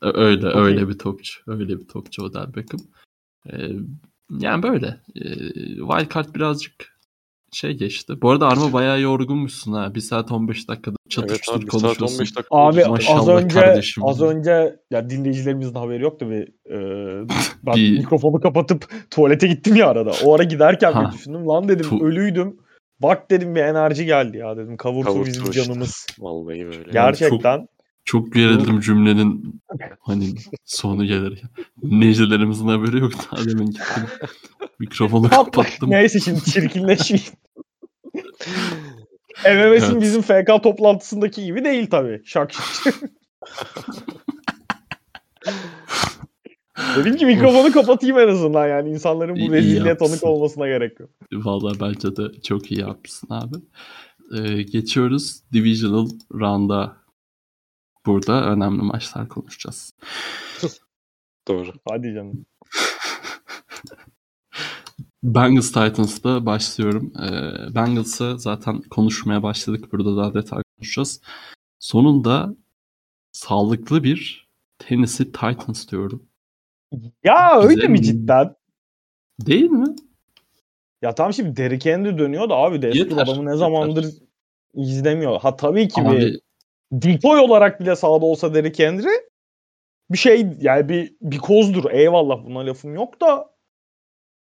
Öyle 0.02 0.48
Okey. 0.48 0.62
öyle 0.62 0.90
bir 0.90 0.98
topçu. 1.00 1.42
Öyle 1.48 1.80
bir 1.80 1.88
topçu 1.88 2.24
Odell 2.24 2.56
Beckham. 2.56 2.80
Ee, 3.50 3.70
yani 4.40 4.64
böyle. 4.64 5.00
Ee, 5.16 5.36
Wildcard 5.76 6.36
birazcık 6.36 6.97
şey 7.54 7.72
geçti. 7.74 8.14
Bu 8.22 8.30
arada 8.32 8.48
Arma 8.48 8.74
bayağı 8.74 9.02
yorgunmuşsun 9.02 9.74
ha. 9.74 9.96
1 9.96 10.00
saat 10.00 10.32
15 10.32 10.68
dakikada 10.70 10.96
Evet 11.02 11.10
çatıştır 11.12 11.54
abi 11.54 11.62
bir 11.66 11.70
saat 11.72 11.82
konuşuyorsun. 11.82 12.16
15 12.18 12.36
dakika 12.36 12.56
Abi. 12.58 12.86
Maşallah 12.86 13.20
az 13.20 13.28
önce 13.28 13.60
kardeşim. 13.60 14.06
az 14.06 14.22
önce 14.22 14.76
ya 14.92 15.10
dinleyicilerimizin 15.10 15.74
haberi 15.76 16.04
yoktu 16.04 16.30
bir 16.30 16.42
e, 16.72 16.78
ben 17.66 17.76
Bir- 17.76 17.98
mikrofonu 17.98 18.42
kapatıp 18.42 18.86
tuvalete 19.12 19.48
gittim 19.48 19.76
ya 19.76 19.88
arada. 19.90 20.12
O 20.26 20.36
ara 20.36 20.44
giderken 20.44 20.92
Ha. 20.92 21.08
bir 21.08 21.18
düşündüm 21.18 21.48
lan 21.48 21.70
dedim 21.70 21.86
Tu- 21.90 22.06
ölüydüm. 22.06 22.58
Bak 23.02 23.32
dedim 23.32 23.56
bir 23.56 23.62
enerji 23.62 24.06
geldi 24.06 24.38
ya 24.38 24.58
dedim. 24.58 24.78
Kavurtu 24.78 25.06
Kavurtu 25.08 25.26
bizim 25.28 25.44
işte. 25.44 25.64
canımız. 25.64 26.06
Vallahi 26.20 26.66
böyle. 26.66 26.92
Gerçekten. 26.92 27.60
Çok 27.60 27.70
gerildim 28.34 28.80
cümlenin 28.80 29.62
hani 30.00 30.34
sonu 30.66 31.06
gelir. 31.06 31.42
Dinleyicilerimizin 31.82 32.68
haberi 32.68 33.00
yok. 33.00 33.12
Daha 33.32 33.46
demin 33.46 33.66
gittim. 33.66 34.04
Mikrofonu 34.80 35.30
kapattım. 35.30 35.90
Neyse 35.90 36.20
şimdi 36.20 36.44
çirkinleşmeyeyim. 36.44 37.32
MMS'in 39.46 39.92
Evet. 39.92 40.02
bizim 40.02 40.22
FK 40.22 40.64
toplantısındaki 40.64 41.46
gibi 41.46 41.66
değil 41.66 41.90
tabii. 41.90 42.22
Şak. 42.26 42.52
Dedim 46.98 47.16
ki 47.16 47.26
mikrofonu 47.26 47.72
kapatayım 47.72 48.20
en 48.20 48.28
azından 48.28 48.68
yani 48.68 48.90
insanların 48.90 49.36
bu 49.36 49.52
rezilliğe 49.54 49.98
tanık 49.98 50.24
olmasına 50.24 50.68
gerek 50.68 51.00
yok. 51.00 51.10
Vallahi 51.34 51.80
bence 51.80 52.16
de 52.16 52.42
çok 52.44 52.72
iyi 52.72 52.80
yapmışsın 52.80 53.28
abi. 53.32 53.56
Ee, 54.38 54.62
geçiyoruz 54.64 55.40
Divisional 55.54 56.10
Round'a. 56.34 56.98
Burada 58.08 58.46
önemli 58.52 58.82
maçlar 58.82 59.30
konuşacağız. 59.30 59.94
Doğru. 61.48 61.74
Hadi 61.90 62.14
canım. 62.14 62.46
Bengals 65.24 65.68
Titans'da 65.72 66.46
başlıyorum. 66.46 67.14
Ee, 67.24 67.76
Bengals'ı 67.76 68.40
zaten 68.40 68.82
konuşmaya 68.82 69.44
başladık. 69.44 69.92
Burada 69.92 70.18
daha 70.18 70.34
detay 70.34 70.64
konuşacağız. 70.78 71.22
Sonunda 71.80 72.56
sağlıklı 73.32 74.04
bir 74.04 74.48
Tennessee 74.80 75.26
Titans 75.26 75.88
diyorum. 75.88 76.24
Ya 77.24 77.60
öyle 77.62 77.78
Bize- 77.82 77.88
mi 77.88 78.02
cidden? 78.02 78.56
Değil 79.42 79.70
mi? 79.70 79.96
Ya 81.02 81.16
tam 81.16 81.34
şimdi 81.34 81.58
Derrick 81.58 81.92
Henry 81.94 82.18
dönüyor 82.18 82.50
da 82.50 82.56
abi 82.56 82.82
Destur 82.82 83.00
Yeter, 83.00 83.18
adamı 83.18 83.46
ne 83.46 83.50
yeter. 83.50 83.54
zamandır 83.58 84.06
izlemiyor. 84.74 85.40
Ha 85.42 85.56
tabii 85.56 85.88
ki 85.88 86.02
bir 86.02 86.06
Abi 86.06 86.40
decoy 86.92 87.40
olarak 87.40 87.80
bile 87.80 87.96
sahada 87.96 88.26
olsa 88.26 88.54
Derrick 88.54 88.86
Henry 88.86 89.28
bir 90.10 90.18
şey 90.18 90.48
yani 90.60 90.90
bir 90.90 91.16
bir 91.22 91.38
kozdur. 91.38 91.92
Eyvallah 91.92 92.46
buna 92.46 92.66
lafım 92.66 92.96
yok 92.96 93.22
da 93.22 93.58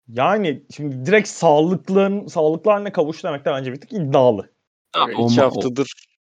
yani 0.09 0.63
şimdi 0.77 1.07
direkt 1.07 1.29
sağlıklı 1.29 2.25
sağlıklı 2.29 2.71
haline 2.71 2.93
kavuş 2.93 3.25
demek 3.25 3.45
de 3.45 3.51
bence 3.51 3.73
bir 3.73 3.81
tık 3.81 3.93
iddialı. 3.93 4.51
abi, 4.95 5.17
o, 5.17 5.27
İki 5.27 5.41
haftadır 5.41 5.93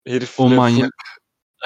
herifle 0.08 0.44
o 0.44 0.48
full, 0.48 0.56
manyak. 0.56 0.92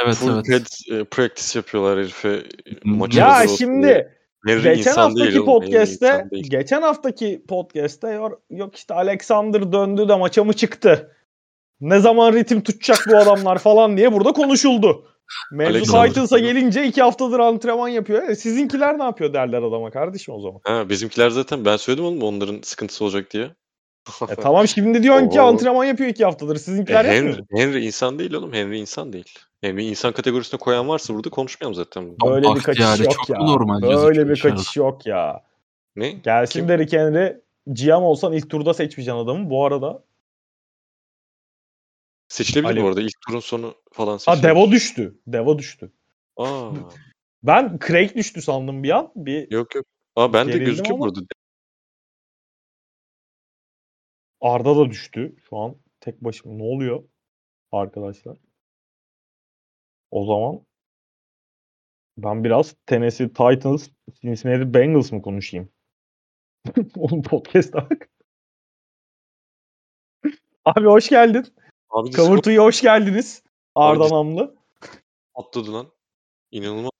Evet 0.03 0.15
full 0.15 0.35
evet. 0.35 0.45
pad 0.47 0.95
e, 0.95 1.03
practice 1.03 1.59
yapıyorlar 1.59 1.99
herife. 1.99 2.29
e, 2.29 3.17
Ya 3.17 3.43
diye. 3.47 3.57
şimdi 3.57 4.15
Henry 4.47 4.75
geçen 4.75 5.15
değil 5.15 5.35
haftaki 5.35 5.45
podcast'te 5.45 6.27
geçen 6.31 6.81
haftaki 6.81 7.45
podcast'te 7.47 8.09
yok, 8.09 8.41
yok 8.49 8.75
işte 8.75 8.93
Alexander 8.93 9.71
döndü 9.71 10.07
de 10.07 10.15
maça 10.15 10.43
mı 10.43 10.53
çıktı? 10.53 11.15
Ne 11.81 11.99
zaman 11.99 12.33
ritim 12.33 12.61
tutacak 12.61 12.97
bu 13.09 13.17
adamlar 13.17 13.57
falan 13.57 13.97
diye 13.97 14.13
burada 14.13 14.31
konuşuldu. 14.31 15.05
Mevzu 15.51 16.03
Titans'a 16.07 16.39
gelince 16.39 16.87
iki 16.87 17.01
haftadır 17.01 17.39
antrenman 17.39 17.87
yapıyor. 17.87 18.29
E, 18.29 18.35
sizinkiler 18.35 18.99
ne 18.99 19.03
yapıyor 19.03 19.33
derler 19.33 19.61
adama 19.61 19.91
kardeşim 19.91 20.33
o 20.33 20.41
zaman. 20.41 20.59
Ha, 20.63 20.89
bizimkiler 20.89 21.29
zaten 21.29 21.65
ben 21.65 21.77
söyledim 21.77 22.05
oğlum 22.05 22.23
onların 22.23 22.59
sıkıntısı 22.63 23.03
olacak 23.05 23.31
diye. 23.31 23.51
E, 24.29 24.35
tamam 24.35 24.67
şimdi 24.67 25.03
diyorsun 25.03 25.29
ki 25.29 25.41
Oo. 25.41 25.45
antrenman 25.45 25.85
yapıyor 25.85 26.09
iki 26.09 26.25
haftadır. 26.25 26.55
E, 26.55 26.59
Sizinkiler 26.59 27.05
yapmıyor 27.05 27.37
Henry? 27.51 27.63
Henry 27.63 27.85
insan 27.85 28.19
değil 28.19 28.33
oğlum. 28.33 28.53
Henry 28.53 28.79
insan 28.79 29.13
değil. 29.13 29.39
Henry 29.61 29.85
insan 29.85 30.11
kategorisine 30.11 30.59
koyan 30.59 30.89
varsa 30.89 31.13
burada 31.13 31.29
konuşmayalım 31.29 31.75
zaten. 31.75 32.15
Böyle 32.25 32.41
bir 32.41 32.47
Bahtiyari 32.47 32.63
kaçış 32.63 33.05
yok 33.05 33.13
çok 33.13 33.29
ya. 33.29 33.45
normal 33.45 33.81
Böyle 33.81 34.29
bir 34.29 34.39
kaçış 34.39 34.77
yok 34.77 35.05
ya. 35.05 35.43
Ne? 35.95 36.11
Gelsin 36.11 36.59
Kim? 36.59 36.69
Derrick 36.69 36.97
Henry. 36.99 37.41
GM 37.67 37.91
olsan 38.03 38.33
ilk 38.33 38.49
turda 38.49 38.73
seçmeyeceksin 38.73 39.19
adamı. 39.19 39.49
Bu 39.49 39.65
arada 39.65 40.03
Seçilebilir 42.29 42.73
Alo. 42.75 42.83
bu 42.83 42.87
arada. 42.87 43.01
İlk 43.01 43.21
turun 43.27 43.39
sonu 43.39 43.75
falan 43.91 44.11
ha 44.11 44.19
seçilebilir. 44.19 44.43
Devo 44.49 44.71
düştü. 44.71 45.19
Devo 45.27 45.59
düştü. 45.59 45.91
Aa, 46.37 46.71
Ben 47.43 47.79
Craig 47.87 48.15
düştü 48.15 48.41
sandım 48.41 48.83
bir 48.83 48.89
an. 48.89 49.11
Bir 49.15 49.51
yok 49.51 49.75
yok. 49.75 49.85
Aa 50.15 50.33
ben 50.33 50.47
de 50.47 50.57
gözüküyor 50.57 50.95
ama- 50.95 51.05
burada. 51.05 51.19
Arda 54.41 54.75
da 54.77 54.89
düştü. 54.89 55.35
Şu 55.49 55.57
an 55.57 55.75
tek 55.99 56.21
başıma. 56.23 56.53
Ne 56.55 56.63
oluyor 56.63 57.03
arkadaşlar? 57.71 58.37
O 60.11 60.25
zaman 60.25 60.65
ben 62.17 62.43
biraz 62.43 62.75
Tennessee 62.85 63.27
Titans, 63.27 63.89
Cincinnati 64.21 64.73
Bengals 64.73 65.11
mı 65.11 65.21
konuşayım? 65.21 65.69
Oğlum 66.97 67.23
podcast'a 67.23 67.89
bak. 67.89 68.09
Abi 70.65 70.85
hoş 70.85 71.09
geldin. 71.09 71.45
Abi 71.89 72.11
Kavurtu'ya 72.11 72.63
hoş 72.63 72.81
geldiniz. 72.81 73.43
Arda 73.75 74.03
Dis- 74.03 74.11
Namlı. 74.11 74.55
atladı 75.35 75.73
lan. 75.73 75.87
İnanılmaz. 76.51 76.91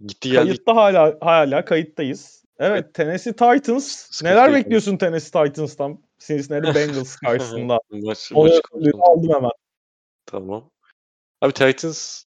Gitti 0.00 0.28
geldi. 0.30 0.44
Kayıtta 0.46 0.76
hala 0.76 1.18
hala 1.20 1.64
kayıttayız. 1.64 2.44
Evet 2.58 2.94
Tennessee 2.94 3.32
Titans. 3.32 3.86
Sıkıntı 3.86 4.32
Neler 4.32 4.48
yok. 4.48 4.56
bekliyorsun 4.56 4.96
Tennessee 4.96 5.44
Titans'tan? 5.46 6.04
Cincinnati 6.18 6.74
Bengals 6.74 7.16
karşısında. 7.16 7.80
Maç, 7.90 8.32
Onu 8.34 8.60
aldım 9.00 9.34
hemen. 9.34 9.50
Tamam. 10.26 10.70
Abi 11.40 11.52
Titans 11.52 12.24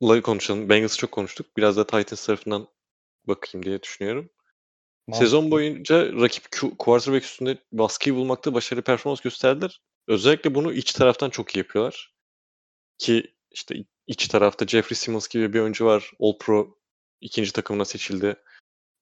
Bengals 0.00 0.22
konuşalım. 0.22 0.68
Bengals'ı 0.68 0.98
çok 0.98 1.12
konuştuk. 1.12 1.46
Biraz 1.56 1.76
da 1.76 1.86
Titans 1.86 2.26
tarafından 2.26 2.68
bakayım 3.28 3.64
diye 3.66 3.82
düşünüyorum. 3.82 4.30
Sezon 5.12 5.50
boyunca 5.50 6.12
rakip 6.12 6.44
quarterback 6.78 7.24
üstünde 7.24 7.58
baskıyı 7.72 8.16
bulmakta 8.16 8.54
başarılı 8.54 8.82
performans 8.84 9.20
gösterdiler. 9.20 9.80
Özellikle 10.08 10.54
bunu 10.54 10.72
iç 10.72 10.92
taraftan 10.92 11.30
çok 11.30 11.56
iyi 11.56 11.58
yapıyorlar. 11.58 12.14
Ki 12.98 13.34
işte 13.50 13.84
iç 14.06 14.28
tarafta 14.28 14.66
Jeffrey 14.66 14.96
Simmons 14.96 15.28
gibi 15.28 15.52
bir 15.52 15.60
oyuncu 15.60 15.84
var. 15.84 16.10
All 16.20 16.38
Pro 16.38 16.78
ikinci 17.20 17.52
takımına 17.52 17.84
seçildi. 17.84 18.36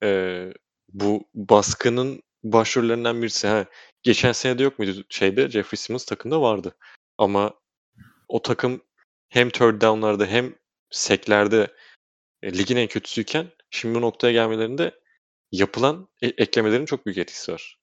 Ee, 0.03 0.53
bu 0.89 1.29
baskının 1.35 2.23
başrollerinden 2.45 3.23
birisi. 3.23 3.49
Ha, 3.49 3.66
geçen 4.03 4.33
sene 4.33 4.59
de 4.59 4.62
yok 4.62 4.79
muydu 4.79 5.05
şeyde? 5.09 5.51
Jeffrey 5.51 5.77
Simmons 5.77 6.05
takımda 6.05 6.41
vardı. 6.41 6.77
Ama 7.19 7.55
o 8.29 8.43
takım 8.43 8.83
hem 9.29 9.51
third 9.51 9.83
down'larda 9.83 10.27
hem 10.27 10.55
seklerde 10.91 11.77
e, 12.43 12.59
ligin 12.59 12.77
en 12.77 12.89
kötüsüyken 12.89 13.47
şimdi 13.70 13.95
bu 13.95 14.01
noktaya 14.01 14.33
gelmelerinde 14.33 15.01
yapılan 15.53 16.09
e- 16.23 16.27
eklemelerin 16.27 16.87
çok 16.87 17.07
büyük 17.07 17.19
etkisi 17.19 17.53
var. 17.53 17.82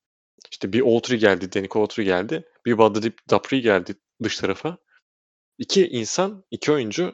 İşte 0.51 0.73
bir 0.73 0.81
Autry 0.81 1.17
geldi, 1.17 1.53
Denico 1.53 1.81
Autry 1.81 2.03
geldi. 2.03 2.43
Bir 2.65 2.77
Badri 2.77 3.13
Dapri 3.29 3.61
geldi 3.61 3.95
dış 4.23 4.37
tarafa. 4.37 4.77
İki 5.57 5.87
insan, 5.87 6.43
iki 6.51 6.71
oyuncu 6.71 7.13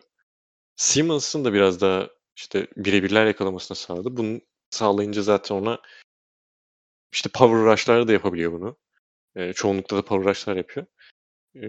Simmons'ın 0.75 1.45
da 1.45 1.53
biraz 1.53 1.81
daha 1.81 2.09
işte 2.35 2.67
birebirler 2.77 3.25
yakalamasını 3.25 3.77
sağladı. 3.77 4.17
Bunu 4.17 4.41
sağlayınca 4.69 5.21
zaten 5.21 5.55
ona 5.55 5.79
işte 7.13 7.29
power 7.33 7.59
rush'lar 7.59 8.07
da 8.07 8.13
yapabiliyor 8.13 8.51
bunu. 8.51 8.77
E, 9.35 9.53
çoğunlukla 9.53 9.97
da 9.97 10.05
power 10.05 10.29
rush'lar 10.29 10.55
yapıyor. 10.55 10.85
E, 11.55 11.67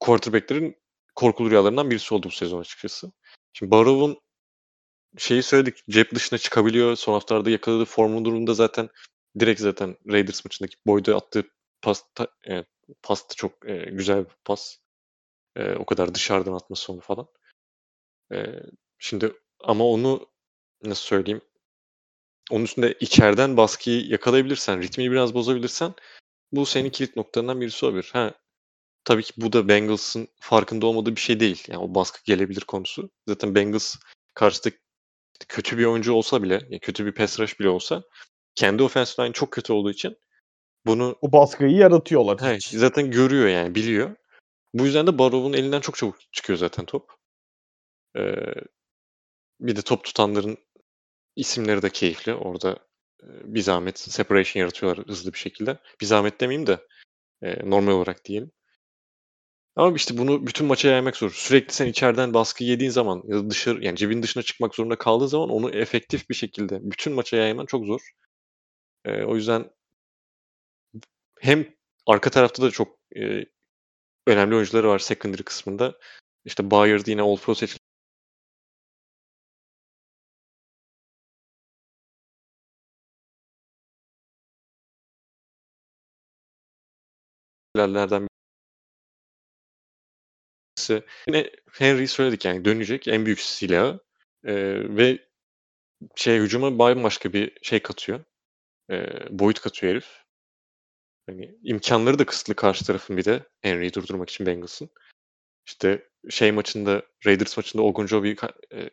quarterback'lerin 0.00 0.76
korkulu 1.14 1.50
rüyalarından 1.50 1.90
birisi 1.90 2.14
oldu 2.14 2.26
bu 2.26 2.30
sezon 2.30 2.60
açıkçası. 2.60 3.12
Şimdi 3.52 3.70
Barrow'un 3.70 4.20
şeyi 5.18 5.42
söyledik. 5.42 5.84
Cep 5.90 6.14
dışına 6.14 6.38
çıkabiliyor. 6.38 6.96
Son 6.96 7.12
haftalarda 7.12 7.50
yakaladığı 7.50 7.84
formun 7.84 8.24
durumunda 8.24 8.54
zaten 8.54 8.88
direkt 9.40 9.60
zaten 9.60 9.96
Raiders 10.08 10.44
maçındaki 10.44 10.76
boyda 10.86 11.16
attığı 11.16 11.44
pas, 11.82 12.02
e, 12.48 12.64
pas 13.02 13.30
da 13.30 13.34
çok 13.34 13.68
e, 13.68 13.76
güzel 13.76 14.18
bir 14.24 14.34
pas. 14.44 14.76
E, 15.56 15.74
o 15.74 15.86
kadar 15.86 16.14
dışarıdan 16.14 16.52
atması 16.52 16.92
onu 16.92 17.00
falan. 17.00 17.26
E, 18.32 18.46
şimdi 18.98 19.32
ama 19.60 19.84
onu 19.84 20.26
nasıl 20.84 21.02
söyleyeyim? 21.02 21.40
Onun 22.50 22.64
üstünde 22.64 22.94
içeriden 23.00 23.56
baskıyı 23.56 24.06
yakalayabilirsen, 24.06 24.82
ritmini 24.82 25.10
biraz 25.10 25.34
bozabilirsen 25.34 25.94
bu 26.52 26.66
senin 26.66 26.90
kilit 26.90 27.16
noktalarından 27.16 27.60
birisi 27.60 27.86
olabilir. 27.86 28.10
Ha, 28.12 28.34
tabii 29.04 29.22
ki 29.22 29.32
bu 29.36 29.52
da 29.52 29.68
Bengals'ın 29.68 30.28
farkında 30.40 30.86
olmadığı 30.86 31.16
bir 31.16 31.20
şey 31.20 31.40
değil. 31.40 31.64
Yani 31.68 31.78
o 31.82 31.94
baskı 31.94 32.20
gelebilir 32.24 32.60
konusu. 32.60 33.10
Zaten 33.28 33.54
Bengals 33.54 33.96
karşıda 34.34 34.70
kötü 35.48 35.78
bir 35.78 35.84
oyuncu 35.84 36.12
olsa 36.12 36.42
bile, 36.42 36.78
kötü 36.78 37.06
bir 37.06 37.12
pass 37.12 37.40
rush 37.40 37.60
bile 37.60 37.68
olsa 37.68 38.02
kendi 38.58 38.82
offensive 38.82 39.26
line 39.26 39.32
çok 39.32 39.52
kötü 39.52 39.72
olduğu 39.72 39.90
için 39.90 40.18
bunu 40.86 41.16
O 41.20 41.32
baskıyı 41.32 41.76
yaratıyorlar. 41.76 42.40
he, 42.40 42.58
zaten 42.60 43.10
görüyor 43.10 43.48
yani 43.48 43.74
biliyor. 43.74 44.16
Bu 44.74 44.84
yüzden 44.86 45.06
de 45.06 45.18
Barrow'un 45.18 45.52
elinden 45.52 45.80
çok 45.80 45.96
çabuk 45.96 46.16
çıkıyor 46.32 46.58
zaten 46.58 46.84
top. 46.84 47.10
Ee, 48.16 48.34
bir 49.60 49.76
de 49.76 49.82
top 49.82 50.04
tutanların 50.04 50.58
isimleri 51.36 51.82
de 51.82 51.90
keyifli. 51.90 52.34
Orada 52.34 52.70
e, 53.22 53.26
bir 53.54 53.60
zahmet 53.60 53.98
separation 53.98 54.60
yaratıyorlar 54.60 55.06
hızlı 55.06 55.32
bir 55.32 55.38
şekilde. 55.38 55.78
Bir 56.00 56.06
zahmet 56.06 56.40
demeyeyim 56.40 56.66
de 56.66 56.86
e, 57.42 57.70
normal 57.70 57.92
olarak 57.92 58.24
diyelim. 58.24 58.50
Ama 59.76 59.96
işte 59.96 60.18
bunu 60.18 60.46
bütün 60.46 60.66
maça 60.66 60.88
yaymak 60.88 61.16
zor. 61.16 61.30
Sürekli 61.30 61.74
sen 61.74 61.86
içeriden 61.86 62.34
baskı 62.34 62.64
yediğin 62.64 62.90
zaman 62.90 63.22
ya 63.28 63.36
da 63.36 63.50
dışarı 63.50 63.84
yani 63.84 63.96
cebin 63.96 64.22
dışına 64.22 64.42
çıkmak 64.42 64.74
zorunda 64.74 64.96
kaldığın 64.98 65.26
zaman 65.26 65.50
onu 65.50 65.70
efektif 65.70 66.30
bir 66.30 66.34
şekilde 66.34 66.78
bütün 66.82 67.12
maça 67.12 67.36
yayman 67.36 67.66
çok 67.66 67.86
zor. 67.86 68.00
Ee, 69.08 69.24
o 69.24 69.36
yüzden 69.36 69.70
hem 71.40 71.74
arka 72.06 72.30
tarafta 72.30 72.62
da 72.62 72.70
çok 72.70 72.98
e, 73.16 73.44
önemli 74.26 74.54
oyuncuları 74.56 74.88
var 74.88 74.98
secondary 74.98 75.42
kısmında. 75.42 75.98
İşte 76.44 76.70
Bayard 76.70 77.06
yine 77.06 77.22
All 77.22 77.36
Pro 77.36 77.54
seçildi. 77.54 77.80
Nereden 87.76 88.28
birisi. 90.78 91.02
Yine 91.28 91.50
Henry 91.72 92.08
söyledik 92.08 92.44
yani 92.44 92.64
dönecek 92.64 93.08
en 93.08 93.26
büyük 93.26 93.40
silahı 93.40 94.00
Ee, 94.44 94.54
ve 94.96 95.18
şey 96.16 96.38
hücuma 96.40 96.78
bambaşka 96.78 97.32
bir 97.32 97.58
şey 97.62 97.82
katıyor. 97.82 98.24
Ee, 98.90 99.06
boyut 99.30 99.60
katıyor 99.60 99.92
herif. 99.92 100.24
Hani 101.28 101.58
imkanları 101.62 102.18
da 102.18 102.26
kısıtlı 102.26 102.54
karşı 102.54 102.84
tarafın 102.84 103.16
bir 103.16 103.24
de 103.24 103.42
Henry'i 103.60 103.94
durdurmak 103.94 104.30
için 104.30 104.46
Bengals'ın. 104.46 104.90
İşte 105.66 106.08
şey 106.30 106.52
maçında 106.52 107.02
Raiders 107.26 107.56
maçında 107.56 107.82
Ogunjobi'yi 107.82 108.36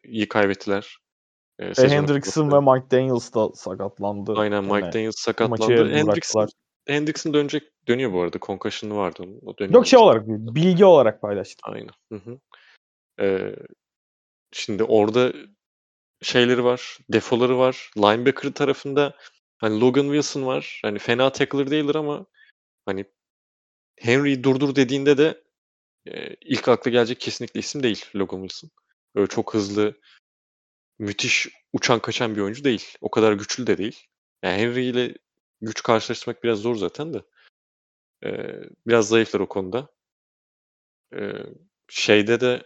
e, 0.04 0.28
kaybettiler. 0.28 0.98
Ve 1.60 1.76
sezonun 1.76 2.02
Hendrickson 2.02 2.52
ve 2.52 2.60
Mike 2.60 2.92
Daniels 2.92 3.34
da 3.34 3.50
sakatlandı. 3.54 4.34
Aynen 4.36 4.64
Mike 4.64 4.94
Daniels 4.94 5.16
sakatlandı. 5.18 5.90
Hendrickson. 5.90 6.50
Hendrickson 6.88 7.34
dönecek 7.34 7.64
dönüyor 7.88 8.14
bu 8.14 8.22
arada. 8.22 8.38
Concussion'ı 8.42 8.96
vardı 8.96 9.24
onun. 9.24 9.40
O 9.46 9.58
dönüyor. 9.58 9.74
Yok 9.74 9.88
şey 9.88 10.00
olarak 10.00 10.28
bilgi 10.28 10.86
olarak 10.86 11.22
paylaştım. 11.22 11.74
Aynen. 11.74 11.94
Hı 12.12 12.16
hı. 12.16 12.40
Ee, 13.20 13.56
şimdi 14.52 14.84
orada 14.84 15.34
şeyleri 16.22 16.64
var, 16.64 16.98
defoları 17.10 17.58
var. 17.58 17.92
Linebacker 17.98 18.52
tarafında 18.52 19.18
hani 19.66 19.80
Logan 19.82 20.06
Wilson 20.06 20.46
var. 20.46 20.80
Hani 20.82 21.00
fena 21.00 21.32
tackler 21.32 21.72
değildir 21.72 21.96
ama 21.96 22.26
hani 22.86 23.06
Henry'i 23.98 24.44
durdur 24.44 24.76
dediğinde 24.76 25.18
de 25.18 25.44
e, 26.08 26.36
ilk 26.36 26.68
akla 26.68 26.92
gelecek 26.92 27.20
kesinlikle 27.20 27.60
isim 27.60 27.84
değil 27.84 28.06
Logan 28.16 28.42
Wilson. 28.42 28.70
Öyle 29.16 29.28
çok 29.28 29.54
hızlı, 29.54 30.00
müthiş 31.00 31.48
uçan 31.74 32.00
kaçan 32.00 32.36
bir 32.36 32.42
oyuncu 32.42 32.64
değil. 32.64 32.98
O 33.02 33.12
kadar 33.12 33.34
güçlü 33.34 33.68
de 33.68 33.78
değil. 33.78 34.08
Yani 34.44 34.62
Henry 34.62 34.86
ile 34.86 35.16
güç 35.62 35.84
karşılaştırmak 35.84 36.44
biraz 36.44 36.60
zor 36.60 36.76
zaten 36.76 37.14
de. 37.14 37.22
Ee, 38.26 38.60
biraz 38.88 39.08
zayıflar 39.08 39.40
o 39.40 39.48
konuda. 39.48 39.88
Ee, 41.16 41.32
şeyde 41.90 42.40
de 42.40 42.64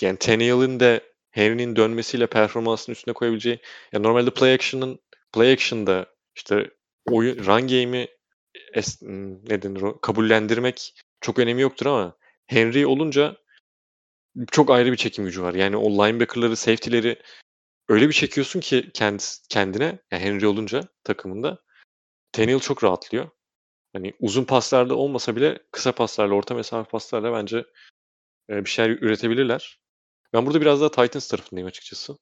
yani 0.00 0.18
Tannehill'in 0.18 0.80
de 0.80 1.14
Henry'nin 1.30 1.76
dönmesiyle 1.76 2.26
performansını 2.26 2.92
üstüne 2.92 3.14
koyabileceği 3.14 3.58
ya 3.92 4.00
normalde 4.00 4.30
play 4.30 4.54
action'ın 4.54 4.98
play 5.34 5.52
action'da 5.52 6.06
işte 6.36 6.70
oyun 7.10 7.38
run 7.38 7.68
game'i 7.68 8.08
es, 8.72 9.00
hmm, 9.00 9.48
ne 9.50 9.62
denir 9.62 9.82
o 9.82 10.00
kabullendirmek 10.00 10.94
çok 11.20 11.38
önemi 11.38 11.62
yoktur 11.62 11.86
ama 11.86 12.16
Henry 12.46 12.86
olunca 12.86 13.36
çok 14.50 14.70
ayrı 14.70 14.92
bir 14.92 14.96
çekim 14.96 15.24
gücü 15.24 15.42
var. 15.42 15.54
Yani 15.54 15.76
o 15.76 15.90
linebacker'ları, 15.90 16.56
safety'leri 16.56 17.22
öyle 17.88 18.08
bir 18.08 18.12
çekiyorsun 18.12 18.60
ki 18.60 18.90
kendisi, 18.94 19.48
kendine 19.48 19.98
yani 20.10 20.22
Henry 20.22 20.46
olunca 20.46 20.80
takımında 21.04 21.58
Tannehill 22.32 22.60
çok 22.60 22.84
rahatlıyor. 22.84 23.30
Hani 23.92 24.12
uzun 24.20 24.44
paslarda 24.44 24.94
olmasa 24.96 25.36
bile 25.36 25.58
kısa 25.72 25.92
paslarla, 25.92 26.34
orta 26.34 26.54
mesafe 26.54 26.90
paslarla 26.90 27.32
bence 27.32 27.64
e, 28.50 28.64
bir 28.64 28.70
şeyler 28.70 28.90
üretebilirler. 28.90 29.80
Ben 30.32 30.46
burada 30.46 30.60
biraz 30.60 30.80
daha 30.80 30.90
Titans 30.90 31.28
tarafındayım 31.28 31.68
açıkçası. 31.68 32.18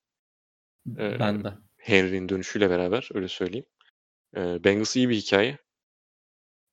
Ee, 0.98 1.18
Ben 1.18 1.44
de. 1.44 1.52
Henry'nin 1.82 2.28
dönüşüyle 2.28 2.70
beraber 2.70 3.08
öyle 3.14 3.28
söyleyeyim. 3.28 3.66
Ee, 4.36 4.64
Bengals 4.64 4.96
iyi 4.96 5.08
bir 5.08 5.16
hikaye. 5.16 5.58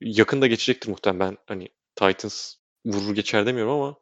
Yakında 0.01 0.47
geçecektir 0.47 0.89
muhtemelen. 0.89 1.37
Hani 1.47 1.69
Titans 1.95 2.55
vurur 2.85 3.15
geçer 3.15 3.45
demiyorum 3.45 3.73
ama 3.73 3.97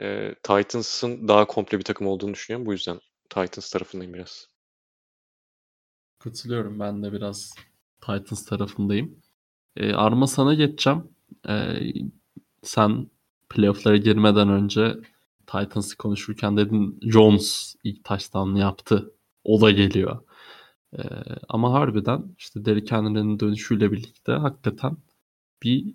e, 0.00 0.34
Titans'ın 0.34 1.28
daha 1.28 1.46
komple 1.46 1.78
bir 1.78 1.84
takım 1.84 2.06
olduğunu 2.06 2.34
düşünüyorum. 2.34 2.66
Bu 2.66 2.72
yüzden 2.72 3.00
Titans 3.30 3.70
tarafındayım 3.70 4.14
biraz. 4.14 4.48
Katılıyorum. 6.18 6.80
Ben 6.80 7.02
de 7.02 7.12
biraz 7.12 7.54
Titans 8.00 8.44
tarafındayım. 8.44 9.22
Ee, 9.76 9.92
Arma 9.92 10.26
sana 10.26 10.54
geçeceğim. 10.54 11.08
Ee, 11.48 11.78
sen 12.62 13.10
playoff'lara 13.48 13.96
girmeden 13.96 14.48
önce 14.48 14.96
Titans'ı 15.46 15.96
konuşurken 15.96 16.56
dedin 16.56 17.00
Jones 17.02 17.74
ilk 17.84 18.04
touchdown'ı 18.04 18.58
yaptı. 18.58 19.15
O 19.46 19.60
da 19.60 19.70
geliyor. 19.70 20.18
Ee, 20.98 21.02
ama 21.48 21.72
harbiden 21.72 22.24
işte 22.38 22.64
Derrick 22.64 22.96
Henry'nin 22.96 23.40
dönüşüyle 23.40 23.92
birlikte 23.92 24.32
hakikaten 24.32 24.96
bir 25.62 25.94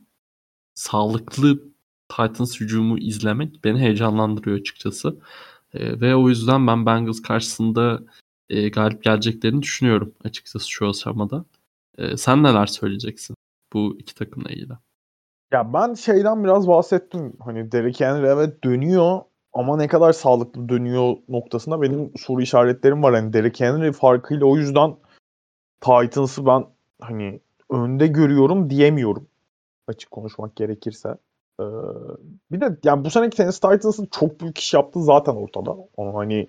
sağlıklı 0.74 1.64
Titans 2.10 2.60
hücumu 2.60 2.98
izlemek 2.98 3.64
beni 3.64 3.80
heyecanlandırıyor 3.80 4.60
açıkçası. 4.60 5.18
Ee, 5.74 6.02
ve 6.02 6.16
o 6.16 6.30
yüzden 6.30 6.68
ben 6.68 6.86
Bengals 6.86 7.22
karşısında 7.22 8.00
e, 8.50 8.70
galip 8.70 9.04
geleceklerini 9.04 9.62
düşünüyorum 9.62 10.14
açıkçası 10.24 10.70
şu 10.70 10.90
aşamada. 10.90 11.46
Ee, 11.98 12.18
sen 12.18 12.44
neler 12.44 12.66
söyleyeceksin 12.66 13.36
bu 13.74 13.98
iki 14.00 14.16
takımla 14.16 14.50
ilgili? 14.50 14.74
Ya 15.52 15.74
ben 15.74 15.94
şeyden 15.94 16.44
biraz 16.44 16.68
bahsettim. 16.68 17.34
Hani 17.40 17.72
Derrick 17.72 18.06
Henry 18.06 18.28
evet 18.28 18.64
dönüyor 18.64 19.22
ama 19.54 19.78
ne 19.78 19.88
kadar 19.88 20.14
sağlıklı 20.14 20.70
dönüyor 20.70 21.18
noktasında 21.30 21.82
benim 21.82 22.12
soru 22.18 22.42
işaretlerim 22.42 23.04
var. 23.04 23.14
Hani 23.14 23.34
Derrick 23.34 23.66
Henry 23.66 23.92
farkıyla 23.92 24.46
o 24.46 24.58
yüzden 24.58 24.96
Titans'ı 25.82 26.46
ben 26.46 26.66
hani 27.02 27.40
önde 27.70 28.08
görüyorum 28.08 28.70
diyemiyorum. 28.70 29.28
Açık 29.88 30.12
konuşmak 30.12 30.56
gerekirse. 30.56 31.18
Ee, 31.60 31.64
bir 32.52 32.62
de 32.62 32.78
yani 32.84 33.06
bu 33.06 33.10
seneki 33.10 33.38
Tennessee 33.38 33.72
Titans'ın 33.72 34.08
çok 34.12 34.40
büyük 34.42 34.58
iş 34.58 34.74
yaptığı 34.74 35.04
zaten 35.04 35.36
ortada. 35.36 35.78
Onu 35.98 36.18
hani 36.18 36.48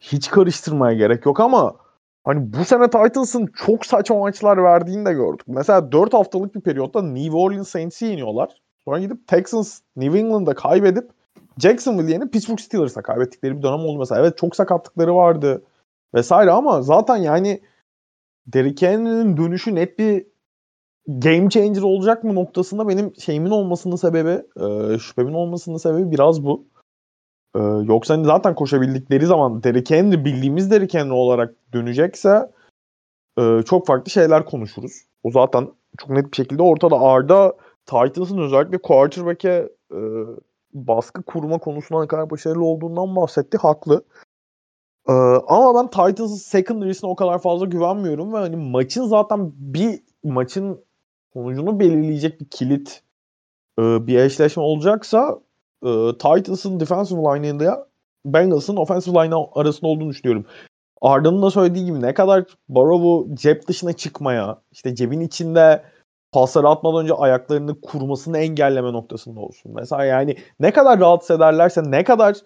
hiç 0.00 0.30
karıştırmaya 0.30 0.94
gerek 0.96 1.26
yok 1.26 1.40
ama 1.40 1.76
hani 2.24 2.52
bu 2.52 2.64
sene 2.64 2.90
Titans'ın 2.90 3.46
çok 3.46 3.86
saçma 3.86 4.18
maçlar 4.18 4.62
verdiğini 4.62 5.06
de 5.06 5.12
gördük. 5.12 5.46
Mesela 5.46 5.92
4 5.92 6.14
haftalık 6.14 6.54
bir 6.54 6.60
periyotta 6.60 7.02
New 7.02 7.36
Orleans 7.36 7.68
Saints'i 7.68 8.04
yeniyorlar. 8.04 8.62
Sonra 8.84 8.98
gidip 8.98 9.28
Texans 9.28 9.80
New 9.96 10.18
England'da 10.18 10.54
kaybedip 10.54 11.10
Jacksonville 11.58 12.12
yenip 12.12 12.32
Pittsburgh 12.32 12.60
Steelers'a 12.60 13.02
kaybettikleri 13.02 13.56
bir 13.56 13.62
dönem 13.62 13.80
oldu 13.80 13.98
mesela. 13.98 14.20
Evet 14.20 14.38
çok 14.38 14.56
sakatlıkları 14.56 15.14
vardı 15.14 15.62
vesaire 16.14 16.50
ama 16.50 16.82
zaten 16.82 17.16
yani 17.16 17.60
Derrick 18.46 18.86
Henry'nin 18.86 19.36
dönüşü 19.36 19.74
net 19.74 19.98
bir 19.98 20.26
game 21.08 21.50
changer 21.50 21.82
olacak 21.82 22.24
mı 22.24 22.34
noktasında 22.34 22.88
benim 22.88 23.16
şeyimin 23.16 23.50
olmasının 23.50 23.96
sebebi, 23.96 24.42
e, 24.56 24.98
şüphemin 24.98 25.34
olmasının 25.34 25.76
sebebi 25.76 26.10
biraz 26.10 26.44
bu. 26.44 26.66
E, 27.56 27.60
yoksa 27.60 28.14
hani 28.14 28.24
zaten 28.24 28.54
koşabildikleri 28.54 29.26
zaman 29.26 29.62
Derrick 29.62 29.96
Henry 29.96 30.24
bildiğimiz 30.24 30.70
Derrick 30.70 30.98
Henry 30.98 31.12
olarak 31.12 31.54
dönecekse 31.72 32.50
e, 33.38 33.62
çok 33.62 33.86
farklı 33.86 34.10
şeyler 34.10 34.44
konuşuruz. 34.44 34.92
O 35.22 35.30
zaten 35.30 35.68
çok 35.98 36.10
net 36.10 36.30
bir 36.30 36.36
şekilde 36.36 36.62
ortada. 36.62 37.00
Arda 37.00 37.56
Titans'ın 37.86 38.38
özellikle 38.38 38.78
quarterback'e 38.78 39.68
baskı 40.74 41.22
kurma 41.22 41.58
konusunda 41.58 42.00
ne 42.02 42.08
kadar 42.08 42.30
başarılı 42.30 42.64
olduğundan 42.64 43.16
bahsetti. 43.16 43.58
Haklı. 43.58 44.04
Ee, 45.08 45.12
ama 45.48 45.74
ben 45.74 45.90
Titans'ın 45.90 46.36
secondary'sine 46.36 47.10
o 47.10 47.16
kadar 47.16 47.38
fazla 47.38 47.66
güvenmiyorum 47.66 48.32
ve 48.32 48.36
hani 48.38 48.56
maçın 48.56 49.04
zaten 49.04 49.52
bir 49.56 50.00
maçın 50.24 50.84
sonucunu 51.32 51.80
belirleyecek 51.80 52.40
bir 52.40 52.46
kilit 52.46 53.02
e, 53.78 54.06
bir 54.06 54.18
eşleşme 54.18 54.62
olacaksa 54.62 55.40
e, 55.84 56.12
Titans'ın 56.12 56.80
defensive 56.80 57.20
line'ında 57.20 57.88
Bengals'ın 58.26 58.76
offensive 58.76 59.14
line 59.14 59.34
arasında 59.54 59.86
olduğunu 59.90 60.10
düşünüyorum. 60.10 60.46
Arda'nın 61.00 61.42
da 61.42 61.50
söylediği 61.50 61.84
gibi 61.84 62.00
ne 62.00 62.14
kadar 62.14 62.44
Barrow'u 62.68 63.34
cep 63.34 63.68
dışına 63.68 63.92
çıkmaya, 63.92 64.62
işte 64.72 64.94
cebin 64.94 65.20
içinde 65.20 65.84
pasları 66.34 66.68
atmadan 66.68 67.02
önce 67.02 67.14
ayaklarını 67.14 67.80
kurmasını 67.80 68.38
engelleme 68.38 68.92
noktasında 68.92 69.40
olsun. 69.40 69.72
Mesela 69.74 70.04
yani 70.04 70.36
ne 70.60 70.72
kadar 70.72 71.00
rahatsız 71.00 71.36
ederlerse 71.36 71.82
ne 71.90 72.04
kadar 72.04 72.36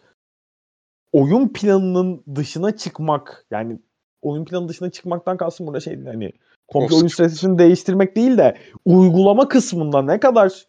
oyun 1.12 1.48
planının 1.48 2.24
dışına 2.34 2.76
çıkmak 2.76 3.46
yani 3.50 3.78
oyun 4.22 4.44
planı 4.44 4.68
dışına 4.68 4.90
çıkmaktan 4.90 5.36
kastım 5.36 5.66
burada 5.66 5.80
şey 5.80 6.04
hani 6.04 6.32
komple 6.68 6.94
oyun 6.94 7.06
stratejisini 7.06 7.58
değiştirmek 7.58 8.16
değil 8.16 8.38
de 8.38 8.56
uygulama 8.84 9.48
kısmında 9.48 10.02
ne 10.02 10.20
kadar 10.20 10.66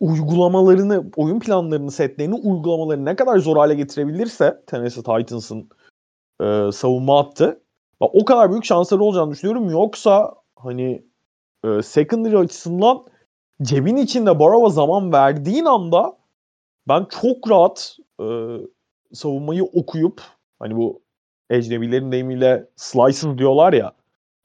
uygulamalarını, 0.00 1.10
oyun 1.16 1.40
planlarını, 1.40 1.90
setlerini, 1.90 2.34
uygulamalarını 2.34 3.04
ne 3.04 3.16
kadar 3.16 3.38
zor 3.38 3.56
hale 3.56 3.74
getirebilirse 3.74 4.62
Tennessee 4.66 5.02
Titans'ın 5.02 5.68
e, 6.40 6.72
savunma 6.72 7.20
attı. 7.20 7.60
O 8.00 8.24
kadar 8.24 8.50
büyük 8.50 8.64
şansları 8.64 9.02
olacağını 9.02 9.30
düşünüyorum. 9.30 9.70
Yoksa 9.70 10.34
hani 10.56 11.13
e, 11.64 11.82
secondary 11.82 12.36
açısından 12.36 13.04
cebin 13.62 13.96
içinde 13.96 14.38
Barova 14.38 14.68
zaman 14.68 15.12
verdiğin 15.12 15.64
anda 15.64 16.18
ben 16.88 17.06
çok 17.22 17.50
rahat 17.50 17.96
e, 18.20 18.26
savunmayı 19.12 19.64
okuyup 19.64 20.22
hani 20.58 20.76
bu 20.76 21.02
ecnebilerin 21.50 22.12
deyimiyle 22.12 22.68
slices 22.76 23.38
diyorlar 23.38 23.72
ya 23.72 23.92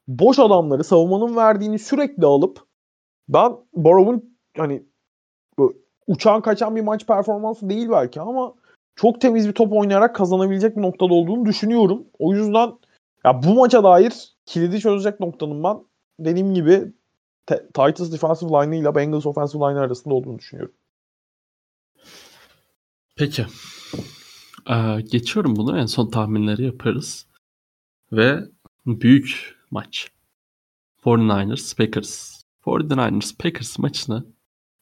boş 0.08 0.38
adamları 0.38 0.84
savunmanın 0.84 1.36
verdiğini 1.36 1.78
sürekli 1.78 2.26
alıp 2.26 2.66
ben 3.28 3.52
Borov'un 3.74 4.36
hani 4.56 4.82
uçan 6.06 6.42
kaçan 6.42 6.76
bir 6.76 6.80
maç 6.80 7.06
performansı 7.06 7.70
değil 7.70 7.88
belki 7.90 8.20
ama 8.20 8.54
çok 8.94 9.20
temiz 9.20 9.48
bir 9.48 9.52
top 9.52 9.72
oynayarak 9.72 10.16
kazanabilecek 10.16 10.76
bir 10.76 10.82
noktada 10.82 11.14
olduğunu 11.14 11.46
düşünüyorum. 11.46 12.06
O 12.18 12.32
yüzden 12.32 12.72
ya 13.24 13.42
bu 13.42 13.54
maça 13.54 13.84
dair 13.84 14.34
kilidi 14.46 14.80
çözecek 14.80 15.20
noktanın 15.20 15.64
ben 15.64 15.78
dediğim 16.20 16.54
gibi 16.54 16.92
Titans 17.56 18.12
defensive 18.12 18.50
line 18.50 18.78
ile 18.78 18.94
Bengals 18.94 19.26
offensive 19.26 19.62
line 19.62 19.78
arasında 19.78 20.14
olduğunu 20.14 20.38
düşünüyorum. 20.38 20.74
Peki. 23.16 23.46
Ee, 24.70 25.00
geçiyorum 25.00 25.56
bunu. 25.56 25.78
En 25.78 25.86
son 25.86 26.10
tahminleri 26.10 26.64
yaparız. 26.64 27.26
Ve 28.12 28.40
büyük 28.86 29.56
maç. 29.70 30.10
49ers 31.04 31.76
Packers. 31.76 32.42
49ers 32.64 33.36
Packers 33.36 33.78
maçını 33.78 34.24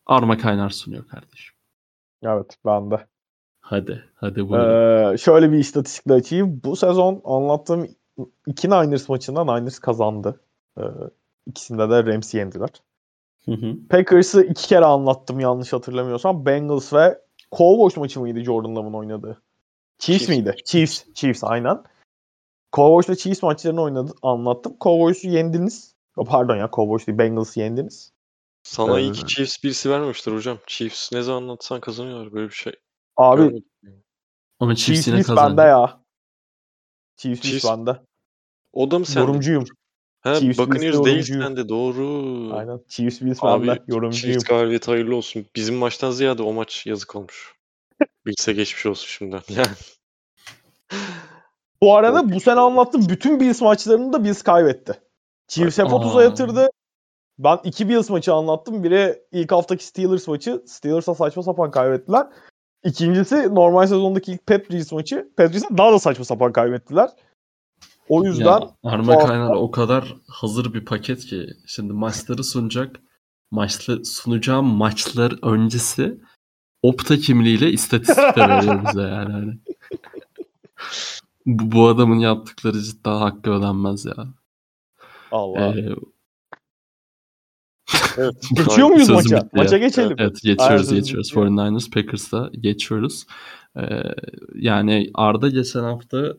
Arma 0.07 0.39
Kaynar 0.39 0.71
sunuyor 0.71 1.09
kardeşim. 1.09 1.55
Evet 2.23 2.59
ben 2.67 2.91
de. 2.91 3.07
Hadi. 3.61 4.05
Hadi 4.15 4.49
buyurun. 4.49 5.13
Ee, 5.15 5.19
şöyle 5.19 5.53
bir 5.53 5.59
istatistikle 5.59 6.13
açayım. 6.13 6.61
Bu 6.65 6.77
sezon 6.77 7.23
anlattığım 7.25 7.89
iki 8.47 8.71
Niners 8.71 9.09
maçında 9.09 9.45
Niners 9.45 9.79
kazandı. 9.79 10.41
Ee, 10.79 10.83
İkisinde 11.49 11.91
de 11.91 12.07
Rams'i 12.07 12.37
yendiler. 12.37 12.71
Packers'ı 13.91 14.43
iki 14.43 14.69
kere 14.69 14.85
anlattım 14.85 15.41
yanlış 15.41 15.73
hatırlamıyorsam. 15.73 16.47
Bengals 16.47 16.93
ve 16.93 17.19
Cowboys 17.53 17.97
maçı 17.97 18.21
mıydı 18.21 18.41
Jordan 18.41 18.77
Love'ın 18.77 18.93
oynadığı? 18.93 19.43
Chiefs, 19.99 20.27
Chiefs 20.27 20.29
miydi? 20.29 20.57
Chiefs. 20.65 21.05
Chiefs 21.15 21.45
aynen. 21.45 21.83
Cowboys 22.73 23.09
ve 23.09 23.17
Chiefs 23.17 23.43
maçlarını 23.43 23.83
oynadı, 23.83 24.13
anlattım. 24.23 24.77
Cowboys'u 24.81 25.29
yendiniz. 25.29 25.95
Pardon 26.27 26.57
ya 26.57 26.71
Cowboys 26.73 27.07
değil 27.07 27.19
Bengals'ı 27.19 27.61
yendiniz. 27.61 28.13
Sana 28.63 29.01
ee, 29.01 29.03
iyi 29.03 29.13
ki 29.13 29.27
Chiefs 29.27 29.65
birisi 29.65 29.91
vermemiştir 29.91 30.33
hocam. 30.33 30.59
Chiefs 30.67 31.13
ne 31.13 31.23
zaman 31.23 31.43
anlatsan 31.43 31.81
kazanıyorlar 31.81 32.33
böyle 32.33 32.49
bir 32.49 32.55
şey. 32.55 32.73
Abi 33.17 33.63
Ama 34.61 34.75
Chiefs, 34.75 35.05
Chiefs 35.05 35.29
yine 35.29 35.37
bende 35.37 35.63
ya. 35.63 36.01
Chiefs, 37.17 37.41
Chiefs 37.41 37.65
bende. 37.65 38.03
O 38.73 38.91
da 38.91 38.99
mı 38.99 39.07
sen? 39.07 39.21
Yorumcuyum. 39.21 39.65
Ha, 40.29 40.41
Chiefs 40.41 40.59
Buccaneers 40.59 41.05
değil 41.05 41.23
sen 41.23 41.57
de 41.57 41.69
doğru. 41.69 42.05
Aynen. 42.55 42.81
Chiefs 42.89 43.21
Bills 43.21 43.39
ben 43.43 43.67
de 43.67 43.83
yorumcuyum. 43.87 44.13
Chiefs 44.13 44.45
galibiyeti 44.45 44.91
hayırlı 44.91 45.17
olsun. 45.17 45.47
Bizim 45.57 45.75
maçtan 45.75 46.11
ziyade 46.11 46.43
o 46.43 46.53
maç 46.53 46.87
yazık 46.87 47.17
olmuş. 47.17 47.55
Bilse 48.27 48.53
geçmiş 48.53 48.87
olsun 48.87 49.07
şimdiden. 49.07 49.43
Yani. 49.57 49.75
Bu 51.83 51.97
arada 51.97 52.33
bu 52.33 52.41
sene 52.41 52.61
anlattım 52.61 53.07
bütün 53.09 53.41
Bills 53.41 53.61
maçlarını 53.61 54.13
da 54.13 54.25
Bills 54.25 54.43
kaybetti. 54.43 55.01
Chiefs 55.49 55.79
hep 55.79 55.87
30'a 55.87 56.23
yatırdı. 56.23 56.69
Ben 57.39 57.59
iki 57.65 57.89
Bills 57.89 58.11
maçı 58.11 58.33
anlattım. 58.33 58.85
Biri 58.85 59.23
ilk 59.33 59.53
haftaki 59.53 59.85
Steelers 59.85 60.29
maçı. 60.29 60.63
Steelers'a 60.67 61.15
saçma 61.15 61.43
sapan 61.43 61.71
kaybettiler. 61.71 62.27
İkincisi 62.85 63.55
normal 63.55 63.87
sezondaki 63.87 64.33
ilk 64.33 64.47
Patriots 64.47 64.93
maçı. 64.93 65.29
Patriots'a 65.37 65.79
daha 65.79 65.93
da 65.93 65.99
saçma 65.99 66.25
sapan 66.25 66.53
kaybettiler. 66.53 67.11
O 68.09 68.25
yüzden 68.25 68.45
ya, 68.45 68.71
Arma 68.83 69.19
Kaynar 69.19 69.55
o 69.55 69.71
kadar 69.71 70.17
hazır 70.29 70.75
bir 70.75 70.85
paket 70.85 71.27
ki 71.27 71.47
şimdi 71.67 71.93
maçları 71.93 72.45
sunacak. 72.45 73.01
Maçlı 73.51 74.05
sunacağım 74.05 74.67
maçlar 74.67 75.35
öncesi 75.43 76.21
opta 76.83 77.17
kimliğiyle 77.17 77.71
istatistik 77.71 78.37
de 78.37 78.49
veriyor 78.49 78.85
bize 78.89 79.03
yani. 79.03 79.33
Hani. 79.33 79.59
bu, 81.47 81.73
bu 81.73 81.89
adamın 81.89 82.19
yaptıkları 82.19 82.83
cidden 82.83 83.17
hakkı 83.17 83.51
ödenmez 83.51 84.05
ya. 84.05 84.15
Allah. 85.31 85.61
Ee, 85.61 85.95
evet. 88.17 88.49
Geçiyor 88.57 88.89
muyuz 88.89 89.09
maça? 89.09 89.37
Bitti 89.37 89.57
maça 89.57 89.77
ya. 89.77 89.87
geçelim. 89.87 90.17
Evet 90.19 90.43
geçiyoruz 90.43 90.89
Aynen. 90.89 91.03
geçiyoruz. 91.03 91.33
49ers 91.33 91.91
Packers'ta 91.91 92.51
geçiyoruz. 92.61 93.27
Ee, 93.77 94.03
yani 94.55 95.11
Arda 95.15 95.49
geçen 95.49 95.83
hafta 95.83 96.35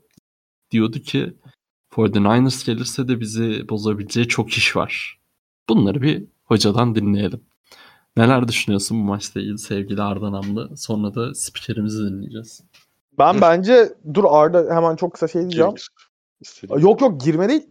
diyordu 0.72 1.00
ki 1.00 1.34
49ers 1.91 2.66
gelirse 2.66 3.07
de 3.07 3.20
bizi 3.20 3.70
bozabileceği 3.70 4.28
çok 4.28 4.49
iş 4.49 4.76
var. 4.76 5.20
Bunları 5.70 6.02
bir 6.02 6.26
hocadan 6.45 6.95
dinleyelim. 6.95 7.41
Neler 8.18 8.48
düşünüyorsun 8.48 8.99
bu 8.99 9.03
maçla 9.03 9.41
ilgili 9.41 9.57
sevgili 9.57 10.02
Arda 10.02 10.32
Namlı? 10.32 10.78
Sonra 10.78 11.16
da 11.16 11.36
spikerimizi 11.36 12.03
dinleyeceğiz. 12.03 12.61
Ben 13.18 13.41
bence 13.41 13.94
dur 14.14 14.24
Arda 14.28 14.76
hemen 14.76 14.95
çok 14.95 15.14
kısa 15.14 15.28
şey 15.28 15.41
diyeceğim. 15.41 15.74
Yok 16.78 17.02
yok 17.02 17.22
girme 17.22 17.49
değil. 17.49 17.70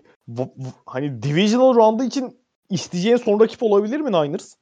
Hani 0.87 1.23
divisional 1.23 1.75
round'u 1.75 2.05
için 2.05 2.39
isteyeceğin 2.71 3.17
son 3.17 3.41
rakip 3.41 3.63
olabilir 3.63 4.01
mi 4.01 4.13
Niners? 4.13 4.55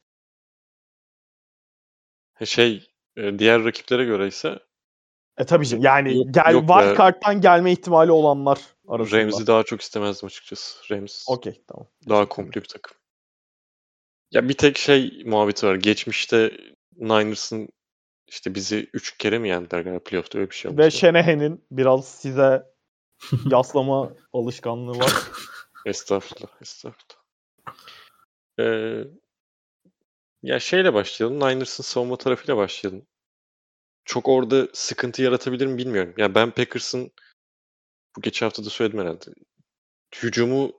Şey 2.45 2.89
e, 3.15 3.39
diğer 3.39 3.63
rakiplere 3.63 4.05
göre 4.05 4.27
ise 4.27 4.59
e 5.37 5.45
tabii 5.45 5.65
canım. 5.65 5.83
Yani 5.83 6.17
yok, 6.17 6.27
gel 6.31 6.53
yok 6.53 6.67
wild 6.67 6.97
card'dan 6.97 7.41
gelme 7.41 7.71
ihtimali 7.71 8.11
olanlar 8.11 8.59
arasında. 8.87 9.21
Rams'i 9.21 9.47
daha 9.47 9.63
çok 9.63 9.81
istemezdim 9.81 10.27
açıkçası. 10.27 10.93
Rams. 10.93 11.25
Okey 11.27 11.61
tamam. 11.67 11.87
Daha 12.09 12.29
komple 12.29 12.61
bir 12.61 12.67
takım. 12.67 12.97
Ya 14.31 14.49
bir 14.49 14.53
tek 14.53 14.77
şey 14.77 15.23
muhabbeti 15.25 15.67
var. 15.67 15.75
Geçmişte 15.75 16.57
Niners'ın 16.95 17.69
işte 18.27 18.55
bizi 18.55 18.89
3 18.93 19.17
kere 19.17 19.39
mi 19.39 19.49
yendiler 19.49 19.81
galiba 19.81 20.03
playoff'ta 20.03 20.39
öyle 20.39 20.49
bir 20.49 20.55
şey 20.55 20.71
Ve 20.71 20.81
olmuştu. 20.81 20.99
Şenehen'in 20.99 21.65
biraz 21.71 22.07
size 22.07 22.63
yaslama 23.51 24.13
alışkanlığı 24.33 24.99
var. 24.99 25.11
Estağfurullah, 25.85 26.61
estağfurullah. 26.61 27.17
Ee, 28.59 29.03
ya 30.43 30.59
şeyle 30.59 30.93
başlayalım. 30.93 31.39
Niners'ın 31.39 31.83
savunma 31.83 32.17
tarafıyla 32.17 32.57
başlayalım. 32.57 33.07
Çok 34.07 34.27
orada 34.27 34.67
sıkıntı 34.73 35.21
yaratabilir 35.21 35.65
mi 35.65 35.77
bilmiyorum. 35.77 36.13
Ya 36.17 36.35
ben 36.35 36.51
Packers'ın 36.51 37.11
bu 38.17 38.21
geçen 38.21 38.45
hafta 38.45 38.65
da 38.65 38.69
söyledim 38.69 38.99
herhalde. 38.99 39.25
Hücumu 40.23 40.71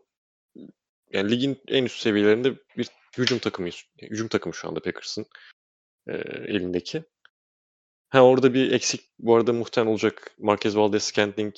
yani 1.12 1.30
ligin 1.30 1.62
en 1.68 1.84
üst 1.84 2.00
seviyelerinde 2.00 2.54
bir 2.76 2.88
hücum 3.18 3.38
takımıyız. 3.38 3.84
Hücum 4.02 4.28
takımı 4.28 4.54
şu 4.54 4.68
anda 4.68 4.80
Packers'ın 4.80 5.26
e, 6.06 6.12
elindeki. 6.46 7.04
Ha 8.08 8.24
orada 8.24 8.54
bir 8.54 8.72
eksik 8.72 9.00
bu 9.18 9.36
arada 9.36 9.52
muhtemelen 9.52 9.92
olacak. 9.92 10.34
Marquez 10.38 10.76
Valdez 10.76 11.02
Scantling 11.02 11.54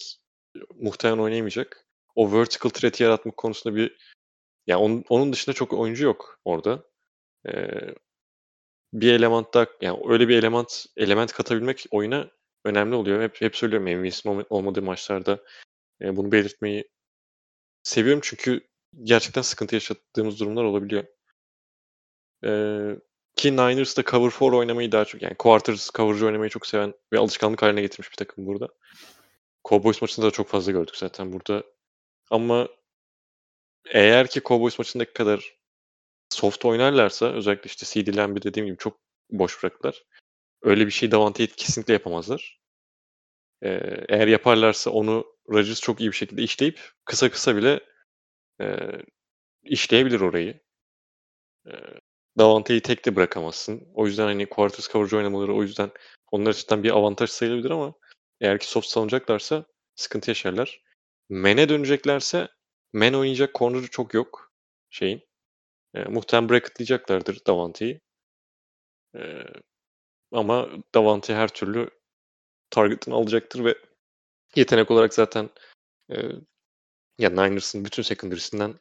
muhtemelen 0.74 1.22
oynayamayacak. 1.22 1.86
O 2.14 2.32
vertical 2.32 2.70
threat 2.70 3.00
yaratmak 3.00 3.36
konusunda 3.36 3.76
bir 3.76 3.96
yani 4.66 4.80
onun, 4.82 5.04
onun 5.08 5.32
dışında 5.32 5.54
çok 5.54 5.72
oyuncu 5.72 6.04
yok 6.04 6.40
orada. 6.44 6.84
Ee, 7.46 7.94
bir 8.92 9.12
element 9.12 9.54
daha 9.54 9.66
yani 9.80 10.00
öyle 10.08 10.28
bir 10.28 10.38
element 10.38 10.86
element 10.96 11.32
katabilmek 11.32 11.86
oyuna 11.90 12.30
önemli 12.64 12.94
oluyor. 12.94 13.22
Hep 13.22 13.40
hep 13.40 13.56
söylüyorum 13.56 14.00
MVS'in 14.00 14.46
olmadığı 14.50 14.82
maçlarda 14.82 15.38
e, 16.02 16.16
bunu 16.16 16.32
belirtmeyi 16.32 16.88
seviyorum 17.82 18.20
çünkü 18.24 18.68
gerçekten 19.02 19.42
sıkıntı 19.42 19.74
yaşadığımız 19.74 20.40
durumlar 20.40 20.64
olabiliyor. 20.64 21.04
Ee, 22.44 22.96
ki 23.36 23.52
Niners 23.52 23.96
da 23.96 24.02
cover 24.02 24.30
4 24.30 24.54
oynamayı 24.54 24.92
daha 24.92 25.04
çok 25.04 25.22
yani 25.22 25.34
quarters 25.34 25.90
coverage 25.90 26.24
oynamayı 26.26 26.50
çok 26.50 26.66
seven 26.66 26.94
ve 27.12 27.18
alışkanlık 27.18 27.62
haline 27.62 27.80
getirmiş 27.80 28.10
bir 28.10 28.16
takım 28.16 28.46
burada. 28.46 28.68
Cowboys 29.68 30.02
maçında 30.02 30.26
da 30.26 30.30
çok 30.30 30.48
fazla 30.48 30.72
gördük 30.72 30.96
zaten 30.96 31.32
burada. 31.32 31.64
Ama 32.30 32.68
eğer 33.90 34.26
ki 34.26 34.40
Cowboys 34.44 34.78
maçındaki 34.78 35.12
kadar 35.12 35.59
soft 36.30 36.64
oynarlarsa 36.64 37.32
özellikle 37.32 37.66
işte 37.68 37.86
CD 37.86 38.16
Lamb'i 38.16 38.42
dediğim 38.42 38.66
gibi 38.66 38.76
çok 38.78 38.98
boş 39.30 39.62
bıraktılar. 39.62 40.04
Öyle 40.62 40.86
bir 40.86 40.90
şey 40.90 41.10
Davante 41.10 41.46
kesinlikle 41.46 41.92
yapamazlar. 41.92 42.60
Ee, 43.62 44.04
eğer 44.08 44.28
yaparlarsa 44.28 44.90
onu 44.90 45.26
Rodgers 45.48 45.80
çok 45.80 46.00
iyi 46.00 46.10
bir 46.10 46.16
şekilde 46.16 46.42
işleyip 46.42 46.92
kısa 47.04 47.30
kısa 47.30 47.56
bile 47.56 47.80
e, 48.60 48.76
işleyebilir 49.62 50.20
orayı. 50.20 50.60
E, 51.66 51.72
Davante'yi 52.38 52.80
tek 52.80 53.06
de 53.06 53.16
bırakamazsın. 53.16 53.88
O 53.94 54.06
yüzden 54.06 54.24
hani 54.24 54.46
quarters 54.46 54.92
coverage 54.92 55.16
oynamaları 55.16 55.54
o 55.54 55.62
yüzden 55.62 55.90
onlar 56.32 56.50
açısından 56.50 56.82
bir 56.82 56.90
avantaj 56.90 57.30
sayılabilir 57.30 57.70
ama 57.70 57.94
eğer 58.40 58.58
ki 58.58 58.66
soft 58.66 58.88
savunacaklarsa 58.88 59.64
sıkıntı 59.94 60.30
yaşarlar. 60.30 60.82
Men'e 61.28 61.68
döneceklerse 61.68 62.48
Men 62.92 63.12
oynayacak 63.12 63.54
corner'ı 63.54 63.86
çok 63.86 64.14
yok 64.14 64.52
şeyin. 64.90 65.29
E, 65.94 66.04
muhtemelen 66.04 66.48
bracketlayacaklardır 66.48 67.40
Davante'yi. 67.46 68.00
E, 69.16 69.20
ama 70.32 70.68
Davante 70.94 71.34
her 71.34 71.48
türlü 71.48 71.90
target'ını 72.70 73.14
alacaktır 73.14 73.64
ve 73.64 73.74
yetenek 74.56 74.90
olarak 74.90 75.14
zaten 75.14 75.50
e, 76.10 76.16
ya 77.18 77.30
Niners'ın 77.30 77.84
bütün 77.84 78.02
secondary'sinden 78.02 78.74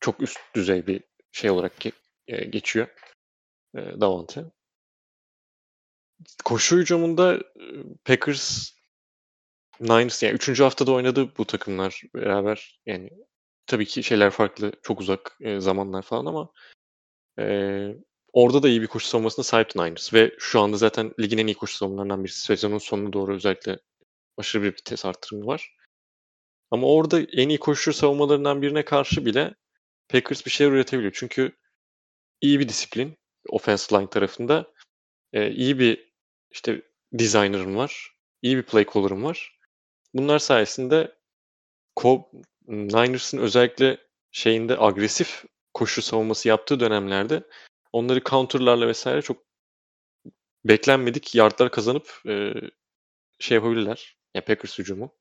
çok 0.00 0.20
üst 0.20 0.38
düzey 0.54 0.86
bir 0.86 1.04
şey 1.32 1.50
olarak 1.50 1.84
ge- 1.84 1.92
e, 2.26 2.44
geçiyor 2.44 2.88
e, 3.74 3.78
Davante. 3.78 4.44
Koşu 6.44 6.76
hücumunda 6.76 7.38
Packers 8.04 8.72
Niners 9.80 10.22
yani 10.22 10.34
3. 10.34 10.60
haftada 10.60 10.92
oynadı 10.92 11.32
bu 11.38 11.44
takımlar 11.44 12.02
beraber. 12.14 12.80
Yani 12.86 13.10
tabii 13.68 13.86
ki 13.86 14.02
şeyler 14.02 14.30
farklı, 14.30 14.72
çok 14.82 15.00
uzak 15.00 15.36
e, 15.40 15.60
zamanlar 15.60 16.02
falan 16.02 16.26
ama 16.26 16.52
e, 17.38 17.44
orada 18.32 18.62
da 18.62 18.68
iyi 18.68 18.82
bir 18.82 18.86
koşu 18.86 19.06
savunmasına 19.08 19.44
sahipti 19.44 19.78
Niners 19.78 20.14
ve 20.14 20.34
şu 20.38 20.60
anda 20.60 20.76
zaten 20.76 21.12
ligin 21.20 21.38
en 21.38 21.46
iyi 21.46 21.54
koşu 21.54 21.76
savunmalarından 21.76 22.24
birisi. 22.24 22.40
Sezonun 22.40 22.78
sonuna 22.78 23.12
doğru 23.12 23.34
özellikle 23.34 23.78
aşırı 24.36 24.62
bir 24.62 24.72
vites 24.72 25.04
arttırımı 25.04 25.46
var. 25.46 25.76
Ama 26.70 26.86
orada 26.86 27.20
en 27.20 27.48
iyi 27.48 27.58
koşu 27.58 27.92
savunmalarından 27.92 28.62
birine 28.62 28.84
karşı 28.84 29.26
bile 29.26 29.54
Packers 30.08 30.46
bir 30.46 30.50
şeyler 30.50 30.72
üretebiliyor. 30.72 31.12
Çünkü 31.16 31.52
iyi 32.40 32.60
bir 32.60 32.68
disiplin 32.68 33.16
offensive 33.48 33.98
line 33.98 34.10
tarafında. 34.10 34.72
E, 35.32 35.50
iyi 35.50 35.78
bir 35.78 36.12
işte 36.50 36.82
designer'ın 37.12 37.76
var. 37.76 38.12
iyi 38.42 38.56
bir 38.56 38.62
play 38.62 38.86
caller'ın 38.94 39.24
var. 39.24 39.58
Bunlar 40.14 40.38
sayesinde 40.38 41.18
Niners'ın 42.68 43.38
özellikle 43.38 43.98
şeyinde 44.30 44.78
agresif 44.78 45.44
koşu 45.74 46.02
savunması 46.02 46.48
yaptığı 46.48 46.80
dönemlerde 46.80 47.42
onları 47.92 48.22
counter'larla 48.24 48.88
vesaire 48.88 49.22
çok 49.22 49.44
beklenmedik 50.64 51.34
yardlar 51.34 51.70
kazanıp 51.70 52.22
e, 52.26 52.52
şey 53.38 53.54
yapabilirler. 53.54 54.16
Yani 54.34 54.44
Packers 54.44 54.78
hücumu 54.78 55.14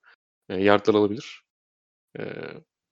e, 0.49 0.55
yardlar 0.63 0.93
alabilir. 0.93 1.43
E, 2.19 2.23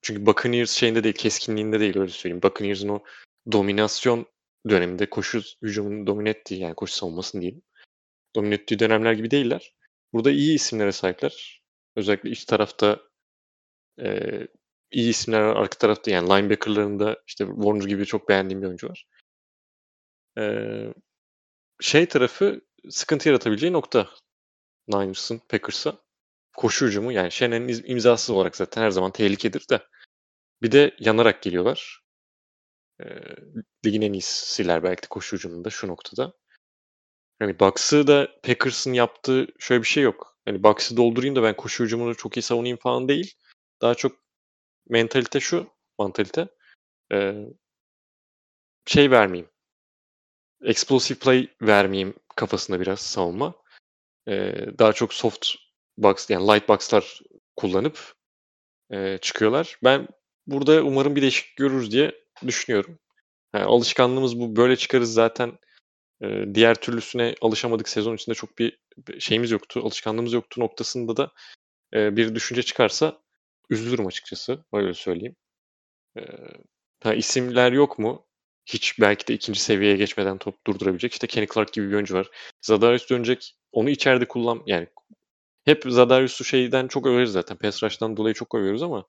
çünkü 0.02 0.26
Buccaneers 0.26 0.72
şeyinde 0.72 1.04
değil, 1.04 1.16
keskinliğinde 1.16 1.80
değil 1.80 1.98
öyle 1.98 2.12
söyleyeyim. 2.12 2.44
Buccaneers'ın 2.44 2.90
o 2.90 3.04
dominasyon 3.52 4.26
döneminde 4.70 5.10
koşu 5.10 5.42
hücumunu 5.62 6.08
domine 6.08 6.30
ettiği 6.30 6.60
yani 6.60 6.76
koşu 6.76 6.94
savunmasını 6.94 7.42
diyeyim. 7.42 7.62
Domine 8.36 8.56
ettiği 8.56 8.80
dönemler 8.80 9.14
gibi 9.14 9.32
değiller. 9.32 9.74
Burada 10.14 10.32
iyi 10.32 10.56
isimlere 10.56 10.92
sahipler. 10.92 11.62
Özellikle 11.96 12.30
iç 12.30 12.46
tarafta 12.46 13.00
e, 14.02 14.30
iyi 14.92 15.10
isimler 15.10 15.42
var. 15.42 15.56
Arka 15.56 15.78
tarafta 15.78 16.12
yani 16.12 16.30
linebackerlarında 16.30 17.24
işte 17.28 17.46
Warner 17.46 17.86
gibi 17.86 18.06
çok 18.06 18.30
beğendiğim 18.30 18.62
bir 18.62 18.68
oyuncu 18.68 18.90
var. 18.90 19.08
E, 20.38 20.44
şey 21.82 22.06
tarafı 22.06 22.62
sıkıntı 22.90 23.30
yaratabileceği 23.30 23.74
nokta 23.74 24.10
Niners'ın 24.88 25.42
Packers'a. 25.50 25.98
Koşu 26.58 26.86
hücumu 26.86 27.12
yani 27.12 27.32
Shannon'ın 27.32 27.84
imzasız 27.86 28.30
olarak 28.30 28.56
zaten 28.56 28.82
her 28.82 28.92
zaman 28.92 29.12
tehlikedir 29.12 29.70
de. 29.70 29.82
Bir 30.62 30.72
de 30.72 30.96
yanarak 31.00 31.42
geliyorlar. 31.44 32.02
E, 33.00 33.06
ligin 33.86 34.02
en 34.02 34.14
iyisiler 34.14 34.84
belki 34.84 35.04
de 35.04 35.08
koşu 35.10 35.38
hücumunda 35.38 35.70
şu 35.70 35.88
noktada. 35.88 36.34
Hani 37.40 37.60
Bucks'ı 37.60 38.08
da 38.08 38.30
Packers'ın 38.44 38.94
yaptığı 38.94 39.48
şöyle 39.60 39.82
bir 39.82 39.88
şey 39.88 40.04
yok. 40.04 40.38
Hani 40.46 40.64
Bucks'ı 40.64 40.98
doldurayım 40.98 41.36
da 41.36 41.44
ben 41.44 41.56
koşu 41.56 41.84
hücumunu 41.84 42.16
çok 42.16 42.38
iyi 42.38 42.42
savunayım 42.42 42.78
falan 42.78 43.08
değil. 43.08 43.34
Daha 43.82 43.96
çok 43.96 44.16
mentalite 44.90 45.40
şu, 45.40 45.68
mantalite. 46.00 46.48
Ee, 47.12 47.46
şey 48.86 49.12
vermeyeyim. 49.12 49.50
Explosive 50.62 51.20
play 51.20 51.48
vermeyeyim 51.62 52.14
kafasında 52.36 52.80
biraz 52.80 53.00
savunma. 53.00 53.54
Ee, 54.28 54.66
daha 54.80 54.94
çok 54.94 55.14
soft 55.14 55.48
box 55.98 56.30
yani 56.30 56.48
light 56.48 56.70
box'lar 56.70 57.22
kullanıp 57.56 58.14
e, 58.92 59.18
çıkıyorlar. 59.18 59.78
Ben 59.84 60.08
burada 60.48 60.84
umarım 60.84 61.16
bir 61.16 61.22
değişiklik 61.22 61.58
görürüz 61.58 61.92
diye 61.92 62.16
düşünüyorum. 62.48 63.00
Yani 63.54 63.66
alışkanlığımız 63.66 64.40
bu. 64.40 64.56
Böyle 64.56 64.76
çıkarız 64.76 65.14
zaten. 65.14 65.60
E, 66.22 66.46
diğer 66.54 66.76
türlüsüne 66.76 67.36
alışamadık. 67.42 67.90
Sezon 67.90 68.16
içinde 68.16 68.36
çok 68.36 68.60
bir 68.60 68.80
şeyimiz 69.20 69.52
yoktu. 69.52 69.82
Alışkanlığımız 69.84 70.34
yoktu 70.34 70.62
noktasında 70.62 71.18
da 71.18 71.32
e, 71.94 72.18
bir 72.18 72.36
düşünce 72.36 72.64
çıkarsa 72.64 73.22
üzülürüm 73.70 74.08
açıkçası. 74.08 74.66
Öyle 74.74 74.94
söyleyeyim. 74.94 75.36
Ha, 77.04 77.14
isimler 77.14 77.72
yok 77.72 78.00
mu? 78.00 78.28
Hiç 78.66 79.00
belki 79.02 79.28
de 79.28 79.34
ikinci 79.34 79.60
seviyeye 79.60 79.98
geçmeden 79.98 80.38
top 80.38 80.68
durdurabilecek. 80.68 81.14
İşte 81.14 81.28
Kenny 81.28 81.48
Clark 81.54 81.74
gibi 81.74 81.90
bir 81.90 81.94
oyuncu 81.94 82.16
var. 82.16 82.30
Zadarius 82.62 83.10
dönecek. 83.10 83.56
Onu 83.72 83.90
içeride 83.90 84.28
kullan. 84.28 84.64
Yani 84.66 84.88
hep 85.66 85.84
Zadarius'u 85.88 86.44
şeyden 86.44 86.88
çok 86.88 87.06
överiz 87.06 87.32
zaten. 87.32 87.58
Pass 87.58 87.84
rush'tan 87.84 88.18
dolayı 88.18 88.34
çok 88.36 88.56
övüyoruz 88.56 88.84
ama 88.84 89.06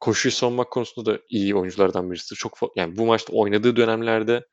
koşuyu 0.00 0.32
savunmak 0.32 0.70
konusunda 0.70 1.12
da 1.12 1.20
iyi 1.28 1.54
oyunculardan 1.54 2.10
birisi. 2.10 2.34
Çok 2.34 2.58
yani 2.76 2.96
bu 2.96 3.06
maçta 3.06 3.32
oynadığı 3.32 3.76
dönemlerde 3.76 4.46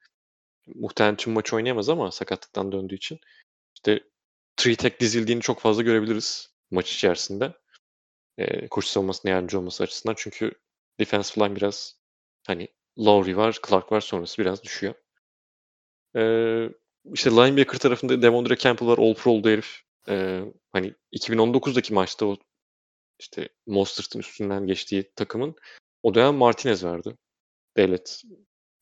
muhtemelen 0.75 1.15
tüm 1.15 1.33
maç 1.33 1.53
oynayamaz 1.53 1.89
ama 1.89 2.11
sakatlıktan 2.11 2.71
döndüğü 2.71 2.95
için 2.95 3.19
işte 3.75 4.03
three 4.57 4.75
tech 4.75 4.99
dizildiğini 4.99 5.41
çok 5.41 5.59
fazla 5.59 5.83
görebiliriz 5.83 6.49
maç 6.71 6.93
içerisinde. 6.93 7.53
E, 8.37 8.67
koşu 8.67 8.87
savunmasına 8.87 9.31
yardımcı 9.31 9.59
olması 9.59 9.83
açısından. 9.83 10.15
Çünkü 10.17 10.51
defensive 10.99 11.45
line 11.45 11.55
biraz 11.55 11.99
hani 12.47 12.67
Lowry 12.99 13.37
var, 13.37 13.57
Clark 13.69 13.91
var 13.91 14.01
sonrası 14.01 14.41
biraz 14.41 14.63
düşüyor. 14.63 14.93
E, 16.15 16.21
işte 17.13 17.31
linebacker 17.31 17.79
tarafında 17.79 18.21
Devondre 18.21 18.57
Campbell 18.57 18.87
var. 18.87 18.97
All 18.97 19.13
Pro 19.13 19.31
oldu 19.31 19.49
herif. 19.49 19.81
E, 20.09 20.41
hani 20.71 20.93
2019'daki 21.13 21.93
maçta 21.93 22.25
o 22.25 22.37
işte 23.19 23.49
Mostert'ın 23.67 24.19
üstünden 24.19 24.67
geçtiği 24.67 25.11
takımın 25.15 25.55
o 26.03 26.13
dönem 26.13 26.35
Martinez 26.35 26.83
vardı. 26.83 27.17
Devlet 27.77 28.23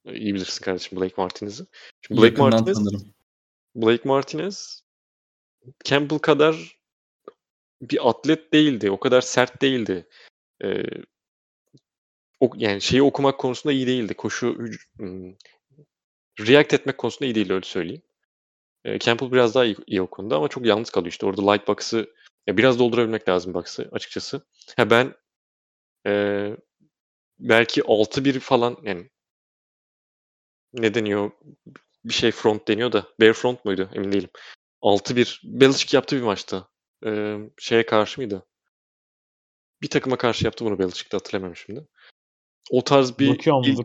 iyi 0.05 0.35
bilirsin 0.35 0.65
kardeşim 0.65 1.01
Blake 1.01 1.13
Martinez'i. 1.17 1.65
Şimdi 2.01 2.21
Blake 2.21 2.31
Yakından 2.31 2.51
Martinez 2.51 2.77
tanırım. 2.77 3.13
Blake 3.75 4.09
Martinez 4.09 4.83
Campbell 5.83 6.19
kadar 6.19 6.74
bir 7.81 8.09
atlet 8.09 8.53
değildi. 8.53 8.91
O 8.91 8.99
kadar 8.99 9.21
sert 9.21 9.61
değildi. 9.61 10.07
Ee, 10.63 10.83
o, 12.39 12.51
yani 12.55 12.81
şeyi 12.81 13.03
okumak 13.03 13.39
konusunda 13.39 13.73
iyi 13.73 13.87
değildi. 13.87 14.13
Koşu 14.13 14.57
hmm, 14.97 15.33
react 16.39 16.73
etmek 16.73 16.97
konusunda 16.97 17.25
iyi 17.25 17.35
değildi 17.35 17.53
öyle 17.53 17.65
söyleyeyim. 17.65 18.01
Ee, 18.85 18.99
Campbell 18.99 19.31
biraz 19.31 19.55
daha 19.55 19.65
iyi, 19.65 19.75
iyi 19.87 20.01
o 20.01 20.07
konuda 20.07 20.35
ama 20.37 20.47
çok 20.47 20.65
yalnız 20.65 20.89
kalıyor 20.89 21.11
işte. 21.11 21.25
Orada 21.25 21.51
light 21.51 21.67
box'ı 21.67 22.13
ya 22.47 22.57
biraz 22.57 22.79
doldurabilmek 22.79 23.29
lazım 23.29 23.53
box'ı 23.53 23.89
açıkçası. 23.91 24.41
Ha 24.77 24.89
ben 24.89 25.15
e, 26.07 26.11
belki 27.39 27.81
6-1 27.81 28.39
falan 28.39 28.77
yani 28.83 29.09
ne 30.73 30.93
deniyor? 30.93 31.31
Bir 32.05 32.13
şey 32.13 32.31
front 32.31 32.67
deniyor 32.67 32.91
da. 32.91 33.07
Bare 33.21 33.33
front 33.33 33.65
muydu? 33.65 33.89
Emin 33.93 34.11
değilim. 34.11 34.29
6-1. 34.81 35.41
Belichick 35.43 35.93
yaptı 35.93 36.15
bir 36.15 36.21
maçta. 36.21 36.67
Ee, 37.05 37.37
şeye 37.57 37.85
karşı 37.85 38.21
mıydı? 38.21 38.45
Bir 39.81 39.89
takıma 39.89 40.17
karşı 40.17 40.45
yaptı 40.45 40.65
bunu 40.65 40.79
Belichick'te 40.79 41.17
hatırlamıyorum 41.17 41.55
şimdi. 41.55 41.87
O 42.71 42.83
tarz 42.83 43.19
bir 43.19 43.39
il, 43.65 43.77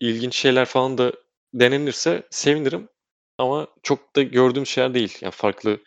ilginç 0.00 0.34
şeyler 0.34 0.64
falan 0.64 0.98
da 0.98 1.12
denenirse 1.54 2.26
sevinirim. 2.30 2.88
Ama 3.38 3.68
çok 3.82 4.16
da 4.16 4.22
gördüğüm 4.22 4.66
şeyler 4.66 4.94
değil. 4.94 5.18
Yani 5.20 5.32
farklı 5.32 5.80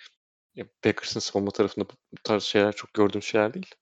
ya 0.55 0.65
Packers'ın 0.81 1.19
savunma 1.19 1.51
tarafında 1.51 1.85
bu 1.89 2.23
tarz 2.23 2.43
şeyler 2.43 2.71
çok 2.71 2.93
gördüğüm 2.93 3.21
şeyler 3.21 3.53
değil. 3.53 3.75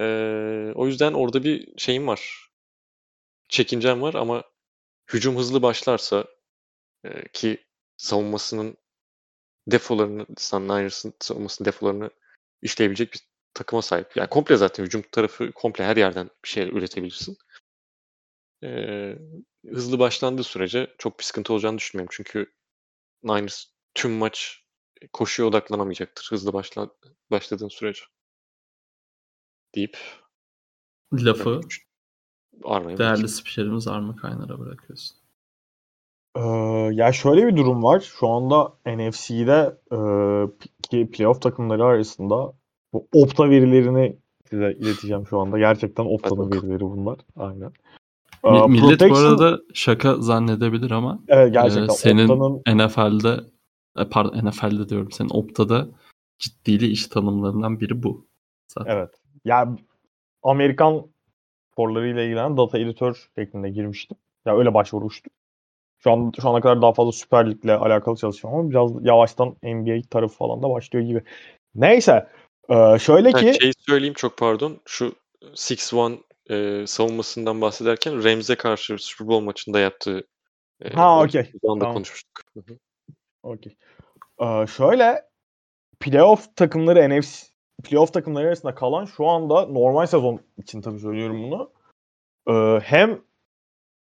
Ee, 0.00 0.72
o 0.74 0.86
yüzden 0.86 1.12
orada 1.12 1.44
bir 1.44 1.78
şeyim 1.78 2.06
var. 2.06 2.50
Çekincem 3.48 4.02
var 4.02 4.14
ama 4.14 4.44
hücum 5.12 5.36
hızlı 5.36 5.62
başlarsa 5.62 6.24
e, 7.04 7.28
ki 7.32 7.64
savunmasının 7.96 8.76
defolarını, 9.66 10.26
San 10.36 10.62
Niners'ın 10.64 11.12
savunmasının 11.20 11.66
defolarını 11.66 12.10
işleyebilecek 12.62 13.12
bir 13.12 13.20
takıma 13.54 13.82
sahip. 13.82 14.16
Yani 14.16 14.28
komple 14.28 14.56
zaten 14.56 14.84
hücum 14.84 15.02
tarafı 15.12 15.52
komple 15.52 15.84
her 15.84 15.96
yerden 15.96 16.30
bir 16.44 16.48
şey 16.48 16.68
üretebilirsin. 16.68 17.38
Ee, 18.64 19.18
hızlı 19.66 19.98
başlandığı 19.98 20.44
sürece 20.44 20.94
çok 20.98 21.18
bir 21.18 21.24
sıkıntı 21.24 21.52
olacağını 21.52 21.78
düşünmüyorum. 21.78 22.14
Çünkü 22.16 22.52
Niners 23.22 23.64
tüm 23.94 24.12
maç 24.12 24.64
koşuya 25.12 25.48
odaklanamayacaktır 25.48 26.28
hızlı 26.30 26.52
başla, 26.52 26.90
başladığın 27.30 27.68
sürece. 27.68 28.02
Deyip 29.74 29.98
lafı 31.12 31.60
değerli 32.98 33.28
spikerimiz 33.28 33.88
Arma 33.88 34.16
Kaynar'a 34.16 34.58
bırakıyorsun. 34.58 35.19
Ee, 36.36 36.40
ya 36.92 37.12
şöyle 37.12 37.46
bir 37.46 37.56
durum 37.56 37.82
var. 37.82 38.00
Şu 38.00 38.28
anda 38.28 38.72
NFC'de 38.86 39.76
e, 39.92 39.98
ki 40.82 41.10
playoff 41.10 41.42
takımları 41.42 41.84
arasında 41.84 42.52
bu 42.92 43.08
Opta 43.12 43.50
verilerini 43.50 44.16
size 44.50 44.72
ileteceğim 44.72 45.26
şu 45.26 45.38
anda. 45.38 45.58
Gerçekten 45.58 46.04
Opta'nın 46.04 46.52
verileri 46.52 46.80
bunlar. 46.80 47.18
Aynen. 47.36 47.72
Ee, 48.44 48.66
millet 48.66 48.80
Protection... 48.80 49.10
bu 49.10 49.42
arada 49.42 49.60
şaka 49.74 50.16
zannedebilir 50.16 50.90
ama 50.90 51.20
evet, 51.28 51.52
gerçekten 51.52 51.94
e, 51.94 51.96
senin 51.96 52.28
Opta'nın... 52.28 52.86
NFL'de 52.86 53.40
e, 53.98 54.08
pardon 54.08 54.48
NFL'de 54.48 54.88
diyorum 54.88 55.10
senin 55.10 55.30
Opta'da 55.32 55.88
ciddili 56.38 56.86
iş 56.86 57.06
tanımlarından 57.06 57.80
biri 57.80 58.02
bu. 58.02 58.26
Zaten. 58.68 58.96
Evet. 58.96 59.10
Ya 59.44 59.76
Amerikan 60.42 61.06
sporlarıyla 61.72 62.22
ilgilenen 62.22 62.56
data 62.56 62.78
editör 62.78 63.30
şeklinde 63.34 63.70
girmiştim. 63.70 64.16
Ya 64.46 64.56
öyle 64.56 64.74
başvurmuştum. 64.74 65.32
Şu 66.02 66.12
an 66.12 66.32
şu 66.40 66.48
ana 66.48 66.60
kadar 66.60 66.82
daha 66.82 66.92
fazla 66.92 67.12
Süper 67.12 67.50
Lig'le 67.50 67.68
alakalı 67.68 68.16
çalışıyorum 68.16 68.60
ama 68.60 68.70
biraz 68.70 69.06
yavaştan 69.06 69.56
NBA 69.62 70.08
tarafı 70.10 70.36
falan 70.36 70.62
da 70.62 70.70
başlıyor 70.70 71.06
gibi. 71.06 71.22
Neyse. 71.74 72.28
Ee, 72.68 72.98
şöyle 72.98 73.32
ki... 73.32 73.54
şey 73.60 73.72
söyleyeyim 73.78 74.14
çok 74.14 74.38
pardon. 74.38 74.80
Şu 74.86 75.12
6-1 75.42 76.18
e, 76.50 76.86
savunmasından 76.86 77.60
bahsederken 77.60 78.24
Rams'e 78.24 78.54
karşı 78.54 78.96
Super 78.98 79.28
Bowl 79.28 79.44
maçında 79.44 79.80
yaptığı 79.80 80.26
e, 80.82 80.92
ha 80.92 81.22
okey. 81.22 81.52
Tamam. 81.62 81.92
konuşmuştuk. 81.94 82.42
Okey. 83.42 83.76
Ee, 84.40 84.66
şöyle 84.66 85.22
playoff 86.00 86.56
takımları 86.56 87.20
NFC 87.20 87.50
playoff 87.84 88.12
takımları 88.12 88.46
arasında 88.46 88.74
kalan 88.74 89.04
şu 89.04 89.26
anda 89.26 89.66
normal 89.66 90.06
sezon 90.06 90.40
için 90.58 90.80
tabii 90.80 90.98
söylüyorum 90.98 91.42
bunu. 91.42 91.72
Ee, 92.48 92.80
hem 92.80 93.20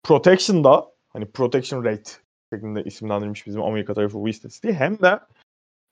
protection'da 0.03 0.96
hani 1.17 1.25
protection 1.25 1.83
rate 1.83 2.11
şeklinde 2.53 2.83
isimlendirilmiş 2.83 3.47
bizim 3.47 3.61
Amerika 3.61 3.93
tarafı 3.93 4.13
bu 4.13 4.29
istatistiği 4.29 4.73
hem 4.73 4.99
de 4.99 5.19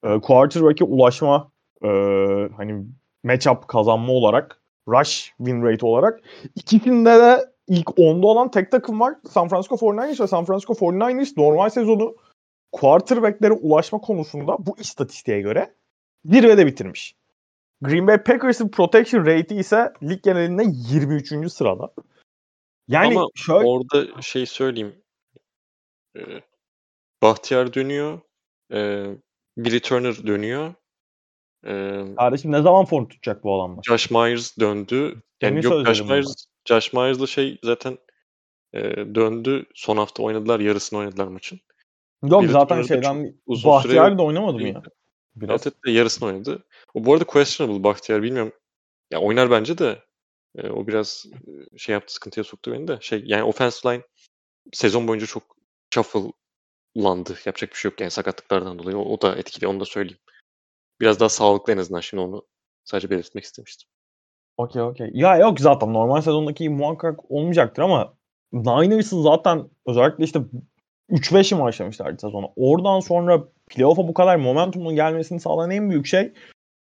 e, 0.03 0.19
quarterback'e 0.19 0.85
ulaşma 0.85 1.51
e, 1.83 1.87
hani 2.57 2.85
matchup 3.23 3.67
kazanma 3.67 4.13
olarak 4.13 4.61
rush 4.87 5.33
win 5.37 5.63
rate 5.63 5.85
olarak 5.85 6.21
ikisinde 6.55 7.09
de 7.09 7.51
ilk 7.67 7.87
10'da 7.87 8.27
olan 8.27 8.51
tek 8.51 8.71
takım 8.71 8.99
var. 8.99 9.15
San 9.29 9.47
Francisco 9.47 9.75
49ers 9.75 10.23
ve 10.23 10.27
San 10.27 10.45
Francisco 10.45 10.73
49ers 10.73 11.33
normal 11.37 11.69
sezonu 11.69 12.15
quarterback'lere 12.71 13.53
ulaşma 13.53 13.99
konusunda 13.99 14.57
bu 14.59 14.77
istatistiğe 14.79 15.41
göre 15.41 15.73
zirvede 16.25 16.65
bitirmiş. 16.65 17.15
Green 17.81 18.07
Bay 18.07 18.23
Packers'ın 18.23 18.69
protection 18.69 19.25
rate'i 19.25 19.59
ise 19.59 19.93
lig 20.03 20.23
genelinde 20.23 20.63
23. 20.67 21.51
sırada. 21.51 21.93
Yani 22.87 23.17
Ama 23.17 23.27
şöyle... 23.35 23.67
orada 23.67 24.21
şey 24.21 24.45
söyleyeyim. 24.45 24.95
Ee, 26.15 26.41
Bahtiyar 27.21 27.73
dönüyor. 27.73 28.19
Ee, 28.71 29.05
Billy 29.57 29.79
Turner 29.79 30.27
dönüyor. 30.27 30.73
Ee, 31.65 32.05
Kardeşim 32.17 32.51
ne 32.51 32.61
zaman 32.61 32.85
form 32.85 33.07
tutacak 33.07 33.43
bu 33.43 33.61
adamlar? 33.61 33.83
Josh 33.83 34.11
Myers 34.11 34.57
döndü. 34.59 35.21
Yani 35.41 35.65
yok 35.65 35.85
Josh 35.85 36.01
Myers, 36.01 36.45
Josh 36.65 36.93
Myers'la 36.93 37.27
şey 37.27 37.59
zaten 37.63 37.97
e, 38.73 38.81
döndü. 39.15 39.65
Son 39.75 39.97
hafta 39.97 40.23
oynadılar. 40.23 40.59
Yarısını 40.59 40.99
oynadılar 40.99 41.27
maçın. 41.27 41.59
Yok 42.23 42.41
Billy 42.43 42.51
zaten 42.51 42.67
Turner'da 42.67 42.87
şeyden 42.87 43.35
Bahtiyar 43.47 44.17
da 44.17 44.23
oynamadı 44.23 44.59
mı 44.59 44.67
ya? 44.67 44.81
Biraz. 45.35 45.67
Evet, 45.67 45.75
evet 45.85 45.95
yarısını 45.95 46.27
oynadı. 46.27 46.63
O 46.93 47.05
bu 47.05 47.13
arada 47.13 47.23
questionable 47.23 47.83
Bahtiyar 47.83 48.23
bilmiyorum. 48.23 48.53
Ya 49.11 49.19
oynar 49.19 49.51
bence 49.51 49.77
de 49.77 50.03
e, 50.57 50.69
o 50.69 50.87
biraz 50.87 51.25
e, 51.73 51.77
şey 51.77 51.93
yaptı 51.93 52.13
sıkıntıya 52.13 52.43
soktu 52.43 52.71
beni 52.71 52.87
de. 52.87 52.97
Şey 53.01 53.23
yani 53.25 53.43
offense 53.43 53.89
line 53.89 54.03
sezon 54.73 55.07
boyunca 55.07 55.25
çok 55.25 55.54
shuffle'landı. 55.95 57.37
Yapacak 57.45 57.71
bir 57.71 57.75
şey 57.75 57.91
yok 57.91 58.01
yani 58.01 58.11
sakatlıklardan 58.11 58.79
dolayı. 58.79 58.97
O, 58.97 59.01
o 59.01 59.21
da 59.21 59.35
etkili 59.35 59.67
onu 59.67 59.79
da 59.79 59.85
söyleyeyim. 59.85 60.19
Biraz 61.01 61.19
daha 61.19 61.29
sağlıklı 61.29 61.73
en 61.73 61.77
azından 61.77 61.99
şimdi 61.99 62.23
onu 62.23 62.45
sadece 62.83 63.09
belirtmek 63.09 63.43
istemiştim. 63.43 63.89
Okey 64.57 64.81
okey. 64.81 65.11
Ya 65.13 65.37
yok 65.37 65.59
zaten 65.59 65.93
normal 65.93 66.21
sezondaki 66.21 66.69
muhakkak 66.69 67.31
olmayacaktır 67.31 67.81
ama 67.81 68.13
Niners'ın 68.53 69.21
zaten 69.21 69.69
özellikle 69.85 70.23
işte 70.23 70.39
3-5 71.09 71.59
başlamışlardı 71.59 72.21
sezona. 72.21 72.47
Oradan 72.55 72.99
sonra 72.99 73.43
playoff'a 73.67 74.07
bu 74.07 74.13
kadar 74.13 74.35
momentumun 74.35 74.95
gelmesini 74.95 75.39
sağlayan 75.39 75.71
en 75.71 75.89
büyük 75.89 76.05
şey 76.05 76.33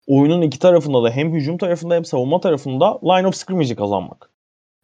oyunun 0.07 0.41
iki 0.41 0.59
tarafında 0.59 1.03
da 1.03 1.11
hem 1.11 1.33
hücum 1.33 1.57
tarafında 1.57 1.95
hem 1.95 2.05
savunma 2.05 2.39
tarafında 2.39 2.99
line 3.03 3.27
of 3.27 3.35
scrimmage'i 3.35 3.75
kazanmak. 3.75 4.29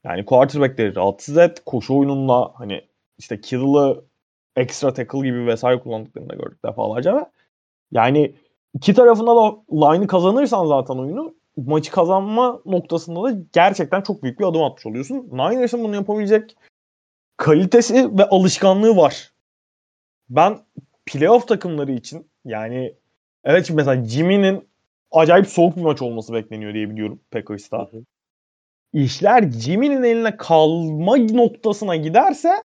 Yani 0.03 0.26
quarterback'leri 0.26 0.95
rahatsız 0.95 1.38
et, 1.38 1.61
koşu 1.65 1.98
oyununla 1.98 2.52
hani 2.56 2.81
işte 3.18 3.41
Kittle'ı 3.41 4.06
extra 4.56 4.94
tackle 4.94 5.19
gibi 5.19 5.45
vesaire 5.45 5.80
kullandıklarını 5.80 6.30
da 6.30 6.35
gördük 6.35 6.65
defalarca 6.65 7.18
ve 7.18 7.26
yani 7.91 8.35
iki 8.73 8.94
tarafında 8.94 9.35
da 9.35 9.57
line'ı 9.72 10.07
kazanırsan 10.07 10.65
zaten 10.65 10.95
oyunu 10.95 11.35
maçı 11.57 11.91
kazanma 11.91 12.61
noktasında 12.65 13.23
da 13.23 13.38
gerçekten 13.53 14.02
çok 14.02 14.23
büyük 14.23 14.39
bir 14.39 14.45
adım 14.45 14.64
atmış 14.64 14.85
oluyorsun. 14.85 15.30
Niners'ın 15.31 15.84
bunu 15.84 15.95
yapabilecek 15.95 16.57
kalitesi 17.38 18.18
ve 18.18 18.26
alışkanlığı 18.26 18.98
var. 18.98 19.31
Ben 20.30 20.60
playoff 21.06 21.48
takımları 21.48 21.91
için 21.91 22.27
yani 22.45 22.95
evet 23.44 23.68
şimdi 23.68 23.77
mesela 23.77 24.06
Jimmy'nin 24.06 24.68
acayip 25.11 25.48
soğuk 25.48 25.77
bir 25.77 25.81
maç 25.81 26.02
olması 26.02 26.34
bekleniyor 26.34 26.73
diye 26.73 26.89
biliyorum 26.89 27.19
Packers'ta. 27.31 27.89
İşler 28.94 29.52
Jimmy'nin 29.52 30.03
eline 30.03 30.38
kalma 30.38 31.18
noktasına 31.18 31.95
giderse 31.95 32.64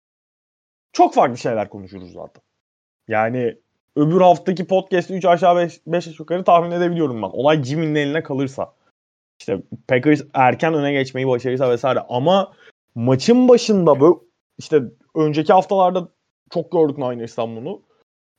çok 0.94 1.14
farklı 1.14 1.38
şeyler 1.38 1.70
konuşuruz 1.70 2.14
zaten. 2.14 2.44
Yani 3.08 3.58
öbür 3.96 4.22
haftaki 4.22 4.68
podcast'ı 4.68 5.14
3 5.14 5.26
aşağı 5.26 5.58
5, 5.58 5.82
5 5.88 6.20
yukarı 6.20 6.44
tahmin 6.44 6.72
edebiliyorum 6.72 7.22
ben. 7.22 7.28
Olay 7.28 7.64
Jimmy'nin 7.64 7.96
eline 7.96 8.24
kalırsa. 8.24 8.74
İşte 9.40 9.62
Packers 9.88 10.22
erken 10.34 10.74
öne 10.74 10.92
geçmeyi 10.92 11.28
başarırsa 11.28 11.70
vesaire 11.70 12.00
ama 12.10 12.54
maçın 12.96 13.48
başında 13.48 14.02
böyle 14.02 14.16
işte 14.58 14.82
önceki 15.16 15.54
haftalarda 15.54 16.08
çok 16.54 16.72
gördük 16.72 16.98
Niners'tan 16.98 17.56
bunu. 17.56 17.82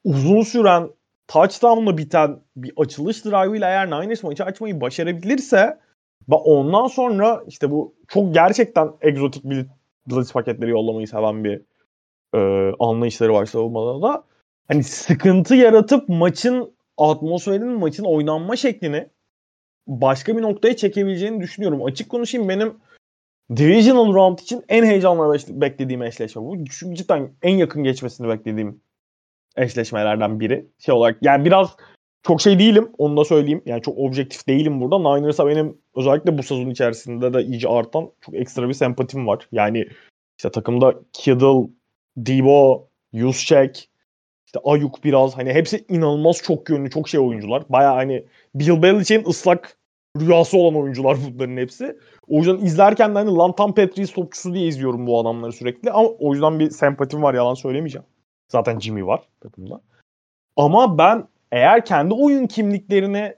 Uzun 0.05 0.43
süren 0.43 0.91
touchdown'la 1.29 1.99
biten 1.99 2.41
bir 2.57 2.73
açılış 2.77 3.25
drive'ıyla 3.25 3.69
eğer 3.69 3.87
Niners 3.87 4.23
maçı 4.23 4.45
açmayı 4.45 4.81
başarabilirse 4.81 5.79
ve 6.31 6.35
ondan 6.35 6.87
sonra 6.87 7.45
işte 7.47 7.71
bu 7.71 7.95
çok 8.09 8.35
gerçekten 8.35 8.93
egzotik 9.01 9.45
bir 9.45 9.67
blitz 10.07 10.33
paketleri 10.33 10.71
yollamayı 10.71 11.09
seven 11.09 11.45
bir 11.45 11.63
e, 12.35 12.39
anlayışları 12.81 13.35
var 13.35 13.47
savunmada 13.47 14.03
da. 14.03 14.25
hani 14.69 14.85
sıkıntı 14.85 15.55
yaratıp 15.55 16.09
maçın 16.09 16.75
atmosferinin 16.99 17.79
maçın 17.79 18.05
oynanma 18.05 18.57
şeklini 18.57 19.09
başka 19.87 20.37
bir 20.37 20.43
noktaya 20.43 20.77
çekebileceğini 20.77 21.41
düşünüyorum. 21.41 21.85
Açık 21.85 22.09
konuşayım 22.09 22.49
benim 22.49 22.75
Divisional 23.57 24.15
Round 24.15 24.39
için 24.39 24.65
en 24.69 24.85
heyecanla 24.85 25.35
beklediğim 25.49 26.03
eşleşme 26.03 26.43
bu. 26.43 26.65
Çünkü 26.65 26.97
cidden 26.97 27.33
en 27.43 27.57
yakın 27.57 27.85
geçmesini 27.85 28.29
beklediğim 28.29 28.81
eşleşmelerden 29.57 30.41
biri. 30.41 30.67
Şey 30.79 30.95
olarak 30.95 31.19
yani 31.23 31.45
biraz 31.45 31.77
çok 32.23 32.41
şey 32.41 32.59
değilim 32.59 32.91
onu 32.99 33.17
da 33.17 33.25
söyleyeyim. 33.25 33.63
Yani 33.67 33.83
çok 33.83 33.99
objektif 33.99 34.49
değilim 34.49 34.81
burada. 34.81 34.99
Niners'a 34.99 35.47
benim 35.47 35.79
özellikle 35.97 36.39
bu 36.39 36.43
sezon 36.43 36.71
içerisinde 36.71 37.35
de 37.35 37.43
iyice 37.43 37.69
artan 37.69 38.11
çok 38.21 38.35
ekstra 38.35 38.69
bir 38.69 38.75
sempatim 38.75 39.27
var. 39.27 39.49
Yani 39.53 39.87
işte 40.39 40.51
takımda 40.51 40.95
Kittle, 41.13 41.69
Debo, 42.17 42.89
Juszczyk, 43.15 43.89
işte 44.47 44.61
Ayuk 44.65 45.05
biraz 45.05 45.37
hani 45.37 45.53
hepsi 45.53 45.85
inanılmaz 45.89 46.37
çok 46.43 46.71
yönlü, 46.71 46.91
çok 46.91 47.09
şey 47.09 47.21
oyuncular. 47.21 47.63
Baya 47.69 47.97
hani 47.97 48.25
Bill 48.55 48.83
Belichick'in 48.83 49.31
ıslak 49.31 49.77
rüyası 50.21 50.59
olan 50.59 50.83
oyuncular 50.83 51.17
bunların 51.27 51.57
hepsi. 51.57 51.99
O 52.29 52.37
yüzden 52.39 52.57
izlerken 52.57 53.15
de 53.15 53.19
hani 53.19 53.31
lan 53.31 53.55
tam 53.55 53.75
Patriots 53.75 54.13
topçusu 54.13 54.55
diye 54.55 54.67
izliyorum 54.67 55.07
bu 55.07 55.21
adamları 55.21 55.53
sürekli. 55.53 55.91
Ama 55.91 56.09
o 56.09 56.33
yüzden 56.33 56.59
bir 56.59 56.71
sempatim 56.71 57.23
var 57.23 57.35
yalan 57.35 57.55
söylemeyeceğim. 57.55 58.07
Zaten 58.49 58.81
Jimmy 58.81 59.07
var 59.07 59.23
takımda. 59.41 59.81
Ama 60.57 60.99
ben 60.99 61.29
eğer 61.53 61.85
kendi 61.85 62.15
oyun 62.15 62.47
kimliklerini 62.47 63.35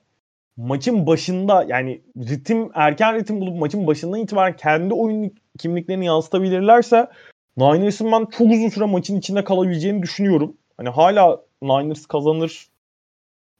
maçın 0.56 1.06
başında 1.06 1.64
yani 1.68 2.02
ritim 2.18 2.70
erken 2.74 3.14
ritim 3.14 3.40
bulup 3.40 3.60
maçın 3.60 3.86
başından 3.86 4.20
itibaren 4.20 4.56
kendi 4.56 4.94
oyun 4.94 5.34
kimliklerini 5.58 6.06
yansıtabilirlerse 6.06 7.08
Niners'ın 7.56 8.12
ben 8.12 8.26
çok 8.26 8.50
uzun 8.50 8.68
süre 8.68 8.84
maçın 8.84 9.18
içinde 9.18 9.44
kalabileceğini 9.44 10.02
düşünüyorum. 10.02 10.56
Hani 10.76 10.88
hala 10.88 11.42
Niners 11.62 12.06
kazanır 12.06 12.68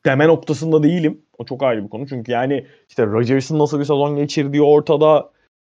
deme 0.07 0.29
noktasında 0.29 0.83
değilim. 0.83 1.23
O 1.39 1.45
çok 1.45 1.63
ayrı 1.63 1.85
bir 1.85 1.91
konu. 1.91 2.07
Çünkü 2.07 2.33
yani 2.33 2.67
işte 2.89 3.07
Rodgers'ın 3.07 3.59
nasıl 3.59 3.79
bir 3.79 3.85
sezon 3.85 4.17
geçirdiği 4.17 4.63
ortada 4.63 5.33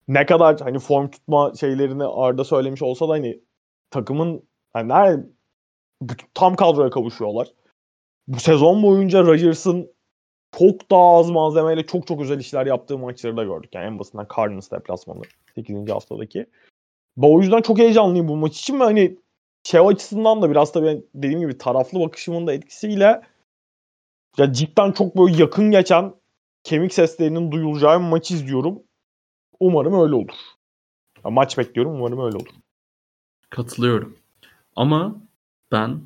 ne 0.08 0.26
kadar 0.26 0.60
hani 0.60 0.78
form 0.78 1.08
tutma 1.08 1.52
şeylerini 1.60 2.04
Arda 2.04 2.44
söylemiş 2.44 2.82
olsa 2.82 3.08
da 3.08 3.12
hani 3.12 3.40
takımın 3.90 4.42
hani 4.72 4.88
nerede 4.88 5.26
tam 6.34 6.56
kadroya 6.56 6.90
kavuşuyorlar. 6.90 7.48
Bu 8.28 8.40
sezon 8.40 8.82
boyunca 8.82 9.22
Rodgers'ın 9.22 9.92
çok 10.58 10.90
daha 10.90 11.18
az 11.18 11.30
malzemeyle 11.30 11.86
çok 11.86 12.06
çok 12.06 12.20
özel 12.20 12.38
işler 12.38 12.66
yaptığı 12.66 12.98
maçları 12.98 13.36
da 13.36 13.44
gördük. 13.44 13.74
Yani 13.74 13.86
en 13.86 13.98
basitinden 13.98 14.26
Cardinals 14.36 14.70
deplasmanı 14.70 15.22
8. 15.54 15.90
haftadaki. 15.90 16.46
Ben 17.16 17.28
o 17.36 17.40
yüzden 17.40 17.62
çok 17.62 17.78
heyecanlıyım 17.78 18.28
bu 18.28 18.36
maç 18.36 18.58
için 18.60 18.80
ve 18.80 18.84
hani 18.84 19.16
şey 19.64 19.80
açısından 19.80 20.42
da 20.42 20.50
biraz 20.50 20.72
tabii 20.72 21.04
dediğim 21.14 21.40
gibi 21.40 21.58
taraflı 21.58 22.00
bakışımın 22.00 22.46
da 22.46 22.52
etkisiyle 22.52 23.22
ya 24.38 24.52
cidden 24.52 24.92
çok 24.92 25.16
böyle 25.16 25.36
yakın 25.36 25.70
geçen 25.70 26.14
kemik 26.64 26.94
seslerinin 26.94 27.52
duyulacağı 27.52 28.00
bir 28.00 28.04
maç 28.04 28.30
izliyorum. 28.30 28.82
Umarım 29.60 30.02
öyle 30.02 30.14
olur. 30.14 30.34
Ya 31.24 31.30
maç 31.30 31.58
bekliyorum 31.58 31.92
umarım 31.92 32.20
öyle 32.26 32.36
olur. 32.36 32.54
Katılıyorum. 33.50 34.18
Ama 34.76 35.16
ben 35.72 36.00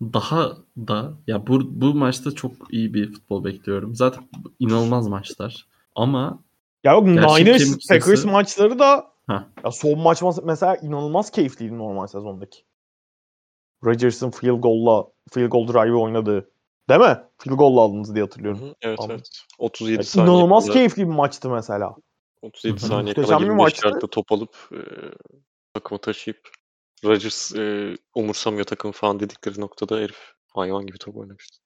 daha 0.00 0.56
da 0.76 1.12
ya 1.26 1.46
bu, 1.46 1.80
bu 1.80 1.94
maçta 1.94 2.30
çok 2.30 2.52
iyi 2.70 2.94
bir 2.94 3.12
futbol 3.12 3.44
bekliyorum. 3.44 3.94
Zaten 3.94 4.28
inanılmaz 4.58 5.08
maçlar. 5.08 5.66
Ama 5.94 6.42
ya 6.84 6.92
yok 6.92 7.06
Niners 7.06 7.88
Packers 7.88 8.24
maçları 8.24 8.78
da 8.78 9.15
ha. 9.26 9.48
ya 9.64 9.70
son 9.70 9.98
maç 9.98 10.22
mesela 10.42 10.76
inanılmaz 10.76 11.30
keyifliydi 11.30 11.78
normal 11.78 12.06
sezondaki. 12.06 12.64
Rodgers'ın 13.84 14.30
field 14.30 14.60
goal'la 14.60 15.06
field 15.30 15.48
goal 15.48 15.68
drive 15.68 15.96
oynadığı. 15.96 16.50
Değil 16.88 17.00
mi? 17.00 17.18
Field 17.38 17.56
goal'la 17.56 17.80
aldınız 17.80 18.14
diye 18.14 18.24
hatırlıyorum. 18.24 18.60
Hı 18.60 18.66
hı, 18.66 18.74
evet 18.82 18.98
Ama. 19.00 19.12
evet. 19.12 19.28
37 19.58 19.92
yani 19.92 20.04
saniye. 20.04 20.32
İnanılmaz 20.32 20.64
kadar, 20.64 20.74
keyifli 20.74 21.02
bir 21.02 21.14
maçtı 21.14 21.50
mesela. 21.50 21.94
37 22.42 22.80
saniye 22.80 23.14
kadar 23.14 23.40
25 23.40 23.84
yardta 23.84 24.06
top 24.06 24.32
alıp 24.32 24.56
e, 24.72 24.80
takımı 25.74 26.00
taşıyıp 26.00 26.50
Rodgers 27.04 27.54
e, 27.54 27.94
umursamıyor 28.14 28.64
takım 28.64 28.92
falan 28.92 29.20
dedikleri 29.20 29.60
noktada 29.60 29.96
herif 29.96 30.32
hayvan 30.54 30.86
gibi 30.86 30.98
top 30.98 31.16
oynamıştı. 31.16 31.58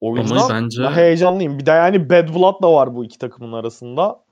O 0.00 0.16
yüzden 0.16 0.36
Ama 0.36 0.48
bence... 0.48 0.82
heyecanlıyım. 0.82 1.58
Bir 1.58 1.66
de 1.66 1.70
yani 1.70 2.10
Bad 2.10 2.34
Blood 2.34 2.62
da 2.62 2.72
var 2.72 2.94
bu 2.94 3.04
iki 3.04 3.18
takımın 3.18 3.52
arasında. 3.52 4.25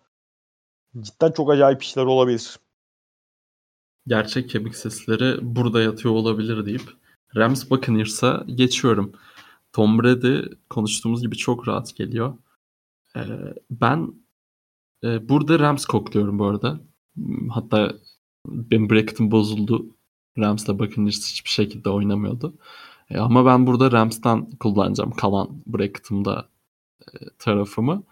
Cidden 1.00 1.32
çok 1.32 1.50
acayip 1.50 1.82
işler 1.82 2.04
olabilir. 2.04 2.58
Gerçek 4.06 4.50
kemik 4.50 4.76
sesleri 4.76 5.38
burada 5.42 5.82
yatıyor 5.82 6.14
olabilir 6.14 6.66
deyip 6.66 6.82
Rams 7.36 7.70
Buccaneers'a 7.70 8.44
geçiyorum. 8.46 9.12
Tom 9.72 10.02
Brady 10.02 10.42
konuştuğumuz 10.70 11.22
gibi 11.22 11.36
çok 11.36 11.68
rahat 11.68 11.96
geliyor. 11.96 12.38
Ee, 13.16 13.20
ben 13.70 14.14
e, 15.04 15.28
burada 15.28 15.58
Rams 15.58 15.84
kokluyorum 15.84 16.38
bu 16.38 16.44
arada. 16.44 16.80
Hatta 17.50 17.92
benim 18.46 18.90
bracket'ım 18.90 19.30
bozuldu. 19.30 19.86
Rams'la 20.38 20.78
Buccaneers 20.78 21.30
hiçbir 21.30 21.50
şekilde 21.50 21.90
oynamıyordu. 21.90 22.54
E, 23.10 23.18
ama 23.18 23.46
ben 23.46 23.66
burada 23.66 23.92
Rams'tan 23.92 24.50
kullanacağım 24.50 25.10
kalan 25.10 25.62
bracket'ımda 25.66 26.48
e, 27.00 27.12
tarafımı. 27.38 28.02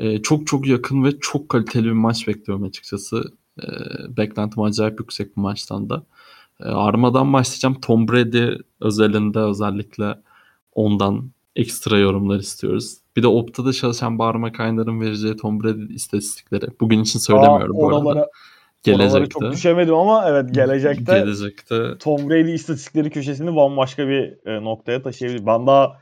E, 0.00 0.22
çok 0.22 0.46
çok 0.46 0.66
yakın 0.66 1.04
ve 1.04 1.18
çok 1.20 1.48
kaliteli 1.48 1.84
bir 1.84 1.92
maç 1.92 2.28
bekliyorum 2.28 2.64
açıkçası. 2.64 3.24
E, 3.62 3.66
beklentim 4.16 4.62
acayip 4.62 5.00
yüksek 5.00 5.36
bu 5.36 5.40
maçtan 5.40 5.90
da. 5.90 6.02
E, 6.60 6.64
Arma'dan 6.64 7.32
başlayacağım. 7.32 7.80
Tom 7.80 8.08
Brady 8.08 8.58
özelinde 8.80 9.38
özellikle 9.38 10.18
ondan 10.74 11.30
ekstra 11.56 11.98
yorumlar 11.98 12.38
istiyoruz. 12.38 12.96
Bir 13.16 13.22
de 13.22 13.26
Opta'da 13.26 13.72
çalışan 13.72 14.18
Barma 14.18 14.52
Kaynar'ın 14.52 15.00
vereceği 15.00 15.36
Tom 15.36 15.62
Brady 15.62 15.94
istatistikleri. 15.94 16.66
Bugün 16.80 17.02
için 17.02 17.18
söylemiyorum 17.18 17.76
Aa, 17.76 17.80
bu 17.80 18.10
arada. 18.10 18.30
Gelecekte. 18.82 19.28
çok 19.28 19.52
düşemedim 19.52 19.94
ama 19.94 20.24
evet 20.28 20.54
gelecekte, 20.54 21.18
gelecekte 21.18 21.98
Tom 21.98 22.30
Brady 22.30 22.54
istatistikleri 22.54 23.10
köşesini 23.10 23.56
bambaşka 23.56 24.08
bir 24.08 24.46
e, 24.46 24.64
noktaya 24.64 25.02
taşıyabilir. 25.02 25.46
Ben 25.46 25.66
daha 25.66 25.98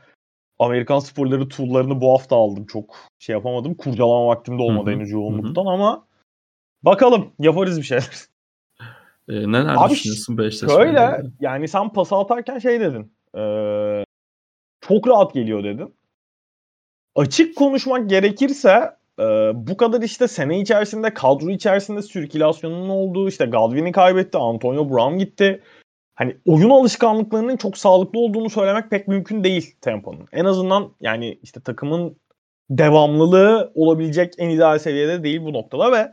Amerikan 0.59 0.99
sporları 0.99 1.49
tool'larını 1.49 2.01
bu 2.01 2.13
hafta 2.13 2.35
aldım. 2.35 2.65
Çok 2.65 2.95
şey 3.19 3.33
yapamadım. 3.33 3.75
Kurcalama 3.75 4.27
vaktim 4.27 4.57
de 4.57 4.61
olmadı 4.61 4.91
henüz 4.91 5.11
yoğunluktan 5.11 5.65
ama 5.65 6.05
bakalım 6.83 7.31
yaparız 7.39 7.77
bir 7.77 7.83
şeyler. 7.83 8.09
E, 9.29 9.33
neler 9.33 9.75
Abi, 9.77 9.91
düşünüyorsun 9.91 10.37
Beşiktaş? 10.37 10.71
Şöyle 10.71 11.21
yani 11.39 11.67
sen 11.67 11.93
pas 11.93 12.13
atarken 12.13 12.59
şey 12.59 12.79
dedin. 12.79 13.13
E, 13.37 13.43
çok 14.81 15.07
rahat 15.07 15.33
geliyor 15.33 15.63
dedin. 15.63 15.95
Açık 17.15 17.55
konuşmak 17.55 18.09
gerekirse 18.09 18.95
e, 19.19 19.23
bu 19.53 19.77
kadar 19.77 20.01
işte 20.01 20.27
sene 20.27 20.59
içerisinde 20.59 21.13
kadro 21.13 21.49
içerisinde 21.49 22.01
sirkülasyonun 22.01 22.89
olduğu 22.89 23.29
işte 23.29 23.45
Godwin'i 23.45 23.91
kaybetti, 23.91 24.37
Antonio 24.37 24.89
Brown 24.89 25.17
gitti. 25.17 25.63
Hani 26.15 26.37
oyun 26.45 26.69
alışkanlıklarının 26.69 27.57
çok 27.57 27.77
sağlıklı 27.77 28.19
olduğunu 28.19 28.49
söylemek 28.49 28.89
pek 28.89 29.07
mümkün 29.07 29.43
değil 29.43 29.75
temponun. 29.81 30.27
En 30.31 30.45
azından 30.45 30.91
yani 31.01 31.39
işte 31.43 31.59
takımın 31.59 32.17
devamlılığı 32.69 33.71
olabilecek 33.75 34.33
en 34.37 34.49
ideal 34.49 34.79
seviyede 34.79 35.23
değil 35.23 35.41
bu 35.41 35.53
noktada 35.53 35.91
ve 35.91 36.11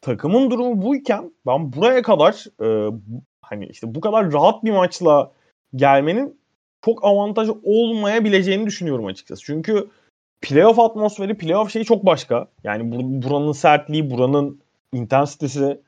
takımın 0.00 0.50
durumu 0.50 0.82
buyken 0.82 1.32
ben 1.46 1.72
buraya 1.72 2.02
kadar 2.02 2.44
e, 2.62 2.96
hani 3.42 3.66
işte 3.66 3.94
bu 3.94 4.00
kadar 4.00 4.32
rahat 4.32 4.64
bir 4.64 4.70
maçla 4.70 5.32
gelmenin 5.76 6.40
çok 6.84 7.04
avantajı 7.04 7.52
olmayabileceğini 7.64 8.66
düşünüyorum 8.66 9.06
açıkçası. 9.06 9.42
Çünkü 9.44 9.88
playoff 10.40 10.78
atmosferi, 10.78 11.36
playoff 11.36 11.72
şeyi 11.72 11.84
çok 11.84 12.06
başka. 12.06 12.46
Yani 12.64 12.94
bur- 12.94 13.22
buranın 13.22 13.52
sertliği, 13.52 14.10
buranın 14.10 14.60
intensitesi 14.92 15.80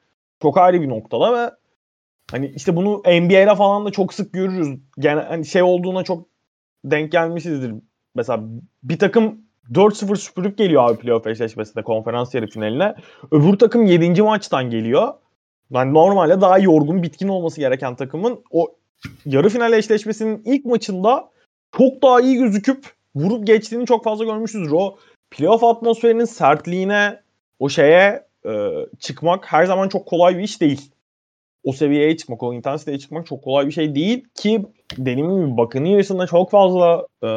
çok 0.43 0.59
ayrı 0.59 0.83
bir 0.83 0.89
noktada 0.89 1.33
ve 1.33 1.51
hani 2.33 2.53
işte 2.57 2.77
bunu 2.77 2.99
NBA'de 2.99 3.55
falan 3.55 3.87
da 3.87 3.91
çok 3.91 4.15
sık 4.15 4.33
görürüz. 4.33 4.79
Yani 4.97 5.21
hani 5.21 5.47
şey 5.47 5.63
olduğuna 5.63 6.03
çok 6.03 6.27
denk 6.85 7.13
gelmişizdir. 7.13 7.75
Mesela 8.15 8.43
bir 8.83 8.99
takım 8.99 9.41
4-0 9.73 10.17
süpürüp 10.17 10.59
geliyor 10.59 10.91
abi 10.91 10.99
playoff 10.99 11.27
eşleşmesinde 11.27 11.83
konferans 11.83 12.35
yarı 12.35 12.47
finaline. 12.47 12.95
Öbür 13.31 13.59
takım 13.59 13.87
7. 13.87 14.23
maçtan 14.23 14.71
geliyor. 14.71 15.15
Yani 15.71 15.95
normalde 15.95 16.41
daha 16.41 16.59
yorgun, 16.59 17.03
bitkin 17.03 17.29
olması 17.29 17.61
gereken 17.61 17.97
takımın 17.97 18.45
o 18.51 18.75
yarı 19.27 19.49
final 19.49 19.73
eşleşmesinin 19.73 20.43
ilk 20.45 20.65
maçında 20.65 21.29
çok 21.77 22.03
daha 22.03 22.21
iyi 22.21 22.37
gözüküp 22.37 22.87
vurup 23.15 23.47
geçtiğini 23.47 23.87
çok 23.87 24.05
fazla 24.05 24.25
görmüşüzdür. 24.25 24.73
O 24.73 24.97
playoff 25.31 25.65
atmosferinin 25.65 26.25
sertliğine, 26.25 27.21
o 27.59 27.69
şeye 27.69 28.27
e, 28.47 28.71
çıkmak 28.99 29.53
her 29.53 29.65
zaman 29.65 29.89
çok 29.89 30.07
kolay 30.07 30.39
bir 30.39 30.43
iş 30.43 30.61
değil. 30.61 30.91
O 31.65 31.73
seviyeye 31.73 32.17
çıkmak, 32.17 32.43
o 32.43 32.55
intensiteye 32.55 32.99
çıkmak 32.99 33.27
çok 33.27 33.45
kolay 33.45 33.67
bir 33.67 33.73
şey 33.73 33.95
değil 33.95 34.25
ki 34.35 34.67
dediğim 34.97 35.47
gibi 35.47 35.57
bakın 35.57 35.85
yarısında 35.85 36.27
çok 36.27 36.51
fazla 36.51 37.07
e, 37.23 37.29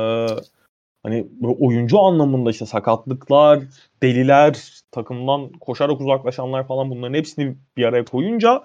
hani 1.04 1.28
oyuncu 1.60 2.00
anlamında 2.00 2.50
işte 2.50 2.66
sakatlıklar, 2.66 3.60
deliler, 4.04 4.82
takımdan 4.92 5.50
koşarak 5.50 6.02
uzaklaşanlar 6.02 6.68
falan 6.68 6.90
bunların 6.90 7.14
hepsini 7.14 7.56
bir 7.78 7.86
araya 7.86 8.06
koyunca 8.06 8.64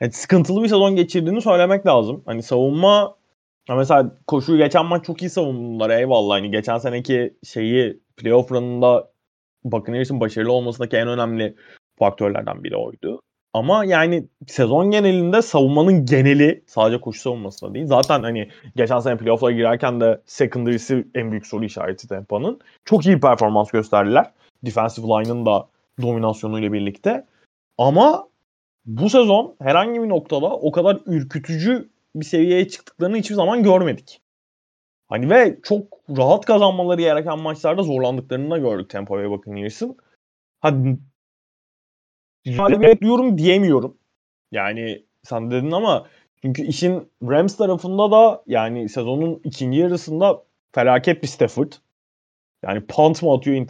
yani 0.00 0.12
sıkıntılı 0.12 0.62
bir 0.62 0.68
sezon 0.68 0.96
geçirdiğini 0.96 1.42
söylemek 1.42 1.86
lazım. 1.86 2.22
Hani 2.26 2.42
savunma 2.42 3.16
mesela 3.68 4.16
koşuyu 4.26 4.58
geçen 4.58 4.86
maç 4.86 5.04
çok 5.04 5.22
iyi 5.22 5.30
savundular 5.30 5.90
eyvallah. 5.90 6.34
Hani 6.34 6.50
geçen 6.50 6.78
seneki 6.78 7.34
şeyi 7.44 8.00
playoff 8.16 8.52
runında 8.52 9.10
Buccaneers'ın 9.64 10.20
başarılı 10.20 10.52
olmasındaki 10.52 10.96
en 10.96 11.08
önemli 11.08 11.56
faktörlerden 11.98 12.64
biri 12.64 12.76
oydu. 12.76 13.20
Ama 13.52 13.84
yani 13.84 14.28
sezon 14.46 14.90
genelinde 14.90 15.42
savunmanın 15.42 16.06
geneli 16.06 16.64
sadece 16.66 17.00
koşu 17.00 17.20
savunmasında 17.20 17.74
değil. 17.74 17.86
Zaten 17.86 18.22
hani 18.22 18.48
geçen 18.76 18.98
sene 18.98 19.16
playoff'lara 19.16 19.52
girerken 19.52 20.00
de 20.00 20.20
secondary'si 20.26 21.06
en 21.14 21.30
büyük 21.30 21.46
soru 21.46 21.64
işareti 21.64 22.08
Tampa'nın. 22.08 22.60
Çok 22.84 23.06
iyi 23.06 23.20
performans 23.20 23.70
gösterdiler. 23.70 24.30
Defensive 24.64 25.06
line'ın 25.06 25.46
da 25.46 25.68
dominasyonuyla 26.02 26.72
birlikte. 26.72 27.26
Ama 27.78 28.28
bu 28.86 29.10
sezon 29.10 29.56
herhangi 29.60 30.02
bir 30.02 30.08
noktada 30.08 30.46
o 30.46 30.72
kadar 30.72 30.98
ürkütücü 31.06 31.88
bir 32.14 32.24
seviyeye 32.24 32.68
çıktıklarını 32.68 33.16
hiçbir 33.16 33.34
zaman 33.34 33.62
görmedik. 33.62 34.20
Hani 35.08 35.30
ve 35.30 35.58
çok 35.62 35.84
rahat 36.16 36.46
kazanmaları 36.46 37.00
gereken 37.00 37.38
maçlarda 37.38 37.82
zorlandıklarını 37.82 38.50
da 38.50 38.58
gördük 38.58 38.90
Tampa 38.90 39.14
Bay 39.14 39.30
Buccaneers'ın. 39.30 39.96
Hadi 40.60 40.98
bekliyorum 42.82 43.38
diyemiyorum. 43.38 43.96
Yani 44.52 45.02
sen 45.22 45.50
dedin 45.50 45.70
ama 45.70 46.06
çünkü 46.42 46.62
işin 46.62 47.08
Rams 47.22 47.56
tarafında 47.56 48.10
da 48.10 48.42
yani 48.46 48.88
sezonun 48.88 49.40
ikinci 49.44 49.78
yarısında 49.78 50.42
felaket 50.72 51.22
bir 51.22 51.28
Stafford. 51.28 51.72
Yani 52.64 52.86
punt 52.86 53.22
mı 53.22 53.34
atıyor 53.34 53.66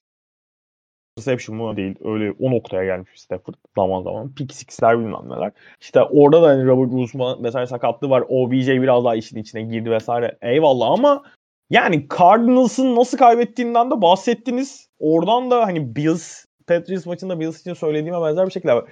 interception 1.16 1.56
mı 1.56 1.76
değil. 1.76 1.94
Öyle 2.04 2.34
o 2.40 2.50
noktaya 2.50 2.84
gelmiş 2.84 3.20
Stafford 3.20 3.54
zaman 3.76 4.02
zaman. 4.02 4.34
Pick 4.34 4.54
six'ler 4.54 4.98
bilmem 4.98 5.28
neler. 5.28 5.52
İşte 5.80 6.02
orada 6.02 6.42
da 6.42 6.48
hani 6.48 6.66
Robert 6.66 6.90
Woods'un 6.90 7.44
vesaire 7.44 7.66
sakatlığı 7.66 8.10
var. 8.10 8.24
OBJ 8.28 8.68
biraz 8.68 9.04
daha 9.04 9.14
işin 9.14 9.38
içine 9.38 9.62
girdi 9.62 9.90
vesaire. 9.90 10.38
Eyvallah 10.42 10.90
ama 10.90 11.22
yani 11.70 12.06
Cardinals'ın 12.18 12.96
nasıl 12.96 13.18
kaybettiğinden 13.18 13.90
de 13.90 14.02
bahsettiniz. 14.02 14.88
Oradan 14.98 15.50
da 15.50 15.66
hani 15.66 15.96
Bills 15.96 16.44
Patriots 16.70 17.06
maçında 17.06 17.40
Bills 17.40 17.60
için 17.60 17.74
söylediğime 17.74 18.22
benzer 18.22 18.46
bir 18.46 18.52
şekilde 18.52 18.82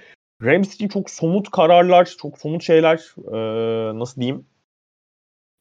Rams 0.43 0.75
için 0.75 0.87
çok 0.87 1.09
somut 1.09 1.51
kararlar, 1.51 2.05
çok 2.05 2.37
somut 2.37 2.63
şeyler 2.63 2.95
ee, 3.17 3.99
nasıl 3.99 4.21
diyeyim 4.21 4.45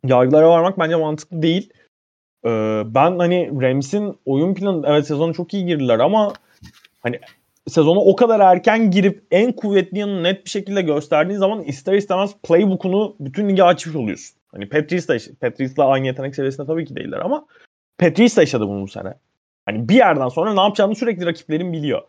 yargılara 0.04 0.48
varmak 0.50 0.78
bence 0.78 0.96
mantıklı 0.96 1.42
değil. 1.42 1.72
Ee, 2.44 2.82
ben 2.86 3.18
hani 3.18 3.50
Rams'in 3.62 4.18
oyun 4.24 4.54
planı 4.54 4.86
evet 4.86 5.06
sezonu 5.06 5.34
çok 5.34 5.54
iyi 5.54 5.66
girdiler 5.66 5.98
ama 5.98 6.32
hani 7.00 7.20
sezonu 7.68 8.00
o 8.00 8.16
kadar 8.16 8.40
erken 8.40 8.90
girip 8.90 9.26
en 9.30 9.52
kuvvetli 9.52 9.98
yanını 9.98 10.22
net 10.22 10.44
bir 10.44 10.50
şekilde 10.50 10.82
gösterdiğin 10.82 11.38
zaman 11.38 11.62
ister 11.62 11.92
istemez 11.92 12.34
playbook'unu 12.42 13.16
bütün 13.20 13.48
lige 13.48 13.62
açmış 13.62 13.96
oluyorsun. 13.96 14.36
Hani 14.48 14.68
Patriots 14.68 15.08
da 15.08 15.16
Patriots'la 15.40 15.86
aynı 15.86 16.06
yetenek 16.06 16.34
seviyesinde 16.34 16.66
tabii 16.66 16.84
ki 16.84 16.96
değiller 16.96 17.18
ama 17.18 17.46
Patriots 17.98 18.36
da 18.36 18.40
yaşadı 18.40 18.68
bunu 18.68 18.82
bu 18.82 18.88
sene. 18.88 19.14
Hani 19.68 19.88
bir 19.88 19.94
yerden 19.94 20.28
sonra 20.28 20.54
ne 20.54 20.60
yapacağını 20.60 20.94
sürekli 20.94 21.26
rakiplerin 21.26 21.72
biliyor. 21.72 22.02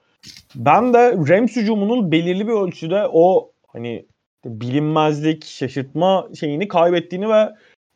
Ben 0.56 0.94
de 0.94 1.12
Rams 1.12 1.56
hücumunun 1.56 2.12
belirli 2.12 2.48
bir 2.48 2.54
ölçüde 2.54 3.08
o 3.12 3.52
hani 3.68 4.06
bilinmezlik, 4.46 5.46
şaşırtma 5.46 6.30
şeyini 6.40 6.68
kaybettiğini 6.68 7.30
ve 7.30 7.50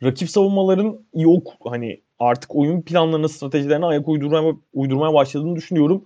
rakip 0.04 0.30
savunmaların 0.30 1.00
yok 1.14 1.54
hani 1.66 2.02
artık 2.20 2.56
oyun 2.56 2.82
planlarına, 2.82 3.28
stratejilerine 3.28 3.86
ayak 3.86 4.08
uydurmaya, 4.08 4.54
uydurmaya 4.74 5.14
başladığını 5.14 5.56
düşünüyorum. 5.56 6.04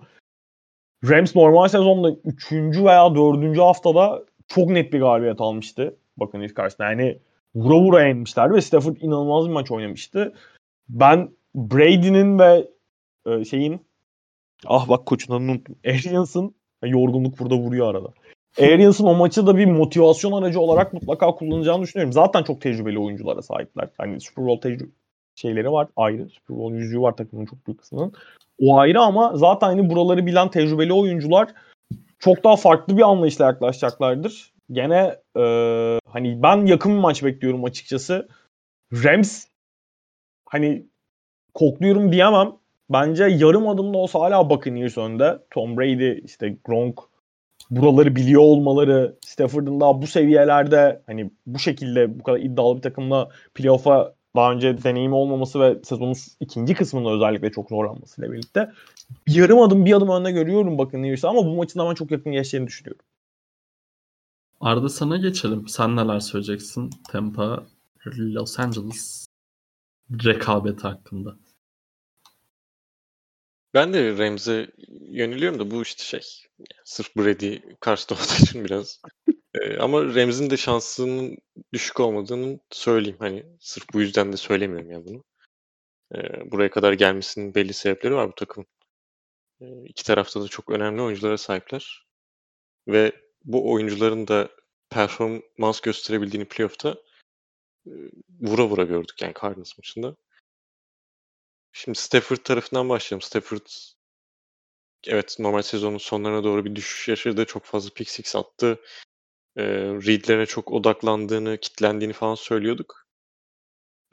Rams 1.04 1.36
normal 1.36 1.68
sezonda 1.68 2.16
3. 2.24 2.52
veya 2.52 3.14
4. 3.14 3.58
haftada 3.58 4.24
çok 4.48 4.70
net 4.70 4.92
bir 4.92 5.00
galibiyet 5.00 5.40
almıştı. 5.40 5.96
Bakın 6.16 6.40
ilk 6.40 6.56
karşısında. 6.56 6.90
Yani 6.90 7.18
vura 7.54 7.78
vura 7.78 8.06
yenmişlerdi 8.06 8.54
ve 8.54 8.60
Stafford 8.60 8.96
inanılmaz 8.96 9.48
bir 9.48 9.52
maç 9.52 9.70
oynamıştı. 9.70 10.34
Ben 10.88 11.30
Brady'nin 11.54 12.38
ve 12.38 12.77
e, 13.26 13.44
şeyin 13.44 13.80
ah 14.66 14.88
bak 14.88 15.06
koçun 15.06 15.34
adını 15.34 15.50
unuttum. 15.50 15.76
Arians'ın 15.86 16.54
yorgunluk 16.84 17.38
burada 17.38 17.54
vuruyor 17.56 17.90
arada. 17.90 18.08
Arians'ın 18.58 19.04
o 19.04 19.14
maçı 19.14 19.46
da 19.46 19.56
bir 19.56 19.66
motivasyon 19.66 20.32
aracı 20.32 20.60
olarak 20.60 20.92
mutlaka 20.92 21.34
kullanacağını 21.34 21.82
düşünüyorum. 21.82 22.12
Zaten 22.12 22.42
çok 22.42 22.60
tecrübeli 22.60 22.98
oyunculara 22.98 23.42
sahipler. 23.42 23.88
Hani 23.98 24.20
Super 24.20 24.46
Bowl 24.46 24.68
tecrübe 24.68 24.90
şeyleri 25.34 25.72
var 25.72 25.88
ayrı. 25.96 26.28
Super 26.28 26.56
Bowl 26.56 26.74
yüzüğü 26.74 27.00
var 27.00 27.16
takımın 27.16 27.46
çok 27.46 27.66
büyük 27.66 27.80
kısmının. 27.80 28.12
O 28.60 28.78
ayrı 28.78 29.00
ama 29.00 29.32
zaten 29.36 29.66
hani 29.66 29.90
buraları 29.90 30.26
bilen 30.26 30.50
tecrübeli 30.50 30.92
oyuncular 30.92 31.54
çok 32.18 32.44
daha 32.44 32.56
farklı 32.56 32.96
bir 32.96 33.02
anlayışla 33.02 33.44
yaklaşacaklardır. 33.44 34.52
Gene 34.72 35.16
e, 35.36 35.42
hani 36.06 36.42
ben 36.42 36.66
yakın 36.66 36.92
bir 36.92 37.00
maç 37.00 37.24
bekliyorum 37.24 37.64
açıkçası. 37.64 38.28
Rams 38.92 39.44
hani 40.46 40.86
kokluyorum 41.54 42.12
diyemem. 42.12 42.52
Bence 42.90 43.24
yarım 43.24 43.68
adımda 43.68 43.98
olsa 43.98 44.20
hala 44.20 44.50
Buccaneers 44.50 44.98
önde. 44.98 45.38
Tom 45.50 45.76
Brady, 45.76 46.18
işte 46.24 46.56
Gronk 46.64 46.98
buraları 47.70 48.16
biliyor 48.16 48.42
olmaları, 48.42 49.16
Stafford'ın 49.26 49.80
daha 49.80 50.02
bu 50.02 50.06
seviyelerde 50.06 51.02
hani 51.06 51.30
bu 51.46 51.58
şekilde 51.58 52.18
bu 52.18 52.22
kadar 52.22 52.38
iddialı 52.38 52.76
bir 52.76 52.82
takımla 52.82 53.28
playoff'a 53.54 54.14
daha 54.36 54.52
önce 54.52 54.82
deneyimi 54.82 55.14
olmaması 55.14 55.60
ve 55.60 55.78
sezonun 55.84 56.14
ikinci 56.40 56.74
kısmında 56.74 57.10
özellikle 57.10 57.52
çok 57.52 57.68
zorlanmasıyla 57.68 58.32
birlikte 58.32 58.72
yarım 59.26 59.60
adım 59.60 59.84
bir 59.84 59.92
adım 59.92 60.08
önde 60.08 60.32
görüyorum 60.32 60.78
Buccaneers'ı 60.78 61.28
ama 61.28 61.44
bu 61.46 61.56
maçın 61.56 61.80
hemen 61.80 61.94
çok 61.94 62.10
yakın 62.10 62.32
geçeceğini 62.32 62.66
düşünüyorum. 62.66 63.04
Arda 64.60 64.88
sana 64.88 65.16
geçelim. 65.16 65.68
Sen 65.68 65.96
neler 65.96 66.20
söyleyeceksin 66.20 66.90
Tampa 67.08 67.66
Los 68.06 68.58
Angeles 68.58 69.26
rekabeti 70.24 70.82
hakkında? 70.82 71.36
Ben 73.78 73.92
de 73.92 74.18
Rams'e 74.18 74.70
yöneliyorum 75.08 75.58
da 75.58 75.70
bu 75.70 75.82
işte 75.82 76.04
şey 76.04 76.20
sırf 76.84 77.16
Brady 77.16 77.58
karşıda 77.80 78.14
olduğu 78.14 78.42
için 78.42 78.64
biraz. 78.64 79.02
Ee, 79.54 79.76
ama 79.76 80.04
Rams'in 80.14 80.50
de 80.50 80.56
şansının 80.56 81.38
düşük 81.72 82.00
olmadığını 82.00 82.60
söyleyeyim. 82.70 83.16
Hani 83.18 83.46
sırf 83.60 83.84
bu 83.92 84.00
yüzden 84.00 84.32
de 84.32 84.36
söylemiyorum 84.36 84.90
ya 84.90 85.04
bunu. 85.04 85.24
Ee, 86.14 86.50
buraya 86.50 86.70
kadar 86.70 86.92
gelmesinin 86.92 87.54
belli 87.54 87.74
sebepleri 87.74 88.14
var 88.14 88.28
bu 88.28 88.34
takım. 88.34 88.66
Ee, 89.60 89.84
iki 89.84 90.04
tarafta 90.04 90.42
da 90.42 90.48
çok 90.48 90.70
önemli 90.70 91.02
oyunculara 91.02 91.38
sahipler. 91.38 92.06
Ve 92.88 93.12
bu 93.44 93.72
oyuncuların 93.72 94.28
da 94.28 94.48
performans 94.90 95.80
gösterebildiğini 95.80 96.48
playoff'ta 96.48 96.96
vura 98.40 98.64
vura 98.68 98.84
gördük 98.84 99.22
yani 99.22 99.34
Cardinals 99.42 99.78
maçında. 99.78 100.16
Şimdi 101.78 101.98
Stafford 101.98 102.36
tarafından 102.36 102.88
başlayalım. 102.88 103.22
Stafford 103.22 103.66
evet 105.06 105.36
normal 105.38 105.62
sezonun 105.62 105.98
sonlarına 105.98 106.44
doğru 106.44 106.64
bir 106.64 106.76
düşüş 106.76 107.08
yaşadı. 107.08 107.44
Çok 107.44 107.64
fazla 107.64 107.90
pick 107.94 108.10
six 108.10 108.36
attı. 108.36 108.80
E, 109.56 109.64
readlere 110.06 110.46
çok 110.46 110.72
odaklandığını, 110.72 111.58
kitlendiğini 111.58 112.12
falan 112.12 112.34
söylüyorduk. 112.34 113.06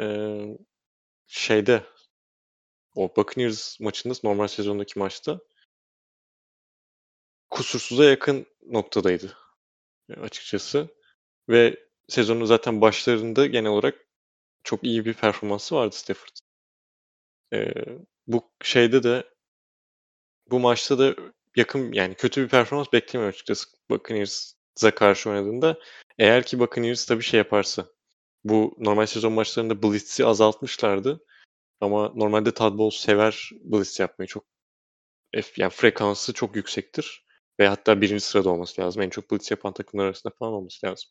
E, 0.02 0.06
şeyde 1.28 1.84
o 2.96 3.16
Buccaneers 3.16 3.80
maçında 3.80 4.14
normal 4.24 4.48
sezondaki 4.48 5.00
maçta 5.00 5.40
kusursuza 7.50 8.06
yakın 8.06 8.46
noktadaydı 8.68 9.38
açıkçası. 10.22 10.90
Ve 11.50 11.86
sezonun 12.10 12.46
zaten 12.46 12.82
başlarında 12.82 13.46
genel 13.48 13.72
olarak 13.72 13.96
çok 14.64 14.84
iyi 14.84 15.06
bir 15.06 15.14
performansı 15.14 15.76
vardı 15.76 15.96
Stafford. 15.96 16.45
Ee, 17.54 17.74
bu 18.28 18.44
şeyde 18.64 19.04
de 19.04 19.24
bu 20.52 20.60
maçta 20.60 21.00
da 21.00 21.16
yakın 21.56 21.92
yani 21.92 22.16
kötü 22.16 22.44
bir 22.44 22.50
performans 22.50 22.94
beklemiyorum 22.94 23.34
açıkçası 23.34 23.68
Buccaneers'a 23.90 24.96
karşı 24.96 25.30
oynadığında. 25.30 25.80
Eğer 26.20 26.44
ki 26.46 26.60
Buccaneers 26.60 27.06
tabii 27.06 27.24
şey 27.24 27.38
yaparsa 27.38 27.86
bu 28.44 28.76
normal 28.80 29.06
sezon 29.06 29.34
maçlarında 29.34 29.84
blitz'i 29.84 30.26
azaltmışlardı. 30.26 31.26
Ama 31.82 32.12
normalde 32.16 32.54
Todd 32.54 32.78
Bowles 32.78 33.02
sever 33.02 33.52
blitz 33.64 34.00
yapmayı 34.00 34.28
çok 34.28 34.46
yani 35.58 35.70
frekansı 35.70 36.34
çok 36.34 36.56
yüksektir. 36.56 37.26
Ve 37.60 37.68
hatta 37.68 38.02
birinci 38.02 38.22
sırada 38.26 38.50
olması 38.50 38.82
lazım. 38.82 39.02
En 39.02 39.10
çok 39.10 39.32
blitz 39.32 39.52
yapan 39.52 39.74
takımlar 39.74 40.06
arasında 40.06 40.34
falan 40.40 40.54
olması 40.54 40.86
lazım. 40.88 41.10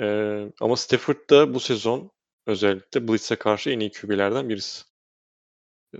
Ee, 0.00 0.52
ama 0.60 0.76
Stafford 0.76 1.30
da 1.30 1.54
bu 1.54 1.60
sezon 1.60 2.10
özellikle 2.46 3.08
blitz'e 3.08 3.36
karşı 3.36 3.70
en 3.70 3.80
iyi 3.80 3.92
QB'lerden 3.92 4.48
birisi. 4.48 4.84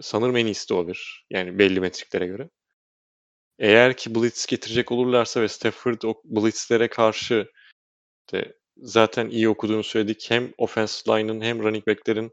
Sanırım 0.03 0.37
en 0.37 0.47
iyisi 0.47 0.69
de 0.69 0.75
olabilir. 0.75 1.27
Yani 1.31 1.59
belli 1.59 1.81
metriklere 1.81 2.27
göre. 2.27 2.51
Eğer 3.59 3.97
ki 3.97 4.15
blitz 4.15 4.47
getirecek 4.47 4.93
olurlarsa 4.93 5.43
ve 5.43 5.49
Stafford 5.49 6.03
o 6.03 6.21
blitzlere 6.25 6.89
karşı 6.89 7.53
de 8.33 8.59
zaten 8.77 9.31
iyi 9.31 9.49
okuduğunu 9.49 9.83
söyledik. 9.85 10.27
Hem 10.31 10.53
offensive 10.59 11.19
line'ın 11.19 11.41
hem 11.41 11.63
running 11.63 11.87
back'lerin 11.87 12.31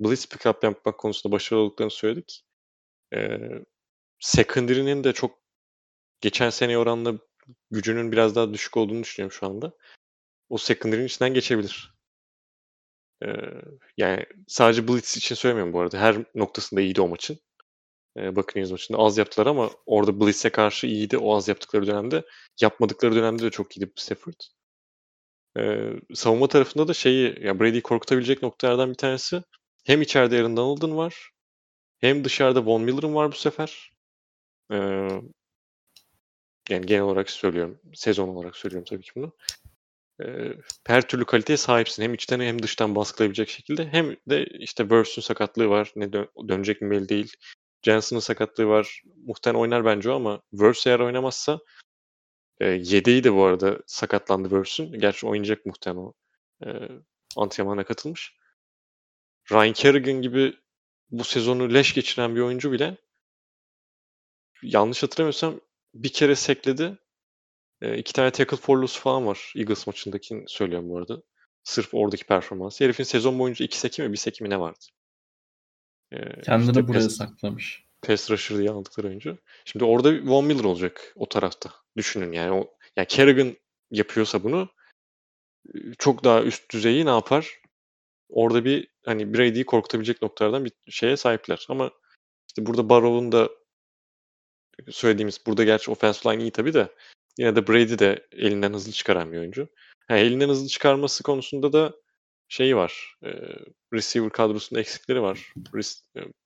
blitz 0.00 0.24
pick-up 0.26 0.66
yapmak 0.66 0.98
konusunda 0.98 1.34
başarılı 1.34 1.64
olduklarını 1.64 1.90
söyledik. 1.90 2.44
Ee, 3.14 3.38
secondary'nin 4.20 5.04
de 5.04 5.12
çok 5.12 5.38
geçen 6.20 6.50
sene 6.50 6.78
oranla 6.78 7.18
gücünün 7.70 8.12
biraz 8.12 8.36
daha 8.36 8.54
düşük 8.54 8.76
olduğunu 8.76 9.02
düşünüyorum 9.02 9.36
şu 9.40 9.46
anda. 9.46 9.72
O 10.48 10.58
secondary'nin 10.58 11.06
içinden 11.06 11.34
geçebilir. 11.34 11.93
Yani 13.96 14.26
sadece 14.48 14.88
Blitz 14.88 15.16
için 15.16 15.34
söylemiyorum 15.34 15.72
bu 15.72 15.80
arada. 15.80 15.98
Her 15.98 16.16
noktasında 16.34 16.80
iyiydi 16.80 17.00
o 17.00 17.08
maçın. 17.08 17.38
Eee, 18.16 18.36
Buccaneers 18.36 18.70
maçında 18.72 18.98
az 18.98 19.18
yaptılar 19.18 19.46
ama 19.48 19.70
orada 19.86 20.20
Blitz'e 20.20 20.50
karşı 20.50 20.88
iyiydi 20.88 21.18
o 21.18 21.36
az 21.36 21.48
yaptıkları 21.48 21.88
dönemde. 21.88 22.24
Yapmadıkları 22.62 23.16
dönemde 23.16 23.42
de 23.44 23.50
çok 23.50 23.78
iyiydi 23.78 23.92
Stafford. 23.96 24.34
Eee, 25.56 26.00
savunma 26.14 26.48
tarafında 26.48 26.88
da 26.88 26.94
şeyi, 26.94 27.44
ya 27.46 27.60
Brady'yi 27.60 27.82
korkutabilecek 27.82 28.42
noktalardan 28.42 28.90
bir 28.90 28.94
tanesi 28.94 29.42
hem 29.86 30.02
içeride 30.02 30.36
Aaron 30.38 30.56
Donald'ın 30.56 30.96
var 30.96 31.30
hem 32.00 32.24
dışarıda 32.24 32.66
Von 32.66 32.82
Miller'ın 32.82 33.14
var 33.14 33.32
bu 33.32 33.36
sefer. 33.36 33.92
Eee 34.72 35.22
yani 36.70 36.86
genel 36.86 37.02
olarak 37.02 37.30
söylüyorum. 37.30 37.80
Sezon 37.94 38.28
olarak 38.28 38.56
söylüyorum 38.56 38.86
tabii 38.90 39.02
ki 39.02 39.10
bunu. 39.16 39.32
Her 40.86 41.08
türlü 41.08 41.24
kaliteye 41.24 41.56
sahipsin. 41.56 42.02
Hem 42.02 42.14
içten 42.14 42.40
hem 42.40 42.62
dıştan 42.62 42.94
baskılayabilecek 42.94 43.48
şekilde. 43.48 43.88
Hem 43.88 44.16
de 44.30 44.44
işte 44.46 44.82
Wirfs'ün 44.82 45.22
sakatlığı 45.22 45.68
var. 45.68 45.92
Ne 45.96 46.12
dö 46.12 46.24
dönecek 46.48 46.82
mi 46.82 46.90
belli 46.90 47.08
değil. 47.08 47.32
Jensen'ın 47.82 48.20
sakatlığı 48.20 48.66
var. 48.66 49.02
Muhtemelen 49.26 49.60
oynar 49.60 49.84
bence 49.84 50.10
o 50.10 50.14
ama 50.14 50.42
Wirfs 50.50 50.86
eğer 50.86 51.00
oynamazsa 51.00 51.58
eee, 52.60 52.82
yedeği 52.84 53.24
de 53.24 53.34
bu 53.34 53.44
arada 53.44 53.78
sakatlandı 53.86 54.48
Wirfs'ün. 54.48 55.00
Gerçi 55.00 55.26
oynayacak 55.26 55.66
muhtemelen 55.66 56.00
o. 56.02 56.12
Eee, 56.66 56.88
antrenmana 57.36 57.84
katılmış. 57.84 58.34
Ryan 59.52 59.72
Kerrigan 59.72 60.22
gibi 60.22 60.54
bu 61.10 61.24
sezonu 61.24 61.74
leş 61.74 61.94
geçiren 61.94 62.36
bir 62.36 62.40
oyuncu 62.40 62.72
bile 62.72 62.96
yanlış 64.62 65.02
hatırlamıyorsam 65.02 65.60
bir 65.94 66.12
kere 66.12 66.36
sekledi. 66.36 66.98
Eee, 67.84 67.98
2 67.98 68.12
tane 68.12 68.30
tackle 68.30 68.56
for 68.56 68.78
loss 68.78 68.98
falan 68.98 69.26
var 69.26 69.52
Eagles 69.56 69.86
maçındakini 69.86 70.44
söylüyorum 70.46 70.90
bu 70.90 70.98
arada. 70.98 71.22
Sırf 71.64 71.94
oradaki 71.94 72.24
performansı. 72.24 72.84
Herifin 72.84 73.04
sezon 73.04 73.38
boyunca 73.38 73.64
2 73.64 73.78
sack'i 73.78 74.02
mi 74.02 74.12
1 74.12 74.16
sack'i 74.16 74.44
mi 74.44 74.50
ne 74.50 74.60
vardı? 74.60 74.84
Eee, 76.12 76.40
Kendini 76.44 76.70
işte 76.70 76.88
buraya 76.88 76.98
pass 76.98 77.16
saklamış. 77.16 77.84
pass 78.02 78.30
rusher 78.30 78.58
diye 78.58 78.70
aldıkları 78.70 79.06
oyuncu. 79.06 79.38
Şimdi 79.64 79.84
orada 79.84 80.24
Von 80.24 80.44
Miller 80.44 80.64
olacak 80.64 81.12
o 81.16 81.28
tarafta. 81.28 81.70
Düşünün 81.96 82.32
yani 82.32 82.52
o 82.52 82.74
yani 82.96 83.06
Kerrigan 83.06 83.56
yapıyorsa 83.90 84.42
bunu 84.42 84.68
çok 85.98 86.24
daha 86.24 86.42
üst 86.42 86.72
düzeyi 86.72 87.06
ne 87.06 87.10
yapar? 87.10 87.60
Orada 88.28 88.64
bir 88.64 88.88
hani 89.04 89.34
Brady'yi 89.34 89.64
korkutabilecek 89.64 90.22
noktalardan 90.22 90.64
bir 90.64 90.72
şeye 90.88 91.16
sahipler 91.16 91.66
ama 91.68 91.90
işte 92.48 92.66
burada 92.66 92.88
Burrow'un 92.88 93.32
da 93.32 93.50
söylediğimiz 94.90 95.46
burada 95.46 95.64
gerçi 95.64 95.90
offensive 95.90 96.32
line 96.32 96.42
iyi 96.42 96.50
tabii 96.50 96.74
de 96.74 96.88
yine 97.38 97.56
de 97.56 97.66
Brady 97.68 97.98
de 97.98 98.26
elinden 98.32 98.72
hızlı 98.72 98.92
çıkaran 98.92 99.32
bir 99.32 99.38
oyuncu. 99.38 99.68
Ha, 100.08 100.16
elinden 100.16 100.48
hızlı 100.48 100.68
çıkarması 100.68 101.22
konusunda 101.22 101.72
da 101.72 101.94
şeyi 102.48 102.76
var. 102.76 103.16
Eee, 103.24 103.58
receiver 103.94 104.30
kadrosunda 104.30 104.80
eksikleri 104.80 105.22
var. 105.22 105.52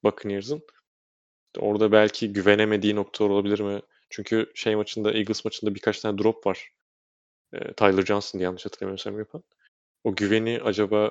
Buccaneers'ın. 0.05 0.63
Orada 1.59 1.93
belki 1.93 2.33
güvenemediği 2.33 2.97
noktalar 2.97 3.31
olabilir 3.31 3.61
mi? 3.61 3.83
Çünkü 4.11 4.53
şey 4.55 4.77
maçında, 4.77 5.13
Eagles 5.13 5.45
maçında 5.45 5.75
birkaç 5.75 6.01
tane 6.01 6.19
drop 6.19 6.47
var. 6.47 6.71
Eee, 7.55 7.73
Tyler 7.77 8.03
Johnson 8.07 8.39
diye 8.39 8.45
yanlış 8.47 8.67
hatırlamıyorsam 8.67 9.19
yapan. 9.19 9.45
O 10.05 10.17
güveni 10.17 10.61
acaba 10.65 11.11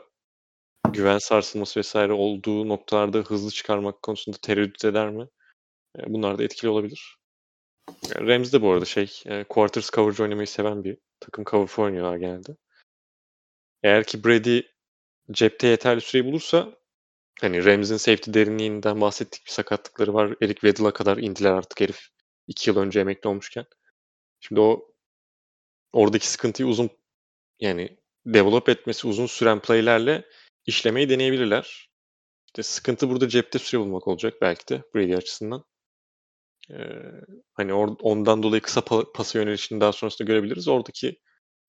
güven 0.94 1.18
sarsılması 1.18 1.82
vs. 1.82 1.96
olduğu 1.96 2.70
noktalarda 2.70 3.18
hızlı 3.20 3.52
çıkarmak 3.52 4.04
konusunda 4.04 4.38
tereddüt 4.44 4.86
eder 4.86 5.10
mi? 5.10 5.28
Eee, 6.00 6.06
bunlar 6.08 6.40
da 6.40 6.44
etkili 6.44 6.70
olabilir. 6.72 7.18
Rams 8.16 8.54
de 8.54 8.62
bu 8.62 8.72
arada 8.72 8.86
şey, 8.86 9.22
eee, 9.26 9.44
quarters 9.50 9.90
coverage 9.92 10.24
oynamayı 10.24 10.48
seven 10.48 10.84
bir 10.84 10.98
takım. 11.20 11.44
Cover 11.46 11.84
oynuyorlar 11.84 12.18
genelde. 12.18 12.56
Eğer 13.84 14.04
ki 14.04 14.24
Brady 14.24 14.62
cepte 15.32 15.68
yeterli 15.68 16.02
süreyi 16.02 16.26
bulursa 16.26 16.78
hani 17.42 17.66
Rams'in 17.66 17.98
safety 17.98 18.32
derinliğinden 18.34 19.02
bahsettik. 19.02 19.46
Bir 19.46 19.52
sakatlıkları 19.52 20.14
var. 20.14 20.36
Eric 20.42 20.54
Weddle'a 20.62 20.94
kadar 20.94 21.18
indiler 21.18 21.52
artık 21.52 21.82
herif 21.82 22.08
2 22.48 22.70
yıl 22.70 22.78
önce 22.78 23.00
emekli 23.00 23.28
olmuşken. 23.28 23.66
Şimdi 24.40 24.62
o 24.62 24.92
oradaki 25.94 26.28
sıkıntıyı 26.28 26.70
uzun 26.70 26.90
yani 27.60 27.98
develop 28.26 28.70
etmesi 28.70 29.08
uzun 29.08 29.26
süren 29.26 29.62
play'lerle 29.62 30.26
işlemeyi 30.66 31.10
deneyebilirler. 31.10 31.90
İşte 32.48 32.64
sıkıntı 32.64 33.10
burada 33.10 33.30
cepte 33.30 33.60
süre 33.60 33.82
bulmak 33.82 34.08
olacak 34.08 34.34
belki 34.42 34.68
de 34.68 34.84
Brady 34.96 35.16
açısından. 35.16 35.64
Hani 37.54 37.74
or 37.74 37.90
ondan 38.02 38.44
dolayı 38.44 38.62
kısa 38.62 38.82
pa 38.86 39.12
pasa 39.14 39.40
yönelişini 39.40 39.82
daha 39.82 39.92
sonrasında 39.92 40.28
görebiliriz. 40.28 40.68
Oradaki 40.68 41.20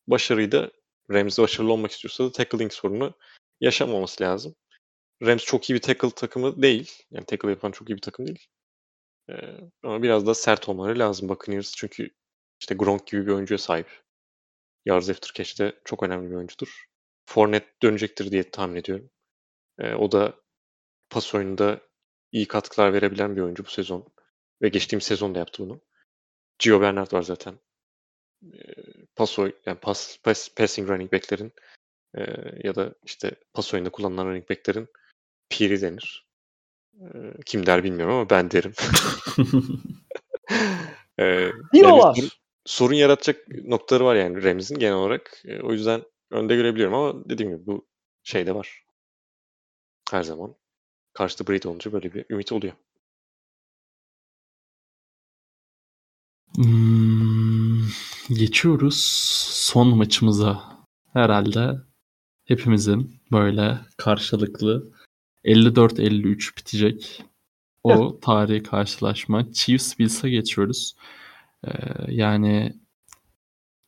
başarıyı 0.09 0.53
da 0.53 0.73
Rams 1.13 1.39
başarılı 1.39 1.73
olmak 1.73 1.91
istiyorsa 1.93 2.25
da 2.25 2.33
tackling 2.33 2.73
sorunu 2.73 3.15
yaşamaması 3.61 4.25
lazım. 4.25 4.55
Rams 5.23 5.45
çok 5.45 5.71
iyi 5.71 5.75
bir 5.75 5.83
tackle 5.83 6.11
takımı 6.11 6.63
değil. 6.63 6.93
Yani 7.13 7.27
tackle 7.27 7.51
yapan 7.51 7.73
çok 7.73 7.91
iyi 7.91 7.97
bir 7.97 8.03
takım 8.03 8.27
değil. 8.27 8.47
Eee, 9.31 9.61
ama 9.85 10.03
biraz 10.03 10.27
daha 10.27 10.35
sert 10.35 10.69
olmaları 10.69 10.99
lazım 10.99 11.29
Buccaneers 11.29 11.75
çünkü 11.77 12.11
işte 12.61 12.75
Gronk 12.75 13.07
gibi 13.07 13.27
bir 13.27 13.33
oyuncuya 13.33 13.59
sahip. 13.59 14.03
Yards 14.87 15.11
after 15.11 15.31
catch'te 15.35 15.73
çok 15.85 16.03
önemli 16.03 16.31
bir 16.31 16.37
oyuncudur. 16.37 16.85
Fournette 17.27 17.69
dönecektir 17.83 18.31
diye 18.31 18.51
tahmin 18.51 18.77
ediyorum. 18.77 19.11
Eee, 19.81 19.95
o 19.95 20.13
da 20.13 20.35
pas 21.11 21.35
oyununda 21.35 21.81
iyi 22.33 22.49
katkılar 22.49 22.93
verebilen 22.95 23.37
bir 23.37 23.41
oyuncu 23.43 23.65
bu 23.65 23.71
sezon 23.71 24.09
ve 24.63 24.69
geçtiğimiz 24.69 25.05
sezon 25.05 25.35
da 25.35 25.39
yaptı 25.39 25.63
bunu. 25.63 25.81
Gio 26.59 26.81
Bernard 26.81 27.13
var 27.13 27.23
zaten. 27.23 27.59
Eee, 28.43 28.75
pas 29.17 29.39
yani 29.39 29.79
pas 29.81 30.19
pass 30.23 30.49
passing 30.55 30.91
running 30.91 31.13
back'lerin 31.13 31.53
ya 32.65 32.75
da 32.75 32.95
işte 33.05 33.35
pas 33.55 33.75
oyununda 33.75 33.91
kullanılan 33.91 34.27
running 34.27 34.51
back'lerin 34.51 34.89
piri 35.49 35.81
denir. 35.81 36.29
Kim 37.47 37.67
der 37.67 37.85
bilmiyorum 37.85 38.15
ama 38.15 38.31
ben 38.31 38.51
derim. 38.51 38.73
Eee, 41.19 41.25
yani 41.25 41.53
sorun, 41.53 41.73
Diyorlar. 41.75 42.39
sorun 42.65 42.95
yaratacak 42.95 43.49
noktaları 43.49 44.05
var 44.05 44.15
yani 44.17 44.45
Rams'in 44.45 44.79
genel 44.79 44.95
olarak. 44.95 45.43
O 45.63 45.73
yüzden 45.73 46.03
önde 46.31 46.57
görebiliyorum 46.57 46.95
ama 46.95 47.29
dediğim 47.29 47.53
gibi 47.53 47.67
bu 47.67 47.87
şey 48.23 48.47
de 48.47 48.55
var. 48.55 48.85
Her 50.11 50.23
zaman 50.23 50.55
karşıda 51.13 51.53
Brady 51.53 51.69
olunca 51.69 51.93
böyle 51.93 52.15
bir 52.15 52.27
ümit 52.31 52.53
oluyor. 52.53 52.73
Imm, 56.59 57.87
geçiyoruz 58.29 58.97
son 59.53 59.97
maçımıza. 59.97 60.79
Herhâlde 61.13 61.79
hepimizin 62.45 63.21
böyle 63.33 63.79
karşılıklı 63.97 64.93
54-53 65.45 66.57
bitecek 66.59 67.25
o 67.85 68.21
tarihi 68.21 68.63
karşılaşma. 68.63 69.53
Chiefs 69.53 69.99
Bills'e 69.99 70.31
geçiyoruz. 70.31 70.95
Eee, 71.67 71.73
yani 72.09 72.75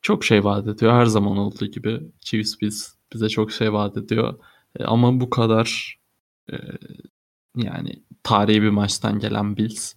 çok 0.03 0.25
şey 0.25 0.45
vaat 0.45 0.69
ediyor 0.69 0.93
her 0.93 1.07
zaman 1.07 1.37
olduğu 1.39 1.67
gibi. 1.67 2.01
Chiefs 2.21 2.61
Bills 2.61 2.95
bize 3.13 3.29
çok 3.29 3.53
şey 3.53 3.73
vaat 3.73 3.97
ediyor. 3.97 4.39
Eee, 4.79 4.85
ama 4.87 5.21
bu 5.21 5.31
kadar 5.31 5.99
eee, 6.53 6.79
yani 7.57 8.03
tarihi 8.23 8.63
bir 8.63 8.71
maçtan 8.71 9.19
gelen 9.19 9.57
Bills 9.57 9.95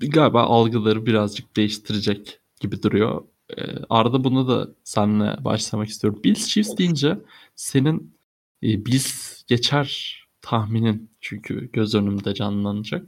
galiba 0.00 0.42
algıları 0.42 1.06
birazcık 1.06 1.56
değiştirecek 1.56 2.40
gibi 2.60 2.82
duruyor. 2.82 3.22
Eee, 3.58 3.78
Arda 3.90 4.24
buna 4.24 4.48
da 4.48 4.68
seninle 4.84 5.44
başlamak 5.44 5.88
istiyorum. 5.88 6.20
Bills 6.24 6.48
Chiefs 6.48 6.76
deyince 6.76 7.18
senin 7.56 8.14
eee, 8.62 8.86
Bills 8.86 9.42
geçer 9.46 10.18
tahminin 10.42 11.10
çünkü 11.20 11.70
göz 11.72 11.94
önümde 11.94 12.34
canlanacak. 12.34 13.06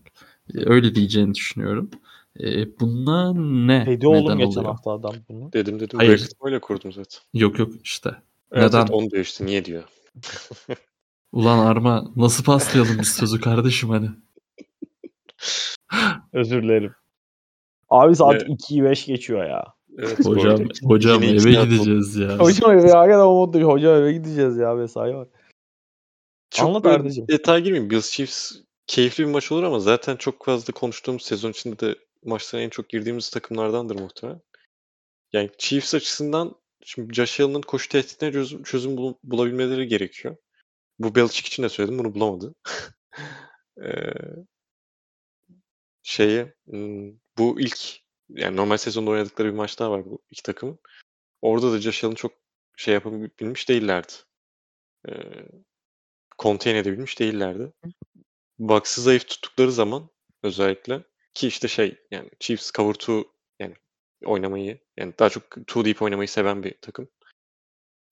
Eee, 0.54 0.62
öyle 0.66 0.94
diyeceğini 0.94 1.34
düşünüyorum. 1.34 1.90
Eee, 2.38 2.68
buna 2.80 3.32
ne 3.66 3.86
Dedi 3.86 4.06
oğlum 4.06 4.24
neden 4.24 4.38
geçen 4.38 4.50
oluyor? 4.50 4.64
hafta 4.64 4.90
adam 4.92 5.14
bunu. 5.28 5.52
Dedim 5.52 5.80
dedim. 5.80 5.98
Hayır. 5.98 6.10
Bracket'ımı 6.10 6.48
öyle 6.48 6.60
kurdum 6.60 6.92
zaten. 6.92 7.20
Yok 7.34 7.58
yok 7.58 7.72
işte. 7.84 8.10
Evet, 8.52 8.64
Neden? 8.68 8.78
evet 8.80 8.90
onu 8.90 9.20
işte. 9.20 9.46
Niye 9.46 9.64
diyor. 9.64 9.82
Ulan 11.32 11.58
Arma 11.66 12.10
nasıl 12.16 12.44
paslayalım 12.44 12.98
biz 13.00 13.08
sözü 13.08 13.40
kardeşim 13.40 13.88
hani. 13.90 14.10
Özür 16.32 16.62
dilerim. 16.62 16.94
Abi 17.88 18.16
saat 18.16 18.34
Evet. 18.34 18.48
2'yi 18.48 18.84
5 18.84 19.06
geçiyor 19.06 19.44
ya. 19.48 19.64
Evet, 19.98 20.24
Hocam 20.26 20.60
hocam 20.82 21.22
eve 21.22 21.64
gideceğiz 21.64 22.16
ya. 22.16 22.38
Hocam 22.38 22.70
eve 22.72 22.90
hakikaten 22.92 23.18
o 23.24 23.34
modda 23.34 23.58
hocam 23.58 23.94
eve 23.96 24.12
gideceğiz 24.12 24.56
ya 24.56 24.74
mesai 24.74 25.14
var. 25.14 25.28
Çok 26.50 26.68
Anlat 26.68 26.86
Arda'cığım. 26.86 27.28
detay 27.28 27.62
girmeyeyim. 27.62 27.90
Bills 27.90 28.10
Chiefs 28.10 28.52
keyifli 28.86 29.26
bir 29.26 29.30
maç 29.30 29.52
olur 29.52 29.62
ama 29.62 29.78
zaten 29.78 30.16
çok 30.16 30.44
fazla 30.44 30.72
konuştuğumuz 30.72 31.22
sezon 31.22 31.50
içinde 31.50 31.78
de 31.78 31.98
maçlara 32.24 32.62
en 32.62 32.68
çok 32.68 32.88
girdiğimiz 32.88 33.30
takımlardandır 33.30 34.00
muhtemelen. 34.00 34.40
Yani 35.32 35.50
Chiefs 35.58 35.94
açısından 35.94 36.54
şimdi 36.84 37.14
Josh 37.14 37.40
Allen'ın 37.40 37.60
koşu 37.62 37.88
tehditine 37.88 38.32
çözüm, 38.32 38.62
çözüm 38.62 38.96
bul- 38.96 39.14
bulabilmeleri 39.24 39.86
gerekiyor. 39.86 40.36
Bu 40.98 41.14
Belichick 41.14 41.46
için 41.46 41.62
de 41.62 41.68
söyledim. 41.68 41.98
Bunu 41.98 42.14
bulamadı. 42.14 42.54
Eee 43.78 44.14
hmm, 46.64 47.12
bu 47.38 47.60
ilk 47.60 48.00
yani 48.28 48.56
normal 48.56 48.76
sezonda 48.76 49.10
oynadıkları 49.10 49.48
bir 49.48 49.56
maç 49.56 49.78
daha 49.78 49.90
var 49.90 50.04
bu 50.04 50.22
iki 50.30 50.42
takımın. 50.42 50.78
Orada 51.42 51.72
da 51.72 51.80
Josh 51.80 52.04
Allen 52.04 52.14
çok 52.14 52.32
şey 52.76 52.94
yapabilmiş 52.94 53.68
değillerdi. 53.68 54.12
e, 55.08 55.12
contain 56.38 56.76
edebilmiş 56.76 57.18
değillerdi. 57.18 57.72
Bucks'ı 58.58 59.02
zayıf 59.02 59.28
tuttukları 59.28 59.72
zaman 59.72 60.08
özellikle 60.42 61.02
ki 61.34 61.46
işte 61.48 61.68
şey 61.68 61.98
yani 62.10 62.30
Chiefs 62.40 62.72
cover 62.72 62.94
2 62.94 63.28
yani 63.60 63.74
oynamayı 64.24 64.78
yani 64.96 65.14
daha 65.18 65.30
çok 65.30 65.50
two 65.50 65.84
deep 65.84 66.02
oynamayı 66.02 66.28
seven 66.28 66.62
bir 66.62 66.74
takım. 66.80 67.08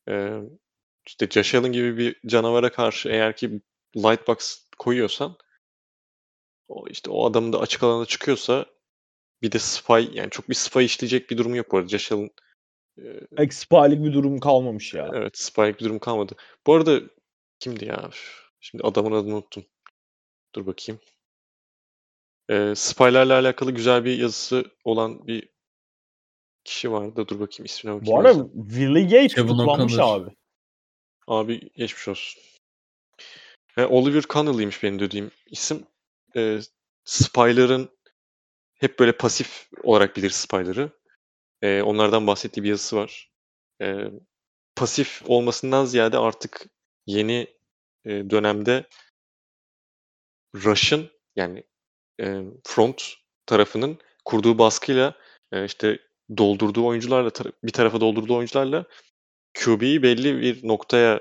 Ee, 0.08 0.40
işte 1.06 1.26
Josh 1.30 1.54
Allen 1.54 1.72
gibi 1.72 1.98
bir 1.98 2.20
canavara 2.26 2.72
karşı 2.72 3.08
eğer 3.08 3.36
ki 3.36 3.60
light 3.96 4.28
box 4.28 4.66
koyuyorsan 4.78 5.36
o 6.68 6.84
işte 6.88 7.10
o 7.10 7.26
adamın 7.26 7.52
da 7.52 7.60
açık 7.60 7.82
alana 7.82 8.06
çıkıyorsa 8.06 8.66
bir 9.42 9.52
de 9.52 9.58
spy 9.58 10.08
yani 10.12 10.30
çok 10.30 10.48
bir 10.48 10.54
spy 10.54 10.84
işleyecek 10.84 11.30
bir 11.30 11.38
durum 11.38 11.54
yok 11.54 11.72
bu 11.72 11.78
arada. 11.78 11.88
Allen 11.88 12.30
e, 12.98 13.02
Expire'lik 13.36 14.04
bir 14.04 14.12
durum 14.12 14.40
kalmamış 14.40 14.94
ya. 14.94 15.10
evet 15.14 15.38
spy'lik 15.38 15.80
bir 15.80 15.84
durum 15.84 15.98
kalmadı. 15.98 16.34
Bu 16.66 16.74
arada 16.74 17.00
kimdi 17.58 17.84
ya? 17.84 18.10
Şimdi 18.60 18.84
adamın 18.84 19.12
adını 19.12 19.34
unuttum. 19.34 19.64
Dur 20.54 20.66
bakayım. 20.66 21.00
Ee, 22.50 22.72
spy'lerle 22.76 23.32
alakalı 23.32 23.72
güzel 23.72 24.04
bir 24.04 24.18
yazısı 24.18 24.64
olan 24.84 25.26
bir 25.26 25.48
kişi 26.64 26.92
vardı. 26.92 27.28
Dur 27.28 27.40
bakayım 27.40 27.64
ismine 27.64 27.94
bakayım. 27.94 28.16
Bu 28.16 28.20
arada. 28.20 28.48
Willie 28.68 29.28
Kevin 29.28 29.48
tutuklanmış 29.48 29.98
abi. 29.98 30.30
Abi 31.26 31.70
geçmiş 31.76 32.08
olsun. 32.08 32.42
Ve 33.78 33.86
Oliver 33.86 34.22
Connelly'miş 34.22 34.82
benim 34.82 34.98
dediğim 34.98 35.30
isim. 35.46 35.86
Ee, 36.36 36.60
spy'ların 37.04 37.90
hep 38.74 38.98
böyle 38.98 39.16
pasif 39.16 39.68
olarak 39.82 40.16
bilir 40.16 40.30
spy'ları. 40.30 40.90
Ee, 41.62 41.82
onlardan 41.82 42.26
bahsettiği 42.26 42.64
bir 42.64 42.68
yazısı 42.68 42.96
var. 42.96 43.32
Ee, 43.82 44.04
pasif 44.76 45.22
olmasından 45.26 45.84
ziyade 45.84 46.18
artık 46.18 46.66
yeni 47.06 47.46
e, 48.04 48.10
dönemde 48.30 48.88
Rush'ın 50.54 51.10
yani 51.36 51.64
e, 52.20 52.42
front 52.64 53.14
tarafının 53.46 53.98
kurduğu 54.24 54.58
baskıyla 54.58 55.14
e, 55.52 55.64
işte 55.64 55.98
doldurduğu 56.38 56.86
oyuncularla 56.86 57.30
bir 57.64 57.72
tarafa 57.72 58.00
doldurduğu 58.00 58.36
oyuncularla 58.36 58.84
QB'yi 59.54 60.02
belli 60.02 60.40
bir 60.40 60.68
noktaya 60.68 61.20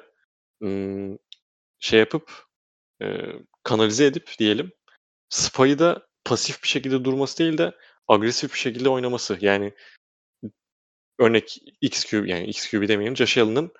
şey 1.80 2.00
yapıp 2.00 2.32
e, 3.02 3.06
kanalize 3.64 4.06
edip 4.06 4.36
diyelim 4.40 4.72
Spy'ı 5.32 5.80
da 5.80 6.08
pasif 6.26 6.64
bir 6.64 6.68
şekilde 6.68 7.04
durması 7.04 7.38
değil 7.38 7.58
de 7.58 7.76
agresif 8.08 8.54
bir 8.54 8.60
şekilde 8.60 8.90
oynaması. 8.90 9.38
Yani 9.42 9.74
örnek 11.20 11.58
XQ 11.82 12.26
yani 12.26 12.46
XQB 12.46 12.88
demeyelim 12.88 13.18
Josh 13.18 13.38
Allen'ın 13.38 13.72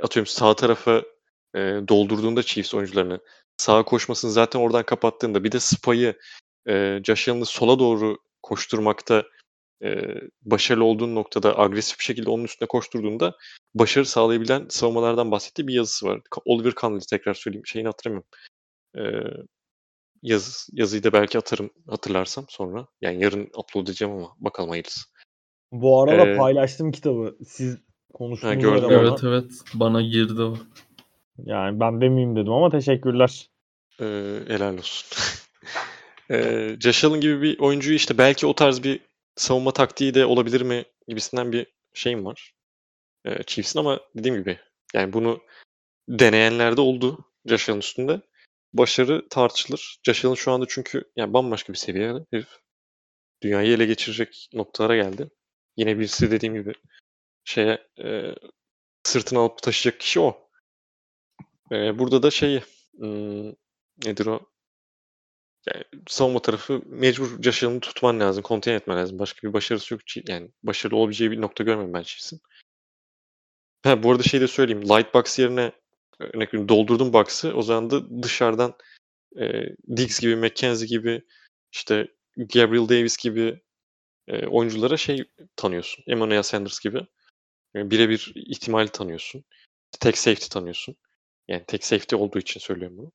atıyorum 0.00 0.26
sağ 0.26 0.56
tarafa 0.56 1.02
e, 1.54 1.58
doldurduğunda 1.88 2.42
Chiefs 2.42 2.74
oyuncularını 2.74 3.20
sağa 3.56 3.84
koşmasını 3.84 4.30
zaten 4.30 4.60
oradan 4.60 4.82
kapattığında 4.82 5.44
bir 5.44 5.52
de 5.52 5.60
Spy'ı 5.60 6.18
e, 6.68 7.00
Josh 7.04 7.28
Allen'ı 7.28 7.46
sola 7.46 7.78
doğru 7.78 8.18
koşturmakta 8.42 9.24
e, 9.84 10.04
başarılı 10.42 10.84
olduğun 10.84 11.14
noktada 11.14 11.58
agresif 11.58 11.98
bir 11.98 12.04
şekilde 12.04 12.30
onun 12.30 12.44
üstüne 12.44 12.68
koşturduğunda 12.68 13.36
başarı 13.74 14.06
sağlayabilen 14.06 14.66
savunmalardan 14.68 15.30
bahsettiği 15.30 15.68
bir 15.68 15.74
yazısı 15.74 16.06
var. 16.06 16.20
Oliver 16.44 16.72
Connelly 16.72 17.06
tekrar 17.10 17.34
söyleyeyim. 17.34 17.66
Şeyini 17.66 17.88
hatırlamıyorum. 17.88 18.28
E, 18.96 19.02
yazı, 20.22 20.72
yazıyı 20.72 21.02
da 21.02 21.12
belki 21.12 21.38
atarım 21.38 21.70
hatırlarsam 21.90 22.44
sonra. 22.48 22.86
Yani 23.00 23.22
yarın 23.24 23.50
upload 23.56 23.86
edeceğim 23.86 24.14
ama 24.14 24.36
bakalım 24.38 24.70
hayırlısı. 24.70 25.00
Bu 25.72 26.02
arada 26.02 26.26
Ee, 26.26 26.36
paylaştım 26.36 26.92
kitabı. 26.92 27.36
Siz 27.46 27.78
konuştunuz 28.14 28.64
Ha, 28.64 28.82
bana. 28.82 28.92
Evet 28.92 29.24
evet 29.24 29.50
bana 29.74 30.02
girdi 30.02 30.42
o. 30.42 30.56
Yani 31.44 31.80
ben 31.80 32.00
demeyeyim 32.00 32.36
dedim 32.36 32.52
ama 32.52 32.70
teşekkürler. 32.70 33.50
Ee, 34.00 34.04
helal 34.48 34.78
olsun. 34.78 35.18
ee, 36.30 36.76
Josh 36.80 37.04
Allen 37.04 37.20
gibi 37.20 37.42
bir 37.42 37.58
oyuncuyu 37.58 37.96
işte 37.96 38.18
belki 38.18 38.46
o 38.46 38.54
tarz 38.54 38.82
bir 38.82 39.00
savunma 39.36 39.72
taktiği 39.72 40.14
de 40.14 40.26
olabilir 40.26 40.60
mi 40.60 40.84
gibisinden 41.08 41.52
bir 41.52 41.66
şeyim 41.94 42.24
var. 42.24 42.54
Ee, 43.24 43.42
Chiefs'in 43.46 43.78
ama 43.78 44.00
dediğim 44.16 44.36
gibi 44.36 44.58
yani 44.94 45.12
bunu 45.12 45.40
deneyenler 46.08 46.76
de 46.76 46.80
oldu 46.80 47.18
Josh 47.46 47.68
Allen 47.68 47.78
üstünde. 47.78 48.20
Başarı 48.78 49.28
tartışılır. 49.28 49.98
Allen 50.08 50.34
şu 50.34 50.52
anda 50.52 50.66
çünkü 50.68 51.04
yani 51.16 51.32
bambaşka 51.32 51.72
bir 51.72 51.78
seviyede 51.78 52.26
herif. 52.30 52.48
Dünyayı 53.42 53.72
ele 53.76 53.86
geçirecek 53.86 54.48
noktalara 54.54 54.96
geldi. 54.96 55.30
Yine 55.76 55.98
birisi 55.98 56.30
dediğim 56.30 56.54
gibi 56.54 56.72
şeye 57.44 57.88
e, 58.04 58.34
sırtına 59.02 59.40
alıp 59.40 59.62
taşıyacak 59.62 60.00
kişi 60.00 60.20
o. 60.20 60.48
E, 61.72 61.98
burada 61.98 62.22
da 62.22 62.30
şeyi 62.30 62.62
hmm, 62.98 63.48
nedir 64.04 64.26
o? 64.26 64.40
Yani 65.66 65.84
savunma 66.08 66.42
tarafı 66.42 66.82
mecbur 66.86 67.30
Allen'ı 67.46 67.80
tutman 67.80 68.20
lazım. 68.20 68.44
Contain 68.48 68.74
etmen 68.74 68.96
lazım. 68.98 69.18
Başka 69.18 69.48
bir 69.48 69.52
başarısı 69.52 69.94
yok. 69.94 70.00
Yani 70.28 70.50
başarılı 70.62 70.98
olabileceği 70.98 71.30
bir 71.30 71.40
nokta 71.40 71.64
görmedim 71.64 71.94
ben 71.94 72.02
Chiefs'in. 72.02 72.40
Ha, 73.82 74.02
bu 74.02 74.10
arada 74.10 74.22
şey 74.22 74.40
de 74.40 74.48
söyleyeyim. 74.48 74.82
Light 74.82 75.14
box 75.14 75.38
yerine 75.38 75.72
örnek 76.20 76.48
veriyorum 76.48 76.68
doldurdum 76.68 77.12
box'ı. 77.12 77.54
O 77.54 77.62
zaman 77.62 77.90
da 77.90 78.22
dışarıdan 78.22 78.74
e, 79.40 79.62
Diggs 79.96 80.20
gibi, 80.20 80.36
McKenzie 80.36 80.88
gibi 80.88 81.22
işte 81.72 82.08
Gabriel 82.36 82.88
Davis 82.88 83.16
gibi 83.16 83.60
e, 84.28 84.46
oyunculara 84.46 84.96
şey 84.96 85.24
tanıyorsun. 85.56 86.04
Emmanuel 86.06 86.42
Sanders 86.42 86.80
gibi. 86.80 87.06
E, 87.76 87.90
birebir 87.90 88.32
ihtimali 88.34 88.88
tanıyorsun. 88.88 89.44
Tek 90.00 90.18
safety 90.18 90.46
tanıyorsun. 90.46 90.96
Yani 91.48 91.64
tek 91.66 91.84
safety 91.84 92.16
olduğu 92.16 92.38
için 92.38 92.60
söylüyorum 92.60 92.98
bunu. 92.98 93.12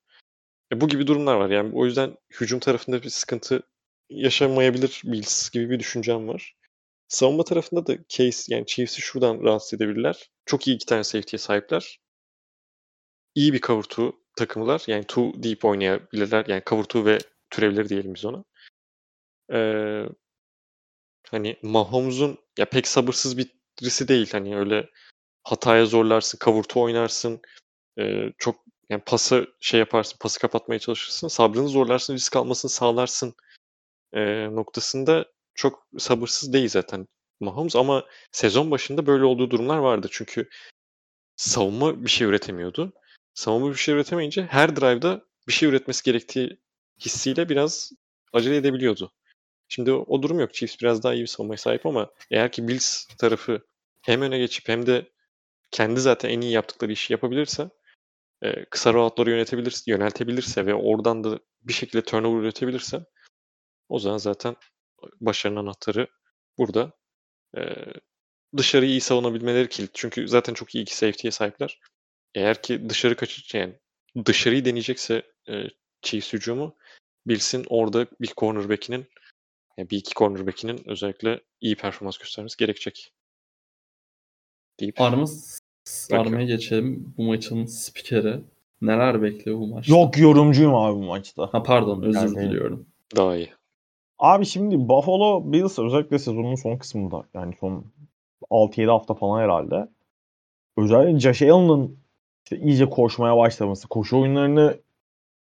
E, 0.74 0.82
bu 0.82 0.88
gibi 0.88 1.08
durumlar 1.08 1.36
var. 1.36 1.50
Yani 1.50 1.76
o 1.76 1.86
yüzden 1.86 2.18
hücum 2.42 2.60
tarafında 2.60 3.04
bir 3.04 3.10
sıkıntı 3.10 3.64
yaşamayabilir 4.10 5.02
Bills 5.06 5.50
gibi 5.50 5.70
bir 5.70 5.80
düşüncem 5.80 6.28
var. 6.28 6.56
Savunma 7.08 7.44
tarafında 7.44 7.88
da 7.88 7.98
case 8.10 8.56
yani 8.56 8.66
Chiefs'i 8.66 9.02
şuradan 9.02 9.44
rahatsız 9.44 9.74
edebilirler. 9.74 10.32
Çok 10.46 10.68
iyi 10.68 10.76
iki 10.76 10.86
tane 10.86 11.04
safety'ye 11.04 11.40
sahipler. 11.40 12.00
İyi 13.36 13.54
bir 13.54 13.62
cover 13.62 13.84
two 13.84 14.12
takımlar. 14.38 14.84
Yani 14.88 15.04
two 15.04 15.32
deep 15.36 15.66
oynayabilirler. 15.66 16.46
Yani 16.48 16.62
cover 16.66 16.84
two 16.84 17.06
ve 17.06 17.18
türevleri 17.50 17.90
diyelim 17.90 18.16
biz 18.16 18.26
ona. 18.26 18.44
Ee, 19.54 20.06
hani 21.32 21.58
Mahomes'un 21.64 22.38
ya 22.58 22.66
pek 22.66 22.88
sabırsız 22.88 23.38
birisi 23.38 24.08
değil. 24.08 24.30
Hani 24.32 24.58
öyle 24.58 24.90
hataya 25.44 25.86
zorlarsın, 25.86 26.40
cover 26.44 26.64
two 26.64 26.80
oynarsın. 26.82 27.42
Ee, 28.00 28.34
çok 28.38 28.56
yani 28.90 29.02
pası 29.06 29.48
şey 29.60 29.80
yaparsın, 29.80 30.18
pası 30.20 30.40
kapatmaya 30.40 30.80
çalışırsın. 30.80 31.28
Sabrını 31.28 31.68
zorlarsın, 31.68 32.14
risk 32.14 32.36
almasını 32.36 32.72
sağlarsın 32.72 33.36
ee, 34.14 34.56
noktasında 34.56 35.26
çok 35.56 35.88
sabırsız 35.98 36.54
değil 36.54 36.70
zaten 36.70 37.08
Mahomes 37.40 37.76
ama 37.76 38.06
sezon 38.32 38.72
başında 38.72 39.06
böyle 39.06 39.24
olduğu 39.26 39.50
durumlar 39.52 39.78
vardı. 39.78 40.08
Çünkü 40.12 40.50
savunma 41.36 42.06
bir 42.06 42.10
şey 42.10 42.28
üretemiyordu. 42.28 42.94
Savunma 43.34 43.70
bir 43.70 43.76
şey 43.76 43.96
üretemeyince 43.96 44.44
her 44.44 44.76
drive'da 44.76 45.26
bir 45.48 45.54
şey 45.54 45.70
üretmesi 45.70 46.04
gerektiği 46.04 46.60
hissiyle 47.06 47.50
biraz 47.50 47.92
acele 48.34 48.58
edebiliyordu. 48.58 49.12
Şimdi 49.68 49.92
o, 49.92 50.22
durum 50.22 50.40
yok. 50.40 50.54
Chiefs 50.54 50.82
biraz 50.82 51.04
daha 51.04 51.14
iyi 51.14 51.22
bir 51.22 51.28
savunmaya 51.28 51.58
sahip 51.58 51.86
ama 51.86 52.12
eğer 52.32 52.52
ki 52.52 52.68
Bills 52.68 53.06
tarafı 53.06 53.62
hem 54.02 54.22
öne 54.22 54.38
geçip 54.38 54.70
hem 54.70 54.86
de 54.86 55.12
kendi 55.72 56.00
zaten 56.00 56.30
en 56.30 56.42
iyi 56.42 56.52
yaptıkları 56.52 56.92
işi 56.92 57.14
yapabilirse 57.14 57.70
e, 58.42 58.66
kısa 58.66 58.94
routları 58.94 59.30
yönetebilirse, 59.30 59.92
yöneltebilirse 59.92 60.66
ve 60.66 60.74
oradan 60.74 61.24
da 61.24 61.40
bir 61.62 61.74
şekilde 61.74 62.04
turnover 62.04 62.42
üretebilirse 62.42 63.06
o 63.90 64.00
zaman 64.00 64.18
zaten 64.18 64.56
başarının 65.22 65.60
anahtarı 65.60 66.08
burada. 66.58 66.92
E, 67.58 67.62
dışarıyı 68.58 68.92
iyi 68.92 69.02
savunabilmeleri 69.02 69.70
kilit. 69.70 69.92
Çünkü 69.94 70.28
zaten 70.28 70.54
çok 70.54 70.76
iyi 70.76 70.82
iki 70.82 70.96
safety'ye 70.98 71.32
sahipler. 71.32 71.80
Eğer 72.36 72.62
ki 72.62 72.90
dışarı 72.90 73.16
kaçır 73.16 73.58
yani 73.60 73.74
dışarıyı 74.26 74.66
deneyecekse 74.66 75.24
e, 75.50 75.64
Chiefs 76.02 76.34
hücumu 76.34 76.76
Bills'in 77.28 77.66
orada 77.70 78.08
bir 78.22 78.34
cornerback'inin 78.38 79.06
yani 79.78 79.90
bir 79.90 79.98
iki 79.98 80.14
cornerback'inin 80.14 80.82
özellikle 80.90 81.42
iyi 81.62 81.76
performans 81.76 82.18
göstermesi 82.18 82.58
gerekecek. 82.58 83.14
Deyip 84.80 85.02
Arma 85.02 85.26
sarmaya 85.84 86.46
geçelim. 86.46 87.14
Bu 87.18 87.24
maçın 87.24 87.66
spikeri. 87.66 88.40
Neler 88.82 89.22
bekliyor 89.22 89.60
bu 89.60 89.68
maçta? 89.68 89.94
Yok 89.94 90.18
yorumcuyum 90.18 90.76
abi 90.76 90.96
bu 90.96 91.04
maçta. 91.04 91.50
Ha 91.54 91.64
pardon 91.64 92.02
özür 92.02 92.20
Yani- 92.20 92.36
diliyorum. 92.36 92.86
daha 93.16 93.36
iyi. 93.38 93.54
Abi 94.20 94.46
şimdi 94.46 94.76
Buffalo 94.80 95.52
Bills 95.54 95.80
özellikle 95.80 96.20
sezonun 96.20 96.56
son 96.56 96.78
kısmında 96.78 97.24
yani 97.34 97.56
son 97.60 97.86
6-7 98.50 98.90
hafta 98.90 99.14
falan 99.14 99.42
herhalde. 99.42 99.88
Özellikle 100.78 101.20
Josh 101.20 101.42
Allen'ın 101.42 102.00
işte 102.44 102.57
iyice 102.57 102.90
koşmaya 102.90 103.38
başlaması, 103.38 103.88
koşu 103.88 104.22
oyunlarını 104.22 104.78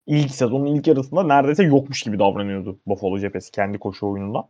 ilk 0.06 0.30
sezonun 0.30 0.66
ilk 0.66 0.86
yarısında 0.86 1.22
neredeyse 1.22 1.64
yokmuş 1.64 2.02
gibi 2.02 2.18
davranıyordu 2.18 2.78
Buffalo 2.86 3.18
cephesi 3.18 3.50
kendi 3.50 3.78
koşu 3.78 4.06
oyununda. 4.06 4.48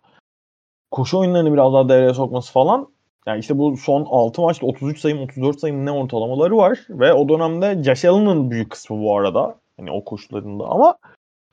Koşu 0.90 1.19
oyunlarını 1.19 1.52
biraz 1.52 1.73
daha 1.73 1.89
devreye 1.89 2.15
sokması 2.15 2.52
falan 2.52 2.89
Yani 3.27 3.40
işte 3.40 3.59
bu 3.59 3.77
son 3.77 4.06
6 4.10 4.43
maçta 4.43 4.66
33 4.66 5.01
sayım 5.01 5.19
34 5.19 5.60
sayım 5.60 5.86
ne 5.86 5.90
ortalamaları 5.90 6.56
var 6.56 6.86
ve 6.90 7.12
o 7.12 7.28
dönemde 7.28 7.82
Josh 7.82 8.05
Allen'ın 8.05 8.51
büyük 8.51 8.70
kısmı 8.70 9.02
bu 9.02 9.19
arada. 9.19 9.59
Hani 9.77 9.90
o 9.90 10.05
koşullarında 10.05 10.65
ama 10.65 10.98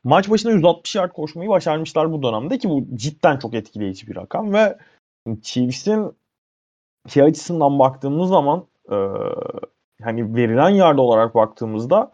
maç 0.03 0.29
başına 0.29 0.51
160 0.51 0.95
yard 0.95 1.11
koşmayı 1.11 1.49
başarmışlar 1.49 2.11
bu 2.11 2.23
dönemde 2.23 2.57
ki 2.57 2.69
bu 2.69 2.85
cidden 2.95 3.37
çok 3.37 3.53
etkileyici 3.53 4.07
bir 4.07 4.15
rakam 4.15 4.53
ve 4.53 4.77
Chiefs'in 5.41 6.11
şey 7.09 7.23
açısından 7.23 7.79
baktığımız 7.79 8.29
zaman 8.29 8.65
e, 8.91 8.95
hani 10.05 10.35
verilen 10.35 10.69
yard 10.69 10.97
olarak 10.97 11.35
baktığımızda 11.35 12.11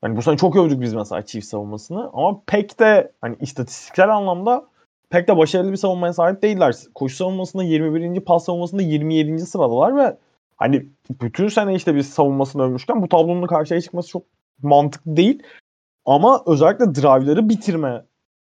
hani 0.00 0.16
bu 0.16 0.22
sene 0.22 0.36
çok 0.36 0.56
övdük 0.56 0.80
biz 0.80 0.94
mesela 0.94 1.26
Chiefs 1.26 1.48
savunmasını 1.48 2.10
ama 2.12 2.42
pek 2.46 2.80
de 2.80 3.12
hani 3.20 3.36
istatistiksel 3.40 4.16
anlamda 4.16 4.66
pek 5.10 5.28
de 5.28 5.36
başarılı 5.36 5.72
bir 5.72 5.76
savunmaya 5.76 6.12
sahip 6.12 6.42
değiller. 6.42 6.74
Koşu 6.94 7.16
savunmasında 7.16 7.62
21. 7.62 8.20
pas 8.20 8.44
savunmasında 8.44 8.82
27. 8.82 9.38
sıradalar 9.38 9.96
ve 9.96 10.16
hani 10.56 10.86
bütün 11.22 11.48
sene 11.48 11.74
işte 11.74 11.94
biz 11.94 12.08
savunmasını 12.08 12.62
övmüşken 12.62 13.02
bu 13.02 13.08
tablonun 13.08 13.46
karşıya 13.46 13.80
çıkması 13.80 14.08
çok 14.08 14.22
mantıklı 14.62 15.16
değil. 15.16 15.42
Ama 16.04 16.42
özellikle 16.46 16.94
drive'ları 16.94 17.48
bitirme 17.48 18.02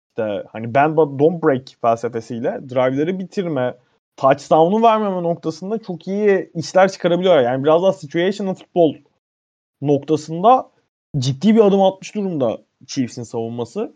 işte 0.09 0.43
hani 0.51 0.75
bend 0.75 0.97
but 0.97 1.19
don't 1.19 1.43
break 1.43 1.63
felsefesiyle 1.81 2.59
drive'ları 2.69 3.19
bitirme, 3.19 3.77
touchdown'u 4.17 4.81
vermeme 4.81 5.23
noktasında 5.23 5.83
çok 5.83 6.07
iyi 6.07 6.51
işler 6.53 6.91
çıkarabiliyor. 6.91 7.41
Yani 7.41 7.63
biraz 7.63 7.83
daha 7.83 7.93
situational 7.93 8.53
futbol 8.53 8.95
noktasında 9.81 10.71
ciddi 11.17 11.55
bir 11.55 11.59
adım 11.59 11.81
atmış 11.81 12.15
durumda 12.15 12.61
Chiefs'in 12.87 13.23
savunması. 13.23 13.93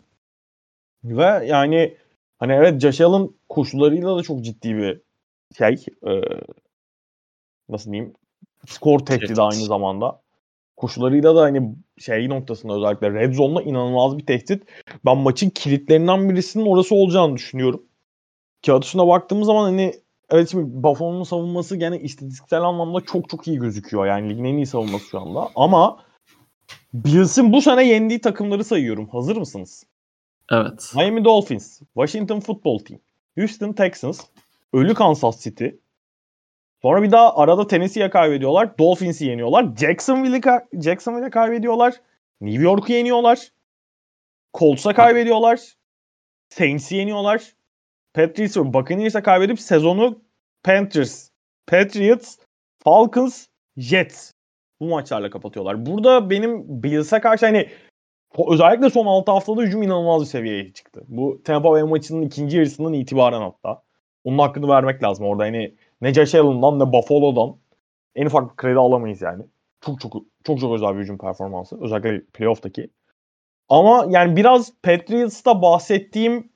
Ve 1.04 1.46
yani 1.46 1.96
hani 2.38 2.52
evet 2.52 2.80
Josh 2.80 3.00
Allen 3.00 3.30
koşularıyla 3.48 4.16
da 4.16 4.22
çok 4.22 4.44
ciddi 4.44 4.76
bir 4.76 5.00
şey 5.58 5.86
e, 6.06 6.20
nasıl 7.68 7.92
diyeyim 7.92 8.14
skor 8.66 8.98
tehdidi 8.98 9.42
aynı 9.42 9.64
zamanda. 9.64 10.20
Koşularıyla 10.76 11.36
da 11.36 11.42
hani 11.42 11.74
şey 11.98 12.28
noktasında 12.28 12.74
özellikle 12.76 13.12
red 13.12 13.34
zone'la 13.34 13.62
inanılmaz 13.62 14.18
bir 14.18 14.26
tehdit. 14.26 14.62
Ben 15.04 15.18
maçın 15.18 15.50
kilitlerinden 15.50 16.30
birisinin 16.30 16.66
orası 16.66 16.94
olacağını 16.94 17.36
düşünüyorum. 17.36 17.82
Kağıt 18.66 18.84
üstüne 18.84 19.06
baktığımız 19.06 19.46
zaman 19.46 19.64
hani 19.64 19.94
evet 20.30 20.50
şimdi 20.50 20.82
Buffalo'nun 20.82 21.22
savunması 21.22 21.76
gene 21.76 21.98
istatistiksel 21.98 22.62
anlamda 22.62 23.00
çok 23.00 23.28
çok 23.28 23.48
iyi 23.48 23.58
gözüküyor. 23.58 24.06
Yani 24.06 24.28
ligin 24.30 24.44
en 24.44 24.56
iyi 24.56 24.66
savunması 24.66 25.04
şu 25.04 25.20
anda. 25.20 25.48
Ama 25.56 26.04
Bills'in 26.94 27.52
bu 27.52 27.62
sene 27.62 27.84
yendiği 27.88 28.20
takımları 28.20 28.64
sayıyorum. 28.64 29.08
Hazır 29.08 29.36
mısınız? 29.36 29.84
Evet. 30.52 30.92
Miami 30.96 31.24
Dolphins, 31.24 31.80
Washington 31.94 32.40
Football 32.40 32.78
Team, 32.78 33.00
Houston 33.38 33.72
Texans, 33.72 34.20
ölü 34.72 34.94
Kansas 34.94 35.40
City. 35.40 35.66
Sonra 36.82 37.02
bir 37.02 37.10
daha 37.10 37.36
arada 37.36 37.66
Tennessee'ye 37.66 38.10
kaybediyorlar. 38.10 38.78
Dolphins'i 38.78 39.26
yeniyorlar. 39.26 39.76
Jacksonville'i 39.76 40.40
ka- 40.40 40.82
Jacksonville'e 40.84 41.30
kaybediyorlar. 41.30 41.94
New 42.40 42.62
York'u 42.62 42.92
yeniyorlar. 42.92 43.52
Colts'a 44.54 44.94
kaybediyorlar. 44.94 45.60
Saints'i 46.48 46.96
yeniyorlar. 46.96 47.52
Patriots 48.14 48.56
ve 48.56 48.72
Buccaneers'e 48.72 49.22
kaybedip 49.22 49.60
sezonu 49.60 50.22
Panthers, 50.62 51.30
Patriots, 51.66 52.36
Falcons, 52.84 53.46
Jets 53.76 54.32
bu 54.80 54.88
maçlarla 54.88 55.30
kapatıyorlar. 55.30 55.86
Burada 55.86 56.30
benim 56.30 56.82
Bills'e 56.82 57.20
karşı 57.20 57.46
hani 57.46 57.68
özellikle 58.48 58.90
son 58.90 59.06
6 59.06 59.32
haftada 59.32 59.62
hücum 59.62 59.82
inanılmaz 59.82 60.22
bir 60.22 60.26
seviyeye 60.26 60.72
çıktı. 60.72 61.04
Bu 61.08 61.42
Tampa 61.44 61.70
Bay 61.70 61.82
maçının 61.82 62.22
ikinci 62.22 62.56
yarısından 62.56 62.92
itibaren 62.92 63.40
hatta. 63.40 63.82
Onun 64.24 64.38
hakkını 64.38 64.68
vermek 64.68 65.02
lazım. 65.02 65.26
Orada 65.26 65.42
hani 65.42 65.74
ne 66.00 66.14
Josh 66.14 66.34
Allen'dan 66.34 66.78
ne 66.78 66.92
Buffalo'dan 66.92 67.56
en 68.14 68.26
ufak 68.26 68.50
bir 68.50 68.56
kredi 68.56 68.78
alamayız 68.78 69.22
yani. 69.22 69.42
Çok 69.80 70.00
çok 70.00 70.12
çok 70.44 70.60
çok 70.60 70.74
özel 70.74 70.94
bir 70.94 71.00
hücum 71.00 71.18
performansı. 71.18 71.80
Özellikle 71.80 72.24
playoff'taki. 72.24 72.90
Ama 73.68 74.06
yani 74.08 74.36
biraz 74.36 74.72
Patriots'ta 74.82 75.62
bahsettiğim 75.62 76.52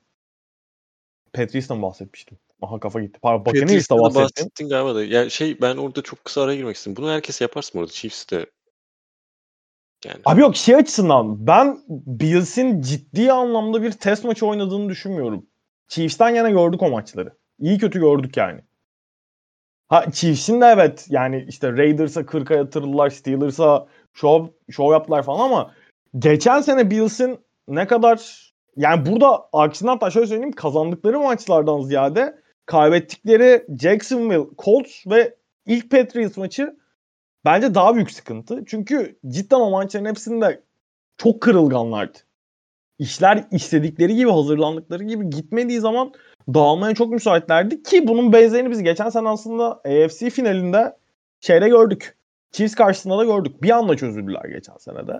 Patriots'tan 1.33 1.81
bahsetmiştim. 1.81 2.37
Aha 2.61 2.79
kafa 2.79 3.01
gitti. 3.01 3.19
Pardon 3.21 3.45
Buccaneers'ta 3.45 3.99
bahsettim. 3.99 4.23
bahsettin 4.23 4.69
galiba 4.69 4.95
da. 4.95 5.03
Yani 5.03 5.31
şey 5.31 5.61
ben 5.61 5.77
orada 5.77 6.01
çok 6.01 6.25
kısa 6.25 6.41
araya 6.41 6.55
girmek 6.55 6.75
istedim. 6.75 6.95
Bunu 6.97 7.11
herkes 7.11 7.41
yaparsın 7.41 7.79
orada. 7.79 7.91
Chiefs'te 7.91 8.45
yani. 10.05 10.21
Abi 10.25 10.41
yok 10.41 10.55
şey 10.55 10.75
açısından 10.75 11.47
ben 11.47 11.79
Bills'in 11.89 12.81
ciddi 12.81 13.31
anlamda 13.31 13.83
bir 13.83 13.91
test 13.91 14.23
maçı 14.23 14.45
oynadığını 14.45 14.89
düşünmüyorum. 14.89 15.45
Chiefs'ten 15.87 16.29
yana 16.29 16.49
gördük 16.49 16.81
o 16.81 16.89
maçları. 16.89 17.33
İyi 17.59 17.77
kötü 17.77 17.99
gördük 17.99 18.37
yani. 18.37 18.61
Ha 19.87 20.11
Chiefs'in 20.11 20.61
de 20.61 20.65
evet 20.65 21.05
yani 21.09 21.45
işte 21.49 21.71
Raiders'a 21.71 22.21
40'a 22.21 22.57
yatırdılar, 22.57 23.09
Steelers'a 23.09 23.87
show, 24.13 24.53
show 24.71 24.93
yaptılar 24.93 25.23
falan 25.23 25.39
ama 25.39 25.73
geçen 26.19 26.61
sene 26.61 26.91
Bills'in 26.91 27.39
ne 27.67 27.87
kadar 27.87 28.42
yani 28.77 29.05
burada 29.05 29.49
aksine 29.53 29.89
hatta 29.89 30.09
şöyle 30.09 30.27
söyleyeyim 30.27 30.51
kazandıkları 30.51 31.19
maçlardan 31.19 31.81
ziyade 31.81 32.41
kaybettikleri 32.65 33.65
Jacksonville 33.81 34.47
Colts 34.57 35.07
ve 35.07 35.35
ilk 35.65 35.91
Patriots 35.91 36.37
maçı 36.37 36.75
bence 37.45 37.75
daha 37.75 37.95
büyük 37.95 38.11
sıkıntı. 38.11 38.63
Çünkü 38.67 39.19
cidden 39.27 39.59
o 39.59 39.69
maçların 39.69 40.05
hepsinde 40.05 40.63
çok 41.17 41.41
kırılganlardı. 41.41 42.17
İşler 42.99 43.43
istedikleri 43.51 44.15
gibi 44.15 44.31
hazırlandıkları 44.31 45.03
gibi 45.03 45.29
gitmediği 45.29 45.79
zaman 45.79 46.13
dağılmaya 46.53 46.95
çok 46.95 47.11
müsaitlerdi 47.11 47.83
ki 47.83 48.07
bunun 48.07 48.33
benzerini 48.33 48.71
biz 48.71 48.83
geçen 48.83 49.09
sene 49.09 49.29
aslında 49.29 49.71
AFC 49.71 50.29
finalinde 50.29 50.97
şeyde 51.39 51.69
gördük. 51.69 52.17
Chiefs 52.51 52.75
karşısında 52.75 53.17
da 53.17 53.23
gördük. 53.23 53.63
Bir 53.63 53.69
anda 53.69 53.97
çözüldüler 53.97 54.45
geçen 54.45 54.77
senede. 54.77 55.19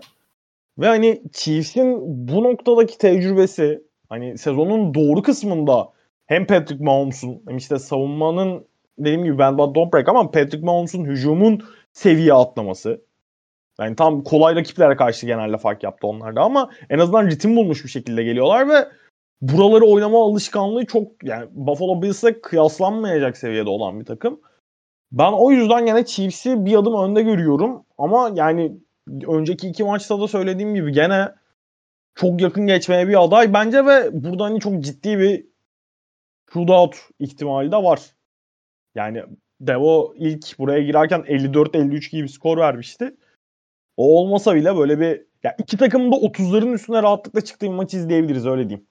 Ve 0.78 0.86
hani 0.86 1.22
Chiefs'in 1.32 1.98
bu 2.28 2.44
noktadaki 2.44 2.98
tecrübesi 2.98 3.82
hani 4.08 4.38
sezonun 4.38 4.94
doğru 4.94 5.22
kısmında 5.22 5.92
hem 6.26 6.46
Patrick 6.46 6.84
Mahomes'un 6.84 7.42
hem 7.48 7.56
işte 7.56 7.78
savunmanın 7.78 8.66
dediğim 8.98 9.24
gibi 9.24 9.38
ben 9.38 9.58
don't 9.58 9.94
break 9.94 10.08
ama 10.08 10.30
Patrick 10.30 10.66
Mahomes'un 10.66 11.04
hücumun 11.04 11.62
seviye 11.92 12.34
atlaması. 12.34 13.04
Yani 13.80 13.96
tam 13.96 14.22
kolay 14.22 14.54
rakiplere 14.56 14.96
karşı 14.96 15.26
genelde 15.26 15.58
fark 15.58 15.82
yaptı 15.82 16.06
onlarda 16.06 16.40
ama 16.42 16.70
en 16.90 16.98
azından 16.98 17.26
ritim 17.26 17.56
bulmuş 17.56 17.84
bir 17.84 17.88
şekilde 17.88 18.24
geliyorlar 18.24 18.68
ve 18.68 18.88
buraları 19.40 19.84
oynama 19.84 20.24
alışkanlığı 20.24 20.86
çok 20.86 21.24
yani 21.24 21.46
Buffalo 21.50 22.02
Bills'e 22.02 22.40
kıyaslanmayacak 22.40 23.36
seviyede 23.36 23.68
olan 23.70 24.00
bir 24.00 24.04
takım. 24.04 24.40
Ben 25.12 25.32
o 25.32 25.50
yüzden 25.50 25.86
yine 25.86 26.04
Chiefs'i 26.04 26.64
bir 26.64 26.76
adım 26.76 27.02
önde 27.02 27.22
görüyorum 27.22 27.84
ama 27.98 28.30
yani 28.34 28.72
önceki 29.08 29.68
iki 29.68 29.84
maçta 29.84 30.20
da 30.20 30.28
söylediğim 30.28 30.74
gibi 30.74 30.92
gene 30.92 31.34
çok 32.14 32.40
yakın 32.40 32.66
geçmeye 32.66 33.08
bir 33.08 33.24
aday 33.24 33.52
bence 33.52 33.86
ve 33.86 34.10
burada 34.12 34.44
hani 34.44 34.60
çok 34.60 34.80
ciddi 34.84 35.18
bir 35.18 35.46
shootout 36.52 36.96
ihtimali 37.18 37.72
de 37.72 37.76
var. 37.76 38.00
Yani 38.94 39.24
Devo 39.60 40.14
ilk 40.16 40.58
buraya 40.58 40.82
girerken 40.82 41.20
54-53 41.20 42.10
gibi 42.10 42.22
bir 42.22 42.28
skor 42.28 42.58
vermişti. 42.58 43.16
O 43.96 44.20
olmasa 44.20 44.54
bile 44.54 44.76
böyle 44.76 45.00
bir 45.00 45.22
ya 45.42 45.56
iki 45.58 45.76
takımın 45.76 46.12
da 46.12 46.16
30'ların 46.16 46.74
üstüne 46.74 47.02
rahatlıkla 47.02 47.40
çıktığı 47.40 47.66
bir 47.66 47.72
maç 47.72 47.94
izleyebiliriz 47.94 48.46
öyle 48.46 48.68
diyeyim. 48.68 48.86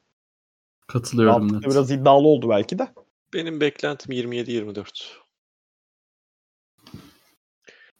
Katılıyorum. 0.87 1.53
Net. 1.53 1.63
Biraz 1.63 1.91
iddialı 1.91 2.27
oldu 2.27 2.49
belki 2.49 2.79
de. 2.79 2.87
Benim 3.33 3.61
beklentim 3.61 4.11
27-24. 4.11 5.22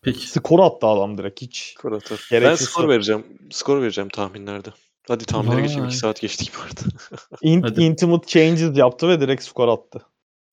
Peki. 0.03 0.29
Skor 0.29 0.59
attı 0.59 0.87
adam 0.87 1.17
direkt 1.17 1.41
hiç. 1.41 1.73
Skor 1.77 1.91
atar. 1.91 2.29
Ben 2.31 2.55
skor 2.55 2.89
vereceğim. 2.89 3.25
Skor 3.51 3.81
vereceğim 3.81 4.09
tahminlerde. 4.09 4.69
Hadi 5.07 5.25
tahminlere 5.25 5.57
Vay. 5.57 5.67
geçelim. 5.67 5.85
2 5.85 5.97
saat 5.97 6.21
geçtik 6.21 6.51
bu 6.57 6.61
arada. 6.61 6.81
Int, 7.41 7.77
intimate 7.77 8.27
changes 8.27 8.77
yaptı 8.77 9.07
ve 9.07 9.21
direkt 9.21 9.43
skor 9.43 9.67
attı. 9.67 10.05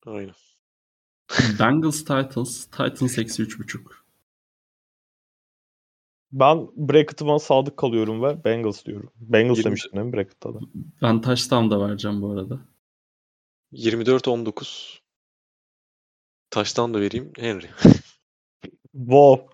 Aynen. 0.05 0.35
Bengals 1.59 1.97
Titans. 1.97 2.65
Titans 2.65 3.17
eksi 3.17 3.43
3.5. 3.43 3.79
Ben 6.31 6.67
bracket'ıma 6.75 7.39
sadık 7.39 7.77
kalıyorum 7.77 8.23
ve 8.23 8.43
Bengals 8.43 8.85
diyorum. 8.85 9.11
Bengals 9.15 9.57
20... 9.57 9.65
demiştim 9.65 9.91
değil 9.93 10.05
mi 10.05 10.13
bracket'ta 10.13 10.53
da? 10.53 10.59
Ben 11.01 11.21
touchdown 11.21 11.71
da 11.71 11.87
vereceğim 11.87 12.21
bu 12.21 12.31
arada. 12.31 12.59
24-19. 13.73 14.99
Touchdown 16.51 16.93
da 16.93 17.01
vereyim. 17.01 17.31
Henry. 17.37 17.69
Wow. 19.07 19.47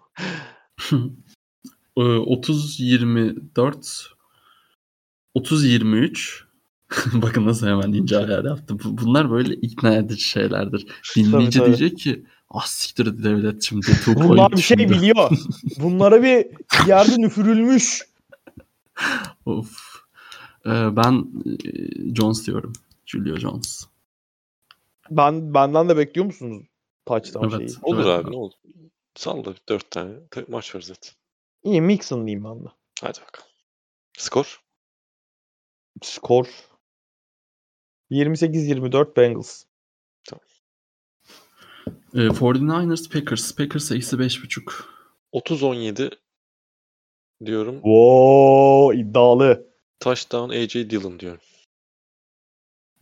30-24 1.98 4.08
30-23 5.36 6.48
Bakın 7.14 7.46
nasıl 7.46 7.68
hemen 7.68 7.94
ince 7.94 8.18
ayar 8.18 8.46
yaptım. 8.46 8.80
Bunlar 8.84 9.32
böyle 9.32 9.56
ikna 9.56 9.96
edici 9.96 10.24
şeylerdir. 10.24 10.88
Dinleyici 11.16 11.60
tabii, 11.60 11.68
diyecek 11.68 11.98
ki 11.98 12.26
ah 12.50 12.66
siktir 12.66 13.24
devlet 13.24 13.64
şimdi. 13.64 13.88
Bunlar 14.08 14.52
bir 14.52 14.62
şey 14.62 14.78
biliyor. 14.78 15.32
Bunlara 15.80 16.24
bir 16.24 16.46
yerde 16.88 17.22
nüfürülmüş. 17.22 18.02
of. 19.46 19.72
Ee, 20.66 20.96
ben 20.96 21.28
Jones 22.16 22.48
diyorum. 22.48 22.74
Julio 23.06 23.38
Jones. 23.38 23.88
Ben 25.12 25.54
benden 25.54 25.90
de 25.90 25.98
bekliyor 25.98 26.26
musunuz? 26.26 26.64
touchdown 27.08 27.48
Evet. 27.48 27.72
şeyi. 27.72 27.80
Olur 27.82 28.06
Evet. 28.06 28.26
abi 28.26 28.32
ne 28.32 28.38
olur. 28.38 28.52
Salla 29.18 29.56
4 29.70 29.92
tane 29.92 30.14
maç 30.48 30.76
var 30.76 30.82
zaten. 30.82 31.14
İyi 31.64 31.82
Mixon 31.82 32.28
diyeyim 32.28 32.44
ben 32.44 32.66
de. 32.66 32.70
Hadi 33.02 33.20
bakalım. 33.22 33.50
Skor? 34.18 34.62
Skor 36.02 36.48
28-24 38.12 39.16
Bengals. 39.18 39.64
Ee, 42.14 42.18
49ers 42.18 43.10
Packers. 43.14 43.56
Packers 43.56 43.92
eksi 43.92 44.16
5.5. 44.16 44.84
30-17 45.34 46.18
diyorum. 47.46 47.76
Wow 47.76 49.00
iddialı. 49.00 49.68
Touchdown 50.00 50.50
AJ 50.50 50.74
Dillon 50.74 51.20
diyorum. 51.20 51.42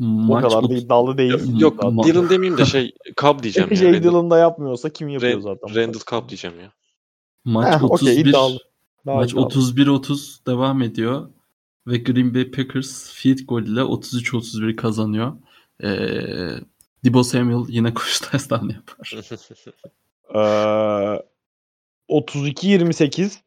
O 0.02 0.06
Maç 0.06 0.44
kadar 0.44 0.70
da 0.70 0.76
iddialı 0.76 1.18
değil. 1.18 1.60
Yok 1.60 1.82
Dillon 2.06 2.30
demeyeyim 2.30 2.58
de 2.58 2.66
şey 2.66 2.96
Cobb 3.18 3.44
diyeceğim 3.44 3.70
ya. 3.72 3.82
Randall, 3.82 4.04
Dillon 4.04 4.30
da 4.30 4.38
yapmıyorsa 4.38 4.90
kim 4.90 5.10
yapıyor 5.10 5.40
Ren- 5.40 5.42
zaten? 5.42 5.76
Randall 5.76 6.00
Cobb 6.08 6.30
diyeceğim 6.30 6.60
ya. 6.60 6.72
maç 7.46 7.74
Heh, 7.74 7.84
okey, 7.84 8.14
31 8.14 8.30
iddialı. 8.30 8.60
Daha 9.06 9.16
maç 9.16 9.32
iddialı. 9.32 9.46
31-30 9.46 10.46
devam 10.48 10.82
ediyor 10.82 11.30
ve 11.88 11.98
Green 11.98 12.36
Bay 12.36 12.52
Packers 12.52 13.12
field 13.12 13.40
goal 13.48 13.64
ile 13.64 13.80
33-31 13.80 14.76
kazanıyor. 14.76 15.34
Ee, 15.84 15.88
Debo 17.06 17.24
Samuel 17.24 17.66
yine 17.70 17.94
koşu 17.94 18.32
touchdown 18.32 18.70
yapar. 18.70 19.14
Ee, 20.36 20.38
32-28 22.10 23.38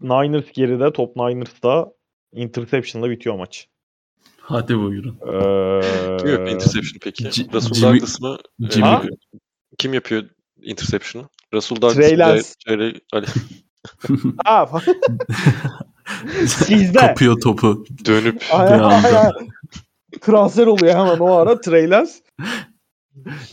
Niners 0.00 0.52
geride. 0.52 0.92
Top 0.92 1.16
Niners'da 1.16 1.92
interception'la 2.32 3.10
bitiyor 3.10 3.36
maç. 3.36 3.68
Hadi 4.46 4.78
buyurun. 4.78 5.16
Ee, 5.26 6.16
Kim 6.18 6.28
yapıyor 6.28 6.48
interception 6.48 6.98
peki? 7.02 7.24
Ci- 7.24 7.52
Russell 7.52 7.72
Jimmy- 7.74 7.82
Douglas 7.94 8.20
mı? 8.20 8.36
Jimmy 8.70 8.86
Ha? 8.86 9.02
Kim 9.78 9.94
yapıyor 9.94 10.24
interception'ı? 10.62 11.28
Russell 11.54 11.76
Douglas 11.82 11.94
Trey? 11.96 12.18
Lance. 12.18 12.42
Jay- 12.66 13.00
Ali. 13.12 13.26
Ha, 14.44 14.70
Sizde. 16.46 16.98
Kapıyor 16.98 17.40
topu. 17.40 17.84
Dönüp 18.06 18.42
Aynen, 18.52 18.78
Bir 18.78 18.84
anda. 18.84 19.08
aynen. 19.08 19.32
Transfer 20.20 20.66
oluyor 20.66 20.94
hemen 20.94 21.18
o 21.18 21.32
ara. 21.34 21.60
Trey 21.60 21.90
Lance. 21.90 22.12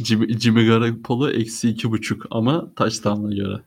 Jimmy, 0.04 0.40
Jimmy 0.40 0.66
Garoppolo 0.68 1.30
eksi 1.30 1.70
2.5 1.70 2.28
ama 2.32 2.74
touchdown'a 2.76 3.36
göre. 3.36 3.62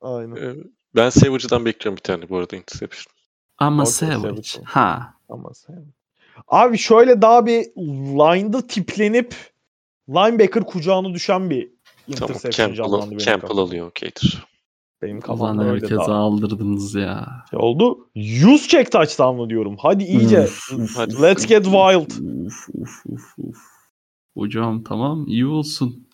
Aynen. 0.00 0.36
e, 0.36 0.54
ben 0.94 1.10
Savage'dan 1.10 1.64
bekliyorum 1.64 1.96
bir 1.96 2.02
tane 2.02 2.28
bu 2.28 2.36
arada 2.38 2.56
interception. 2.56 3.12
Ama 3.58 3.82
Okey, 3.82 3.92
Savage. 3.92 4.18
Savage. 4.42 4.64
Ha. 4.64 5.14
Ama 5.28 5.54
sen... 5.54 5.92
Abi 6.48 6.78
şöyle 6.78 7.22
daha 7.22 7.46
bir 7.46 7.64
line'da 8.18 8.66
tiplenip 8.66 9.34
linebacker 10.08 10.64
kucağına 10.64 11.14
düşen 11.14 11.50
bir 11.50 11.68
Tamam 12.16 12.30
interception 12.30 12.74
canlandı 12.74 12.96
Campbell, 13.00 13.10
benim 13.10 13.18
Campbell 13.18 13.40
kafamda. 13.48 13.62
alıyor 13.62 13.86
okeydir. 13.88 14.44
Benim 15.02 15.16
Ulan 15.16 15.20
kafamda 15.26 15.62
öyle 15.64 15.72
herkese 15.72 15.94
daha. 15.96 16.14
aldırdınız 16.14 16.94
ya. 16.94 17.44
Şey 17.50 17.58
oldu. 17.58 18.10
Use 18.46 18.68
check 18.68 18.92
touchdown'lı 18.92 19.50
diyorum. 19.50 19.76
Hadi 19.78 20.04
iyice. 20.04 20.48
Hadi. 20.96 21.22
Let's 21.22 21.46
get 21.46 21.64
wild. 21.64 22.10
Uf, 22.46 22.68
uf, 22.74 23.02
uf, 23.06 23.22
uf. 23.38 23.56
Hocam 24.36 24.82
tamam 24.84 25.26
iyi 25.28 25.46
olsun. 25.46 26.08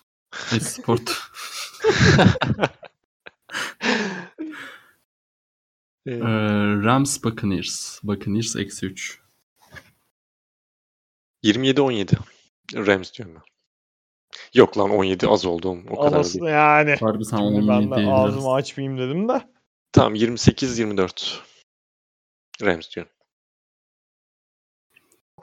Esport. 0.55 1.11
Ee, 6.07 6.19
Rams 6.83 7.23
Buccaneers. 7.23 7.99
Buccaneers 8.03 8.55
eksi 8.55 8.85
3. 8.85 9.19
27-17. 11.45 12.15
Rams 12.75 13.13
diyorum 13.13 13.35
ben. 13.35 13.43
Yok 14.53 14.77
lan 14.77 14.89
17 14.89 15.27
az 15.27 15.45
oldu 15.45 15.69
oğlum. 15.69 15.85
O 15.89 15.99
kadar 16.01 16.17
Anasını 16.17 16.41
değil. 16.41 16.53
yani. 16.53 16.95
Harbi 16.95 17.25
sen 17.25 17.37
Şimdi 17.37 17.71
17 17.71 17.91
ben 17.91 17.91
de 17.91 18.11
ağzımı 18.11 18.53
açmayayım 18.53 18.97
dedim 18.97 19.29
de. 19.29 19.41
Tamam 19.91 20.15
28-24. 20.15 21.39
Rams 22.61 22.95
diyorum. 22.95 23.11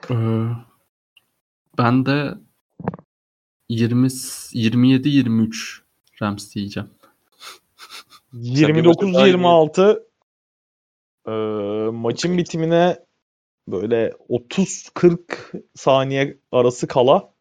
Ee, 0.09 0.15
ben 1.77 2.05
de 2.05 2.33
20 3.69 4.07
27-23 4.07 5.81
Rams 6.21 6.55
diyeceğim. 6.55 6.89
29-26 8.33 10.03
ee, 11.27 11.31
maçın 11.91 12.37
bitimine 12.37 13.05
böyle 13.67 14.13
30-40 14.29 15.17
saniye 15.75 16.37
arası 16.51 16.87
kala 16.87 17.33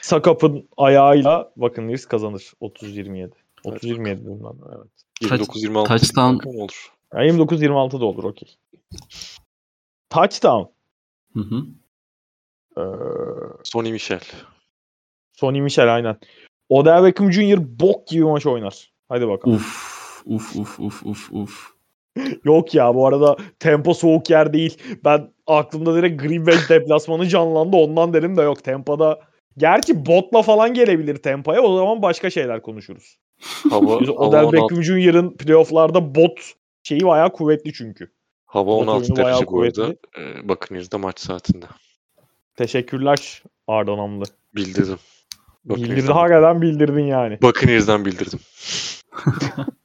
Sakap'ın 0.00 0.68
ayağıyla 0.76 1.52
bakın 1.56 1.88
Nirs 1.88 2.04
kazanır 2.06 2.52
30-27. 2.60 3.30
30-27 3.64 4.04
dedim 4.04 4.40
ben. 4.44 4.76
Evet. 4.76 4.88
Taç- 5.28 5.40
29-26 5.40 5.84
touchdown- 5.88 6.56
olur. 6.56 6.92
Yani 7.14 7.26
29-26 7.26 8.00
da 8.00 8.04
olur 8.04 8.24
okey. 8.24 8.56
Touchdown. 10.10 10.64
Hı 11.32 11.40
hı. 11.40 11.66
Ee, 12.76 12.82
Sonny 13.64 13.92
Michel. 13.92 14.20
Sonny 15.32 15.60
Michel 15.60 15.94
aynen. 15.94 16.16
Odell 16.68 17.04
Beckham 17.04 17.32
Jr. 17.32 17.58
bok 17.80 18.06
gibi 18.08 18.24
maç 18.24 18.46
oynar. 18.46 18.92
Hadi 19.08 19.28
bakalım. 19.28 19.56
Uf 19.56 20.22
uf 20.26 20.56
uf 20.56 20.80
uf 20.80 21.06
uf 21.06 21.32
uf. 21.32 21.72
Yok 22.44 22.74
ya 22.74 22.94
bu 22.94 23.06
arada 23.06 23.36
tempo 23.58 23.94
soğuk 23.94 24.30
yer 24.30 24.52
değil. 24.52 24.78
Ben 25.04 25.30
aklımda 25.46 25.94
direkt 25.94 26.22
Green 26.22 26.46
Bay 26.46 26.54
deplasmanı 26.68 27.28
canlandı 27.28 27.76
ondan 27.76 28.12
dedim 28.14 28.36
de 28.36 28.42
yok 28.42 28.64
tempoda. 28.64 29.20
Gerçi 29.56 30.06
botla 30.06 30.42
falan 30.42 30.74
gelebilir 30.74 31.16
tempoya 31.16 31.62
o 31.62 31.76
zaman 31.76 32.02
başka 32.02 32.30
şeyler 32.30 32.62
konuşuruz. 32.62 33.18
Hava, 33.70 34.00
Biz 34.00 34.08
Odell 34.08 34.44
16, 34.44 34.52
Beckham 34.52 34.82
Jr.'ın 34.82 35.36
playofflarda 35.36 36.14
bot 36.14 36.40
şeyi 36.82 37.06
bayağı 37.06 37.32
kuvvetli 37.32 37.72
çünkü. 37.72 38.12
hava 38.46 38.66
Bot 38.66 38.82
16 38.82 39.02
oyunu 39.02 39.16
bayağı 39.16 39.38
derece 39.38 39.46
bu 39.52 39.62
arada. 39.62 39.72
kuvvetli. 39.82 39.98
Ee, 40.18 40.48
Buccaneers'da 40.48 40.98
maç 40.98 41.20
saatinde. 41.20 41.66
Teşekkürler 42.56 43.42
Arda 43.66 43.96
Namlı. 43.96 44.24
Bildirdim. 44.54 44.98
Bildirdi 45.64 45.82
Buccaneers'dan, 45.82 46.12
hakikaten 46.14 46.62
bildirdin 46.62 47.06
yani. 47.06 47.38
Buccaneers'dan 47.42 48.04
bildirdim. 48.04 48.40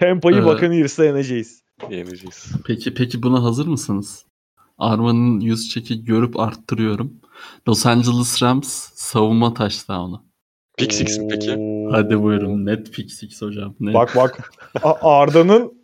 Tempoyu 0.00 0.36
Ee, 0.36 0.44
bakın 0.44 0.72
Irs'e 0.72 1.04
yeneceğiz. 1.04 1.62
Yeneceğiz. 1.90 2.52
Peki 2.66 2.94
peki 2.94 3.22
buna 3.22 3.42
hazır 3.42 3.66
mısınız? 3.66 4.26
Arman'ın 4.78 5.40
yüz 5.40 5.68
çeki 5.68 6.04
görüp 6.04 6.40
arttırıyorum. 6.40 7.12
Los 7.68 7.86
Angeles 7.86 8.42
Rams 8.42 8.90
savunma 8.94 9.54
touchdown'u. 9.54 10.24
Pick 10.76 10.92
six 10.92 11.18
mi 11.18 11.28
peki? 11.28 11.58
Hadi 11.90 12.22
buyurun 12.22 12.66
net 12.66 12.92
pick 12.92 13.12
six 13.12 13.42
hocam. 13.42 13.74
Net. 13.80 13.94
Bak 13.94 14.16
bak. 14.16 14.52
Arda'nın 15.02 15.80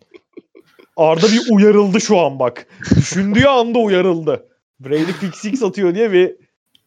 Arda 0.97 1.27
bir 1.27 1.41
uyarıldı 1.51 2.01
şu 2.01 2.19
an 2.19 2.39
bak. 2.39 2.67
Düşündüğü 2.95 3.45
anda 3.45 3.79
uyarıldı. 3.79 4.47
Brady 4.79 5.11
pick 5.21 5.35
six 5.35 5.63
atıyor 5.63 5.95
diye 5.95 6.11
bir 6.11 6.35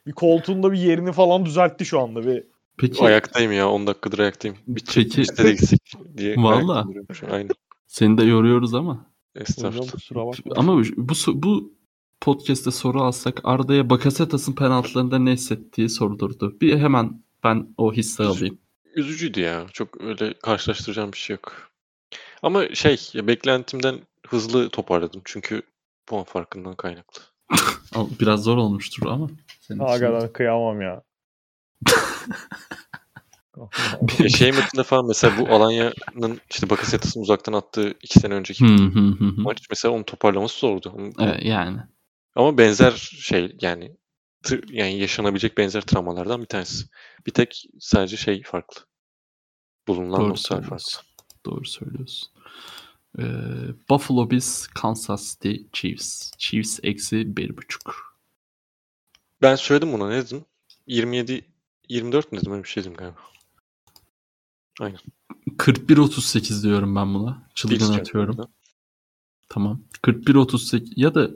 bir 0.06 0.12
koltuğunda 0.12 0.72
bir 0.72 0.78
yerini 0.78 1.12
falan 1.12 1.46
düzeltti 1.46 1.84
şu 1.84 2.00
anda 2.00 2.26
bir. 2.26 2.44
Peki 2.80 3.04
Ayaktayım 3.04 3.52
ya 3.52 3.68
10 3.68 3.86
dakikadır 3.86 4.18
ayaktayım. 4.18 4.56
Bir 4.66 4.80
Peki- 4.80 5.10
çek 5.10 5.24
işte 5.24 5.44
de 5.44 5.52
gitsek 5.52 5.80
diye. 6.16 6.36
Valla. 6.36 6.86
Aynen. 7.30 7.50
seni 7.86 8.18
de 8.18 8.24
yoruyoruz 8.24 8.74
ama. 8.74 9.06
Estağfurullah. 9.34 10.34
Ama 10.56 10.76
bu 10.76 10.82
bu, 10.96 11.14
bu 11.34 11.74
podcast'te 12.20 12.70
soru 12.70 13.02
alsak 13.02 13.40
Arda'ya 13.44 13.90
Bakasetas'ın 13.90 14.52
penaltılarında 14.52 15.18
ne 15.18 15.32
hissettiği 15.32 15.88
sorulurdu. 15.88 16.56
Bir 16.60 16.78
hemen 16.78 17.22
ben 17.44 17.74
o 17.76 17.92
hissi 17.92 18.22
alayım. 18.22 18.58
Üzücüydü 18.94 19.40
ya. 19.40 19.66
Çok 19.72 20.00
öyle 20.00 20.34
karşılaştıracağım 20.34 21.12
bir 21.12 21.18
şey 21.18 21.34
yok. 21.34 21.70
Ama 22.42 22.74
şey 22.74 23.10
ya 23.12 23.26
beklentimden 23.26 23.98
hızlı 24.26 24.68
toparladım. 24.68 25.22
Çünkü 25.24 25.62
puan 26.06 26.24
farkından 26.24 26.74
kaynaklı. 26.74 27.22
Biraz 28.20 28.42
zor 28.42 28.56
olmuştur 28.56 29.06
ama. 29.06 29.30
Senin 29.60 29.78
için. 29.78 29.86
Hakikaten 29.88 30.32
kıyamam 30.32 30.80
ya. 30.80 31.02
Ya 34.18 34.28
şey 34.28 34.52
maçında 34.52 34.82
falan 34.82 35.06
mesela 35.08 35.38
bu 35.38 35.54
Alanya'nın 35.54 36.40
işte 36.50 36.70
Bakasetas'ın 36.70 37.20
uzaktan 37.20 37.52
attığı 37.52 37.90
iki 38.02 38.18
sene 38.18 38.34
önceki 38.34 38.64
maç 39.42 39.66
mesela 39.70 39.94
onun 39.94 40.02
toparlaması 40.02 40.58
zordu. 40.60 40.92
Ama- 40.98 41.30
Evet, 41.32 41.44
yani. 41.44 41.78
Ama 42.34 42.58
benzer 42.58 42.90
şey 43.20 43.56
yani 43.60 43.96
yani 44.70 44.98
yaşanabilecek 44.98 45.58
benzer 45.58 45.80
travmalardan 45.80 46.40
bir 46.40 46.46
tanesi. 46.46 46.84
Bir 47.26 47.32
tek 47.32 47.64
sadece 47.80 48.16
şey 48.16 48.42
farklı. 48.42 48.80
Bulunan 49.88 50.20
Doğru 50.20 50.28
noktalar 50.28 50.62
farklı. 50.62 50.84
Doğru 51.46 51.64
söylüyorsun. 51.64 52.28
Ee, 53.18 53.22
Buffalo 53.90 54.30
Bills, 54.30 54.66
Kansas 54.66 55.32
City 55.32 55.54
Chiefs. 55.72 56.30
Chiefs 56.38 56.78
eksi 56.82 57.36
bir 57.36 57.56
buçuk. 57.56 58.16
Ben 59.42 59.56
söyledim 59.56 59.92
buna 59.92 60.08
ne 60.08 60.16
dedim? 60.24 60.44
27 60.86 61.44
24 61.90 62.32
mi 62.32 62.40
dedim 62.40 62.52
öyle 62.52 62.62
bir 62.64 62.68
şey 62.68 62.82
dedim 62.84 62.94
galiba. 62.96 63.16
41-38 65.58 66.62
diyorum 66.62 66.96
ben 66.96 67.14
buna. 67.14 67.42
Çılgın 67.54 67.92
atıyorum. 67.92 68.36
Tamam. 69.48 69.80
41-38 70.02 70.92
ya 70.96 71.14
da 71.14 71.30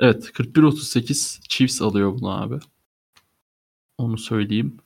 evet 0.00 0.30
41-38 0.30 1.48
Chiefs 1.48 1.82
alıyor 1.82 2.14
bunu 2.14 2.42
abi. 2.42 2.58
Onu 3.98 4.18
söyleyeyim. 4.18 4.76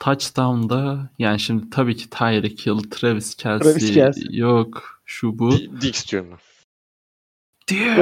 Touchdown'da 0.00 1.10
yani 1.18 1.40
şimdi 1.40 1.70
tabii 1.70 1.96
ki 1.96 2.10
Tyreek 2.10 2.66
Hill, 2.66 2.78
Travis 2.90 3.34
Kelsey, 3.34 3.72
Travis 3.72 3.94
Kelce. 3.94 4.20
yok 4.30 5.02
şu 5.04 5.38
bu. 5.38 5.52
Di- 5.52 5.80
Dix 5.80 6.08
diyorum 6.12 6.30
ben. 6.30 6.38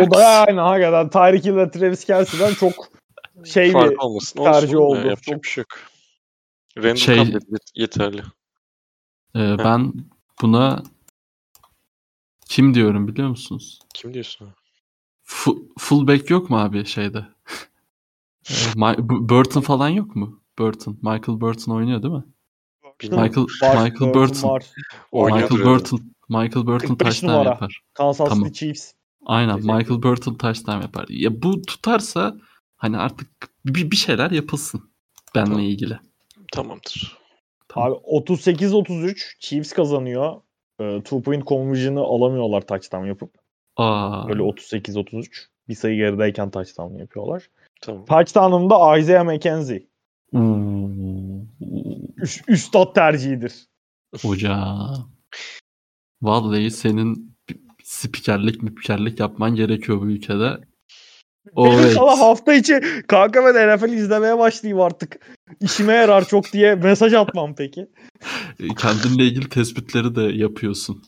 O 0.07 0.11
da 0.11 0.23
yani 0.49 0.61
hakikaten 0.61 1.11
Tyreek 1.11 1.45
Hill 1.45 1.57
ve 1.57 1.71
Travis 1.71 2.05
Kelsey'den 2.05 2.55
çok 2.55 2.89
şey 3.45 3.67
bir 3.69 3.73
Fark 3.73 4.05
olmasın. 4.05 4.45
tercih 4.45 4.77
oldu. 4.77 5.07
Ya, 5.07 5.17
Çok- 5.17 5.43
bir 5.45 5.49
şey 5.49 5.63
yok. 5.63 5.79
Random 6.77 6.97
Şey- 6.97 7.17
kabul 7.17 7.29
edilir, 7.29 7.61
yeterli. 7.75 8.23
Ee, 9.37 9.59
ben 9.59 9.93
buna 10.43 10.83
kim 12.49 12.75
diyorum 12.75 13.09
biliyor 13.09 13.29
musunuz? 13.29 13.79
Kim 13.95 14.15
diyorsun? 14.15 14.45
abi? 14.47 14.53
Fu- 15.25 15.69
fullback 15.79 16.31
yok 16.31 16.51
mu 16.51 16.59
abi 16.59 16.85
şeyde? 16.87 17.27
Ee, 18.51 18.55
Bu- 18.99 19.29
Burton 19.29 19.61
falan 19.61 19.89
yok 19.89 20.17
mu? 20.17 20.43
Burton. 20.59 20.99
Michael 21.03 21.41
Burton 21.41 21.73
oynuyor 21.75 22.03
değil 22.03 22.15
mi? 22.15 22.25
Bilmiyorum. 23.03 23.29
Michael 23.29 23.47
var, 23.77 23.85
Michael 23.91 24.15
Burton. 24.15 24.49
var. 24.49 24.65
Michael. 25.13 25.65
Burton. 25.65 26.01
Michael 26.29 26.67
Burton 26.67 26.89
45 26.89 26.99
touchdown 26.99 27.33
numara. 27.33 27.49
yapar. 27.49 27.81
Kansas 27.95 28.29
Tamam. 28.29 28.45
City 28.49 28.59
Chiefs. 28.59 28.93
Aynen 29.27 29.57
Teşekkür 29.57 29.75
Michael 29.75 30.03
Burton 30.03 30.35
touchdown 30.35 30.81
yapar. 30.83 31.07
Ya 31.09 31.43
bu 31.43 31.63
tutarsa 31.63 32.37
hani 32.77 32.99
artık 32.99 33.29
bir, 33.67 33.91
bir 33.91 33.97
şeyler 33.97 34.31
yapılsın 34.31 34.91
benle 35.35 35.45
Tamam. 35.45 35.61
ilgili. 35.61 35.99
Tamamdır. 36.53 37.19
Tamam. 37.69 37.93
Abi 37.93 37.97
38-33 38.07 39.39
Chiefs 39.41 39.73
kazanıyor. 39.73 40.41
Ee, 40.81 41.01
two 41.05 41.23
point 41.23 41.47
conversion'ı 41.47 42.01
alamıyorlar 42.01 42.61
touchdown 42.67 43.07
yapıp. 43.07 43.35
Aa, 43.77 44.29
Öyle 44.29 44.43
38-33. 44.43 45.47
Bir 45.69 45.75
sayı 45.75 45.97
gerideyken 45.97 46.51
touchdown 46.51 46.99
yapıyorlar. 46.99 47.49
Tamam. 47.81 48.05
Touchdown'ında 48.05 48.99
Isaiah 48.99 49.25
McKenzie. 49.25 49.87
uuu, 50.33 51.47
Üst, 52.17 52.49
üstad 52.49 52.95
tercihidir. 52.95 53.67
hocam. 54.23 55.11
Vallahi 56.23 56.71
senin 56.71 57.37
spikerlik 57.83 58.63
müpikerlik 58.63 59.21
yapman 59.21 59.55
gerekiyor 59.55 60.01
bu 60.01 60.07
ülkede. 60.07 60.59
O 61.55 61.73
evet. 61.73 61.93
sana 61.93 62.19
hafta 62.19 62.55
içi 62.55 62.81
kanka 63.07 63.45
ben 63.45 63.77
NFL 63.77 63.93
izlemeye 63.93 64.39
başlayayım 64.39 64.81
artık. 64.81 65.19
İşime 65.61 65.93
yarar 65.93 66.29
çok 66.29 66.53
diye 66.53 66.75
mesaj 66.75 67.15
atmam 67.15 67.55
peki. 67.55 67.87
Kendinle 68.79 69.25
ilgili 69.25 69.49
tespitleri 69.49 70.15
de 70.15 70.23
yapıyorsun. 70.23 71.03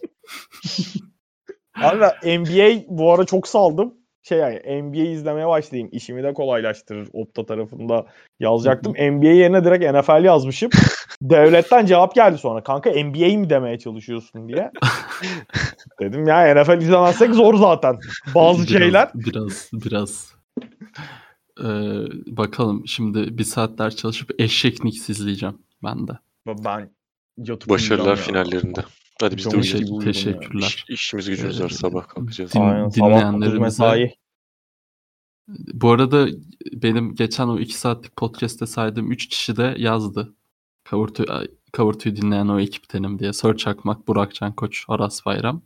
Abi 1.75 2.39
NBA 2.39 2.85
bu 2.89 3.13
ara 3.13 3.25
çok 3.25 3.49
saldım. 3.49 3.95
Şey 4.29 4.39
yani 4.39 4.83
NBA 4.83 5.03
izlemeye 5.03 5.49
başlayayım. 5.49 5.89
İşimi 5.93 6.23
de 6.23 6.33
kolaylaştırır. 6.35 7.09
Opta 7.13 7.47
tarafında 7.47 8.07
yazacaktım. 8.41 8.93
NBA 8.93 9.27
yerine 9.27 9.65
direkt 9.65 9.85
NFL 9.85 10.25
yazmışım. 10.25 10.71
Devletten 11.23 11.87
cevap 11.87 12.15
geldi 12.15 12.39
sonra. 12.39 12.63
Kanka 12.63 12.91
NBA 12.91 13.39
mi 13.39 13.51
demeye 13.51 13.79
çalışıyorsun 13.79 14.49
diye. 14.49 14.71
Dedim 16.01 16.27
ya 16.27 16.55
NFL 16.55 16.83
izlemezsek 16.83 17.35
zor 17.35 17.55
zaten. 17.55 17.99
Bazı 18.35 18.59
Biraz- 18.59 18.69
şeyler. 18.69 19.11
Biraz 19.15 19.71
biraz. 19.73 20.35
Ee, 21.61 21.67
bakalım 22.27 22.83
şimdi 22.87 23.39
bir 23.39 23.45
saatler 23.45 23.91
çalışıp 23.91 24.31
eşek 24.41 24.79
Knicks 24.79 25.11
izleyeceğim 25.11 25.59
ben 25.83 26.09
de. 26.09 26.13
Ben 26.47 26.91
yatıp 27.39 27.69
Başarılar 27.69 28.17
finallerinde. 28.17 28.85
Hadi 29.21 29.37
biz 29.37 29.45
de 29.53 29.57
uyuyalım. 29.57 30.01
Teşekkür, 30.01 30.05
teşekkürler. 30.41 30.67
İş, 30.67 30.85
işimiz 30.89 31.29
gücümüz 31.29 31.63
var. 31.63 31.69
Sabah 31.69 32.09
kalkacağız. 32.09 32.53
din- 32.55 32.61
Aynen, 32.61 32.91
dinleyenlerimize- 32.91 33.59
mesai. 33.61 34.15
Bu 35.49 35.91
arada 35.91 36.29
benim 36.73 37.15
geçen 37.15 37.49
o 37.49 37.59
2 37.59 37.75
saatlik 37.79 38.17
podcast'te 38.17 38.67
saydığım 38.67 39.13
3 39.13 39.29
kişi 39.29 39.57
de 39.57 39.75
yazdı. 39.79 40.35
Kavurtu, 40.85 41.25
Kavurtu'yu 41.73 42.17
dinleyen 42.17 42.49
o 42.49 42.61
ekiptenim 42.61 43.19
diye. 43.19 43.33
Sör 43.33 43.57
Çakmak, 43.57 44.09
Burakcan 44.09 44.53
Koç, 44.53 44.85
Aras 44.89 45.27
Bayram. 45.27 45.63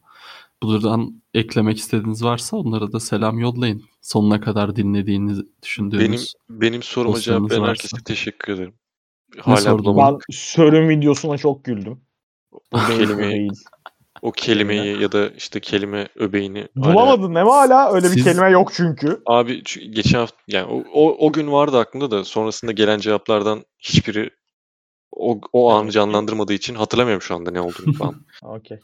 Buradan 0.62 1.22
eklemek 1.34 1.78
istediğiniz 1.78 2.24
varsa 2.24 2.56
onlara 2.56 2.92
da 2.92 3.00
selam 3.00 3.38
yollayın. 3.38 3.84
Sonuna 4.00 4.40
kadar 4.40 4.76
dinlediğinizi 4.76 5.40
Benim 5.42 5.52
düşündüğünüz. 5.62 6.34
benim 6.50 6.82
soruma 6.82 7.20
cevap 7.20 7.50
veren 7.50 7.62
herkese 7.62 7.96
teşekkür 8.04 8.52
ederim. 8.52 8.74
Hala 9.38 9.56
sordun? 9.56 9.84
bulamadım. 9.84 10.18
Ben 10.30 10.34
Sör'ün 10.36 10.88
videosuna 10.88 11.38
çok 11.38 11.64
güldüm. 11.64 12.00
O 12.72 12.78
kelimeyi, 12.78 13.32
değil. 13.32 13.52
o 14.22 14.32
kelimeyi 14.32 15.02
ya 15.02 15.12
da 15.12 15.28
işte 15.28 15.60
kelime 15.60 16.08
öbeğini 16.16 16.68
Bulamadın 16.76 17.30
mi 17.32 17.38
hala? 17.38 17.92
Öyle 17.92 18.06
bir 18.06 18.12
Siz- 18.14 18.24
kelime 18.24 18.50
yok 18.50 18.70
çünkü. 18.74 19.22
Abi 19.26 19.62
geçen 19.90 20.18
hafta 20.18 20.36
yani 20.48 20.66
o, 20.72 20.84
o, 20.92 21.26
o 21.26 21.32
gün 21.32 21.52
vardı 21.52 21.78
aklımda 21.78 22.10
da 22.10 22.24
sonrasında 22.24 22.72
gelen 22.72 22.98
cevaplardan 22.98 23.64
hiçbiri 23.78 24.30
o, 25.12 25.40
o 25.52 25.70
anı 25.72 25.90
canlandırmadığı 25.90 26.52
için 26.52 26.74
hatırlamıyorum 26.74 27.22
şu 27.22 27.34
anda 27.34 27.50
ne 27.50 27.60
olduğunu 27.60 27.92
falan. 27.92 28.26
Okey. 28.42 28.78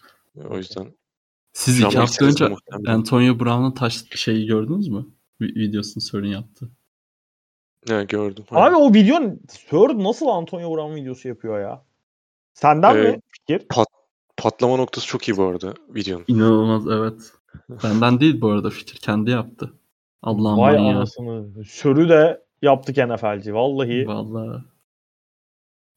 o 0.51 0.57
yüzden 0.57 0.95
Siz 1.53 1.81
iki 1.81 1.99
hafta 1.99 2.25
önce 2.25 2.49
muhtemelen. 2.49 2.95
Antonio 2.95 3.41
Brown'un 3.41 3.71
taş 3.73 4.05
şeyi 4.15 4.47
gördünüz 4.47 4.89
mü? 4.89 5.07
Vi- 5.41 5.55
Videosunu 5.55 6.03
sorun 6.03 6.27
yaptı. 6.27 6.71
ne 7.89 8.05
gördüm. 8.05 8.45
Abi 8.51 8.77
o 8.77 8.95
video 8.95 9.17
Sör 9.71 9.89
nasıl 9.89 10.27
Antonio 10.27 10.75
Brown 10.77 10.95
videosu 10.95 11.29
yapıyor 11.29 11.61
ya? 11.61 11.85
Senden 12.55 12.97
Ee, 12.97 13.03
mi 13.11 13.21
fikir? 13.47 13.67
Patlama 14.37 14.77
noktası 14.77 15.07
çok 15.07 15.29
iyi 15.29 15.37
bu 15.37 15.45
arada 15.45 15.75
videonun. 15.89 16.25
İnanılmaz 16.29 16.87
evet. 16.89 17.33
Benden 17.85 18.21
değil 18.21 18.41
bu 18.41 18.51
arada 18.51 18.71
fikir 18.71 18.97
kendi 18.99 19.31
yaptı. 19.31 19.73
Allah'ım 20.23 20.59
Vay 20.59 20.75
manyağı. 20.75 20.97
anasını. 20.97 21.65
Sör'ü 21.65 22.09
de 22.09 22.43
yaptık 22.63 22.97
NFL'ci. 22.97 23.55
Vallahi 23.55 24.07
Vallahi. 24.07 24.63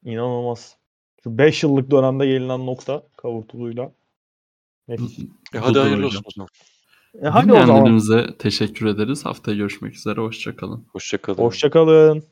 inanılmaz. 0.03 0.77
Şu 1.23 1.37
5 1.37 1.63
yıllık 1.63 1.91
dönemde 1.91 2.25
gelinen 2.25 2.65
nokta 2.65 3.03
kavurtuluyla. 3.17 3.91
Nefis. 4.87 5.19
E 5.53 5.57
hadi 5.57 5.79
hayırlı 5.79 6.05
olsun 6.05 6.23
o 6.25 6.31
zaman. 6.35 6.49
E 7.21 7.27
hadi 7.27 7.53
o 7.53 7.65
zaman. 7.65 8.01
Teşekkür 8.39 8.85
ederiz. 8.85 9.25
Haftaya 9.25 9.57
görüşmek 9.57 9.95
üzere. 9.95 10.21
Hoşçakalın. 10.21 10.85
Hoşçakalın. 10.93 11.37
Hoşçakalın. 11.37 12.23